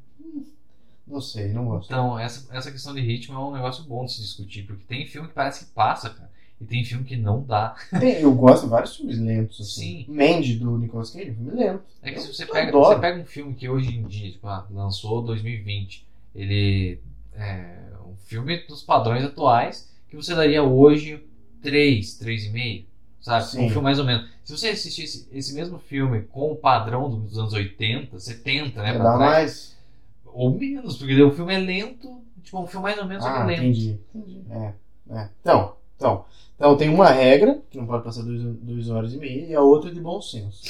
não 1.05 1.19
sei, 1.21 1.49
não 1.53 1.65
gosto. 1.65 1.87
Então, 1.91 2.17
essa, 2.17 2.53
essa 2.55 2.71
questão 2.71 2.93
de 2.93 3.01
ritmo 3.01 3.35
é 3.35 3.39
um 3.39 3.51
negócio 3.53 3.83
bom 3.83 4.05
de 4.05 4.13
se 4.13 4.21
discutir, 4.21 4.63
porque 4.65 4.83
tem 4.87 5.05
filme 5.05 5.27
que 5.27 5.33
parece 5.33 5.65
que 5.65 5.71
passa, 5.71 6.09
cara. 6.09 6.31
E 6.61 6.65
tem 6.65 6.83
filme 6.85 7.03
que 7.03 7.17
não 7.17 7.43
dá. 7.43 7.75
Tem- 7.99 8.21
eu 8.21 8.33
gosto 8.33 8.63
de 8.63 8.69
vários 8.69 8.95
filmes 8.95 9.17
lentos 9.19 9.59
assim. 9.59 10.05
Sim. 10.05 10.13
Mandy 10.13 10.55
do 10.55 10.77
Nicolas 10.77 11.09
Cage, 11.09 11.31
um 11.31 11.35
filme 11.35 11.51
lento. 11.51 11.83
É 12.01 12.11
que 12.11 12.17
Eu- 12.17 12.21
se 12.21 12.33
você 12.33 12.45
pega, 12.45 12.69
adoro. 12.69 12.95
você 12.95 13.01
pega 13.01 13.21
um 13.21 13.25
filme 13.25 13.53
que 13.53 13.67
hoje 13.67 13.97
em 13.97 14.03
dia, 14.07 14.31
tipo, 14.31 14.47
ah, 14.47 14.65
lançou 14.71 15.21
2020, 15.21 16.05
ele 16.35 16.99
é 17.33 17.75
um 18.05 18.15
filme 18.15 18.57
dos 18.67 18.81
padrões 18.83 19.23
atuais 19.23 19.91
que 20.09 20.15
você 20.15 20.35
daria 20.35 20.63
hoje 20.63 21.23
3, 21.61 22.19
3,5, 22.19 22.85
sabe? 23.21 23.45
Sim. 23.45 23.65
Um 23.65 23.69
filme 23.69 23.83
mais 23.83 23.99
ou 23.99 24.05
menos. 24.05 24.29
Se 24.43 24.55
você 24.57 24.69
assistisse 24.69 25.27
esse 25.31 25.53
mesmo 25.53 25.79
filme 25.79 26.21
com 26.23 26.51
o 26.51 26.55
padrão 26.55 27.09
dos 27.09 27.37
anos 27.37 27.53
80, 27.53 28.19
70, 28.19 28.81
né, 28.81 28.89
É, 28.89 28.93
pra 28.93 29.03
dá 29.03 29.17
trás, 29.17 29.31
mais. 29.31 29.77
ou 30.25 30.53
menos, 30.57 30.97
porque 30.97 31.21
o 31.21 31.31
filme 31.31 31.53
é 31.53 31.57
lento, 31.59 32.21
tipo, 32.43 32.59
um 32.59 32.67
filme 32.67 32.83
mais 32.83 32.97
ou 32.99 33.05
menos 33.05 33.23
que 33.23 33.29
Ah, 33.31 33.41
é 33.43 33.45
lento. 33.45 33.61
entendi. 33.63 33.99
entendi. 34.13 34.41
É, 34.51 34.73
é. 35.11 35.29
Então, 35.41 35.75
então, 35.95 36.25
então 36.55 36.75
tem 36.77 36.89
uma 36.89 37.09
regra, 37.09 37.61
que 37.71 37.77
não 37.77 37.85
pode 37.87 38.03
passar 38.03 38.23
duas, 38.23 38.41
duas 38.57 38.89
horas 38.89 39.13
e 39.13 39.17
meia, 39.17 39.45
e 39.47 39.55
a 39.55 39.61
outra 39.61 39.89
é 39.89 39.93
de 39.93 40.01
bom 40.01 40.21
senso. 40.21 40.61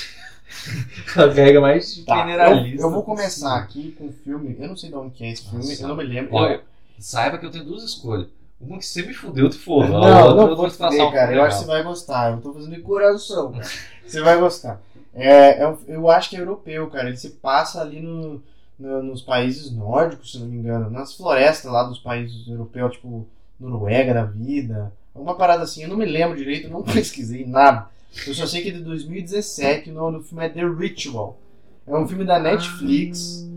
A 1.17 1.25
regra 1.27 1.61
mais 1.61 1.95
Tá, 2.05 2.15
eu, 2.15 2.21
generalista. 2.21 2.81
eu 2.85 2.89
vou 2.91 3.03
começar 3.03 3.57
aqui 3.57 3.91
com 3.97 4.05
um 4.05 4.13
filme, 4.13 4.55
eu 4.59 4.67
não 4.67 4.75
sei 4.77 4.89
de 4.89 4.95
onde 4.95 5.11
que 5.13 5.23
é 5.23 5.31
esse 5.31 5.43
filme, 5.43 5.65
Nossa. 5.65 5.83
eu 5.83 5.87
não 5.87 5.95
me 5.95 6.03
lembro. 6.03 6.33
Olha, 6.35 6.53
Eu- 6.55 6.61
saiba 6.99 7.37
que 7.37 7.45
eu 7.45 7.51
tenho 7.51 7.65
duas 7.65 7.83
escolhas. 7.83 8.27
Uma 8.61 8.77
que 8.77 8.85
você 8.85 9.01
me 9.05 9.13
fudeu, 9.13 9.49
te 9.49 9.57
foda. 9.57 9.89
não, 9.89 10.35
não 10.35 10.47
eu 10.49 10.55
vou 10.55 10.69
te 10.69 10.77
passar 10.77 11.05
um 11.07 11.11
cara, 11.11 11.27
filme 11.27 11.41
eu 11.41 11.43
acho 11.45 11.57
que 11.57 11.63
você 11.65 11.67
vai 11.71 11.83
gostar, 11.83 12.31
eu 12.31 12.41
tô 12.41 12.53
fazendo 12.53 12.75
de 12.75 12.81
coração, 12.81 13.51
cara. 13.51 13.67
Você 14.05 14.21
vai 14.21 14.37
gostar. 14.39 14.81
É, 15.13 15.61
é 15.63 15.67
um- 15.67 15.77
eu 15.87 16.09
acho 16.09 16.29
que 16.29 16.37
é 16.37 16.39
europeu, 16.39 16.89
cara, 16.89 17.09
ele 17.09 17.17
se 17.17 17.29
passa 17.31 17.81
ali 17.81 17.99
no, 18.01 18.41
no- 18.79 19.03
nos 19.03 19.21
países 19.21 19.69
nórdicos, 19.71 20.31
se 20.31 20.39
não 20.39 20.47
me 20.47 20.55
engano, 20.57 20.89
nas 20.89 21.13
florestas 21.13 21.69
lá 21.71 21.83
dos 21.83 21.99
países 21.99 22.47
europeus, 22.47 22.93
tipo 22.93 23.27
Noruega 23.59 24.13
da 24.13 24.23
vida, 24.23 24.91
uma 25.13 25.35
parada 25.35 25.63
assim, 25.63 25.83
eu 25.83 25.89
não 25.89 25.95
me 25.97 26.05
lembro 26.05 26.35
direito, 26.37 26.67
eu 26.67 26.71
não 26.71 26.81
pesquisei 26.83 27.45
nada. 27.45 27.87
Eu 28.27 28.33
só 28.33 28.45
sei 28.45 28.61
que 28.61 28.69
é 28.69 28.73
de 28.73 28.81
2017, 28.81 29.89
o 29.89 29.93
nome 29.93 30.17
do 30.19 30.23
filme 30.23 30.45
é 30.45 30.49
The 30.49 30.65
Ritual. 30.65 31.39
É 31.85 31.95
um 31.95 32.07
filme 32.07 32.23
da 32.23 32.39
Netflix, 32.39 33.49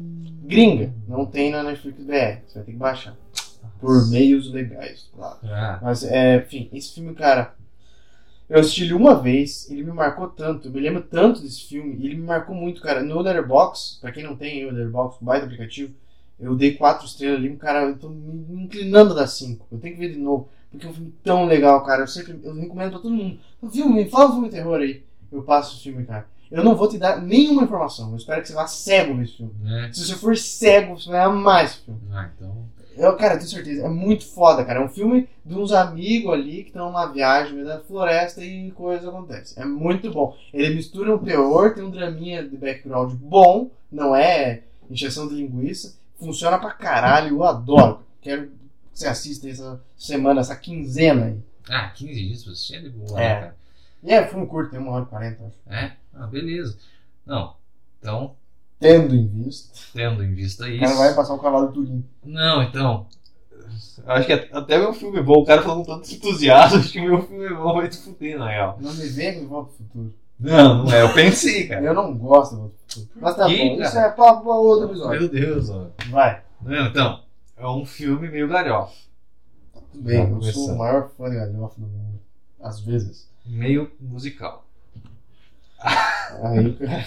gringa, 0.43 0.93
não 1.07 1.25
tem 1.25 1.51
na 1.51 1.63
Netflix 1.63 2.03
BR, 2.03 2.41
você 2.47 2.55
vai 2.55 2.65
ter 2.65 2.73
que 2.73 2.79
baixar. 2.79 3.17
Por 3.81 4.09
meios 4.09 4.51
legais, 4.51 5.09
claro. 5.15 5.39
Ah, 5.45 5.79
Mas, 5.83 6.03
é, 6.03 6.39
enfim, 6.39 6.69
esse 6.73 6.95
filme, 6.95 7.15
cara, 7.15 7.55
eu 8.49 8.61
assisti 8.61 8.85
ele 8.85 8.95
uma 8.95 9.21
vez, 9.21 9.69
ele 9.71 9.83
me 9.83 9.93
marcou 9.93 10.29
tanto, 10.29 10.69
eu 10.69 10.73
me 10.73 10.81
lembro 10.81 11.03
tanto 11.03 11.41
desse 11.43 11.65
filme, 11.65 11.95
ele 12.05 12.15
me 12.15 12.23
marcou 12.23 12.55
muito, 12.55 12.81
cara. 12.81 13.03
No 13.03 13.21
Letterboxd, 13.21 14.01
pra 14.01 14.13
quem 14.13 14.25
não 14.25 14.37
tem 14.37 14.65
o 14.65 14.71
Letterboxd, 14.71 15.25
baita 15.25 15.47
aplicativo, 15.47 15.93
eu 16.39 16.55
dei 16.55 16.75
quatro 16.75 17.07
estrelas 17.07 17.39
ali, 17.39 17.55
cara, 17.57 17.83
eu 17.83 17.99
tô 17.99 18.09
me 18.09 18.63
inclinando 18.63 19.15
das 19.15 19.33
cinco. 19.33 19.67
Eu 19.71 19.79
tenho 19.79 19.95
que 19.95 20.01
ver 20.01 20.13
de 20.13 20.19
novo, 20.19 20.49
porque 20.71 20.87
é 20.87 20.91
um 20.91 20.95
filme 20.95 21.15
tão 21.23 21.45
legal, 21.47 21.83
cara. 21.85 22.03
Eu 22.03 22.07
sempre, 22.07 22.39
eu 22.43 22.55
recomendo 22.55 22.91
pra 22.91 22.99
todo 23.01 23.15
mundo. 23.15 23.39
Um 23.63 23.71
filme, 23.71 24.09
fala 24.09 24.27
um 24.31 24.33
filme 24.33 24.49
de 24.49 24.55
terror 24.55 24.81
aí. 24.81 25.03
Eu 25.33 25.43
passo 25.43 25.77
o 25.77 25.81
filme, 25.81 26.05
cara. 26.05 26.27
Eu 26.51 26.63
não 26.63 26.77
vou 26.77 26.89
te 26.89 26.97
dar 26.97 27.21
nenhuma 27.21 27.65
informação, 27.65 28.11
eu 28.11 28.17
espero 28.17 28.41
que 28.41 28.47
você 28.49 28.55
vá 28.55 28.67
cego 28.69 29.15
nesse 29.15 29.39
filme. 29.39 29.53
né? 29.63 29.91
Se 29.93 30.05
você 30.05 30.15
for 30.15 30.37
cego, 30.37 30.97
você 30.99 31.11
vai 31.11 31.21
amar 31.21 31.65
esse 31.65 31.79
filme. 31.79 32.01
Ah, 32.13 32.31
então. 32.37 32.57
Eu, 32.97 33.15
cara, 33.17 33.35
eu 33.35 33.39
tenho 33.39 33.51
certeza. 33.51 33.85
É 33.85 33.89
muito 33.89 34.25
foda, 34.27 34.65
cara. 34.65 34.81
É 34.81 34.85
um 34.85 34.89
filme 34.89 35.29
de 35.45 35.55
uns 35.55 35.71
amigos 35.73 36.33
ali 36.33 36.63
que 36.63 36.69
estão 36.71 36.87
numa 36.87 37.07
viagem 37.07 37.51
no 37.51 37.57
meio 37.57 37.69
da 37.69 37.81
floresta 37.81 38.43
e 38.43 38.71
coisas 38.71 39.07
acontecem. 39.07 39.63
É 39.63 39.67
muito 39.67 40.11
bom. 40.11 40.35
Ele 40.53 40.77
mistura 40.77 41.15
um 41.15 41.19
terror, 41.19 41.75
tem 41.75 41.85
um 41.85 41.91
draminha 41.91 42.47
de 42.49 42.57
background 42.57 43.13
bom, 43.15 43.71
não 43.93 44.15
é 44.17 44.63
encheção 44.89 45.29
de 45.29 45.35
linguiça. 45.35 45.99
Funciona 46.19 46.59
pra 46.59 46.71
caralho, 46.71 47.37
eu 47.37 47.45
adoro. 47.45 48.01
Quero 48.23 48.47
que 48.47 48.53
você 48.99 49.07
assista 49.09 49.49
essa 49.49 49.81
semana, 49.97 50.41
essa 50.41 50.57
quinzena 50.57 51.27
aí. 51.27 51.39
Ah, 51.69 51.89
15 51.91 52.15
dias 52.15 52.43
pra 52.45 52.53
assistir 52.53 52.77
é 52.77 52.81
de 52.81 52.91
boa, 52.91 53.21
É. 53.21 53.29
né, 53.29 53.41
cara? 53.41 53.57
E 54.03 54.13
é 54.13 54.27
filme 54.27 54.47
curto, 54.47 54.71
tem 54.71 54.79
uma 54.79 54.93
hora 54.93 55.05
e 55.05 55.09
quarenta, 55.09 55.45
acho. 55.45 55.57
É? 55.77 55.93
Ah, 56.15 56.27
beleza. 56.27 56.79
Não. 57.25 57.55
Então, 57.99 58.35
Tendo 58.79 59.15
em 59.15 59.27
vista. 59.27 59.73
tendo 59.95 60.23
em 60.23 60.33
vista 60.35 60.65
O 60.65 60.69
isso. 60.69 60.81
cara 60.81 60.95
vai 60.97 61.15
passar 61.15 61.35
o 61.35 61.39
cavalo 61.39 61.67
do 61.69 61.73
Turim. 61.73 62.05
Não, 62.25 62.63
então. 62.63 63.07
Acho 64.07 64.27
que 64.27 64.33
até 64.33 64.79
meu 64.79 64.93
filme 64.93 65.19
é 65.19 65.23
bom. 65.23 65.41
O 65.41 65.45
cara 65.45 65.63
falando 65.63 65.85
tanto 65.85 66.09
entusiasmo, 66.13 66.79
acho 66.81 66.93
que 66.93 67.01
meu 67.01 67.21
filme 67.27 67.47
é 67.47 67.55
bom, 67.55 67.75
vai 67.75 67.89
te 67.89 67.97
fuder, 67.97 68.39
na 68.39 68.49
real. 68.49 68.79
Não 68.81 68.93
me 68.95 69.07
venha 69.09 69.35
que 69.35 69.45
volta 69.47 69.73
pro 69.73 69.85
futuro. 69.87 70.15
Não, 70.39 70.85
não 70.85 70.93
é. 70.93 71.03
Eu 71.03 71.13
pensei, 71.15 71.67
cara. 71.67 71.83
Eu 71.85 71.95
não 71.95 72.15
gosto 72.17 72.55
do 72.55 72.61
Volta 72.61 72.75
pro 72.87 73.01
futuro. 73.01 73.19
Mas 73.21 73.37
tá 73.37 73.47
quê, 73.47 73.57
bom, 73.57 73.77
cara? 73.79 73.89
isso 73.89 73.99
é 73.99 74.09
papo 74.11 74.43
pra 74.45 74.53
outro 74.55 74.87
episódio. 74.91 75.21
Meu 75.21 75.29
Deus, 75.29 75.71
ó. 75.71 75.87
Vai. 76.11 76.43
Não, 76.63 76.87
então. 76.87 77.21
É 77.57 77.67
um 77.67 77.85
filme 77.87 78.29
meio 78.29 78.49
galhofa. 78.49 78.95
Tudo 79.93 80.03
bem, 80.03 80.29
eu 80.31 80.43
sou 80.43 80.73
o 80.75 80.79
maior 80.79 81.09
fã 81.11 81.31
de 81.31 81.37
galhofa 81.37 81.81
do 81.81 81.87
mundo. 81.87 82.21
Às 82.61 82.81
vezes. 82.81 83.29
Meio 83.45 83.91
musical. 84.01 84.67
Aí, 85.81 86.73
cara. 86.75 87.07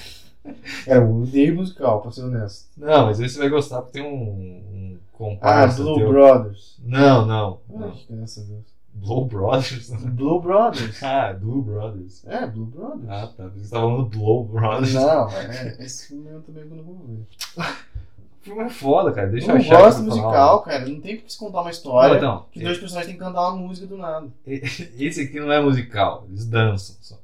É, 0.87 0.97
eu 0.97 1.21
odeio 1.21 1.55
musical, 1.55 2.01
pra 2.01 2.11
ser 2.11 2.23
honesto. 2.23 2.69
Não, 2.77 3.05
mas 3.05 3.19
esse 3.19 3.35
você 3.35 3.39
vai 3.41 3.49
gostar 3.49 3.81
porque 3.81 3.99
tem 3.99 4.07
um, 4.09 4.17
um 4.17 4.97
Ah, 4.97 5.17
comparsa 5.17 5.83
Blue 5.83 5.97
teu. 5.97 6.09
Brothers. 6.09 6.79
Não, 6.83 7.25
não. 7.25 7.59
não. 7.69 7.89
Ai, 7.89 8.05
graças 8.09 8.45
a 8.45 8.53
Deus. 8.53 8.79
Blow 8.93 9.25
Brothers? 9.25 9.89
Blue 9.91 10.41
Brothers. 10.41 11.01
ah, 11.03 11.33
Blue 11.33 11.61
Brothers. 11.61 12.25
É, 12.25 12.47
Blue 12.47 12.65
Brothers. 12.65 13.09
Ah, 13.09 13.27
tá. 13.27 13.47
Você 13.49 13.69
tava 13.69 13.87
falando 13.87 14.05
Blow 14.09 14.45
Brothers. 14.45 14.93
Não, 14.93 15.29
é, 15.29 15.77
esse 15.79 16.07
filme 16.07 16.29
eu 16.29 16.41
também 16.41 16.65
não 16.65 16.83
vou 16.83 16.97
ver. 17.05 17.27
O 18.41 18.43
filme 18.43 18.63
é 18.63 18.69
foda, 18.69 19.11
cara. 19.11 19.27
Deixa 19.29 19.51
Eu 19.51 19.55
eu 19.55 19.61
achar. 19.61 19.77
gosto 19.81 19.97
de 19.99 20.05
pra 20.05 20.15
musical, 20.15 20.61
cara. 20.61 20.85
Não 20.87 21.01
tem 21.01 21.17
que 21.17 21.31
se 21.31 21.37
contar 21.37 21.57
uma 21.57 21.63
Não, 21.65 21.69
história 21.71 22.17
então, 22.17 22.45
que 22.51 22.63
dois 22.63 22.77
personagens 22.77 23.07
têm 23.11 23.17
que 23.19 23.23
cantar 23.25 23.49
uma 23.49 23.57
música 23.57 23.85
do 23.87 23.97
nada. 23.97 24.27
esse 24.45 25.21
aqui 25.21 25.39
não 25.39 25.51
é 25.51 25.61
musical. 25.61 26.25
Eles 26.29 26.45
dançam 26.45 26.95
só. 27.01 27.19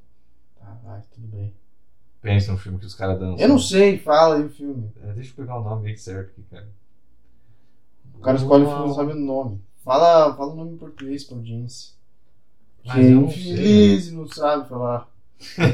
Tá, 0.59 0.77
vai, 0.83 1.01
tudo 1.13 1.27
bem. 1.27 1.53
Pensa 2.21 2.51
no 2.51 2.57
filme 2.57 2.79
que 2.79 2.85
os 2.85 2.95
caras 2.95 3.17
dançam. 3.19 3.37
Eu 3.39 3.47
não 3.47 3.59
sei, 3.59 3.97
fala 3.99 4.35
aí 4.35 4.43
o 4.43 4.49
filme. 4.49 4.91
É, 5.03 5.13
deixa 5.13 5.31
eu 5.31 5.35
pegar 5.35 5.59
o 5.59 5.63
nome 5.63 5.83
bem 5.83 5.95
certo 5.95 6.31
aqui, 6.31 6.43
cara. 6.51 6.67
O 8.15 8.19
cara 8.19 8.37
escolhe 8.37 8.63
o 8.63 8.67
filme 8.67 8.83
e 8.83 8.87
não 8.87 8.95
sabe 8.95 9.11
o 9.11 9.15
nome. 9.15 9.61
Fala, 9.83 10.35
fala 10.35 10.51
o 10.51 10.55
nome 10.55 10.73
em 10.73 10.77
português 10.77 11.23
pra 11.23 11.37
audiência. 11.37 11.93
Mas 12.83 12.95
Que 12.95 13.01
é 13.01 13.05
eu 13.05 13.15
não 13.21 13.27
infeliz 13.27 14.07
e 14.07 14.11
não 14.13 14.27
sabe 14.27 14.67
falar. 14.67 15.07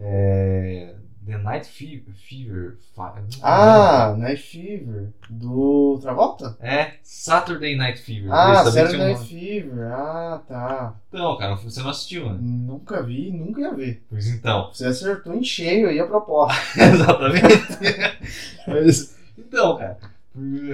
É. 0.00 0.94
The 1.28 1.36
Night 1.36 1.66
Fe- 1.68 2.02
Fever. 2.26 2.78
Fi- 2.96 3.38
ah, 3.42 4.14
Night 4.16 4.40
Fever. 4.40 5.12
Do 5.28 5.98
Travolta? 6.00 6.56
É, 6.58 6.94
Saturday 7.02 7.76
Night 7.76 8.00
Fever. 8.00 8.32
Ah, 8.32 8.64
Saturday 8.64 8.96
um 8.96 9.14
Night. 9.14 9.28
Fever. 9.28 9.92
Ah, 9.92 10.40
tá. 10.48 10.94
Então, 11.10 11.36
cara, 11.36 11.54
você 11.56 11.82
não 11.82 11.90
assistiu, 11.90 12.30
né? 12.30 12.38
Nunca 12.40 13.02
vi, 13.02 13.30
nunca 13.30 13.60
ia 13.60 13.74
ver. 13.74 14.02
Pois 14.08 14.26
então. 14.28 14.70
Você 14.72 14.86
acertou 14.86 15.34
em 15.34 15.44
cheio 15.44 15.90
aí 15.90 16.00
a 16.00 16.06
proposta. 16.06 16.58
Exatamente. 16.80 17.78
Mas, 18.66 19.14
então, 19.36 19.76
cara. 19.76 19.98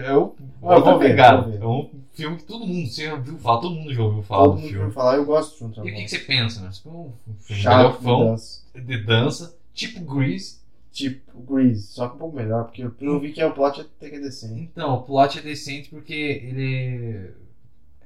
É 0.05 0.17
um, 0.17 0.33
Ah, 0.63 0.77
outra 0.77 0.91
vou 0.93 0.99
ver. 1.01 1.19
É 1.19 1.67
um 1.67 1.91
filme 2.13 2.37
que 2.37 2.45
todo 2.45 2.67
mundo 2.67 2.87
você 2.87 3.07
já 3.07 3.15
ouviu 3.15 3.39
falar, 3.39 3.61
todo 3.61 3.75
mundo 3.75 3.95
já 3.95 4.03
ouviu 4.03 4.23
falar 4.23 4.43
Todo 4.45 4.51
do 4.53 4.57
mundo 4.59 4.69
filme. 4.69 4.79
ouviu 4.85 4.95
falar, 4.95 5.17
eu 5.17 5.25
gosto 5.25 5.67
de 5.69 5.75
John 5.75 5.87
E 5.87 5.91
o 5.91 5.95
que, 5.97 6.03
que 6.05 6.09
você 6.11 6.19
pensa, 6.19 6.61
né? 6.61 6.69
Tipo, 6.71 6.91
um 6.91 7.35
filme 7.41 7.63
Chato, 7.63 7.77
galhofão, 7.77 8.27
dança. 8.27 8.61
de 8.75 8.99
dança, 9.05 9.55
tipo 9.75 10.01
Grease. 10.15 10.63
Tipo 10.93 11.41
Grease, 11.41 11.89
só 11.89 12.07
que 12.09 12.15
um 12.15 12.19
pouco 12.19 12.37
melhor, 12.37 12.65
porque 12.65 12.83
eu 12.85 12.95
eu 13.01 13.19
vi 13.19 13.33
que 13.33 13.41
é 13.41 13.47
o 13.47 13.53
plot 13.53 13.81
até 13.81 14.09
que 14.09 14.17
é 14.17 14.21
decente. 14.21 14.61
Então, 14.73 14.95
o 14.95 15.03
plot 15.03 15.39
é 15.39 15.43
decente 15.43 15.91
porque 15.91 16.15
ele 16.15 17.31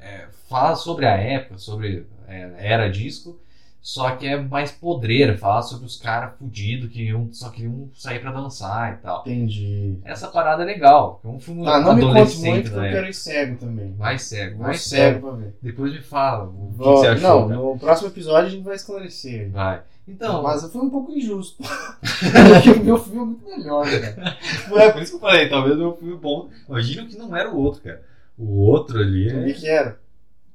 é, 0.01 0.27
fala 0.49 0.75
sobre 0.75 1.05
a 1.05 1.15
época, 1.17 1.59
sobre 1.59 2.07
é, 2.27 2.51
era 2.59 2.89
disco, 2.89 3.39
só 3.81 4.17
que 4.17 4.27
é 4.27 4.41
mais 4.41 4.73
podreira, 4.73 5.37
fala 5.37 5.61
sobre 5.63 5.85
os 5.87 5.97
caras 5.99 6.35
fudidos 6.39 6.91
que 6.91 7.03
iam, 7.05 7.29
só 7.33 7.51
queriam 7.51 7.91
sair 7.95 8.21
pra 8.21 8.33
dançar 8.33 8.95
e 8.95 8.97
tal. 9.03 9.21
Entendi. 9.21 9.99
Essa 10.05 10.29
parada 10.29 10.63
é 10.63 10.67
legal, 10.67 11.21
é 11.23 11.29
um 11.29 11.39
filme 11.39 11.67
Ah, 11.67 11.81
não 11.81 11.95
me 11.95 12.03
conte 12.03 12.39
muito 12.39 12.71
que 12.71 12.77
eu 12.77 12.83
quero 12.83 13.07
ir 13.07 13.15
cego 13.15 13.57
também. 13.59 13.93
Vai 13.97 14.19
cego, 14.19 14.59
vai 14.63 14.75
cego 14.79 15.15
cego. 15.15 15.29
pra 15.29 15.37
ver. 15.37 15.55
Depois 15.63 15.93
me 15.93 16.01
fala 16.01 16.45
o 16.45 16.53
que, 16.53 16.73
que 16.73 16.77
Vou- 16.79 16.97
você 16.97 17.07
achou. 17.09 17.49
não, 17.49 17.73
no 17.73 17.79
próximo 17.79 18.09
episódio 18.09 18.47
a 18.47 18.51
gente 18.51 18.65
vai 18.65 18.77
esclarecer. 18.77 19.51
Vai. 19.51 19.83
Então, 20.09 20.43
Mas 20.43 20.65
foi 20.73 20.81
um 20.83 20.91
pouco 20.91 21.13
injusto. 21.13 21.63
Porque 21.63 22.71
o 22.81 22.85
meu 22.85 22.99
filme 22.99 23.21
é 23.21 23.25
muito 23.25 23.45
melhor, 23.47 23.85
cara. 23.85 24.39
é 24.83 24.93
por 24.93 25.03
isso 25.03 25.13
que 25.13 25.17
eu 25.17 25.21
falei, 25.21 25.49
talvez 25.49 25.75
o 25.77 25.79
meu 25.79 25.97
filme 25.97 26.17
bom. 26.17 26.49
Imagina 26.69 27.07
que 27.07 27.17
não 27.17 27.37
era 27.37 27.51
o 27.51 27.59
outro, 27.59 27.83
cara. 27.83 28.03
O 28.39 28.61
outro 28.61 28.99
ali 29.01 29.33
O 29.33 29.49
é. 29.49 29.53
que 29.53 29.69
era? 29.69 30.01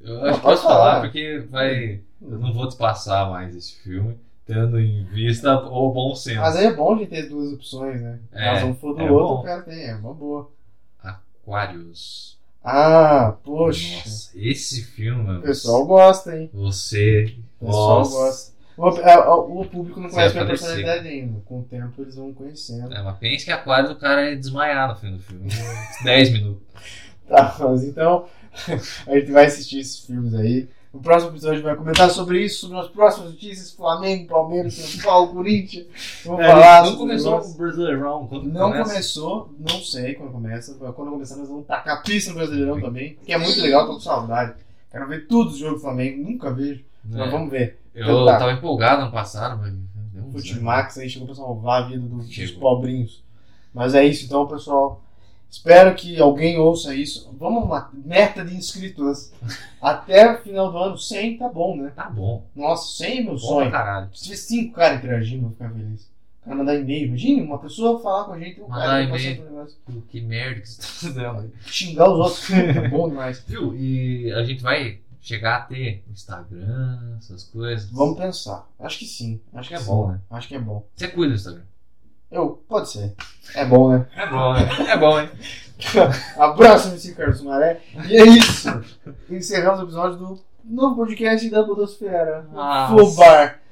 Eu 0.02 0.16
Não, 0.16 0.26
acho 0.26 0.40
que 0.40 0.44
posso 0.44 0.64
falar, 0.64 0.78
falar. 0.96 1.02
porque 1.02 1.46
vai. 1.50 2.02
Eu 2.22 2.40
não 2.40 2.54
vou 2.54 2.68
te 2.68 2.76
passar 2.76 3.30
mais 3.30 3.56
esse 3.56 3.76
filme, 3.82 4.18
tendo 4.46 4.80
em 4.80 5.04
vista 5.06 5.56
o 5.58 5.92
bom 5.92 6.16
senso. 6.16 6.40
Mas 6.42 6.56
aí 6.56 6.66
é 6.68 6.74
bom 6.74 6.98
de 6.98 7.06
ter 7.06 7.30
duas 7.30 7.54
opções, 7.54 8.02
né? 8.02 8.20
É, 8.32 8.52
Mas 8.54 8.64
um 8.64 8.74
for 8.76 8.94
do 8.96 9.02
é 9.02 9.12
outro, 9.12 9.36
o 9.36 9.44
cara 9.44 9.62
tem. 9.62 9.86
É 9.86 9.96
uma 9.96 10.14
boa. 10.14 10.50
Aquarius. 11.02 12.38
Ah, 12.64 13.36
poxa. 13.44 13.98
Nossa, 13.98 14.32
esse 14.36 14.84
filme. 14.84 15.38
O 15.38 15.42
pessoal 15.42 15.86
gosta, 15.86 16.36
hein? 16.38 16.50
Você. 16.54 17.36
O 17.60 17.66
pessoal 17.66 18.04
gosta. 18.08 18.53
O, 18.78 18.90
é, 18.90 19.18
o 19.20 19.66
público 19.66 20.00
não 20.00 20.10
conhece 20.10 20.34
minha 20.34 20.46
vai 20.46 20.56
aparecer. 20.56 20.66
personalidade 20.76 21.08
ainda. 21.08 21.40
Com 21.46 21.60
o 21.60 21.64
tempo 21.64 22.02
eles 22.02 22.16
vão 22.16 22.34
conhecendo. 22.34 22.94
É, 22.94 23.02
mas 23.04 23.18
pense 23.18 23.46
que 23.46 23.52
Aquarius 23.52 23.92
o 23.92 23.96
cara 23.96 24.32
é 24.32 24.36
desmaiar 24.36 24.90
no 24.90 24.96
fim 24.96 25.12
do 25.14 25.20
filme. 25.20 25.48
10 26.04 26.32
minutos. 26.32 26.64
Tá, 27.28 27.56
mas 27.60 27.84
então 27.84 28.26
a 29.08 29.16
gente 29.16 29.32
vai 29.32 29.46
assistir 29.46 29.80
esses 29.80 30.00
filmes 30.00 30.34
aí. 30.34 30.68
No 30.94 31.00
próximo 31.02 31.32
episódio 31.32 31.54
a 31.54 31.56
gente 31.56 31.66
vai 31.66 31.76
comentar 31.76 32.08
sobre 32.12 32.44
isso, 32.46 32.62
sobre 32.68 32.78
as 32.78 32.88
próximas 32.88 33.32
notícias, 33.32 33.72
Flamengo, 33.72 34.28
Palmeiras, 34.28 34.76
São 34.76 35.02
Paulo, 35.02 35.34
Corinthians. 35.34 35.88
Vamos 36.24 36.46
falar 36.46 36.84
não 36.86 36.96
começou 36.98 37.40
o 37.40 37.54
Brasileirão. 37.56 38.28
Quando 38.28 38.44
Não 38.48 38.70
começa? 38.72 38.90
começou, 38.92 39.56
não 39.60 39.82
sei 39.82 40.14
quando 40.14 40.32
começa. 40.32 40.76
Quando 40.76 41.12
começar, 41.12 41.36
nós 41.38 41.48
vamos 41.50 41.66
tacar 41.66 42.04
pista 42.04 42.30
no 42.32 42.38
Brasileirão 42.38 42.80
também, 42.80 43.18
que 43.26 43.34
é 43.34 43.38
muito 43.40 43.60
legal, 43.60 43.88
tô 43.88 43.94
com 43.96 44.00
saudade. 44.02 44.54
Quero 44.92 45.08
ver 45.08 45.26
tudo 45.28 45.50
do 45.50 45.58
jogo 45.58 45.76
do 45.76 45.80
Flamengo, 45.82 46.30
nunca 46.30 46.52
vejo. 46.54 46.84
Mas 47.04 47.28
É. 47.28 47.32
vamos 47.32 47.50
ver. 47.50 47.80
Eu 47.94 48.04
Então 48.04 48.26
tá. 48.26 48.40
tava 48.40 48.52
empolgado 48.54 49.04
ano 49.04 49.12
passado, 49.12 49.60
mas. 49.62 49.74
deu 50.12 50.24
um 50.24 50.30
O 50.34 50.40
zero. 50.40 50.64
Max 50.64 50.98
aí 50.98 51.10
chegou 51.10 51.28
pra 51.28 51.36
salvar 51.36 51.84
a 51.84 51.88
vida 51.88 52.00
do- 52.02 52.18
dos 52.18 52.30
Chegou. 52.32 52.60
pobrinhos. 52.60 53.24
Mas 53.74 53.94
é 53.96 54.04
isso 54.06 54.26
então, 54.26 54.48
pessoal. 54.48 55.02
Espero 55.50 55.94
que 55.94 56.20
alguém 56.20 56.58
ouça 56.58 56.96
isso. 56.96 57.32
Vamos 57.40 57.64
uma 57.66 57.90
meta 57.94 58.44
de 58.44 58.56
inscritos. 58.56 59.32
Até 59.82 60.32
o 60.34 60.42
final 60.42 60.72
do 60.72 60.78
ano, 60.80 60.98
100 60.98 61.38
tá 61.38 61.48
bom, 61.48 61.78
né? 61.78 61.92
Tá 61.96 62.10
bom. 62.10 62.44
Nossa, 62.56 62.98
100 62.98 63.18
é 63.20 63.22
meu 63.22 63.34
Bom 63.34 63.38
sonho. 63.38 63.70
caralho. 63.72 64.10
Se 64.14 64.24
tiver 64.24 64.36
5 64.38 64.74
caras 64.74 64.98
interagindo, 64.98 65.38
eu 65.38 65.42
vou 65.50 65.52
ficar 65.52 65.70
feliz. 65.70 66.12
O 66.42 66.46
cara 66.46 66.56
mandar 66.58 66.76
e-mail. 66.76 67.08
Imagine 67.10 67.42
uma 67.44 67.60
pessoa 67.60 68.00
falar 68.02 68.24
com 68.26 68.34
a 68.34 68.40
gente, 68.40 68.60
um 68.62 68.68
Mandar 68.68 68.86
cara 68.86 69.08
passando 69.08 69.42
um 69.42 69.44
negócio. 69.52 69.78
Que 70.10 70.22
merda 70.22 70.60
que 70.62 70.70
você 70.70 70.82
tá 70.82 70.88
fazendo. 70.88 71.52
Xingar 71.68 72.10
os 72.12 72.20
outros. 72.20 72.50
é 72.52 72.88
bom 72.90 73.10
demais. 73.10 73.44
Viu? 73.48 73.76
E 73.76 74.32
a 74.34 74.44
gente 74.44 74.62
vai 74.64 75.00
chegar 75.24 75.56
a 75.56 75.62
ter 75.62 76.04
Instagram, 76.12 77.16
essas 77.18 77.46
coisas. 77.46 77.90
Vamos 77.90 78.18
pensar. 78.18 78.68
Acho 78.78 79.00
que 79.00 79.06
sim. 79.06 79.42
Acho 79.54 79.60
Acho 79.60 79.70
que 79.70 79.76
que 79.76 79.82
é 79.82 79.84
sim. 79.84 79.90
bom, 79.90 80.08
né? 80.10 80.20
Acho 80.30 80.48
que 80.50 80.56
é 80.56 80.60
bom. 80.60 80.86
Você 80.94 81.08
cuida 81.08 81.30
do 81.30 81.36
Instagram. 81.38 81.64
Eu, 82.30 82.64
pode 82.68 82.90
ser. 82.90 83.16
É 83.56 83.66
bom, 83.66 83.92
né? 83.92 84.06
É 84.16 84.28
bom, 84.28 84.54
né? 84.54 84.70
É 84.90 84.98
bom, 84.98 85.20
hein? 85.20 85.30
Abraço, 86.38 86.90
MC 86.90 87.14
Carlos 87.14 87.42
Maré. 87.42 87.82
E 88.08 88.18
é 88.18 88.26
isso. 88.26 88.70
Encerramos 89.30 89.80
o 89.80 89.84
episódio 89.84 90.18
do 90.18 90.42
novo 90.64 90.96
podcast 90.96 91.50
da 91.50 91.64
Budosfera. 91.64 92.44
Nossa. 92.52 92.94
Fubar. 92.98 93.63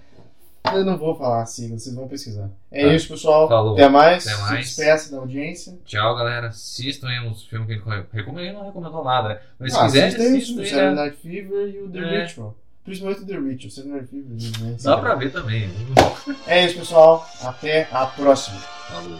Eu 0.73 0.85
não 0.85 0.97
vou 0.97 1.15
falar 1.15 1.41
assim, 1.41 1.69
vocês 1.77 1.93
vão 1.93 2.07
pesquisar. 2.07 2.49
É 2.71 2.85
Tá. 2.87 2.93
isso, 2.93 3.07
pessoal. 3.09 3.47
Falou. 3.47 3.73
Até 3.73 3.89
mais. 3.89 4.25
Até 4.25 4.35
Se 4.35 4.41
mais. 4.43 4.65
despeça 4.67 5.11
da 5.11 5.17
audiência. 5.17 5.77
Tchau, 5.85 6.15
galera. 6.15 6.47
Assistam 6.47 7.07
aí 7.07 7.19
uns 7.27 7.43
filmes 7.43 7.67
que 7.67 7.73
gente 7.73 7.83
recomendou. 8.13 8.43
Ele 8.43 8.53
não 8.53 8.65
recomendou 8.65 9.03
nada, 9.03 9.29
né? 9.29 9.39
Mas 9.59 9.73
se 9.73 9.79
Ah, 9.79 9.83
quiser, 9.85 10.05
assista 10.07 10.21
aí 10.23 10.27
assista 10.37 10.61
o 10.61 10.65
Saturday 10.65 10.89
né? 10.89 11.01
Night 11.01 11.17
Fever 11.17 11.67
e 11.75 11.79
o 11.81 11.89
The 11.89 11.99
É. 11.99 12.25
Ritual. 12.25 12.55
Principalmente 12.85 13.21
o 13.21 13.25
The 13.25 13.33
Ritual. 13.39 13.71
Saturday 13.71 13.91
Night 14.01 14.07
Fever. 14.09 14.61
Né? 14.65 14.77
Dá 14.81 14.97
pra 14.97 15.15
ver 15.15 15.31
também. 15.31 15.69
É 16.47 16.65
isso, 16.65 16.77
pessoal. 16.79 17.27
Até 17.43 17.87
a 17.91 18.05
próxima. 18.05 18.57
Falou. 18.57 19.19